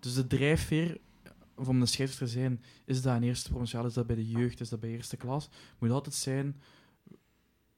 Dus 0.00 0.14
de 0.14 0.26
drijfveer 0.26 0.98
van 1.56 1.80
de 1.80 1.86
scheidsrechter 1.86 2.26
te 2.26 2.32
zijn, 2.32 2.62
is 2.84 3.02
dat 3.02 3.16
in 3.16 3.22
eerste 3.22 3.50
provinciaal, 3.50 3.86
is 3.86 3.94
dat 3.94 4.06
bij 4.06 4.16
de 4.16 4.28
jeugd, 4.28 4.60
is 4.60 4.68
dat 4.68 4.80
bij 4.80 4.90
eerste 4.90 5.16
klas, 5.16 5.48
moet 5.78 5.90
altijd 5.90 6.14
zijn, 6.14 6.60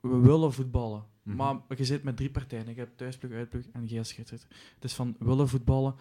we 0.01 0.19
willen 0.19 0.53
voetballen. 0.53 1.05
Mhm. 1.23 1.37
Maar 1.37 1.57
je 1.77 1.85
zit 1.85 2.03
met 2.03 2.17
drie 2.17 2.31
partijen. 2.31 2.67
Je 2.67 2.75
hebt 2.75 2.99
thuisploeg, 2.99 3.33
uitploeg 3.33 3.65
en 3.73 3.89
scheidsrechter. 3.89 4.49
Het 4.75 4.85
is 4.85 4.95
van, 4.95 5.17
willen 5.19 5.49
voetballen. 5.49 5.95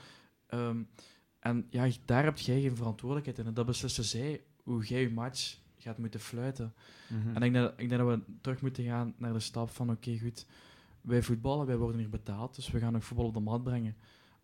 Ehm, 0.48 0.84
en 1.40 1.68
ja, 1.70 1.90
daar 2.06 2.24
heb 2.24 2.38
jij 2.38 2.62
geen 2.62 2.76
verantwoordelijkheid 2.76 3.40
in. 3.40 3.46
En 3.46 3.54
dat 3.54 3.66
beslissen 3.66 4.04
zij 4.04 4.42
hoe 4.64 4.86
jij 4.86 5.02
je 5.02 5.10
match 5.10 5.58
gaat 5.78 5.98
moeten 5.98 6.20
fluiten. 6.20 6.74
Mhm. 7.08 7.36
En 7.36 7.42
ik 7.44 7.54
denk, 7.54 7.66
dat, 7.66 7.74
ik 7.78 7.90
denk 7.90 8.02
dat 8.02 8.18
we 8.18 8.34
terug 8.42 8.62
moeten 8.62 8.84
gaan 8.84 9.14
naar 9.18 9.34
de 9.34 9.40
stap 9.40 9.70
van, 9.70 9.92
oké, 9.92 10.18
goed, 10.20 10.46
wij 11.02 11.22
voetballen, 11.22 11.66
wij 11.66 11.78
worden 11.78 12.00
hier 12.00 12.10
betaald, 12.10 12.56
dus 12.56 12.72
we 12.72 12.80
gaan 12.80 12.96
ook 12.96 13.04
voetbal 13.04 13.26
op 13.26 13.34
de 13.34 13.40
mat 13.40 13.64
brengen. 13.64 13.96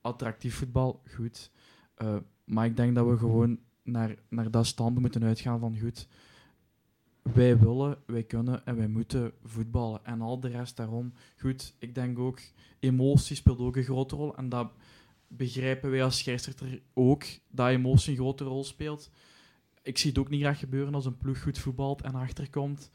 Attractief 0.01 0.55
voetbal, 0.55 1.01
goed. 1.16 1.51
Eh, 1.95 2.16
maar 2.43 2.66
ik 2.66 2.78
denk 2.78 2.95
dat 2.95 3.08
we 3.08 3.18
gewoon 3.18 3.60
naar, 3.84 4.16
naar 4.30 4.51
dat 4.51 4.66
standpunt 4.66 5.01
moeten 5.01 5.24
uitgaan 5.24 5.60
van, 5.60 5.80
goed, 5.80 6.08
wij 7.34 7.60
willen, 7.60 7.97
wij 8.05 8.24
kunnen 8.24 8.66
en 8.66 8.76
wij 8.76 8.88
moeten 8.88 9.32
voetballen. 9.43 10.05
En 10.05 10.22
al 10.22 10.39
de 10.39 10.47
rest 10.47 10.76
daarom, 10.78 11.14
goed, 11.38 11.76
ik 11.80 11.95
denk 11.95 12.20
ook, 12.20 12.39
emotie 12.80 13.36
speelt 13.36 13.60
ook 13.60 13.76
een 13.76 13.84
grote 13.84 14.16
rol. 14.16 14.36
En 14.36 14.49
dat 14.49 14.72
begrijpen 15.28 15.91
wij 15.91 16.03
als 16.03 16.18
scheidsrechter 16.18 16.82
ook, 16.93 17.24
dat 17.49 17.68
emotie 17.68 18.12
een 18.12 18.18
grote 18.18 18.43
rol 18.43 18.64
speelt. 18.64 19.10
Ik 19.82 19.97
zie 19.97 20.10
het 20.10 20.20
ook 20.20 20.30
niet 20.30 20.41
graag 20.41 20.60
gebeuren 20.60 20.93
als 20.93 21.05
een 21.05 21.18
ploeg 21.18 21.41
goed 21.41 21.58
voetbalt 21.58 22.01
en 22.01 22.16
achterkomt. 22.16 22.89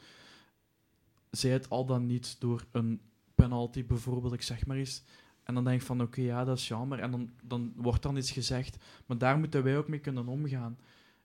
Zij 1.31 1.51
het 1.51 1.71
al 1.71 1.87
dan 1.87 2.07
niet 2.07 2.41
door 2.41 2.65
een 2.71 3.01
penalty 3.43 3.85
bijvoorbeeld, 3.87 4.33
ik 4.33 4.43
zeg 4.43 4.67
maar 4.67 4.77
eens. 4.77 5.03
En 5.43 5.55
dan 5.55 5.65
denk 5.65 5.81
ik 5.81 5.87
van, 5.87 6.03
oké, 6.03 6.21
ja, 6.21 6.45
dat 6.45 6.59
is 6.59 6.69
jammer. 6.69 6.99
En 6.99 7.11
dan, 7.11 7.31
dan 7.43 7.73
wordt 7.77 8.03
dan 8.03 8.17
iets 8.17 8.31
gezegd. 8.31 8.77
Maar 9.07 9.19
daar 9.19 9.39
moeten 9.39 9.63
wij 9.63 9.79
ook 9.79 9.89
mee 9.89 10.01
kunnen 10.01 10.27
omgaan. 10.29 10.79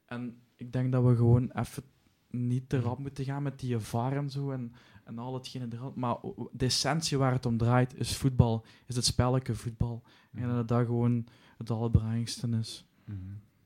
En 0.05 0.37
ik 0.55 0.71
denk 0.71 0.91
dat 0.91 1.03
we 1.03 1.15
gewoon 1.15 1.51
even 1.51 1.83
niet 2.29 2.69
te 2.69 2.79
rap 2.79 2.99
moeten 2.99 3.25
gaan 3.25 3.43
met 3.43 3.59
die 3.59 3.79
VAR 3.79 4.17
en 4.17 4.29
zo 4.29 4.51
en, 4.51 4.73
en 5.03 5.19
al 5.19 5.33
hetgene 5.33 5.67
er 5.67 5.91
Maar 5.95 6.17
de 6.51 6.65
essentie 6.65 7.17
waar 7.17 7.31
het 7.31 7.45
om 7.45 7.57
draait 7.57 7.95
is 7.99 8.17
voetbal, 8.17 8.65
is 8.85 8.95
het 8.95 9.05
spelletje 9.05 9.55
voetbal. 9.55 10.03
En 10.31 10.47
dat 10.47 10.67
dat 10.67 10.85
gewoon 10.85 11.27
het 11.57 11.69
allerbelangrijkste 11.69 12.47
is. 12.47 12.85
Mhm. 13.05 13.17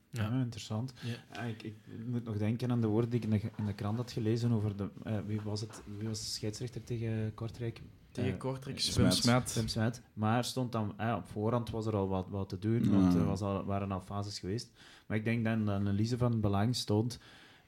Ja. 0.10 0.24
Ja, 0.24 0.41
interessant. 0.41 0.93
Ja. 1.02 1.16
Ja, 1.34 1.41
ik, 1.41 1.64
ik 1.64 1.76
moet 2.06 2.24
nog 2.24 2.38
denken 2.38 2.72
aan 2.72 2.82
de 2.82 2.88
woorden 2.88 3.10
die 3.10 3.20
ik 3.20 3.26
in 3.26 3.39
de, 3.39 3.52
in 3.58 3.66
de 3.66 3.74
krant 3.74 3.97
had 3.97 4.12
gelezen 4.12 4.52
over 4.52 4.76
de... 4.76 4.89
eh, 5.04 5.20
wie, 5.26 5.41
was 5.41 5.62
het, 5.62 5.84
wie 5.97 6.08
was 6.08 6.20
de 6.20 6.26
scheidsrechter 6.26 6.84
tegen 6.84 7.34
Kortrijk? 7.34 7.82
Tegen 8.12 8.32
Eh, 8.32 8.38
Kortrijk, 8.38 8.80
Smet. 8.80 8.93
Swim 8.93 9.12
Smet. 9.12 9.53
Tim 9.53 9.68
Smet. 9.68 10.01
Maar 10.14 10.43
stond 10.43 10.72
dan, 10.72 10.93
eh, 10.97 11.14
op 11.18 11.28
voorhand 11.28 11.70
was 11.70 11.86
er 11.86 11.95
al 11.95 12.07
wat, 12.07 12.26
wat 12.30 12.49
te 12.49 12.59
doen, 12.59 12.84
Ja. 12.84 12.89
want 12.89 13.14
er 13.14 13.26
was 13.26 13.41
al, 13.41 13.66
waren 13.66 13.91
al 13.91 14.01
fases 14.01 14.39
geweest. 14.39 14.72
Maar 15.07 15.18
ik 15.18 15.24
denk 15.24 15.43
dat 15.45 15.53
in 15.53 15.66
de 15.66 15.72
analyse 15.72 16.18
van 16.18 16.39
belang 16.39 16.76
stond, 16.76 17.20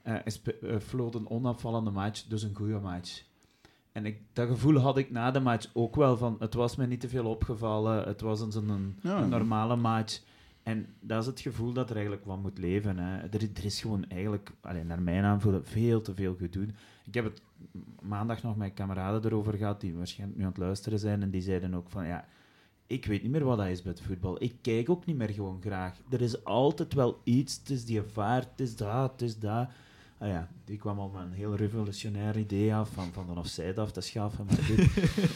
eh 0.02 0.12
hij 0.12 0.30
spe- 0.30 0.58
eh, 0.58 0.78
floot 0.78 1.14
een 1.14 1.30
onafvallende 1.30 1.90
match, 1.90 2.22
dus 2.24 2.42
een 2.42 2.54
goede 2.54 2.78
match. 2.78 3.22
En 3.92 4.06
ik, 4.06 4.20
dat 4.32 4.48
gevoel 4.48 4.76
had 4.78 4.98
ik 4.98 5.10
na 5.10 5.30
de 5.30 5.40
match 5.40 5.70
ook 5.72 5.96
wel 5.96 6.16
van, 6.16 6.36
het 6.38 6.54
was 6.54 6.76
me 6.76 6.86
niet 6.86 7.00
te 7.00 7.08
veel 7.08 7.26
opgevallen, 7.26 8.04
het 8.04 8.20
was 8.20 8.40
een, 8.40 8.52
zo'n 8.52 8.68
een, 8.68 8.98
Ja. 9.02 9.22
een 9.22 9.28
normale 9.28 9.76
match. 9.76 10.20
En 10.62 10.86
dat 11.00 11.20
is 11.20 11.26
het 11.26 11.40
gevoel 11.40 11.72
dat 11.72 11.88
er 11.90 11.94
eigenlijk 11.96 12.24
van 12.26 12.40
moet 12.40 12.58
leven. 12.58 12.98
Hè. 12.98 13.16
Er, 13.18 13.48
er 13.54 13.64
is 13.64 13.80
gewoon 13.80 14.04
eigenlijk, 14.08 14.50
alleen 14.60 14.86
naar 14.86 15.02
mijn 15.02 15.24
aanvoelen, 15.24 15.64
veel 15.66 16.00
te 16.00 16.14
veel 16.14 16.34
gedoe. 16.38 16.66
Ik 17.06 17.14
heb 17.14 17.24
het 17.24 17.40
maandag 18.02 18.42
nog 18.42 18.56
met 18.56 18.74
kameraden 18.74 19.24
erover 19.24 19.54
gehad, 19.54 19.80
die 19.80 19.94
waarschijnlijk 19.94 20.38
nu 20.38 20.44
aan 20.44 20.50
het 20.50 20.58
luisteren 20.60 20.98
zijn, 20.98 21.22
en 21.22 21.30
die 21.30 21.42
zeiden 21.42 21.74
ook 21.74 21.88
van, 21.90 22.06
ja, 22.06 22.24
ik 22.86 23.06
weet 23.06 23.22
niet 23.22 23.30
meer 23.30 23.44
wat 23.44 23.58
dat 23.58 23.66
is 23.66 23.82
bij 23.82 23.92
het 23.92 24.00
voetbal. 24.00 24.42
Ik 24.42 24.54
kijk 24.62 24.90
ook 24.90 25.06
niet 25.06 25.16
meer 25.16 25.30
gewoon 25.30 25.60
graag. 25.60 25.96
Er 26.10 26.20
is 26.20 26.44
altijd 26.44 26.94
wel 26.94 27.20
iets, 27.24 27.56
het 27.58 27.70
is 27.70 27.84
die 27.84 28.02
vaart, 28.02 28.50
het 28.50 28.60
is 28.60 28.76
dat, 28.76 29.12
het 29.12 29.22
is 29.22 29.38
dat. 29.38 29.68
Ah 30.18 30.28
ja, 30.28 30.48
die 30.64 30.78
kwam 30.78 30.98
al 30.98 31.08
met 31.08 31.22
een 31.22 31.32
heel 31.32 31.54
revolutionair 31.56 32.38
idee 32.38 32.74
af, 32.74 32.90
van, 32.90 33.12
van 33.12 33.26
de 33.26 33.32
offside 33.38 33.80
af 33.80 33.92
te 33.92 34.00
schaffen. 34.00 34.44
Maar 34.46 34.66
dit- 34.66 34.90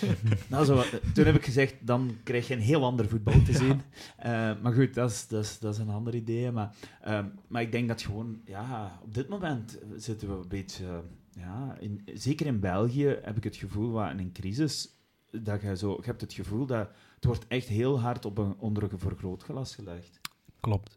nou, 0.50 0.64
zo, 0.64 0.82
toen 1.14 1.24
heb 1.24 1.34
ik 1.34 1.44
gezegd, 1.44 1.74
dan 1.80 2.16
krijg 2.22 2.48
je 2.48 2.54
een 2.54 2.60
heel 2.60 2.84
ander 2.84 3.08
voetbal 3.08 3.42
te 3.42 3.52
zien. 3.52 3.80
Eh, 4.16 4.50
maar 4.62 4.72
goed, 4.72 4.94
dat 4.94 5.10
is, 5.10 5.26
dat, 5.28 5.44
is, 5.44 5.58
dat 5.58 5.74
is 5.74 5.80
een 5.80 5.88
ander 5.90 6.14
idee. 6.14 6.50
Maar, 6.50 6.74
ehm, 7.02 7.26
maar 7.48 7.62
ik 7.62 7.72
denk 7.72 7.88
dat 7.88 8.02
gewoon, 8.02 8.40
ja, 8.44 8.98
op 9.02 9.14
dit 9.14 9.28
moment 9.28 9.78
zitten 9.96 10.28
we 10.28 10.34
een 10.34 10.48
beetje, 10.48 11.02
ja, 11.38 11.76
in, 11.80 12.02
zeker 12.14 12.46
in 12.46 12.60
België 12.60 13.16
heb 13.22 13.36
ik 13.36 13.44
het 13.44 13.56
gevoel, 13.56 13.90
wat 13.90 14.10
in 14.10 14.18
een 14.18 14.32
crisis, 14.32 14.88
dat 15.30 15.62
je 15.62 15.76
zo, 15.76 15.90
je 15.90 16.06
hebt 16.06 16.20
het 16.20 16.32
gevoel 16.32 16.66
dat 16.66 16.88
het 17.14 17.24
wordt 17.24 17.46
echt 17.48 17.68
heel 17.68 18.00
hard 18.00 18.24
op 18.24 18.38
een, 18.38 18.54
onder 18.58 18.82
een 18.82 18.98
vergrootglas 18.98 19.74
gelegd. 19.74 20.20
Klopt. 20.60 20.96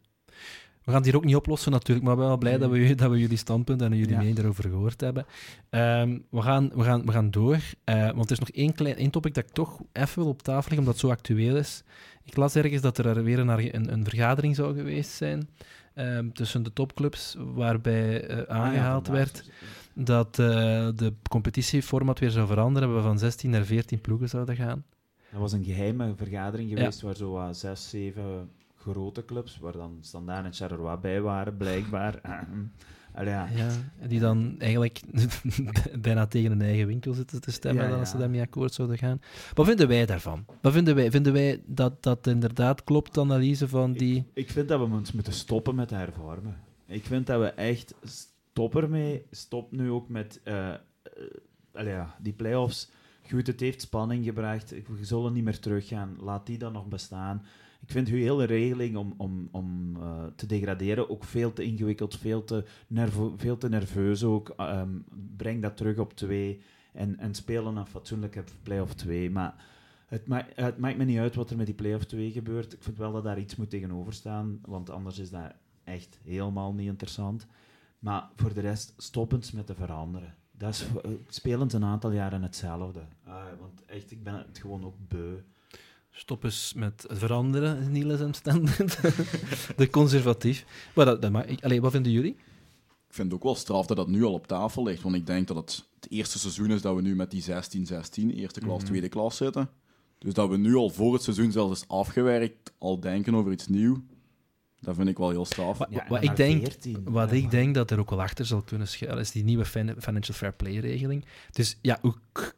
We 0.84 0.90
gaan 0.90 0.96
het 0.96 1.04
hier 1.04 1.16
ook 1.16 1.24
niet 1.24 1.36
oplossen 1.36 1.72
natuurlijk, 1.72 2.02
maar 2.06 2.12
ik 2.12 2.18
ben 2.18 2.28
wel 2.28 2.38
blij 2.38 2.58
dat 2.58 2.70
we, 2.70 2.94
dat 2.94 3.10
we 3.10 3.18
jullie 3.18 3.36
standpunt 3.36 3.82
en 3.82 3.96
jullie 3.96 4.12
Ja. 4.12 4.18
mening 4.18 4.38
erover 4.38 4.64
gehoord 4.64 5.00
hebben. 5.00 5.26
Ehm, 5.70 6.18
we, 6.30 6.42
gaan, 6.42 6.70
we, 6.74 6.82
gaan, 6.82 7.06
we 7.06 7.12
gaan 7.12 7.30
door, 7.30 7.58
eh, 7.84 8.10
want 8.10 8.24
er 8.24 8.32
is 8.32 8.38
nog 8.38 8.48
één, 8.50 8.74
klein, 8.74 8.96
één 8.96 9.10
topic 9.10 9.34
dat 9.34 9.44
ik 9.44 9.50
toch 9.50 9.80
even 9.92 10.22
wil 10.22 10.28
op 10.30 10.42
tafel 10.42 10.60
leggen, 10.60 10.78
omdat 10.78 10.92
het 10.92 11.02
zo 11.02 11.10
actueel 11.10 11.56
is. 11.56 11.82
Ik 12.22 12.36
las 12.36 12.54
ergens 12.54 12.82
dat 12.82 12.98
er 12.98 13.24
weer 13.24 13.38
een, 13.38 13.74
een, 13.74 13.92
een 13.92 14.04
vergadering 14.04 14.56
zou 14.56 14.74
geweest 14.76 15.10
zijn 15.10 15.48
ehm, 15.94 16.30
tussen 16.30 16.62
de 16.62 16.72
topclubs, 16.72 17.36
waarbij 17.38 18.26
eh, 18.26 18.56
aangehaald 18.56 19.08
Ah 19.08 19.14
ja, 19.14 19.20
werd 19.20 19.50
dat 19.94 20.38
eh, 20.38 20.46
de 20.94 21.12
competitieformat 21.30 22.18
weer 22.18 22.30
zou 22.30 22.46
veranderen, 22.46 22.88
en 22.88 22.94
we 22.94 23.02
van 23.02 23.18
16 23.18 23.50
naar 23.50 23.64
14 23.64 24.00
ploegen 24.00 24.28
zouden 24.28 24.56
gaan. 24.56 24.84
Dat 25.30 25.40
was 25.40 25.52
een 25.52 25.64
geheime 25.64 26.14
vergadering 26.16 26.68
geweest 26.70 27.00
waar 27.00 27.16
zo 27.16 27.32
wat 27.32 27.56
zes, 27.56 27.90
zeven 27.90 28.50
grote 28.76 29.24
clubs, 29.24 29.58
waar 29.58 29.72
dan 29.72 29.98
Standaard 30.00 30.44
en 30.44 30.52
Charleroi 30.52 30.96
bij 30.96 31.20
waren, 31.20 31.56
blijkbaar. 31.56 32.20
Allee, 33.14 33.32
ja. 33.32 33.48
Ja, 33.54 33.68
die 34.06 34.20
dan 34.20 34.54
eigenlijk 34.58 35.00
bijna 36.00 36.26
tegen 36.26 36.50
hun 36.50 36.62
eigen 36.62 36.86
winkel 36.86 37.12
zitten 37.12 37.40
te 37.40 37.50
stemmen 37.50 37.84
Ja, 37.84 37.90
dan 37.90 37.98
als 37.98 38.10
ze 38.10 38.18
daarmee 38.18 38.40
akkoord 38.40 38.74
zouden 38.74 38.98
gaan. 38.98 39.20
Wat 39.54 39.66
vinden 39.66 39.88
wij 39.88 40.06
daarvan? 40.06 40.44
Wat 40.60 40.72
vinden 40.72 40.94
wij? 40.94 41.10
Vinden 41.10 41.32
wij 41.32 41.62
dat 41.66 42.02
dat 42.02 42.26
inderdaad 42.26 42.84
klopt, 42.84 43.14
de 43.14 43.20
analyse 43.20 43.68
van 43.68 43.92
die... 43.92 44.26
Ik 44.34 44.50
vind 44.50 44.68
dat 44.68 44.80
we 44.80 44.94
ons 44.94 45.12
moeten 45.12 45.32
stoppen 45.32 45.74
met 45.74 45.90
hervormen. 45.90 46.56
Ik 46.86 47.04
vind 47.04 47.26
dat 47.26 47.40
we 47.40 47.46
echt 47.46 47.94
stop 48.52 48.76
ermee. 48.76 49.26
Stop 49.30 49.72
nu 49.72 49.90
ook 49.90 50.08
met 50.08 50.40
ja, 51.72 52.16
die 52.20 52.32
play-offs. 52.32 52.90
Goed, 53.30 53.46
het 53.46 53.60
heeft 53.60 53.80
spanning 53.80 54.24
gebracht. 54.24 54.70
We 54.70 55.04
zullen 55.04 55.32
niet 55.32 55.44
meer 55.44 55.58
teruggaan. 55.58 56.16
Laat 56.20 56.46
die 56.46 56.58
dan 56.58 56.72
nog 56.72 56.86
bestaan. 56.86 57.42
Ik 57.82 57.90
vind 57.90 58.08
uw 58.08 58.16
hele 58.16 58.44
regeling 58.44 58.96
om, 58.96 59.14
om, 59.16 59.48
om 59.50 59.96
eh, 59.96 60.24
te 60.36 60.46
degraderen 60.46 61.10
ook 61.10 61.24
veel 61.24 61.52
te 61.52 61.62
ingewikkeld, 61.62 62.18
veel 62.18 62.44
te, 62.44 62.64
nervo 62.86 63.34
veel 63.36 63.58
te 63.58 63.68
nerveus 63.68 64.24
ook. 64.24 64.48
Ehm, 64.48 64.90
breng 65.36 65.62
dat 65.62 65.76
terug 65.76 65.98
op 65.98 66.12
twee 66.12 66.60
en, 66.92 67.18
en 67.18 67.34
spelen 67.34 67.76
een 67.76 67.86
fatsoenlijke 67.86 68.44
play-off 68.62 68.94
2. 68.94 69.30
Maar 69.30 69.64
het, 70.06 70.22
het 70.54 70.78
maakt 70.78 70.96
me 70.96 71.04
niet 71.04 71.18
uit 71.18 71.34
wat 71.34 71.50
er 71.50 71.56
met 71.56 71.66
die 71.66 71.74
play-off 71.74 72.04
2 72.04 72.30
gebeurt. 72.30 72.72
Ik 72.72 72.82
vind 72.82 72.98
wel 72.98 73.12
dat 73.12 73.24
daar 73.24 73.38
iets 73.38 73.56
moet 73.56 73.70
tegenover 73.70 74.12
staan, 74.12 74.60
want 74.64 74.90
anders 74.90 75.18
is 75.18 75.30
dat 75.30 75.54
echt 75.84 76.18
helemaal 76.24 76.74
niet 76.74 76.88
interessant. 76.88 77.46
Maar 78.02 78.28
voor 78.36 78.54
de 78.54 78.60
rest, 78.60 78.94
stop 78.96 79.32
eens 79.32 79.50
met 79.52 79.66
te 79.66 79.74
veranderen. 79.74 80.34
Dat 80.52 80.74
is, 80.74 80.84
eh, 81.02 81.10
spelen 81.28 81.70
ze 81.70 81.76
een 81.76 81.84
aantal 81.84 82.10
jaren 82.12 82.42
hetzelfde. 82.42 83.00
Ah, 83.26 83.42
want 83.60 83.84
echt, 83.86 84.10
ik 84.10 84.22
ben 84.22 84.34
het 84.34 84.58
gewoon 84.58 84.84
ook 84.84 84.94
beu. 85.08 85.34
Stop 86.10 86.44
eens 86.44 86.72
met 86.76 87.04
het 87.08 87.18
veranderen, 87.18 87.92
Niels 87.92 88.20
en 88.20 88.34
standpunt. 88.34 88.98
de 89.76 89.88
conservatief. 89.90 90.64
Maar 90.94 91.04
dat, 91.04 91.22
dat 91.22 91.30
mag 91.30 91.44
ik. 91.44 91.64
Allee, 91.64 91.80
wat 91.80 91.92
vinden 91.92 92.12
jullie? 92.12 92.30
Ik 93.08 93.14
vind 93.18 93.26
het 93.26 93.36
ook 93.36 93.42
wel 93.42 93.54
straf 93.54 93.86
dat 93.86 93.96
dat 93.96 94.08
nu 94.08 94.24
al 94.24 94.32
op 94.32 94.46
tafel 94.46 94.82
ligt, 94.82 95.02
want 95.02 95.14
ik 95.14 95.26
denk 95.26 95.46
dat 95.48 95.56
het 95.56 95.84
het 96.00 96.10
eerste 96.10 96.38
seizoen 96.38 96.70
is 96.70 96.82
dat 96.82 96.94
we 96.94 97.02
nu 97.02 97.14
met 97.14 97.30
die 97.30 97.42
16-16, 97.42 98.30
eerste 98.34 98.60
klas, 98.60 98.76
Mhm. 98.78 98.86
tweede 98.86 99.08
klas 99.08 99.36
zitten. 99.36 99.68
Dus 100.18 100.34
dat 100.34 100.48
we 100.48 100.56
nu 100.56 100.74
al 100.74 100.90
voor 100.90 101.12
het 101.12 101.22
seizoen 101.22 101.52
zelfs 101.52 101.80
is 101.82 101.88
afgewerkt, 101.88 102.72
al 102.78 103.00
denken 103.00 103.34
over 103.34 103.52
iets 103.52 103.68
nieuws, 103.68 103.98
dat 104.82 104.94
vind 104.96 105.08
ik 105.08 105.18
wel 105.18 105.30
heel 105.30 105.44
straf. 105.44 105.78
Ja, 105.90 106.04
wat 106.08 106.22
ik 106.22 106.36
denk, 106.36 106.60
14. 106.62 107.02
wat 107.04 107.30
Ja, 107.30 107.36
ik 107.36 107.50
denk 107.50 107.74
dat 107.74 107.90
er 107.90 107.98
ook 107.98 108.10
wel 108.10 108.22
achter 108.22 108.46
zal 108.46 108.62
kunnen 108.62 108.88
schuilen, 108.88 109.20
is 109.20 109.30
die 109.30 109.44
nieuwe 109.44 109.64
fin- 109.64 109.94
financial 109.98 110.36
fair 110.36 110.52
play 110.52 110.76
regeling. 110.76 111.24
Dus 111.50 111.78
ja, 111.82 111.98
hoe, 112.00 112.14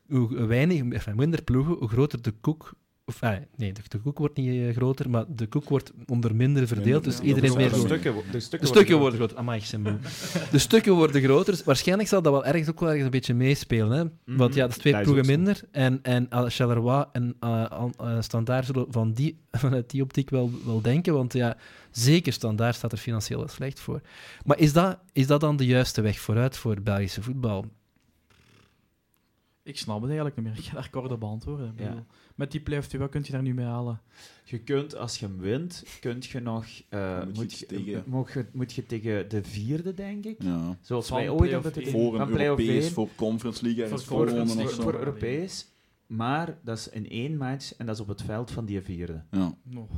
hoe 0.08 0.46
weinig, 0.46 1.06
minder 1.14 1.42
ploegen, 1.42 1.74
hoe 1.74 1.88
groter 1.88 2.22
de 2.22 2.30
koek. 2.30 2.72
Of, 3.06 3.22
ah, 3.22 3.36
nee, 3.56 3.72
de, 3.72 3.80
de 3.88 3.98
koek 3.98 4.18
wordt 4.18 4.36
niet 4.36 4.68
eh, 4.68 4.76
groter, 4.76 5.10
maar 5.10 5.24
de 5.28 5.46
koek 5.46 5.68
wordt 5.68 5.92
onder 6.06 6.34
minder 6.34 6.66
verdeeld. 6.66 7.04
Dus 7.04 7.16
Ja, 7.16 7.22
iedereen 7.22 7.56
meer 7.56 7.72
de 7.72 7.78
stukken, 7.78 8.14
de 8.30 8.40
stukken, 8.40 8.68
De 8.68 8.74
stukken 8.74 8.98
worden 8.98 9.18
groter. 9.18 9.36
Amai. 9.36 9.62
De 10.50 10.58
stukken 10.58 10.92
worden 10.94 11.22
groter. 11.22 11.52
Dus 11.52 11.64
waarschijnlijk 11.64 12.08
zal 12.08 12.22
dat 12.22 12.32
wel 12.32 12.44
ergens 12.44 12.68
ook 12.68 12.80
wel 12.80 12.88
ergens 12.88 13.04
een 13.04 13.10
beetje 13.10 13.34
meespelen. 13.34 13.98
Hè? 13.98 14.36
Want 14.36 14.54
ja, 14.54 14.60
dat 14.60 14.70
is 14.70 14.76
twee 14.76 14.92
Dat 14.92 15.02
ook 15.02 15.12
ploegen 15.12 15.26
minder. 15.36 15.60
En, 15.70 15.98
en 16.02 16.26
uh, 16.32 16.44
Charleroi 16.48 17.04
en 17.12 17.36
uh, 17.40 17.84
uh, 18.00 18.20
Standaard 18.20 18.66
zullen 18.66 18.86
van 18.88 19.12
die, 19.12 19.38
vanuit 19.50 19.90
die 19.90 20.02
optiek 20.02 20.30
wel, 20.30 20.50
wel 20.64 20.80
denken. 20.80 21.14
Want 21.14 21.32
ja, 21.32 21.56
zeker 21.90 22.32
Standaard 22.32 22.74
staat 22.74 22.92
er 22.92 22.98
financieel 22.98 23.38
wel 23.38 23.48
slecht 23.48 23.80
voor. 23.80 24.00
Maar 24.44 24.58
is 24.58 24.72
dat, 24.72 24.98
is 25.12 25.26
dat 25.26 25.40
dan 25.40 25.56
de 25.56 25.66
juiste 25.66 26.00
weg 26.00 26.18
vooruit 26.18 26.56
voor 26.56 26.80
Belgische 26.80 27.22
voetbal? 27.22 27.64
Ik 29.64 29.78
snap 29.78 29.96
het 30.00 30.04
eigenlijk 30.10 30.36
niet 30.36 30.44
meer. 30.46 30.56
Ik 30.62 30.64
ga 30.64 30.74
daar 30.74 30.90
kort 30.90 31.12
op 31.12 31.20
beantwoorden. 31.20 31.66
Ik 31.76 31.78
Ja. 31.80 31.88
bedoel, 31.88 32.04
Met 32.34 32.50
die 32.50 32.60
play-off 32.60 32.88
2, 32.88 33.00
wat 33.00 33.10
kun 33.10 33.20
je 33.24 33.32
daar 33.32 33.42
nu 33.42 33.54
mee 33.54 33.64
halen? 33.66 34.00
Je 34.44 34.58
kunt, 34.58 34.96
als 34.96 35.18
je 35.18 35.26
hem 35.26 35.38
wint, 35.38 35.84
kunt 36.00 36.26
je 36.26 36.40
nog... 36.40 36.66
eh, 36.88 37.24
moet 37.24 37.34
je 37.34 37.40
moet, 37.40 37.58
je, 37.58 37.66
tegen- 37.66 38.02
moet, 38.06 38.32
je, 38.32 38.46
moet 38.52 38.72
je 38.72 38.86
tegen 38.86 39.28
de 39.28 39.42
vierde, 39.44 39.94
denk 39.94 40.24
ik. 40.24 40.42
Ja. 40.42 40.76
Zoals 40.80 41.06
Van 41.06 41.16
wij 41.16 41.28
ooit 41.28 41.50
hebben 41.50 41.72
Voor 41.86 42.20
een 42.20 42.28
play-off 42.30 42.60
Europees, 42.60 42.90
voor 42.90 43.08
Conference 43.16 43.64
League 43.64 43.88
Voor 43.88 44.00
voor 44.00 44.16
Conference. 44.26 44.56
League. 44.56 44.74
voor 44.82 44.94
Europees. 44.94 45.66
Maar 46.06 46.58
dat 46.62 46.78
is 46.78 46.88
in 46.88 47.08
één 47.10 47.36
match 47.36 47.74
en 47.76 47.86
dat 47.86 47.94
is 47.94 48.00
op 48.00 48.08
het 48.08 48.22
veld 48.22 48.50
van 48.50 48.64
die 48.64 48.80
vierde. 48.80 49.22
Ja. 49.30 49.54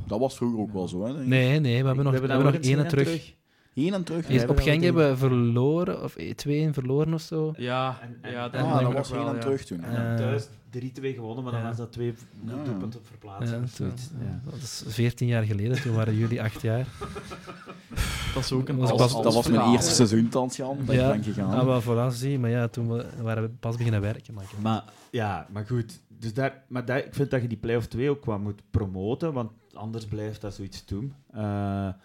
Dat 0.07 0.19
was 0.19 0.35
vroeger 0.35 0.59
ook 0.59 0.71
wel 0.73 0.87
zo, 0.87 1.05
hè? 1.05 1.25
Nee, 1.25 1.59
nee, 1.59 1.79
we 1.81 1.87
hebben 1.87 2.05
nog, 2.05 2.13
we 2.19 2.27
hebben 2.27 2.43
nog 2.53 2.55
één 2.61 2.87
terug. 2.87 3.35
Heen 3.81 3.93
en 3.93 4.03
terug. 4.03 4.27
We 4.27 4.45
op 4.47 4.57
Genk 4.59 4.65
wel 4.65 4.83
hebben 4.83 5.09
we 5.09 5.17
verloren, 5.17 6.03
of 6.03 6.15
2-1 6.15 6.73
verloren 6.73 7.13
of 7.13 7.21
zo. 7.21 7.53
Ja, 7.57 7.97
En- 8.01 8.17
en- 8.21 8.31
ja 8.31 8.45
en- 8.45 8.51
dat, 8.51 8.61
Ah, 8.61 8.79
dat 8.79 8.89
ik 8.91 8.97
was 8.97 9.09
heen 9.09 9.17
wel, 9.17 9.27
en 9.27 9.33
ja. 9.35 9.39
terug 9.41 9.65
toen. 9.65 9.83
En 9.83 9.91
Ja. 9.91 10.07
dan 10.07 10.17
thuis 10.17 10.47
3-2 10.69 11.13
gewonnen, 11.13 11.43
maar 11.43 11.51
dan 11.53 11.61
Ja. 11.61 11.67
was 11.67 11.77
dat 11.77 11.91
twee 11.91 12.13
Ja. 12.45 12.63
doelpunten. 12.63 12.99
Ja. 13.23 14.39
Dat 14.43 14.53
is 14.61 14.83
14 14.87 15.27
jaar 15.27 15.43
geleden, 15.43 15.81
toen 15.81 15.95
waren 15.95 16.15
jullie 16.15 16.41
8 16.41 16.61
jaar. 16.61 16.87
Dat 18.33 18.43
is 18.43 18.51
ook 18.51 18.69
een 18.69 18.77
Dat 18.77 18.89
was 18.89 18.99
pas- 19.13 19.23
dat 19.23 19.33
was 19.33 19.47
mijn 19.47 19.71
eerste 19.71 19.93
seizoen, 19.93 20.29
thans, 20.29 20.55
Jan. 20.55 20.77
Dat 20.85 20.95
Ja. 20.95 21.13
ik 21.13 21.21
ben 21.23 21.33
gegaan. 21.33 21.53
Ah, 21.59 21.65
wel, 21.65 21.81
voilà, 22.11 22.13
zie, 22.15 22.39
maar 22.39 22.49
ja, 22.49 22.67
toen 22.67 22.91
we, 22.91 23.05
waren 23.21 23.43
we 23.43 23.49
pas 23.59 23.75
beginnen 23.77 24.01
werken. 24.01 24.33
Maar, 24.33 24.43
ik- 24.43 24.61
Maar 24.61 24.83
ja, 25.11 25.47
maar 25.51 25.65
goed. 25.65 25.99
Dus 26.19 26.33
daar, 26.33 26.63
maar 26.67 26.85
daar, 26.85 26.97
ik 26.97 27.13
vind 27.13 27.31
dat 27.31 27.41
je 27.41 27.47
die 27.47 27.57
play-off 27.57 27.87
2 27.87 28.09
ook 28.09 28.25
wat 28.25 28.39
moet 28.39 28.61
promoten, 28.71 29.33
want 29.33 29.51
anders 29.73 30.05
blijft 30.05 30.41
dat 30.41 30.53
zoiets 30.53 30.85
doen. 30.85 31.13
Eh, 31.31 31.41
maar, 31.41 31.97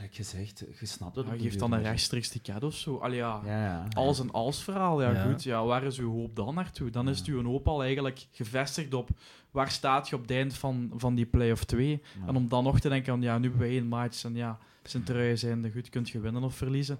like 0.00 0.14
gezegd, 0.14 0.64
je 0.80 0.86
snapt 0.86 1.16
het. 1.16 1.24
Ja, 1.26 1.32
op 1.32 1.38
de 1.38 1.44
geeft 1.44 1.58
dan 1.58 1.72
een 1.72 1.82
rechtstreeks 1.82 2.28
ticket 2.28 2.62
of 2.64 2.74
zo. 2.74 2.96
Allee, 2.96 3.16
ja. 3.16 3.40
Ja, 3.44 3.64
ja. 3.64 3.86
Als 3.92 4.18
een 4.18 4.30
als-verhaal, 4.30 5.02
ja, 5.02 5.10
Ja. 5.10 5.22
goed. 5.22 5.42
Ja, 5.42 5.64
waar 5.64 5.82
is 5.84 5.98
uw 5.98 6.12
hoop 6.12 6.36
dan 6.36 6.54
naartoe? 6.54 6.90
Dan 6.90 7.08
is 7.08 7.24
uw 7.24 7.44
hoop 7.44 7.68
al 7.68 7.82
eigenlijk 7.82 8.26
gevestigd 8.32 8.94
op 8.94 9.08
waar 9.50 9.70
staat 9.70 10.08
je 10.08 10.14
op 10.14 10.20
het 10.22 10.30
eind 10.30 10.54
van, 10.54 10.90
van 10.96 11.14
die 11.14 11.26
play-off 11.26 11.64
2. 11.64 11.90
Ja. 11.90 12.26
En 12.26 12.36
om 12.36 12.48
dan 12.48 12.64
nog 12.64 12.80
te 12.80 12.88
denken, 12.88 13.12
van, 13.12 13.22
ja, 13.22 13.38
nu 13.38 13.42
hebben 13.48 13.60
we 13.68 13.72
één 13.74 13.86
match 13.86 14.24
en 14.24 14.34
ja, 14.34 14.58
zijn 14.82 15.02
truien 15.02 15.38
zijn 15.38 15.62
de 15.62 15.70
goed, 15.70 15.88
kunt 15.88 16.08
je 16.08 16.20
winnen 16.20 16.42
of 16.42 16.54
verliezen. 16.54 16.98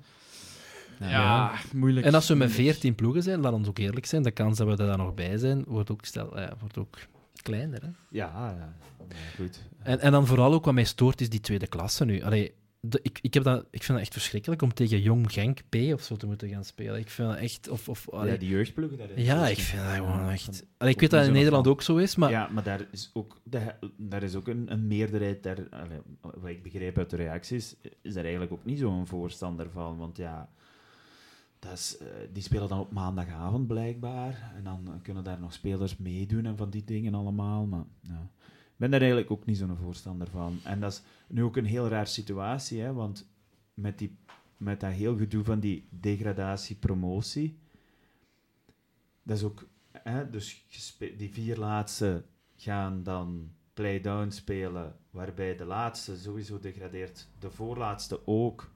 Ja, 1.01 1.09
Ja. 1.11 1.53
moeilijk. 1.73 2.07
En 2.07 2.15
als 2.15 2.29
we 2.29 2.35
met 2.35 2.49
moeilijk. 2.49 2.71
14 2.73 2.95
ploegen 2.95 3.23
zijn, 3.23 3.41
laat 3.41 3.53
ons 3.53 3.69
ook 3.69 3.79
eerlijk 3.79 4.07
zijn, 4.07 4.23
de 4.23 4.31
kans 4.31 4.59
dat 4.59 4.67
we 4.67 4.73
er 4.73 4.89
dan 4.89 4.99
nog 4.99 5.15
bij 5.15 5.37
zijn, 5.39 5.65
wordt 5.67 5.91
ook, 5.91 6.05
stel, 6.05 6.41
ja, 6.41 6.53
wordt 6.61 6.79
ook 6.79 6.97
kleiner. 7.43 7.83
Hè? 7.83 7.89
Ja, 8.09 8.31
ja. 8.59 8.75
Ja, 9.09 9.17
goed. 9.37 9.63
En, 9.83 10.01
en 10.01 10.13
dan 10.13 10.27
vooral 10.27 10.53
ook 10.53 10.65
wat 10.65 10.75
mij 10.75 10.85
stoort, 10.85 11.21
is 11.21 11.29
die 11.31 11.41
tweede 11.41 11.67
klasse 11.67 12.05
nu. 12.05 12.23
Allee, 12.23 12.53
de- 12.89 13.01
ik, 13.03 13.19
ik, 13.23 13.35
heb 13.35 13.43
dat, 13.43 13.67
ik 13.71 13.83
vind 13.83 13.99
het 13.99 14.07
echt 14.07 14.13
verschrikkelijk 14.13 14.63
om 14.63 14.75
tegen 14.75 15.01
Jong 15.01 15.33
Genk 15.33 15.61
P 15.69 15.75
of 15.93 16.03
zo 16.03 16.17
te 16.17 16.27
moeten 16.27 16.49
gaan 16.49 16.65
spelen. 16.65 17.01
Ik 17.01 17.11
vind 17.11 17.29
dat 17.29 17.39
echt... 17.39 17.69
Of, 17.69 17.89
of, 17.89 18.11
allee, 18.11 18.33
ja, 18.33 18.39
die 18.39 18.49
jeugdploegen. 18.49 18.99
Daar 18.99 19.21
ja, 19.21 19.49
ik 19.49 19.59
vind 19.59 19.83
dat 19.83 19.93
gewoon 19.95 20.29
echt... 20.31 20.67
Allee, 20.79 20.93
ik 20.93 21.01
weet 21.01 21.11
dat 21.11 21.27
in 21.27 21.33
Nederland 21.33 21.65
van- 21.65 21.73
ook 21.73 21.83
zo 21.83 21.97
is, 21.97 22.17
maar... 22.17 22.31
Ja, 22.31 22.49
maar 22.49 22.63
daar 22.63 22.87
is 22.91 23.11
ook, 23.15 23.41
daar, 23.45 23.79
daar 23.97 24.23
is 24.23 24.35
ook 24.35 24.49
een, 24.49 24.73
een 24.73 24.87
meerderheid, 24.87 25.43
daar, 25.43 25.69
allee, 25.71 25.99
wat 26.21 26.51
ik 26.51 26.63
begreep 26.63 26.99
uit 26.99 27.11
de 27.11 27.17
reacties, 27.17 27.77
is 28.03 28.15
daar 28.15 28.23
eigenlijk 28.23 28.53
ook 28.53 28.65
niet 28.65 28.79
zo'n 28.79 29.07
voorstander 29.07 29.71
van. 29.71 29.97
Want 29.97 30.17
ja, 30.17 30.49
dat 31.59 31.73
is, 31.73 31.97
eh, 31.99 32.07
die 32.33 32.43
spelen 32.43 32.69
dan 32.69 32.79
op 32.81 32.93
maandagavond 32.93 33.67
blijkbaar. 33.67 34.53
En 34.57 34.65
dan 34.65 35.01
kunnen 35.03 35.25
daar 35.25 35.41
nog 35.41 35.53
spelers 35.53 35.97
meedoen 35.97 36.47
en 36.47 36.57
van 36.57 36.71
die 36.71 36.85
dingen 36.85 37.15
allemaal. 37.15 37.67
Maar 37.67 37.85
ja, 38.01 38.31
ben 38.77 38.91
daar 38.91 39.01
eigenlijk 39.01 39.31
ook 39.31 39.47
niet 39.47 39.57
zo'n 39.57 39.77
voorstander 39.77 40.31
van. 40.31 40.59
En 40.65 40.81
dat 40.81 40.93
is 40.93 41.03
nu 41.27 41.43
ook 41.43 41.57
een 41.57 41.65
heel 41.65 41.89
raar 41.89 42.07
situatie, 42.07 42.81
hè, 42.81 42.93
want 42.93 43.29
met, 43.75 43.99
die, 43.99 44.17
met 44.57 44.81
dat 44.81 44.93
heel 44.93 45.17
gedoe 45.17 45.45
van 45.45 45.61
die 45.61 45.89
degradatie-promotie, 45.91 47.59
dat 49.23 49.37
is 49.37 49.43
ook 49.43 49.67
Hè, 50.03 50.31
dus 50.31 50.67
die 51.17 51.31
vier 51.33 51.57
laatste 51.57 52.25
gaan 52.57 53.03
dan 53.03 53.51
play-down 53.75 54.31
spelen, 54.31 54.97
waarbij 55.11 55.57
de 55.57 55.65
laatste 55.65 56.17
sowieso 56.17 56.59
degradeert, 56.59 57.29
de 57.39 57.51
voorlaatste 57.51 58.27
ook. 58.27 58.75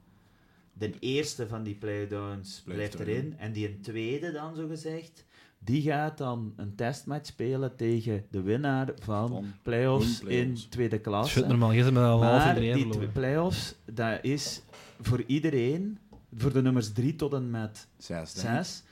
De 0.73 0.99
eerste 0.99 1.49
van 1.49 1.63
die 1.63 1.75
play-downs 1.75 2.63
Blijft 2.63 2.65
blijft 2.65 2.95
erin. 2.95 3.25
erin. 3.25 3.39
En 3.39 3.53
die 3.53 3.69
een 3.69 3.81
tweede 3.81 4.33
dan, 4.33 4.55
zo 4.55 4.69
gezegd, 4.69 5.25
die 5.65 5.83
gaat 5.83 6.19
dan 6.19 6.53
een 6.57 6.75
testmatch 6.75 7.27
spelen 7.27 7.77
tegen 7.77 8.25
de 8.31 8.41
winnaar 8.43 8.89
van 9.03 9.29
Van 9.29 9.53
play-offs 9.63 10.19
play-offs. 10.19 10.65
in 10.65 10.69
tweede 10.71 10.95
Shut 10.97 11.05
klasse. 11.05 11.47
normaal, 11.47 11.71
bent 11.71 11.91
met 11.93 12.03
al 12.03 12.25
half 12.25 12.49
iedereen 12.49 12.63
die 12.75 12.83
verloren. 12.83 12.91
twee 13.01 13.09
play-offs, 13.09 13.75
dat 13.93 14.19
is 14.23 14.63
voor 15.01 15.23
iedereen, 15.27 15.99
voor 16.37 16.53
de 16.53 16.63
nummers 16.63 16.93
3 16.93 17.17
tot 17.17 17.33
en 17.33 17.51
met 17.51 17.87
Zes, 17.99 18.33
denk 18.33 18.49
ik. 18.49 18.55
zes. 18.65 18.83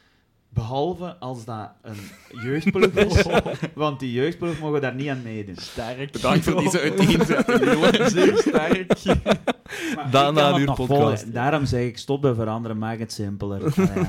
Behalve 0.51 1.17
als 1.17 1.45
dat 1.45 1.71
een 1.83 1.97
jeugdploeg 2.43 2.87
is, 2.93 3.23
want 3.75 4.01
die 4.01 4.13
jeugdploeg 4.13 4.59
mogen 4.61 4.81
daar 4.81 4.95
niet 4.95 5.09
aan 5.09 5.23
meedoen. 5.23 5.57
Sterk. 5.57 6.13
Bedankt 6.13 6.45
voor 6.45 6.63
deze 6.63 6.79
uiteenzetting. 6.91 8.11
Zeer 8.11 8.37
sterk. 8.37 8.93
Maar 9.95 10.11
Daarna 10.11 10.49
een 10.49 10.53
het 10.53 10.61
uur 10.61 10.75
podcast. 10.75 11.33
Daarom 11.33 11.67
zeg 11.67 11.87
ik, 11.87 11.99
stop 11.99 12.23
bij 12.23 12.35
veranderen, 12.35 12.79
maak 12.79 12.99
het 12.99 13.13
simpeler. 13.13 13.63
Ah, 13.79 13.95
ja. 13.95 14.07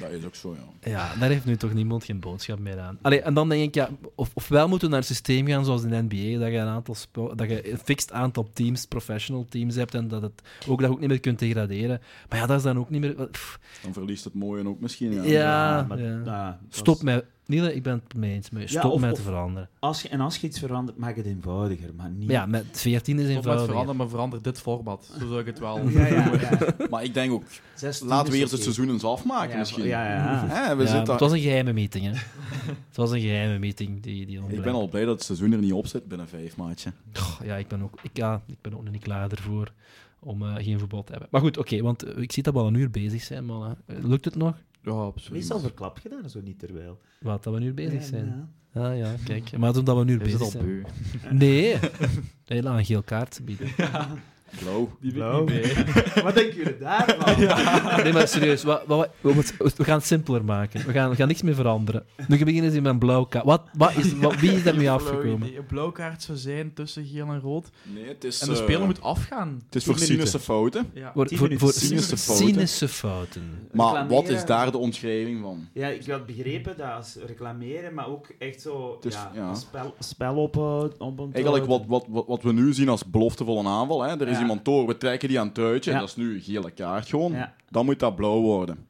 Dat 0.00 0.10
is 0.10 0.24
ook 0.24 0.34
zo, 0.34 0.56
ja. 0.80 0.90
Ja, 0.90 1.14
daar 1.20 1.28
heeft 1.28 1.44
nu 1.44 1.56
toch 1.56 1.72
niemand 1.72 2.04
geen 2.04 2.20
boodschap 2.20 2.58
meer 2.58 2.80
aan. 2.80 2.98
Allee, 3.02 3.20
en 3.20 3.34
dan 3.34 3.48
denk 3.48 3.62
ik, 3.62 3.74
ja, 3.74 3.88
of, 4.14 4.30
ofwel 4.34 4.68
moeten 4.68 4.86
we 4.86 4.92
naar 4.92 5.02
een 5.02 5.08
systeem 5.08 5.46
gaan 5.46 5.64
zoals 5.64 5.82
in 5.82 5.88
de 5.88 6.02
NBA, 6.08 6.38
dat 6.38 6.52
je 6.52 6.58
een 6.58 6.66
aantal 6.66 6.94
dat 7.34 7.48
je 7.48 7.72
een 7.72 7.78
fixed 7.78 8.12
aantal 8.12 8.50
teams, 8.52 8.86
professional 8.86 9.46
teams 9.48 9.74
hebt, 9.74 9.94
en 9.94 10.08
dat 10.08 10.22
het 10.22 10.42
ook, 10.68 10.80
dat 10.80 10.88
je 10.88 10.94
ook 10.94 11.00
niet 11.00 11.08
meer 11.08 11.20
kunt 11.20 11.38
degraderen. 11.38 12.00
Maar 12.28 12.38
ja, 12.38 12.46
dat 12.46 12.56
is 12.56 12.62
dan 12.62 12.78
ook 12.78 12.90
niet 12.90 13.00
meer... 13.00 13.14
pff, 13.14 13.58
Dan 13.82 13.92
verliest 13.92 14.24
het 14.24 14.34
mooie 14.34 14.68
ook 14.68 14.80
misschien. 14.80 15.12
Ja. 15.12 15.22
Ja. 15.22 15.84
maar, 15.88 16.02
ja. 16.02 16.14
nou, 16.14 16.54
stop 16.68 17.02
met... 17.02 17.24
Niele, 17.52 17.74
ik 17.74 17.82
ben 17.82 18.02
het 18.04 18.14
mee 18.16 18.32
eens. 18.34 18.50
Maar 18.50 18.62
Ja, 18.62 18.68
stop 18.68 18.92
of- 18.92 19.00
met 19.00 19.14
te 19.14 19.22
veranderen. 19.22 19.68
Als 19.78 20.02
je, 20.02 20.08
en 20.08 20.20
als 20.20 20.36
je 20.36 20.46
iets 20.46 20.58
verandert, 20.58 20.98
maak 20.98 21.16
het 21.16 21.26
eenvoudiger, 21.26 21.94
maar 21.94 22.10
niet... 22.10 22.30
Ja, 22.30 22.46
met 22.46 22.64
14 22.72 23.16
is 23.16 23.22
Of 23.22 23.28
met 23.28 23.36
eenvoudig. 23.36 23.64
veranderen, 23.66 23.96
maar 23.96 24.08
verander 24.08 24.42
dit 24.42 24.60
format. 24.60 25.10
Zo 25.18 25.26
zou 25.26 25.40
ik 25.40 25.46
het 25.46 25.58
wel 25.58 25.88
ja, 25.88 26.06
ja, 26.06 26.32
ja. 26.40 26.58
Maar 26.90 27.04
ik 27.04 27.14
denk 27.14 27.32
ook, 27.32 27.42
16 27.74 28.06
laten 28.08 28.32
we 28.32 28.38
eerst 28.38 28.52
het 28.52 28.62
seizoen 28.62 28.88
eens 28.90 29.04
afmaken 29.04 29.50
Ja, 29.50 29.58
misschien. 29.58 29.84
Ja, 29.84 30.04
ja. 30.12 30.46
Hè, 30.48 30.76
we 30.76 30.82
Ja, 30.82 30.88
zitten... 30.88 31.10
het 31.12 31.20
was 31.20 31.32
een 31.32 31.40
geheime 31.40 31.72
meeting, 31.72 32.04
hè. 32.04 32.10
het 32.88 32.96
was 32.96 33.10
een 33.10 33.20
geheime 33.20 33.58
meeting. 33.58 34.02
Die, 34.02 34.26
die 34.26 34.40
Ik 34.48 34.62
ben 34.62 34.72
al 34.74 34.88
blij 34.88 35.04
dat 35.04 35.14
het 35.14 35.22
seizoen 35.24 35.52
er 35.52 35.58
niet 35.58 35.72
op 35.72 35.86
zit 35.86 36.08
binnen 36.08 36.28
vijf 36.28 36.56
maatje. 36.56 36.92
Ja, 37.44 37.56
ik 37.56 37.68
ben 37.68 37.82
ook, 37.82 37.98
ik, 38.02 38.10
ja, 38.16 38.42
ik 38.46 38.56
ben 38.60 38.74
ook 38.74 38.82
nog 38.84 38.92
niet 38.92 39.02
klaar 39.02 39.30
ervoor 39.30 39.72
om 40.18 40.42
eh, 40.42 40.54
geen 40.64 40.78
voetbal 40.78 41.02
te 41.04 41.10
hebben. 41.10 41.28
Maar 41.30 41.40
goed, 41.40 41.58
oké, 41.58 41.82
want 41.82 42.02
eh, 42.02 42.22
ik 42.22 42.32
zie 42.32 42.42
dat 42.42 42.54
we 42.54 42.60
al 42.60 42.66
een 42.66 42.74
uur 42.74 42.90
bezig 42.90 43.22
zijn, 43.22 43.46
maar 43.46 43.74
eh, 43.86 43.96
lukt 44.02 44.24
het 44.24 44.36
nog? 44.36 44.54
Ja, 44.82 44.92
absoluut. 44.92 45.38
Meestal 45.38 45.58
verklap 45.60 45.98
je 45.98 46.08
dat 46.08 46.30
zo 46.30 46.40
niet 46.40 46.58
terwijl. 46.58 47.00
Wat, 47.20 47.42
dat 47.44 47.54
we 47.54 47.60
uur 47.60 47.74
bezig 47.74 48.00
Ja, 48.00 48.06
zijn? 48.06 48.26
ja. 48.26 48.48
Ah 48.82 48.96
ja, 48.96 49.14
kijk. 49.24 49.56
Maar 49.58 49.68
omdat 49.78 49.96
we 49.96 50.10
het 50.12 50.22
bezig 50.22 50.40
al 50.40 50.50
zijn... 50.50 50.64
beu? 50.64 50.82
Nee. 51.30 51.76
Nee, 52.46 52.62
laat 52.62 52.78
een 52.78 52.84
geel 52.84 53.02
kaart 53.02 53.40
bieden. 53.44 53.68
Blauw. 54.58 54.88
Die. 55.00 55.12
Wat 56.24 56.34
denken 56.34 56.56
jullie 56.56 56.78
daarvan? 56.78 58.02
Nee, 58.02 58.12
maar 58.12 58.28
serieus, 58.28 58.62
wat, 58.62 58.82
wat, 58.86 59.08
wat- 59.20 59.54
we, 59.58 59.70
we 59.76 59.84
gaan 59.84 59.96
het 59.96 60.06
simpeler 60.06 60.44
maken. 60.44 60.86
We 60.86 60.92
gaan, 60.92 61.10
we 61.10 61.16
gaan 61.16 61.28
niks 61.28 61.42
meer 61.42 61.54
veranderen. 61.54 62.04
Nu 62.28 62.44
beginnen 62.44 62.70
ze 62.72 62.80
met 62.80 62.92
een 62.92 62.98
blauw 62.98 63.24
kaart. 63.24 63.44
Wat, 63.44 63.62
wat 63.76 63.96
is, 63.96 64.12
wat, 64.12 64.40
wie 64.40 64.52
is 64.52 64.62
daarmee 64.62 64.90
afgekomen? 65.00 65.56
Een 65.56 65.66
blauwkaart 65.66 66.22
zou 66.22 66.38
zijn 66.38 66.72
tussen 66.74 67.04
geel 67.06 67.26
en 67.26 67.40
rood. 67.40 67.70
Nee, 67.82 68.04
het 68.08 68.24
is... 68.24 68.40
En 68.40 68.48
de 68.48 68.54
eh, 68.54 68.60
speler 68.62 68.86
moet 68.86 69.02
afgaan. 69.02 69.62
Het 69.64 69.74
is 69.74 69.84
voor 69.84 69.98
cynische 69.98 70.38
fouten. 70.38 70.90
Ja. 70.94 71.12
Voor, 71.14 71.28
voor, 71.56 71.72
Cynische 71.72 72.16
fouten. 72.16 72.46
cynische 72.46 72.88
fouten. 72.88 73.42
Maar 73.72 74.08
wat 74.08 74.28
is 74.28 74.44
daar 74.44 74.70
de 74.70 74.78
omschrijving 74.78 75.40
van? 75.40 75.68
Ja, 75.72 75.86
ik 75.88 76.06
had 76.06 76.26
begrepen 76.26 76.76
dat 76.76 76.90
als 76.96 77.16
reclameren, 77.26 77.94
maar 77.94 78.08
ook 78.08 78.26
echt 78.38 78.60
zo 78.60 78.98
Dus, 79.00 79.14
ja, 79.34 79.54
spel, 79.54 79.94
spel 79.98 80.36
op, 80.36 80.56
eh, 80.56 80.84
op 81.06 81.18
een 81.18 81.30
Eigenlijk 81.32 81.66
wat, 81.66 81.82
wat, 81.86 82.04
wat, 82.08 82.26
wat 82.26 82.42
we 82.42 82.52
nu 82.52 82.72
zien 82.74 82.88
als 82.88 83.04
beloftevolle 83.06 83.68
aanval. 83.68 84.02
Hè? 84.02 84.20
Er 84.20 84.28
is 84.28 84.38
Ja. 84.38 84.41
Iemand 84.42 84.64
door, 84.64 84.86
we 84.86 84.96
trekken 84.96 85.28
die 85.28 85.40
aan 85.40 85.48
het 85.48 85.58
uitje. 85.58 85.90
Ja. 85.90 85.96
En 85.96 86.02
dat 86.02 86.10
is 86.10 86.16
nu 86.16 86.34
een 86.34 86.40
gele 86.40 86.70
kaart 86.70 87.08
gewoon. 87.08 87.32
Ja. 87.32 87.54
Dan 87.70 87.84
moet 87.84 87.98
dat 87.98 88.16
blauw 88.16 88.40
worden. 88.40 88.86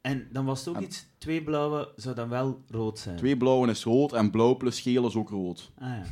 En 0.00 0.28
dan 0.32 0.44
was 0.44 0.58
het 0.58 0.68
ook 0.68 0.76
En- 0.76 0.82
iets, 0.82 1.06
twee 1.18 1.42
blauwe 1.42 1.88
zou 1.96 2.14
dan 2.14 2.28
wel 2.28 2.62
rood 2.70 2.98
zijn. 2.98 3.16
Twee 3.16 3.36
blauwen 3.36 3.68
is 3.68 3.84
rood 3.84 4.12
en 4.12 4.30
blauw 4.30 4.56
plus 4.56 4.80
geel 4.80 5.06
is 5.06 5.14
ook 5.14 5.30
rood. 5.30 5.70
Ah, 5.78 5.88
ja. 5.88 6.02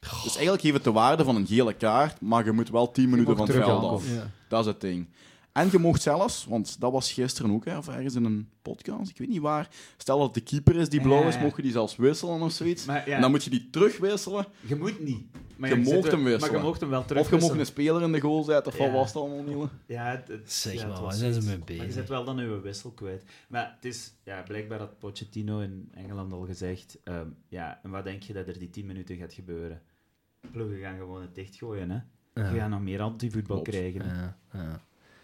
Dus 0.00 0.32
eigenlijk 0.32 0.60
geeft 0.60 0.74
het 0.74 0.84
de 0.84 0.92
waarde 0.92 1.24
van 1.24 1.36
een 1.36 1.46
gele 1.46 1.72
kaart, 1.74 2.20
maar 2.20 2.44
je 2.44 2.52
moet 2.52 2.70
wel 2.70 2.90
10 2.90 3.10
minuten 3.10 3.36
van 3.36 3.46
het 3.46 3.56
veld 3.56 3.84
af. 3.84 4.14
Ja. 4.14 4.30
Dat 4.48 4.60
is 4.60 4.66
het 4.66 4.80
ding. 4.80 5.08
En 5.52 5.68
je 5.70 5.78
mocht 5.78 6.02
zelfs, 6.02 6.44
want 6.44 6.80
dat 6.80 6.92
was 6.92 7.12
gisteren 7.12 7.50
ook, 7.50 7.64
hè, 7.64 7.76
of 7.78 7.88
ergens 7.88 8.14
in 8.14 8.24
een 8.24 8.48
podcast, 8.62 9.10
ik 9.10 9.18
weet 9.18 9.28
niet 9.28 9.40
waar. 9.40 9.68
Stel 9.96 10.18
dat 10.18 10.34
de 10.34 10.40
keeper 10.40 10.76
is 10.76 10.88
die 10.88 11.00
blauw 11.00 11.28
is, 11.28 11.38
mocht 11.38 11.56
je 11.56 11.62
die 11.62 11.72
zelfs 11.72 11.96
wisselen 11.96 12.40
of 12.42 12.52
zoiets. 12.52 12.84
Maar 12.84 13.08
ja, 13.08 13.14
En 13.14 13.20
dan 13.20 13.30
moet 13.30 13.44
je 13.44 13.50
die 13.50 13.70
terugwisselen. 13.70 14.46
je 14.66 14.76
moet 14.76 15.00
niet. 15.04 15.26
Maar 15.56 15.68
Je 15.68 15.74
wel- 15.74 15.84
hem 15.92 16.02
wisselen. 16.02 16.40
Maar 16.40 16.60
je 16.60 16.66
mocht 16.66 16.80
hem 16.80 16.90
wel 16.90 17.04
terug 17.04 17.22
Of 17.22 17.30
je 17.30 17.36
mocht 17.36 17.58
een 17.58 17.66
speler 17.66 18.02
in 18.02 18.12
de 18.12 18.20
goal 18.20 18.42
zetten, 18.42 18.72
of 18.72 18.78
wat 18.78 18.90
was 18.90 19.06
het 19.06 19.16
allemaal, 19.16 19.42
Niele? 19.42 19.68
Ja, 19.86 20.04
het, 20.04 20.28
het- 20.28 20.52
Zeg 20.52 20.72
ja, 20.72 20.78
het 20.80 20.88
maar, 20.88 21.02
waar 21.02 21.12
zijn 21.12 21.32
ze 21.32 21.40
mee 21.42 21.58
Maar 21.58 21.72
je 21.72 21.76
bezig? 21.78 21.92
zet 21.92 22.08
wel 22.08 22.24
dan 22.24 22.38
uw 22.38 22.60
wissel 22.60 22.90
kwijt. 22.90 23.24
Maar 23.48 23.72
het 23.74 23.84
is 23.84 24.12
ja, 24.24 24.42
blijkbaar 24.42 24.78
had 24.78 24.98
Pochettino 24.98 25.60
in 25.60 25.88
Engeland 25.94 26.32
al 26.32 26.44
gezegd. 26.46 26.98
ehm, 27.04 27.26
ja, 27.48 27.80
en 27.82 27.90
wat 27.90 28.04
denk 28.04 28.22
je 28.22 28.32
dat 28.32 28.46
er 28.48 28.58
die 28.58 28.70
10 28.70 28.86
minuten 28.86 29.16
gaat 29.16 29.32
gebeuren? 29.32 29.82
Ploegen 30.50 30.78
gaan 30.78 30.96
gewoon 30.96 31.20
het 31.20 31.34
dichtgooien, 31.34 31.90
hè? 31.90 31.98
Ja. 32.42 32.52
We 32.52 32.58
gaan 32.58 32.70
nog 32.70 32.80
meer 32.80 33.00
antivoetbal 33.00 33.62
krijgen. 33.62 34.04
Ja, 34.04 34.36
ja. 34.52 34.80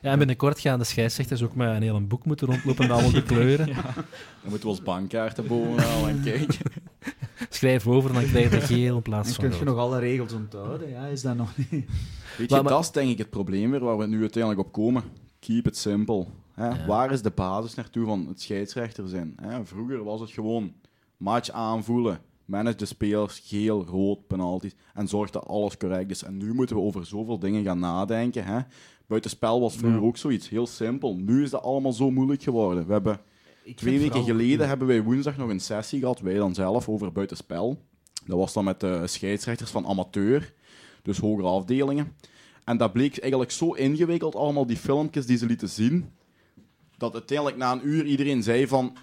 Ja, 0.06 0.12
en 0.12 0.18
binnenkort 0.18 0.60
gaan 0.60 0.78
de 0.78 0.84
scheidsrechters 0.84 1.42
ook 1.42 1.54
met 1.54 1.68
een 1.68 1.82
hele 1.82 2.00
boek 2.00 2.24
moeten 2.24 2.46
rondlopen 2.46 2.82
met 2.82 2.90
allemaal 2.96 3.12
de 3.12 3.22
kleuren. 3.32 3.66
Ja. 3.66 3.82
Dan 3.82 4.02
moeten 4.42 4.60
we 4.60 4.68
ons 4.68 4.82
bankkaarten 4.82 5.46
bovenal 5.46 6.08
en 6.08 6.22
kijken. 6.22 6.54
Schrijf 7.50 7.86
over, 7.86 8.12
dan 8.12 8.24
krijg 8.24 8.50
je 8.50 8.60
geel 8.60 8.96
in 8.96 9.02
plaats 9.02 9.26
Dan 9.28 9.34
van 9.40 9.48
kun 9.48 9.58
je 9.58 9.64
nog 9.64 9.78
alle 9.78 9.98
regels 9.98 10.32
onthouden. 10.32 10.88
Ja, 10.88 11.06
is 11.06 11.22
dat 11.22 11.36
nog 11.36 11.56
niet? 11.56 11.70
Weet 11.70 11.88
je, 12.36 12.46
Maar- 12.48 12.62
maar- 12.62 12.72
dat 12.72 12.82
is 12.82 12.90
denk 12.90 13.10
ik 13.10 13.18
het 13.18 13.30
probleem 13.30 13.70
weer 13.70 13.80
waar 13.84 13.98
we 13.98 14.06
nu 14.06 14.20
uiteindelijk 14.20 14.66
op 14.66 14.72
komen. 14.72 15.02
Keep 15.38 15.66
it 15.66 15.76
simple. 15.76 16.26
Hè? 16.54 16.68
Ja. 16.68 16.86
Waar 16.86 17.10
is 17.12 17.22
de 17.22 17.30
basis 17.34 17.74
naartoe 17.74 18.06
van 18.06 18.26
het 18.28 18.40
scheidsrechter 18.40 19.08
zijn? 19.08 19.32
Hè? 19.42 19.64
Vroeger 19.64 20.04
was 20.04 20.20
het 20.20 20.30
gewoon 20.30 20.72
match 21.16 21.50
aanvoelen, 21.50 22.20
manage 22.44 22.76
de 22.76 22.84
spelers, 22.86 23.42
geel, 23.44 23.84
rood, 23.84 24.26
penalties 24.26 24.74
en 24.94 25.08
zorg 25.08 25.30
dat 25.30 25.46
alles 25.46 25.76
correct 25.76 26.10
is. 26.10 26.22
En 26.22 26.36
nu 26.36 26.54
moeten 26.54 26.76
we 26.76 26.82
over 26.82 27.06
zoveel 27.06 27.38
dingen 27.38 27.64
gaan 27.64 27.78
nadenken. 27.78 28.44
Hè? 28.44 28.58
Buitenspel 29.06 29.60
was 29.60 29.76
vroeger 29.76 30.00
Ja. 30.00 30.06
ook 30.06 30.16
zoiets, 30.16 30.48
heel 30.48 30.66
simpel. 30.66 31.16
Nu 31.16 31.42
is 31.42 31.50
dat 31.50 31.62
allemaal 31.62 31.92
zo 31.92 32.10
moeilijk 32.10 32.42
geworden. 32.42 32.86
We 32.86 32.92
hebben 32.92 33.20
Ik 33.64 33.76
Twee 33.76 33.92
weken 33.98 34.06
vooral- 34.12 34.26
geleden 34.26 34.68
hebben 34.68 34.86
wij 34.86 35.02
woensdag 35.02 35.36
nog 35.36 35.48
een 35.50 35.60
sessie 35.60 36.00
gehad, 36.00 36.20
wij 36.20 36.34
dan 36.34 36.54
zelf, 36.54 36.88
over 36.88 37.12
buitenspel. 37.12 37.78
Dat 38.26 38.38
was 38.38 38.52
dan 38.52 38.64
met 38.64 38.80
de 38.80 39.06
scheidsrechters 39.06 39.70
van 39.70 39.86
amateur, 39.86 40.52
dus 41.02 41.18
hogere 41.18 41.46
afdelingen. 41.48 42.12
En 42.64 42.76
dat 42.76 42.92
bleek 42.92 43.18
eigenlijk 43.18 43.50
zo 43.50 43.72
ingewikkeld, 43.72 44.34
allemaal 44.34 44.66
die 44.66 44.76
filmpjes 44.76 45.26
die 45.26 45.36
ze 45.36 45.46
lieten 45.46 45.68
zien, 45.68 46.10
dat 46.96 47.12
uiteindelijk 47.12 47.56
na 47.58 47.72
een 47.72 47.86
uur 47.88 48.04
iedereen 48.04 48.42
zei 48.42 48.66
van... 48.66 48.96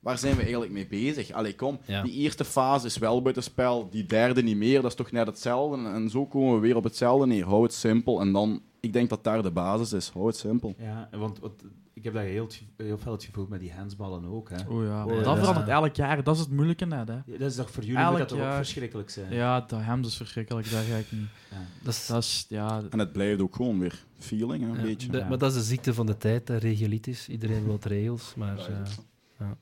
Waar 0.00 0.18
zijn 0.18 0.34
we 0.36 0.42
eigenlijk 0.42 0.72
mee 0.72 0.86
bezig? 0.86 1.30
Allee, 1.32 1.54
kom. 1.54 1.78
Ja. 1.86 2.02
Die 2.02 2.12
eerste 2.12 2.44
fase 2.44 2.86
is 2.86 2.98
wel 2.98 3.22
buitenspel, 3.22 3.88
die 3.90 4.06
derde 4.06 4.42
niet 4.42 4.56
meer. 4.56 4.82
Dat 4.82 4.90
is 4.90 4.96
toch 4.96 5.10
net 5.10 5.26
hetzelfde? 5.26 5.88
En 5.88 6.10
zo 6.10 6.26
komen 6.26 6.54
we 6.54 6.60
weer 6.60 6.76
op 6.76 6.84
hetzelfde 6.84 7.26
neer. 7.26 7.44
Hou 7.44 7.62
het 7.62 7.72
simpel. 7.72 8.20
En 8.20 8.32
dan, 8.32 8.62
ik 8.80 8.92
denk 8.92 9.08
dat 9.08 9.24
daar 9.24 9.42
de 9.42 9.50
basis 9.50 9.92
is. 9.92 10.08
Hou 10.08 10.26
het 10.26 10.36
simpel. 10.36 10.74
Ja, 10.78 11.08
want, 11.12 11.38
want 11.38 11.62
ik 11.94 12.04
heb 12.04 12.12
dat 12.12 12.22
heel, 12.22 12.48
heel 12.76 12.98
veel 12.98 13.12
het 13.12 13.24
gevoel 13.24 13.46
met 13.48 13.60
die 13.60 13.72
handsballen 13.72 14.24
ook. 14.24 14.50
Hè. 14.50 14.56
Oh 14.68 14.84
ja, 14.84 15.04
Oh, 15.04 15.10
dat 15.14 15.24
ja. 15.24 15.36
verandert 15.36 15.68
elk 15.68 15.94
jaar. 15.96 16.22
Dat 16.22 16.34
is 16.34 16.40
het 16.40 16.50
moeilijke 16.50 16.84
net, 16.84 17.08
hè. 17.08 17.14
Ja, 17.14 17.38
Dat 17.38 17.50
is 17.50 17.54
toch 17.56 17.70
voor 17.70 17.82
jullie 17.82 17.98
Elk 17.98 18.10
moet 18.10 18.18
dat 18.18 18.28
toch 18.28 18.38
ook 18.38 18.44
jaar. 18.44 18.56
verschrikkelijk 18.56 19.10
zijn? 19.10 19.32
Ja, 19.32 19.60
dat 19.60 19.80
hem 19.82 20.00
is 20.04 20.16
verschrikkelijk, 20.16 20.70
daar 20.70 20.82
ga 20.82 20.96
ik 20.96 21.12
niet. 21.12 21.28
Ja. 21.50 21.56
Dat 21.82 21.94
is, 21.94 22.06
Dat 22.06 22.22
is, 22.22 22.46
ja... 22.48 22.82
En 22.90 22.98
het 22.98 23.12
blijft 23.12 23.40
ook 23.40 23.54
gewoon 23.56 23.78
weer 23.78 24.04
feeling, 24.18 24.62
hè, 24.62 24.68
een 24.68 24.76
ja, 24.76 24.82
beetje. 24.82 25.08
de- 25.10 25.18
ja. 25.18 25.28
Maar 25.28 25.38
dat 25.38 25.50
is 25.50 25.56
de 25.56 25.62
ziekte 25.64 25.94
van 25.94 26.06
de 26.06 26.16
tijd, 26.16 26.46
de 26.46 26.56
regelitis. 26.56 27.28
Iedereen 27.28 27.64
wil 27.64 27.78
regels, 27.82 28.34
maar... 28.36 28.56
Ja, 28.56 28.66
eh, 28.66 28.92
ja. 29.38 29.56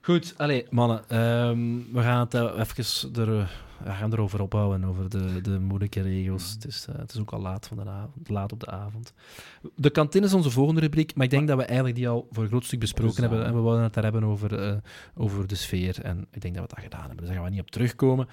Goed, 0.00 0.34
allee, 0.36 0.66
mannen. 0.70 1.08
ehm, 1.08 1.78
we 1.92 2.00
gaan 2.02 2.20
het 2.20 2.34
eh, 2.34 2.58
even 2.58 3.14
er, 3.14 3.38
eh, 3.40 3.48
we 3.84 3.90
gaan 3.90 4.12
erover 4.12 4.42
ophouden, 4.42 4.84
over 4.84 5.08
de, 5.08 5.40
de 5.40 5.58
moeilijke 5.58 6.00
regels. 6.00 6.52
Het, 6.52 6.66
is, 6.66 6.86
eh, 6.88 6.98
het 6.98 7.12
is 7.14 7.20
ook 7.20 7.32
al 7.32 7.40
laat, 7.40 7.66
van 7.68 7.76
de 7.76 7.88
avond, 7.90 8.28
laat 8.28 8.52
op 8.52 8.60
de 8.60 8.66
avond. 8.70 9.12
De 9.76 9.90
kantine 9.90 10.26
is 10.26 10.34
onze 10.34 10.50
volgende 10.50 10.80
rubriek, 10.80 11.14
maar 11.14 11.24
ik 11.24 11.30
denk 11.30 11.48
dat 11.48 11.56
we 11.56 11.64
eigenlijk 11.64 11.96
die 11.96 12.08
al 12.08 12.28
voor 12.30 12.42
een 12.42 12.48
groot 12.48 12.64
stuk 12.64 12.80
besproken 12.80 13.14
Dus, 13.14 13.20
hebben. 13.20 13.38
ja. 13.38 13.44
En 13.44 13.54
we 13.54 13.60
wilden 13.60 13.82
het 13.82 13.94
daar 13.94 14.04
hebben 14.04 14.24
over, 14.24 14.68
eh, 14.68 14.76
over 15.14 15.46
de 15.46 15.54
sfeer. 15.54 16.00
En 16.02 16.26
ik 16.30 16.40
denk 16.40 16.54
dat 16.54 16.62
we 16.62 16.74
dat 16.74 16.84
gedaan 16.84 17.00
hebben, 17.00 17.16
dus 17.18 17.26
daar 17.26 17.36
gaan 17.36 17.44
we 17.44 17.50
niet 17.50 17.60
op 17.60 17.70
terugkomen. 17.70 18.28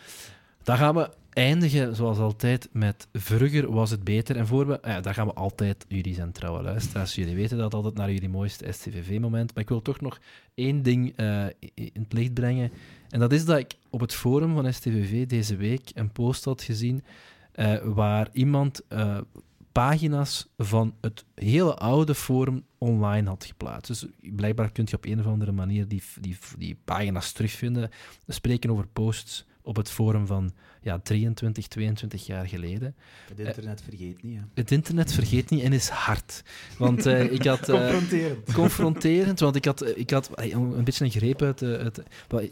Dan 0.63 0.77
gaan 0.77 0.95
we 0.95 1.09
eindigen, 1.29 1.95
zoals 1.95 2.17
altijd, 2.17 2.69
met 2.71 3.07
Vroeger 3.13 3.71
was 3.71 3.91
het 3.91 4.03
beter. 4.03 4.35
En 4.35 4.47
voor 4.47 4.67
we, 4.67 4.79
ja, 4.83 5.01
daar 5.01 5.13
gaan 5.13 5.27
we 5.27 5.33
altijd, 5.33 5.85
jullie 5.87 6.13
zijn 6.13 6.31
trouwe 6.31 6.61
luisteraars, 6.63 7.15
jullie 7.15 7.35
weten 7.35 7.57
dat 7.57 7.73
altijd 7.73 7.95
naar 7.95 8.11
jullie 8.11 8.29
mooiste 8.29 8.71
STVV-moment. 8.71 9.53
Maar 9.53 9.63
ik 9.63 9.69
wil 9.69 9.81
toch 9.81 10.01
nog 10.01 10.19
één 10.53 10.81
ding 10.81 11.13
eh, 11.15 11.45
in 11.73 11.91
het 11.93 12.13
licht 12.13 12.33
brengen. 12.33 12.71
En 13.09 13.19
dat 13.19 13.33
is 13.33 13.45
dat 13.45 13.57
ik 13.57 13.73
op 13.89 13.99
het 13.99 14.13
forum 14.13 14.53
van 14.53 14.73
STVV 14.73 15.25
deze 15.25 15.55
week 15.55 15.91
een 15.93 16.11
post 16.11 16.45
had 16.45 16.61
gezien 16.61 17.03
eh, 17.51 17.75
waar 17.83 18.29
iemand 18.31 18.81
eh, 18.87 19.17
pagina's 19.71 20.47
van 20.57 20.95
het 21.01 21.25
hele 21.35 21.75
oude 21.75 22.15
forum 22.15 22.63
online 22.77 23.29
had 23.29 23.45
geplaatst. 23.45 23.87
Dus 23.87 24.05
blijkbaar 24.35 24.71
kun 24.71 24.85
je 24.89 24.95
op 24.95 25.05
een 25.05 25.19
of 25.19 25.25
andere 25.25 25.51
manier 25.51 25.87
die, 25.87 26.03
die, 26.19 26.37
die 26.57 26.77
pagina's 26.85 27.31
terugvinden. 27.31 27.89
We 28.25 28.33
spreken 28.33 28.71
over 28.71 28.87
posts 28.87 29.45
op 29.69 29.75
het 29.75 29.89
forum 29.91 30.25
van 30.27 30.51
ja, 30.81 30.99
23, 30.99 31.67
22 31.67 32.25
jaar 32.25 32.47
geleden. 32.47 32.95
Het 33.27 33.39
internet 33.39 33.81
vergeet 33.81 34.23
niet. 34.23 34.37
Hè. 34.37 34.43
Het 34.53 34.71
internet 34.71 35.13
vergeet 35.13 35.49
niet 35.49 35.63
en 35.63 35.73
is 35.73 35.89
hard. 35.89 36.43
Want 36.77 37.05
eh, 37.05 37.31
ik 37.31 37.45
had... 37.45 37.69
eh, 37.69 37.75
Confronterend. 37.75 38.53
confronterend, 38.53 39.39
want 39.39 39.55
ik 39.55 39.65
had, 39.65 39.81
eh, 39.81 39.97
ik 39.97 40.09
had 40.09 40.29
een 40.35 40.83
beetje 40.83 41.05
een 41.05 41.11
greep 41.11 41.41
uit 41.41 41.59
het... 41.59 42.01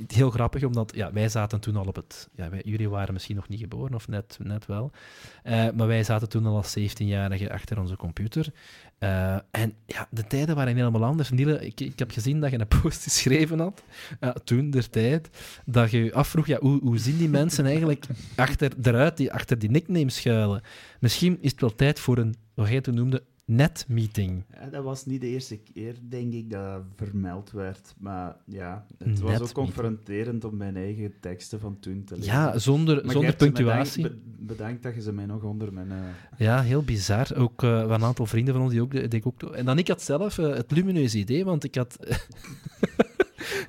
Heel 0.07 0.29
grappig, 0.29 0.63
omdat 0.63 0.91
ja, 0.95 1.13
wij 1.13 1.29
zaten 1.29 1.59
toen 1.59 1.75
al 1.75 1.85
op 1.85 1.95
het... 1.95 2.29
Ja, 2.35 2.49
wij, 2.49 2.61
jullie 2.65 2.89
waren 2.89 3.13
misschien 3.13 3.35
nog 3.35 3.47
niet 3.47 3.59
geboren, 3.59 3.93
of 3.95 4.07
net, 4.07 4.37
net 4.43 4.65
wel. 4.65 4.91
Maar 5.43 5.87
wij 5.87 6.03
zaten 6.03 6.29
toen 6.29 6.45
al 6.45 6.55
als 6.55 6.77
17-jarigen 6.79 7.51
achter 7.51 7.79
onze 7.79 7.95
computer. 7.95 8.47
Eh, 8.99 9.37
en 9.51 9.73
ja, 9.85 10.07
de 10.11 10.27
tijden 10.27 10.55
waren 10.55 10.75
helemaal 10.75 11.03
anders. 11.03 11.29
Niele, 11.29 11.65
ik, 11.65 11.79
ik 11.79 11.99
heb 11.99 12.11
gezien 12.11 12.39
dat 12.39 12.51
je 12.51 12.59
een 12.59 12.81
post 12.81 13.03
geschreven 13.09 13.59
had, 13.59 13.83
eh, 14.19 14.29
toen, 14.29 14.69
der 14.69 14.89
tijd, 14.89 15.29
dat 15.65 15.91
je 15.91 16.03
je 16.03 16.13
afvroeg, 16.13 16.47
ja, 16.47 16.57
hoe, 16.59 16.79
hoe 16.83 16.97
zien 16.97 17.17
die 17.17 17.29
mensen 17.29 17.65
eigenlijk 17.65 18.05
achter, 18.35 18.71
eruit, 18.81 19.17
die 19.17 19.33
achter 19.33 19.59
die 19.59 19.69
nickname 19.69 20.09
schuilen? 20.09 20.61
Misschien 20.99 21.37
is 21.41 21.51
het 21.51 21.61
wel 21.61 21.75
tijd 21.75 21.99
voor 21.99 22.17
een, 22.17 22.35
wat 22.53 22.69
jij 22.69 22.81
toen 22.81 22.95
noemde, 22.95 23.23
netmeeting. 23.47 24.43
Ja, 24.53 24.69
dat 24.69 24.83
was 24.83 25.05
niet 25.05 25.21
de 25.21 25.27
eerste 25.27 25.57
keer, 25.73 25.95
denk 26.09 26.33
ik, 26.33 26.49
dat 26.49 26.61
dat 26.63 26.81
vermeld 26.95 27.51
werd. 27.51 27.93
Maar 27.99 28.35
ja, 28.45 28.85
het 28.97 29.07
Net 29.07 29.19
was 29.19 29.41
ook 29.41 29.51
confronterend 29.53 30.43
om 30.43 30.57
mijn 30.57 30.75
eigen 30.75 31.13
teksten 31.19 31.59
van 31.59 31.79
toen 31.79 32.03
te 32.03 32.15
lezen. 32.15 32.31
Ja, 32.33 32.57
zonder, 32.59 33.01
Maar 33.03 33.13
zonder 33.13 33.35
punctuatie. 33.35 34.01
Bedankt, 34.03 34.23
be- 34.37 34.45
bedankt 34.45 34.83
dat 34.83 34.95
je 34.95 35.01
ze 35.01 35.11
mij 35.13 35.25
nog 35.25 35.43
onder 35.43 35.73
mijn... 35.73 35.91
eh, 35.91 35.97
Ja, 36.37 36.61
heel 36.61 36.83
bizar. 36.83 37.35
Ook 37.35 37.61
van 37.61 37.91
een 37.91 38.03
aantal 38.03 38.25
vrienden 38.25 38.53
van 38.53 38.63
ons 38.63 38.71
die 38.71 38.81
ook, 38.81 39.09
die 39.11 39.25
ook. 39.25 39.43
En 39.43 39.65
dan 39.65 39.77
ik 39.77 39.87
had 39.87 40.01
zelf 40.01 40.37
eh, 40.37 40.53
het 40.53 40.71
lumineuze 40.71 41.17
idee, 41.17 41.45
want 41.45 41.63
ik 41.63 41.75
had. 41.75 41.97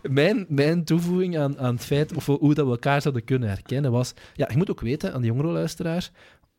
mijn, 0.02 0.46
mijn 0.48 0.84
toevoeging 0.84 1.38
aan, 1.38 1.58
aan 1.58 1.74
het 1.74 1.84
feit 1.84 2.14
of 2.14 2.26
we- 2.26 2.32
hoe 2.40 2.54
dat 2.54 2.64
we 2.66 2.70
elkaar 2.72 3.02
zouden 3.02 3.24
kunnen 3.24 3.48
herkennen 3.48 3.90
was. 3.92 4.12
Ja, 4.34 4.48
je 4.50 4.56
moet 4.56 4.70
ook 4.70 4.80
weten 4.80 5.12
aan 5.14 5.20
die 5.20 5.30
jongere 5.30 5.48
luisteraars. 5.52 6.10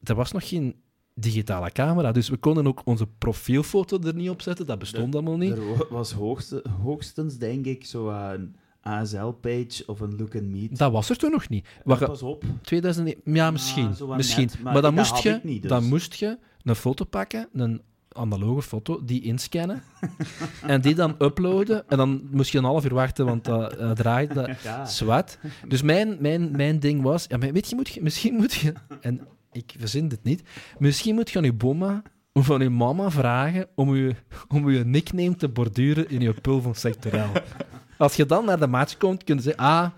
Er 0.04 0.16
was 0.16 0.32
nog 0.32 0.48
geen 0.48 0.76
digitale 1.14 1.72
camera, 1.72 2.12
dus 2.12 2.30
we 2.30 2.38
konden 2.38 2.68
ook 2.68 2.82
onze 2.86 3.08
profielfoto 3.18 4.00
er 4.04 4.16
niet 4.16 4.30
op 4.30 4.42
zetten. 4.42 4.66
Dat 4.66 4.80
bestond 4.80 5.14
allemaal 5.16 5.38
niet. 5.38 5.52
Er 5.52 5.68
wa- 5.78 5.86
was 5.90 6.12
hoogste, 6.12 6.64
hoogstens, 6.84 7.38
denk 7.38 7.66
ik, 7.66 7.86
zo 7.86 8.10
een 8.10 8.56
ASL-page 8.82 9.84
of 9.86 10.00
een 10.00 10.16
look 10.18 10.36
and 10.36 10.44
meet. 10.50 10.78
Dat 10.78 10.92
was 10.92 11.10
er 11.10 11.18
toen 11.18 11.32
nog 11.32 11.50
niet. 11.50 11.68
Je- 11.86 11.96
Pas 12.06 12.22
op. 12.22 12.44
2000, 12.62 13.16
ja, 13.24 13.52
misschien. 13.52 13.96
wat 14.00 14.18
misschien. 14.18 14.46
net, 14.46 14.54
maar 14.62 14.74
maar 14.74 14.82
dan, 14.82 14.96
dat 14.96 15.10
moest 15.10 15.24
je, 15.24 15.40
niet, 15.44 15.62
dus. 15.62 15.72
dan 15.72 15.84
moest 15.86 16.14
je 16.14 16.38
een 16.64 16.76
foto 16.76 17.06
pakken, 17.06 17.48
een 17.54 17.82
analoge 18.12 18.62
foto, 18.62 19.04
die 19.06 19.22
inscannen 19.22 19.82
en 20.68 20.82
die 20.82 20.96
dan 20.96 21.16
uploaden. 21.20 21.88
En 21.90 21.98
dan 21.98 22.22
moest 22.32 22.52
je 22.52 22.58
een 22.58 22.64
half 22.64 22.86
uur 22.86 22.94
wachten, 22.94 23.26
want 23.26 23.46
dat 23.46 23.74
eh, 23.74 23.92
draaide. 23.92 24.34
Dat, 24.34 24.62
Ja. 24.64 24.86
zwart. 24.86 25.40
Dus 25.68 25.82
mijn, 25.82 26.18
mijn, 26.20 26.52
mijn 26.52 26.80
ding 26.80 27.02
was, 27.02 27.26
ja, 27.28 27.38
maar 27.38 27.52
weet 27.54 27.70
je, 27.70 27.76
moet 27.76 27.90
je, 27.90 28.02
misschien 28.02 28.34
moet 28.34 28.54
je, 28.54 28.74
en 29.02 29.28
ik 29.52 29.76
verzin 29.78 30.08
dit 30.08 30.24
niet, 30.24 30.42
misschien 30.78 31.16
moet 31.16 31.30
je 31.30 31.38
aan 31.38 31.44
je 31.44 31.54
bomma 31.54 32.02
of 32.34 32.46
van 32.46 32.62
je 32.62 32.70
mama 32.70 33.10
vragen 33.12 33.68
om 33.76 33.96
je, 33.96 34.16
om 34.48 34.70
je 34.70 34.86
nickname 34.86 35.36
te 35.36 35.50
borduren 35.50 36.10
in 36.10 36.22
je 36.22 36.34
pul 36.34 36.62
van 36.62 36.76
sectorel. 36.76 37.32
Als 37.98 38.16
je 38.16 38.26
dan 38.26 38.46
naar 38.46 38.60
de 38.60 38.68
match 38.68 38.98
komt, 38.98 39.24
kun 39.24 39.36
je 39.36 39.42
zeggen, 39.42 39.64
ah, 39.64 39.90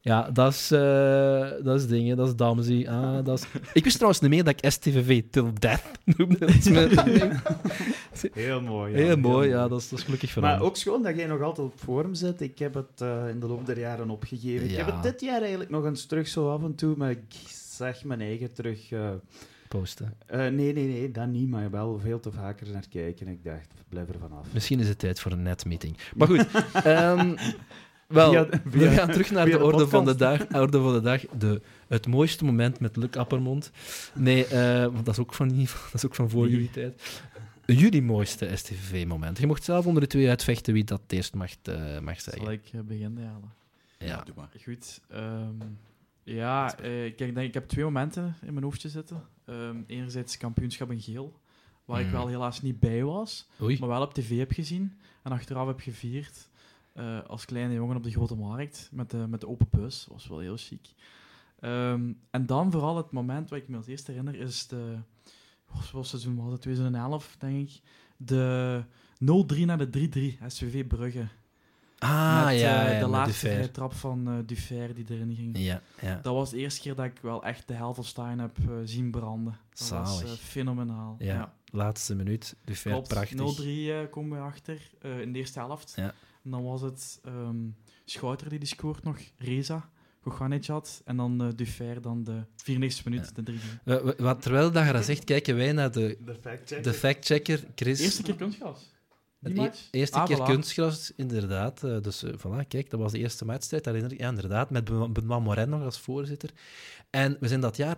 ja, 0.00 0.30
dat 0.30 0.52
is, 0.52 0.70
eh, 0.70 1.50
dat 1.64 1.80
is 1.80 1.86
dingen, 1.86 2.16
dat 2.16 2.28
is 2.28 2.36
Damsie. 2.36 2.90
Ah, 2.90 3.24
dat 3.24 3.38
is... 3.38 3.46
Ik 3.72 3.82
wist 3.84 3.94
trouwens 3.94 4.20
niet 4.22 4.30
meer 4.30 4.44
dat 4.44 4.54
ik 4.62 4.70
STVV 4.70 5.22
Till 5.30 5.52
Death 5.58 5.82
noemde. 6.16 6.46
Heel 8.32 8.60
mooi. 8.60 8.92
ja, 8.92 8.98
Heel 8.98 9.16
mooi, 9.16 9.48
ja, 9.48 9.68
dat 9.68 9.80
is, 9.80 9.88
dat 9.88 9.98
is 9.98 10.04
gelukkig 10.04 10.34
Maar 10.34 10.42
veranderd. 10.44 10.70
ook 10.70 10.76
schoon 10.76 11.02
dat 11.02 11.16
jij 11.16 11.26
nog 11.26 11.42
altijd 11.42 11.66
op 11.66 11.74
forum 11.78 12.14
zit. 12.14 12.40
Ik 12.40 12.58
heb 12.58 12.74
het 12.74 13.00
eh, 13.00 13.28
in 13.28 13.40
de 13.40 13.46
loop 13.46 13.66
der 13.66 13.78
jaren 13.78 14.10
opgegeven. 14.10 14.70
Ik 14.70 14.76
heb 14.76 14.86
het 14.86 15.02
dit 15.02 15.20
jaar 15.20 15.40
eigenlijk 15.40 15.70
nog 15.70 15.84
eens 15.84 16.06
terug 16.06 16.28
zo 16.28 16.50
af 16.52 16.62
en 16.62 16.74
toe, 16.74 16.94
maar 16.96 17.10
ik 17.10 17.22
zag 17.76 18.04
mijn 18.04 18.20
eigen 18.20 18.52
terug... 18.52 18.90
eh, 18.92 19.08
Posten. 19.68 20.14
eh, 20.26 20.38
nee, 20.40 20.72
nee, 20.72 20.86
nee, 20.86 21.10
dat 21.10 21.26
niet, 21.26 21.48
maar 21.48 21.70
wel 21.70 21.98
veel 21.98 22.20
te 22.20 22.32
vaker 22.32 22.66
naar 22.72 22.84
kijken. 22.90 23.28
Ik 23.28 23.44
dacht, 23.44 23.74
blijf 23.88 24.08
er 24.08 24.18
vanaf. 24.20 24.46
Misschien 24.52 24.80
is 24.80 24.88
het 24.88 24.98
tijd 24.98 25.20
voor 25.20 25.32
een 25.32 25.42
netmeeting. 25.42 25.96
Maar 26.16 26.26
goed, 26.28 26.46
ehm, 26.84 27.36
wel, 28.08 28.32
Via- 28.32 28.48
we 28.64 28.88
gaan 28.90 29.10
terug 29.10 29.30
naar 29.30 29.44
de 29.44 29.50
de 29.50 29.64
orde 29.64 29.88
van 29.88 30.04
de 30.04 30.14
dag. 30.14 30.46
Orde 30.54 30.80
van 30.80 30.92
de 30.92 31.00
dag 31.00 31.20
de, 31.38 31.60
het 31.88 32.06
mooiste 32.06 32.44
moment 32.44 32.80
met 32.80 32.96
Luc 32.96 33.10
Appermond. 33.10 33.70
Nee, 34.14 34.46
eh, 34.46 34.82
want 34.82 35.04
dat 35.04 35.14
is 35.14 35.20
ook 35.20 35.34
van, 35.34 35.48
dat 35.64 35.94
is 35.94 36.06
ook 36.06 36.14
van 36.14 36.30
voor 36.30 36.48
jullie 36.48 36.70
tijd. 36.70 37.22
Jullie 37.66 38.02
mooiste 38.02 38.50
STVV-moment. 38.56 39.38
Je 39.38 39.46
mocht 39.46 39.64
zelf 39.64 39.86
onder 39.86 40.02
de 40.02 40.08
twee 40.08 40.28
uitvechten 40.28 40.72
wie 40.72 40.84
dat 40.84 41.00
eerst 41.06 41.34
mag, 41.34 41.50
eh, 41.62 41.98
mag 41.98 42.20
Zal 42.20 42.32
zeggen. 42.32 42.52
ik 42.52 42.68
eh, 42.72 42.80
beginnen, 42.80 43.22
ja. 43.22 43.40
Ja. 44.06 44.22
doe 44.22 44.34
maar. 44.36 44.48
Goed. 44.62 45.00
ehm, 45.08 45.54
ja, 46.22 46.66
kijk, 46.76 47.20
ik 47.20 47.34
denk, 47.34 47.48
ik 47.48 47.54
heb 47.54 47.68
twee 47.68 47.84
momenten 47.84 48.36
in 48.42 48.52
mijn 48.52 48.64
hoofdje 48.64 48.88
zitten. 48.88 49.22
Ehm, 49.44 49.76
enerzijds 49.86 50.36
kampioenschap 50.36 50.90
in 50.90 51.00
geel, 51.00 51.40
waar 51.84 52.00
ik 52.00 52.06
Mm. 52.06 52.12
wel 52.12 52.26
helaas 52.28 52.62
niet 52.62 52.80
bij 52.80 53.04
was, 53.04 53.48
Oei. 53.62 53.76
maar 53.80 53.88
wel 53.88 54.02
op 54.02 54.14
tv 54.14 54.38
heb 54.38 54.52
gezien 54.52 54.98
en 55.22 55.32
achteraf 55.32 55.66
heb 55.66 55.80
gevierd 55.80 56.48
eh, 56.98 57.18
als 57.26 57.44
kleine 57.44 57.74
jongen 57.74 57.96
op 57.96 58.02
de 58.02 58.10
Grote 58.10 58.34
Markt 58.34 58.88
met 58.92 59.10
de, 59.10 59.16
met 59.28 59.40
de 59.40 59.48
open 59.48 59.68
bus. 59.70 60.06
was 60.10 60.28
wel 60.28 60.38
heel 60.38 60.56
chic. 60.56 60.92
Ehm, 61.60 62.12
en 62.30 62.46
dan 62.46 62.70
vooral 62.70 62.96
het 62.96 63.10
moment 63.10 63.50
wat 63.50 63.58
ik 63.58 63.68
me 63.68 63.76
als 63.76 63.86
eerste 63.86 64.10
herinner, 64.10 64.34
is 64.34 64.66
de, 64.66 64.96
was 65.66 65.92
het 65.92 66.06
seizoen 66.06 66.36
was 66.36 66.52
het 66.52 66.60
2011, 66.60 67.36
denk 67.38 67.68
ik. 67.68 67.80
De 68.16 68.82
0-3 69.54 69.64
naar 69.64 69.90
de 69.90 70.36
3-3, 70.40 70.46
SVV 70.46 70.86
Brugge. 70.86 71.26
Ah, 71.98 72.44
met 72.44 72.58
ja, 72.58 72.86
eh, 72.86 72.92
ja, 72.92 72.98
de 73.00 73.06
laatste 73.06 73.38
vrije 73.38 73.70
trap 73.70 73.92
van 73.92 74.28
eh 74.28 74.38
Dufer 74.46 74.94
die 74.94 75.04
erin 75.08 75.34
ging. 75.34 75.58
Ja, 75.58 75.82
ja. 76.00 76.20
Dat 76.22 76.34
was 76.34 76.50
de 76.50 76.56
eerste 76.56 76.80
keer 76.80 76.94
dat 76.94 77.04
ik 77.04 77.18
wel 77.20 77.44
echt 77.44 77.68
de 77.68 77.74
Helvelstein 77.74 78.38
heb 78.38 78.58
eh, 78.58 78.74
zien 78.84 79.10
branden. 79.10 79.58
Dat 79.74 79.88
was 79.88 80.22
eh, 80.22 80.30
fenomenaal. 80.30 81.16
Ja. 81.18 81.52
Laatste 81.70 82.14
minuut, 82.14 82.56
Dufer, 82.64 82.90
Klopt, 82.90 83.08
prachtig. 83.08 83.60
0-3 83.60 83.64
eh, 83.64 84.10
komen 84.10 84.38
we 84.38 84.44
achter 84.44 84.90
eh, 85.00 85.20
in 85.20 85.32
de 85.32 85.38
eerste 85.38 85.58
helft. 85.58 85.92
Ja. 85.96 86.14
En 86.44 86.50
dan 86.50 86.62
was 86.62 86.80
het 86.80 87.20
ehm 87.24 87.56
Schouter 88.04 88.48
die 88.48 88.58
die 88.58 88.68
scoort 88.68 89.04
nog, 89.04 89.18
Reza, 89.38 89.90
Goganejad 90.20 91.02
en 91.04 91.16
dan 91.16 91.40
eh 91.42 91.48
Dufer, 91.56 92.00
dan 92.02 92.24
de 92.24 92.42
94e 92.56 93.04
minuut, 93.04 93.34
de 93.34 93.42
3 93.42 93.58
Eh, 93.84 94.00
wa- 94.00 94.14
wat, 94.16 94.42
terwijl 94.42 94.70
dat 94.72 94.86
je 94.86 94.92
dat 94.92 95.04
zegt, 95.04 95.24
kijken 95.24 95.56
wij 95.56 95.72
naar 95.72 95.92
de, 95.92 96.16
De 96.24 96.34
fact 96.40 96.84
de 96.84 96.92
fact-checker, 96.94 97.64
Chris. 97.74 98.00
Eerste 98.00 98.22
keer 98.22 98.34
kunstgras. 98.36 98.92
E- 99.42 99.54
match? 99.54 99.88
Eerste 99.90 100.18
Ah, 100.18 100.26
keer 100.26 100.36
voilà. 100.38 100.44
kunstgras, 100.44 101.12
inderdaad. 101.16 101.84
Eh, 101.84 102.00
dus 102.00 102.22
eh, 102.22 102.32
voilà, 102.38 102.66
kijk, 102.68 102.90
dat 102.90 103.00
was 103.00 103.12
de 103.12 103.18
eerste 103.18 103.44
wedstrijd, 103.46 103.84
herinner 103.84 104.12
ik. 104.12 104.18
Ja, 104.20 104.28
inderdaad, 104.28 104.70
met 104.70 104.90
Benoît 104.90 105.12
Benoît 105.12 105.42
Morin 105.42 105.68
nog 105.68 105.82
als 105.82 105.98
voorzitter. 105.98 106.50
En 107.10 107.36
we 107.40 107.48
zijn 107.48 107.60
dat 107.60 107.76
jaar 107.76 107.96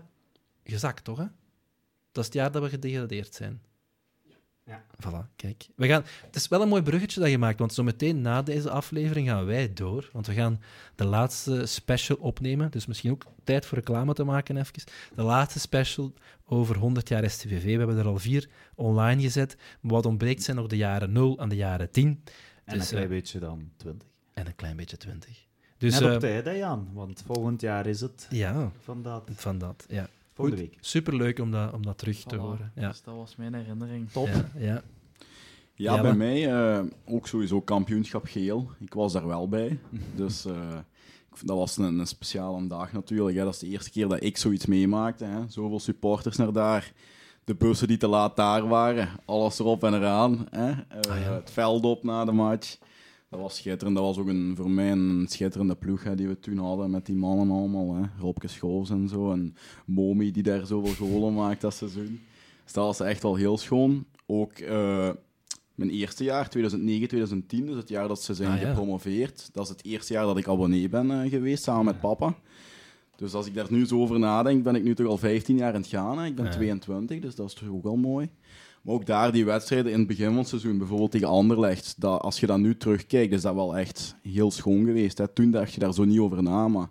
gezakt, 0.65 1.05
toch? 1.05 1.19
Hè? 1.19 1.25
Dat 2.13 2.25
is 2.25 2.25
het 2.25 2.35
jaar 2.35 2.51
dat 2.53 2.63
we 2.63 2.69
gedegradeerd 2.69 3.35
zijn. 3.35 3.63
Ja. 4.71 4.85
Voilà, 5.07 5.35
kijk. 5.37 5.69
We 5.75 5.87
gaan, 5.87 6.05
het 6.27 6.37
is 6.37 6.49
wel 6.49 6.63
een 6.63 6.69
mooi 6.69 6.83
bruggetje 6.83 7.21
dat 7.21 7.31
je 7.31 7.39
maakt, 7.39 7.59
want 7.59 7.75
zo 7.75 7.83
meteen 7.83 8.21
na 8.21 8.43
deze 8.43 8.71
aflevering 8.71 9.29
gaan 9.29 9.45
wij 9.45 9.73
door. 9.73 10.09
Want 10.13 10.27
we 10.27 10.33
gaan 10.33 10.61
de 10.95 11.05
laatste 11.05 11.67
special 11.67 12.17
opnemen. 12.21 12.71
Dus 12.71 12.87
misschien 12.87 13.11
ook 13.11 13.25
tijd 13.45 13.67
voor 13.67 13.79
reclame 13.79 14.15
te 14.15 14.25
maken 14.25 14.57
even. 14.57 14.73
De 15.15 15.23
laatste 15.23 15.61
special 15.61 16.13
over 16.45 16.77
100 16.77 17.09
jaar 17.09 17.31
STVV. 17.31 17.65
We 17.65 17.79
hebben 17.79 17.99
er 17.99 18.07
al 18.07 18.19
vier 18.19 18.49
online 18.75 19.23
gezet. 19.23 19.57
Maar 19.81 19.93
wat 19.93 20.07
ontbreekt 20.07 20.43
zijn 20.43 20.57
nog 20.57 20.67
de 20.67 20.77
jaren 20.77 21.13
0 21.13 21.39
en 21.39 21.49
de 21.49 21.57
jaren 21.57 21.91
10. 21.91 22.25
En 22.65 22.79
Dus, 22.79 22.83
een 22.83 22.89
klein 22.89 23.05
eh, 23.05 23.11
beetje 23.11 23.39
dan 23.39 23.71
20. 23.77 24.09
En 24.35 24.47
een 24.47 24.55
klein 24.55 24.77
beetje 24.77 24.97
20. 24.97 25.47
Dus 25.79 25.93
Net 25.93 26.09
eh, 26.09 26.15
op 26.15 26.21
tijd, 26.21 26.45
hè, 26.45 26.51
Jan? 26.51 26.89
Want 26.93 27.23
volgend 27.27 27.61
jaar 27.61 27.87
is 27.87 28.01
het 28.01 28.27
ja, 28.31 28.71
van 28.81 29.03
dat. 29.03 29.31
van 29.35 29.59
dat. 29.59 29.85
Ja. 29.89 30.09
Volgende 30.41 30.63
Goed. 30.63 30.71
week. 30.75 30.79
Superleuk 30.85 31.39
om 31.39 31.51
dat, 31.51 31.73
om 31.73 31.83
dat 31.83 31.99
terug 31.99 32.23
te 32.23 32.37
Voilà. 32.37 32.41
horen. 32.41 32.73
Ja. 32.75 32.89
Dus 32.89 33.03
dat 33.03 33.15
was 33.15 33.37
mijn 33.37 33.55
herinnering. 33.55 34.11
Top. 34.11 34.27
Ja, 34.27 34.45
ja. 34.59 34.83
Ja, 35.75 35.95
Ja, 35.95 35.95
bij 35.95 36.03
maar- 36.03 36.17
mij 36.17 36.53
eh, 36.79 36.85
ook 37.05 37.27
sowieso 37.27 37.61
kampioenschap 37.61 38.25
geel. 38.27 38.71
Ik 38.79 38.95
was 38.95 39.13
daar 39.13 39.27
wel 39.27 39.49
bij. 39.49 39.79
Dus 40.17 40.45
eh, 40.45 40.53
ik 41.31 41.37
vond- 41.37 41.47
dat 41.49 41.57
was 41.57 41.77
een, 41.77 41.99
een 41.99 42.07
speciale 42.07 42.67
dag 42.67 42.93
natuurlijk. 42.93 43.37
Hè. 43.37 43.45
Dat 43.45 43.53
is 43.55 43.59
de 43.61 43.67
eerste 43.67 43.91
keer 43.91 44.09
dat 44.09 44.23
ik 44.23 44.37
zoiets 44.37 44.67
meemaakte. 44.67 45.25
Hè. 45.25 45.41
Zoveel 45.49 45.81
supporters 45.81 46.37
naar 46.37 46.53
daar. 46.53 46.93
De 47.45 47.55
bussen 47.55 47.89
die 47.89 47.97
te 47.97 48.07
laat 48.09 48.37
daar 48.37 48.69
waren. 48.69 49.09
Alles 49.25 49.59
erop 49.59 49.85
en 49.85 49.95
eraan. 49.95 50.47
Hè. 50.51 50.71
Eh, 50.71 51.11
Ah, 51.11 51.21
ja. 51.21 51.33
Het 51.35 51.51
veld 51.51 51.85
op 51.85 52.05
na 52.05 52.25
de 52.25 52.33
match. 52.33 52.79
Dat 53.31 53.41
was 53.41 53.57
schitterend. 53.57 53.97
Dat 53.97 54.07
was 54.07 54.19
ook 54.19 54.27
een, 54.29 54.53
voor 54.57 54.71
mij 54.71 54.91
een 54.91 55.27
schitterende 55.29 55.75
ploeg 55.75 56.03
hè, 56.05 56.15
die 56.15 56.29
we 56.29 56.39
toen 56.39 56.59
hadden 56.59 56.91
met 56.91 57.07
die 57.07 57.17
mannen 57.17 57.51
allemaal. 57.57 57.95
Hè. 57.95 58.03
Robke 58.21 58.49
Schoofs 58.49 58.91
en 58.91 59.09
zo. 59.09 59.33
En 59.33 59.55
Momi 59.87 60.31
die 60.31 60.43
daar 60.43 60.67
zoveel 60.67 61.07
golen 61.09 61.35
maakt 61.35 61.61
dat 61.61 61.75
seizoen. 61.75 62.21
Dus 62.65 62.73
dat 62.73 62.85
was 62.85 63.01
echt 63.01 63.23
wel 63.23 63.35
heel 63.35 63.59
schoon. 63.59 64.05
Ook 64.27 64.53
eh, 64.53 65.11
mijn 65.75 65.91
eerste 65.91 66.25
jaar, 66.25 66.49
2009, 66.49 67.09
2010, 67.09 67.67
dus 67.67 67.77
het 67.77 67.89
jaar 67.89 68.09
dat 68.09 68.23
ze 68.23 68.35
zijn 68.35 68.51
Ah, 68.53 68.61
ja. 68.61 68.69
gepromoveerd. 68.69 69.49
Dat 69.53 69.65
is 69.65 69.69
het 69.71 69.85
eerste 69.85 70.13
jaar 70.13 70.25
dat 70.25 70.39
ik 70.39 70.49
abonnee 70.49 70.89
ben 70.89 71.11
eh, 71.23 71.31
geweest, 71.31 71.63
samen 71.63 71.85
met 71.85 72.01
papa. 72.01 72.35
Dus 73.17 73.35
als 73.35 73.47
ik 73.47 73.55
daar 73.55 73.67
nu 73.71 73.87
zo 73.87 74.01
over 74.01 74.19
nadenk, 74.19 74.63
ben 74.63 74.75
ik 74.75 74.83
nu 74.83 74.95
toch 74.95 75.07
al 75.07 75.19
15 75.19 75.57
jaar 75.57 75.75
aan 75.75 75.81
het 75.81 75.91
gaan. 75.91 76.19
Hè. 76.19 76.27
Ik 76.27 76.35
ben 76.35 76.45
Ja. 76.45 76.51
22, 76.51 77.19
dus 77.21 77.35
dat 77.35 77.47
is 77.47 77.55
toch 77.55 77.69
ook 77.69 77.83
wel 77.83 77.97
mooi. 77.97 78.29
Maar 78.83 78.95
ook 78.95 79.07
daar, 79.07 79.33
die 79.33 79.45
wedstrijden 79.45 79.93
in 79.93 79.99
het 79.99 80.09
begin 80.09 80.27
van 80.27 80.37
het 80.37 80.49
seizoen, 80.49 80.79
bijvoorbeeld 80.79 81.11
tegen 81.11 81.29
Anderlecht, 81.29 81.95
dat, 81.99 82.21
als 82.21 82.41
je 82.41 82.47
dat 82.47 82.59
nu 82.59 82.77
terugkijkt, 82.77 83.33
is 83.33 83.43
dat 83.43 83.55
wel 83.55 83.77
echt 83.77 84.17
heel 84.23 84.51
schoon 84.51 84.85
geweest. 84.85 85.19
Hè. 85.19 85.29
Toen 85.29 85.51
dacht 85.51 85.73
je 85.73 85.81
daar 85.81 85.95
zo 85.95 86.05
niet 86.05 86.19
over 86.19 86.43
na, 86.43 86.69
maar 86.69 86.89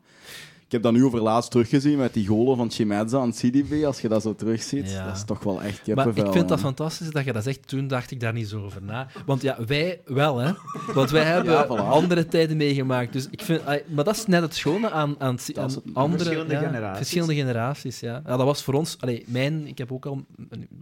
ik 0.70 0.76
heb 0.76 0.84
dat 0.84 0.94
nu 0.94 1.06
over 1.06 1.22
laatst 1.22 1.52
teruggezien 1.52 1.98
met 1.98 2.14
die 2.14 2.28
golen 2.28 2.58
van 2.58 2.72
Chimedza 2.72 3.22
en 3.22 3.32
CDB. 3.32 3.84
Als 3.86 4.02
je 4.02 4.08
dat 4.08 4.22
zo 4.22 4.36
terugziet, 4.36 4.92
Ja. 4.92 5.06
dat 5.06 5.16
is 5.16 5.24
toch 5.24 5.44
wel 5.44 5.62
echt 5.62 5.88
Maar 5.88 5.96
kippenvel. 5.96 6.26
ik 6.26 6.32
vind 6.34 6.48
dat 6.50 6.58
hè. 6.58 6.64
fantastisch 6.64 7.10
dat 7.10 7.26
je 7.26 7.34
dat 7.34 7.44
zegt. 7.44 7.68
Toen 7.68 7.88
dacht 7.88 8.12
ik 8.12 8.20
daar 8.20 8.34
niet 8.34 8.48
zo 8.48 8.64
over 8.64 8.82
na. 8.84 9.08
Want 9.26 9.42
ja, 9.42 9.58
wij 9.66 10.02
wel, 10.06 10.38
hè. 10.38 10.52
Want 10.94 11.10
wij 11.10 11.24
hebben 11.34 11.54
Ja, 11.54 11.66
voilà. 11.66 11.70
andere 11.90 12.26
tijden 12.26 12.58
meegemaakt. 12.58 13.14
Dus 13.14 13.28
ik 13.32 13.42
vind, 13.42 13.62
maar 13.66 14.04
dat 14.04 14.16
is 14.16 14.26
net 14.26 14.42
het 14.42 14.56
schone 14.56 14.92
aan, 14.92 15.16
aan, 15.20 15.38
aan 15.56 15.72
andere... 15.94 16.24
Verschillende 16.24 16.54
ja, 16.54 16.60
generaties. 16.60 16.98
Verschillende 16.98 17.36
generaties, 17.36 18.00
ja. 18.00 18.22
ja. 18.26 18.38
Dat 18.38 18.46
was 18.46 18.64
voor 18.64 18.74
ons... 18.74 18.98
Allee, 19.00 19.24
mijn... 19.28 19.68
Ik 19.68 19.78
heb 19.78 19.92
ook 19.92 20.06
al... 20.06 20.26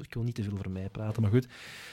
Ik 0.02 0.14
wil 0.14 0.24
niet 0.24 0.36
te 0.36 0.44
veel 0.44 0.54
over 0.54 0.70
mij 0.72 0.90
praten, 0.92 1.22
maar 1.22 1.32
goed. 1.32 1.48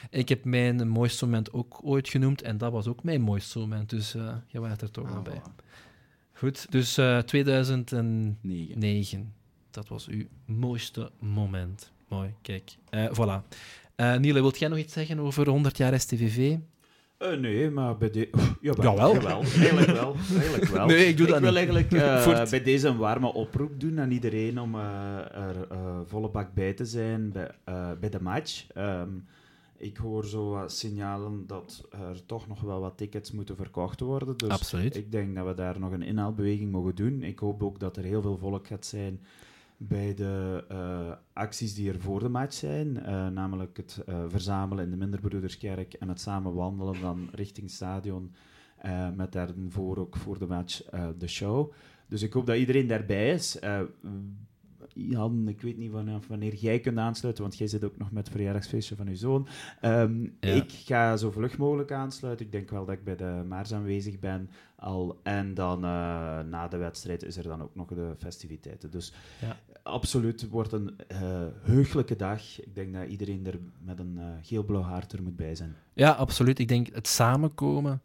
Ik 0.09 0.29
heb 0.29 0.45
mijn 0.45 0.87
mooiste 0.87 1.25
moment 1.25 1.53
ook 1.53 1.79
ooit 1.83 2.09
genoemd. 2.09 2.41
En 2.41 2.57
dat 2.57 2.71
was 2.71 2.87
ook 2.87 3.03
mijn 3.03 3.21
mooiste 3.21 3.59
moment. 3.59 3.89
Dus 3.89 4.15
eh 4.15 4.21
je 4.47 4.59
was 4.59 4.69
er 4.81 4.91
toch 4.91 5.05
Ah, 5.07 5.13
wel 5.13 5.21
bij. 5.21 5.33
voilà. 5.41 5.63
Goed, 6.37 6.71
dus 6.71 6.97
eh 6.97 7.17
2009. 7.17 8.79
Negen. 8.79 9.33
Dat 9.71 9.87
was 9.87 10.07
uw 10.07 10.23
mooiste 10.45 11.11
moment. 11.19 11.91
Mooi, 12.07 12.33
kijk. 12.41 12.75
Eh 12.89 13.05
voilà. 13.11 13.47
Eh 13.95 14.15
Niele, 14.17 14.41
wilt 14.41 14.59
jij 14.59 14.69
nog 14.69 14.77
iets 14.77 14.93
zeggen 14.93 15.19
over 15.19 15.49
100 15.49 15.77
jaar 15.77 15.99
STVV? 15.99 16.57
Eh, 17.17 17.37
nee, 17.37 17.69
maar 17.69 17.97
bij 17.97 18.09
de... 18.09 18.29
Jawel, 18.61 18.83
Jawel. 18.83 19.13
jawel. 19.13 19.41
Eigenlijk 19.41 19.91
wel. 19.91 20.15
Eigenlijk 20.37 20.63
wel. 20.65 20.85
Nee, 20.95 21.07
ik 21.07 21.17
doe 21.17 21.27
dat 21.27 21.39
wil 21.39 21.55
eigenlijk 21.55 21.91
eh, 21.91 22.49
bij 22.49 22.63
deze 22.63 22.87
een 22.87 22.97
warme 22.97 23.33
oproep 23.33 23.79
doen 23.79 23.99
aan 23.99 24.11
iedereen 24.11 24.59
om 24.59 24.75
eh, 24.75 24.81
er 25.33 25.67
eh, 25.71 25.99
volle 26.05 26.29
bak 26.29 26.53
bij 26.53 26.73
te 26.73 26.85
zijn 26.85 27.31
bij, 27.31 27.51
eh, 27.63 27.91
bij 27.99 28.09
de 28.09 28.21
match. 28.21 28.65
Ehm, 28.73 29.09
ik 29.77 29.97
hoor 29.97 30.25
zo 30.25 30.49
wat 30.49 30.71
signalen 30.71 31.47
dat 31.47 31.87
er 31.89 32.25
toch 32.25 32.47
nog 32.47 32.61
wel 32.61 32.79
wat 32.79 32.97
tickets 32.97 33.31
moeten 33.31 33.55
verkocht 33.55 33.99
worden. 33.99 34.37
Dus 34.37 34.49
Absoluut. 34.49 34.95
ik 34.95 35.11
denk 35.11 35.35
dat 35.35 35.45
we 35.45 35.53
daar 35.53 35.79
nog 35.79 35.91
een 35.91 36.01
inhaalbeweging 36.01 36.71
mogen 36.71 36.95
doen. 36.95 37.23
Ik 37.23 37.39
hoop 37.39 37.63
ook 37.63 37.79
dat 37.79 37.97
er 37.97 38.03
heel 38.03 38.21
veel 38.21 38.37
volk 38.37 38.67
gaat 38.67 38.85
zijn 38.85 39.19
bij 39.77 40.13
de 40.13 40.65
eh, 40.69 41.11
acties 41.33 41.73
die 41.73 41.89
er 41.91 41.99
voor 41.99 42.19
de 42.19 42.29
match 42.29 42.53
zijn. 42.53 43.03
eh, 43.03 43.27
namelijk 43.27 43.77
het 43.77 44.03
eh, 44.05 44.23
verzamelen 44.27 44.83
in 44.83 44.91
de 44.91 44.97
Minderbroederskerk 44.97 45.93
en 45.93 46.09
het 46.09 46.19
samen 46.21 46.53
wandelen 46.53 47.01
dan 47.01 47.29
richting 47.31 47.69
stadion. 47.71 48.33
met 49.15 49.31
daarvoor 49.31 49.97
ook 49.97 50.15
voor 50.15 50.39
de 50.39 50.47
match 50.47 50.81
de 51.17 51.27
show. 51.27 51.71
Dus 52.07 52.21
ik 52.21 52.33
hoop 52.33 52.45
dat 52.45 52.57
iedereen 52.57 52.87
daarbij 52.87 53.33
is. 53.33 53.59
Jan, 54.97 55.47
ik 55.47 55.61
weet 55.61 55.77
niet 55.77 55.91
vanaf 55.91 56.27
wanneer 56.27 56.55
jij 56.55 56.79
kunt 56.79 56.97
aansluiten, 56.97 57.43
want 57.43 57.57
jij 57.57 57.67
zit 57.67 57.83
ook 57.83 57.97
nog 57.97 58.11
met 58.11 58.23
het 58.25 58.35
verjaardagsfeestje 58.35 58.95
van 58.95 59.07
uw 59.07 59.15
zoon. 59.15 59.47
Ehm, 59.81 60.21
Ja. 60.39 60.53
Ik 60.53 60.71
ga 60.71 61.17
zo 61.17 61.31
vlug 61.31 61.57
mogelijk 61.57 61.91
aansluiten. 61.91 62.45
Ik 62.45 62.51
denk 62.51 62.69
wel 62.69 62.85
dat 62.85 62.95
ik 62.95 63.03
bij 63.03 63.15
de 63.15 63.43
Maars 63.47 63.73
aanwezig 63.73 64.19
ben 64.19 64.49
al. 64.75 65.19
En 65.23 65.53
dan 65.53 65.77
eh, 65.83 65.89
na 66.39 66.67
de 66.69 66.77
wedstrijd 66.77 67.23
is 67.23 67.37
er 67.37 67.43
dan 67.43 67.61
ook 67.61 67.75
nog 67.75 67.87
de 67.87 68.13
festiviteiten. 68.17 68.91
Dus 68.91 69.13
Ja. 69.41 69.57
absoluut 69.83 70.49
wordt 70.49 70.71
een 70.71 70.93
eh 71.07 71.17
heugelijke 71.61 72.15
dag. 72.15 72.61
Ik 72.61 72.75
denk 72.75 72.93
dat 72.93 73.07
iedereen 73.07 73.45
er 73.47 73.59
met 73.83 73.99
een 73.99 74.17
eh 74.17 74.25
geel-blauw 74.41 74.81
hart 74.81 75.11
er 75.13 75.23
moet 75.23 75.35
bij 75.35 75.55
zijn. 75.55 75.75
Ja, 75.93 76.11
absoluut. 76.11 76.59
Ik 76.59 76.67
denk 76.67 76.87
het 76.93 77.07
samenkomen 77.07 78.01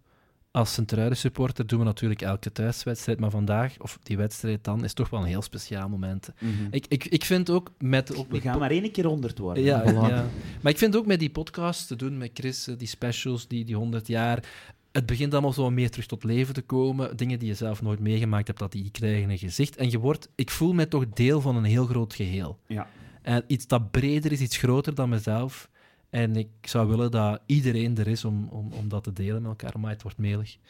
als 0.51 0.73
Centruiden 0.73 1.19
supporter 1.19 1.67
doen 1.67 1.79
we 1.79 1.85
natuurlijk 1.85 2.23
elke 2.23 2.53
thuiswedstrijd, 2.53 3.21
maar 3.21 3.31
vandaag, 3.31 3.79
of 3.79 3.99
die 4.03 4.17
wedstrijd 4.17 4.65
dan, 4.65 4.85
is 4.85 4.93
toch 4.93 5.11
wel 5.11 5.21
een 5.21 5.27
heel 5.27 5.43
speciaal 5.43 5.89
moment. 5.89 6.31
Ik, 6.71 6.87
ik, 6.89 7.05
ik 7.05 7.25
vind 7.25 7.51
ook 7.51 7.71
met... 7.79 8.17
Ook 8.17 8.31
We 8.31 8.41
gaan 8.41 8.59
maar 8.59 8.71
één 8.71 8.91
keer 8.91 9.07
honderd 9.07 9.39
worden. 9.39 9.63
Ja. 9.63 10.29
Maar 10.61 10.73
ik 10.73 10.79
vind 10.79 10.97
ook 10.97 11.07
met 11.07 11.19
die 11.19 11.31
podcast 11.31 11.87
te 11.87 11.97
doen, 11.97 12.19
met 12.19 12.31
Chris, 12.35 12.67
eh, 12.67 12.79
die 12.79 12.89
specials, 12.89 13.49
die, 13.49 13.65
die 13.65 13.77
100 13.77 14.07
jaar, 14.07 14.45
het 14.93 15.07
begint 15.07 15.33
allemaal 15.33 15.53
zo 15.53 15.71
meer 15.71 15.91
terug 15.91 16.07
tot 16.07 16.25
leven 16.25 16.55
te 16.55 16.63
komen. 16.63 17.17
Dingen 17.17 17.39
die 17.39 17.49
je 17.49 17.55
zelf 17.55 17.83
nooit 17.83 18.01
meegemaakt 18.01 18.47
hebt, 18.47 18.59
dat 18.59 18.73
die 18.73 18.91
krijgen 18.91 19.31
een 19.31 19.39
gezicht. 19.39 19.77
En 19.77 19.91
je 19.91 19.99
wordt, 19.99 20.29
ik 20.35 20.51
voel 20.51 20.73
mij 20.73 20.87
toch 20.87 21.09
deel 21.09 21.41
van 21.41 21.57
een 21.57 21.65
heel 21.65 21.87
groot 21.87 22.15
geheel. 22.15 22.59
Ja. 22.67 22.89
En 23.23 23.45
iets 23.47 23.67
dat 23.67 23.91
breder 23.91 24.33
is, 24.33 24.41
iets 24.41 24.57
groter 24.57 24.95
dan 24.95 25.09
mezelf. 25.09 25.70
En 26.11 26.37
ik 26.37 26.49
zou 26.61 26.89
willen 26.89 27.11
dat 27.11 27.41
iedereen 27.47 27.99
er 27.99 28.09
is 28.09 28.25
om, 28.25 28.49
om, 28.51 28.73
om 28.73 28.89
dat 28.89 29.05
te 29.05 29.13
delen 29.13 29.43
met 29.43 29.51
elkaar, 29.51 29.81
maar 29.81 29.91
het 29.91 30.03
wordt 30.03 30.19
melig. 30.19 30.57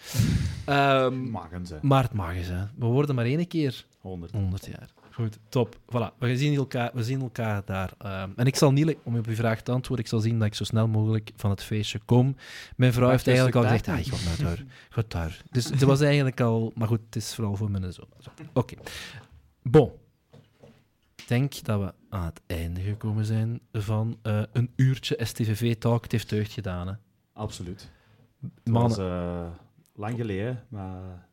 Ehm, 0.65 1.31
Magen 1.31 1.67
ze. 1.67 1.79
maar 1.83 2.03
het 2.03 2.13
mag 2.13 2.35
eens, 2.35 2.47
hè. 2.47 2.65
We 2.77 2.87
worden 2.87 3.15
maar 3.15 3.25
één 3.25 3.47
keer 3.47 3.87
100. 4.01 4.33
100 4.33 4.67
jaar. 4.67 4.89
Goed, 5.11 5.39
top. 5.49 5.77
Voilà, 5.77 6.19
we 6.19 6.37
zien 6.37 6.55
elkaar, 6.55 6.91
we 6.95 7.03
zien 7.03 7.21
elkaar 7.21 7.63
daar. 7.65 7.93
Ehm, 7.99 8.31
en 8.37 8.47
ik 8.47 8.57
zal 8.57 8.73
niet, 8.73 8.97
om 9.03 9.17
op 9.17 9.27
uw 9.27 9.35
vraag 9.35 9.63
te 9.63 9.73
antwoorden, 9.73 10.05
ik 10.05 10.11
zal 10.11 10.21
zien 10.21 10.39
dat 10.39 10.47
ik 10.47 10.55
zo 10.55 10.65
snel 10.65 10.89
mogelijk 10.89 11.31
van 11.37 11.51
het 11.51 11.63
feestje 11.63 12.01
kom. 12.05 12.37
Mijn 12.77 12.93
vrouw 12.93 13.11
heeft 13.11 13.27
een 13.27 13.35
eigenlijk 13.35 13.57
al 13.57 13.63
gezegd, 13.63 13.89
ah, 13.89 13.99
ik 13.99 14.07
ga 14.07 14.29
naar 14.29 14.57
daar. 14.57 14.65
Ga 14.89 15.03
daar. 15.09 15.43
Dus 15.51 15.65
het 15.65 15.83
was 15.83 16.01
eigenlijk 16.01 16.41
al... 16.41 16.73
Maar 16.75 16.89
goed, 16.89 17.01
het 17.07 17.17
is 17.17 17.35
vooral 17.35 17.57
voor 17.57 17.71
mijn 17.71 17.93
zoon. 17.93 18.09
Zo. 18.19 18.31
Oké. 18.53 18.75
Bon. 19.63 19.91
Ik 21.31 21.37
denk 21.37 21.65
dat 21.65 21.81
we 21.81 21.95
aan 22.09 22.25
het 22.25 22.41
einde 22.47 22.81
gekomen 22.81 23.25
zijn 23.25 23.61
van 23.73 24.19
eh, 24.23 24.43
een 24.53 24.73
uurtje 24.77 25.19
STVV-talk. 25.19 26.03
Het 26.03 26.13
heeft 26.13 26.29
deugd 26.29 26.53
gedaan, 26.53 26.89
hè. 26.89 26.95
Absoluut. 27.33 27.91
Het 28.41 28.73
Mannen, 28.73 28.99
was 28.99 28.99
eh, 28.99 29.51
lang 29.95 30.17
geleden, 30.17 30.65
maar 30.69 31.29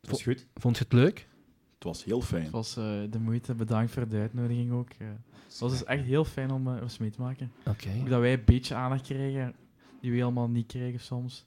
het 0.00 0.10
was 0.10 0.22
goed. 0.22 0.46
vond 0.54 0.76
je 0.76 0.84
het 0.84 0.92
leuk? 0.92 1.28
Het 1.74 1.84
was 1.84 2.04
heel 2.04 2.20
fijn. 2.20 2.42
Het 2.42 2.52
was 2.52 2.76
eh, 2.76 2.84
de 3.10 3.18
moeite. 3.18 3.54
Bedankt 3.54 3.90
voor 3.90 4.08
de 4.08 4.16
uitnodiging 4.16 4.72
ook. 4.72 4.88
het 4.98 5.58
was 5.58 5.70
dus 5.70 5.84
echt 5.84 6.04
heel 6.04 6.24
fijn 6.24 6.50
om 6.50 6.68
uh, 6.68 6.80
eens 6.82 6.98
mee 6.98 7.10
te 7.10 7.20
maken. 7.20 7.52
Oké. 7.66 7.88
Ook 8.00 8.08
dat 8.08 8.20
wij 8.20 8.32
een 8.32 8.44
beetje 8.44 8.74
aandacht 8.74 9.02
kregen, 9.02 9.54
die 10.00 10.10
we 10.10 10.16
helemaal 10.16 10.48
niet 10.48 10.66
kregen 10.66 11.00
soms. 11.00 11.46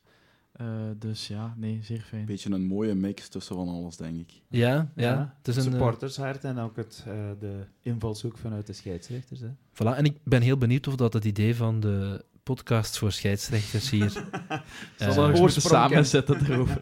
Uh, 0.61 0.67
dus 0.97 1.27
ja, 1.27 1.53
nee, 1.57 1.79
zeer 1.83 2.01
fijn. 2.01 2.21
Een 2.21 2.27
beetje 2.27 2.51
een 2.51 2.65
mooie 2.65 2.95
mix 2.95 3.27
tussen 3.27 3.55
van 3.55 3.67
alles, 3.67 3.97
denk 3.97 4.19
ik. 4.19 4.41
Ja, 4.47 4.67
ja. 4.67 4.91
Ja, 4.95 5.35
het 5.37 5.47
is 5.47 5.55
een 5.55 5.71
supportershart 5.71 6.43
en 6.43 6.57
ook 6.57 6.75
het, 6.75 7.05
uh, 7.07 7.13
de 7.39 7.65
invalshoek 7.81 8.37
vanuit 8.37 8.67
de 8.67 8.73
scheidsrechters. 8.73 9.39
Hè. 9.39 9.47
Voilà, 9.73 9.97
en 9.97 10.05
ik 10.05 10.17
ben 10.23 10.41
heel 10.41 10.57
benieuwd 10.57 10.87
of 10.87 10.95
dat 10.95 11.13
het 11.13 11.25
idee 11.25 11.55
van 11.55 11.79
de 11.79 12.25
podcast 12.43 12.97
voor 12.97 13.11
scheidsrechters 13.11 13.89
hier... 13.89 14.11
Zal 14.97 15.29
uh, 15.29 15.39
moeten 15.39 15.61
samenzetten 15.61 16.45
erover. 16.45 16.81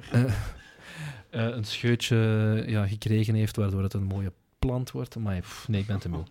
een 1.30 1.64
scheutje 1.64 2.64
ja, 2.68 2.88
gekregen 2.88 3.34
heeft, 3.34 3.56
waardoor 3.56 3.84
het 3.84 3.94
een 3.94 4.04
mooie 4.04 4.32
plant 4.60 4.92
wordt. 4.92 5.16
Maar 5.16 5.46
nee, 5.68 5.82
ik 5.82 5.88
ben 5.88 6.00
te 6.00 6.10
moe. 6.10 6.24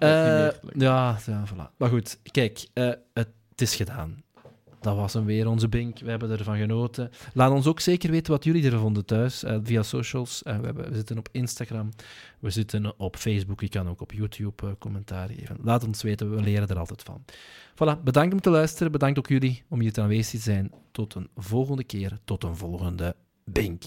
ja, 0.88 1.18
ja, 1.26 1.44
voilà. 1.48 1.76
Maar 1.76 1.88
goed, 1.88 2.18
kijk, 2.30 2.66
het 3.12 3.60
is 3.60 3.74
gedaan. 3.74 4.22
Dat 4.82 4.96
was 4.96 5.12
hem 5.12 5.24
weer, 5.24 5.48
onze 5.48 5.68
Bink. 5.68 5.98
We 5.98 6.10
hebben 6.10 6.30
ervan 6.30 6.58
genoten. 6.58 7.10
Laat 7.32 7.50
ons 7.50 7.66
ook 7.66 7.80
zeker 7.80 8.10
weten 8.10 8.32
wat 8.32 8.44
jullie 8.44 8.64
ervan 8.64 8.80
vonden 8.80 9.04
thuis, 9.04 9.44
uh, 9.44 9.56
via 9.62 9.82
socials. 9.82 10.42
Uh, 10.46 10.58
we, 10.58 10.64
hebben, 10.64 10.88
we, 10.88 10.94
zitten 10.94 11.18
op 11.18 11.28
Instagram, 11.32 11.90
we 12.38 12.50
zitten 12.50 12.98
op 12.98 13.16
Facebook. 13.16 13.60
Je 13.60 13.68
kan 13.68 13.88
ook 13.88 14.00
op 14.00 14.12
YouTube 14.12 14.66
uh, 14.66 14.72
commentaar 14.78 15.28
geven. 15.28 15.56
Laat 15.62 15.86
ons 15.86 16.02
weten, 16.02 16.34
we 16.34 16.42
leren 16.42 16.68
er 16.68 16.78
altijd 16.78 17.02
van. 17.02 17.24
Voilà, 17.74 18.02
bedankt 18.02 18.34
om 18.34 18.40
te 18.40 18.50
luisteren. 18.50 18.92
Bedankt 18.92 19.18
ook 19.18 19.28
jullie 19.28 19.62
om 19.68 19.80
hier 19.80 19.92
te 19.92 20.00
aanwezig 20.00 20.30
te 20.30 20.50
zijn. 20.50 20.72
Tot 20.90 21.14
een 21.14 21.28
volgende 21.36 21.84
keer, 21.84 22.18
tot 22.24 22.44
een 22.44 22.56
volgende 22.56 23.16
Bink. 23.44 23.82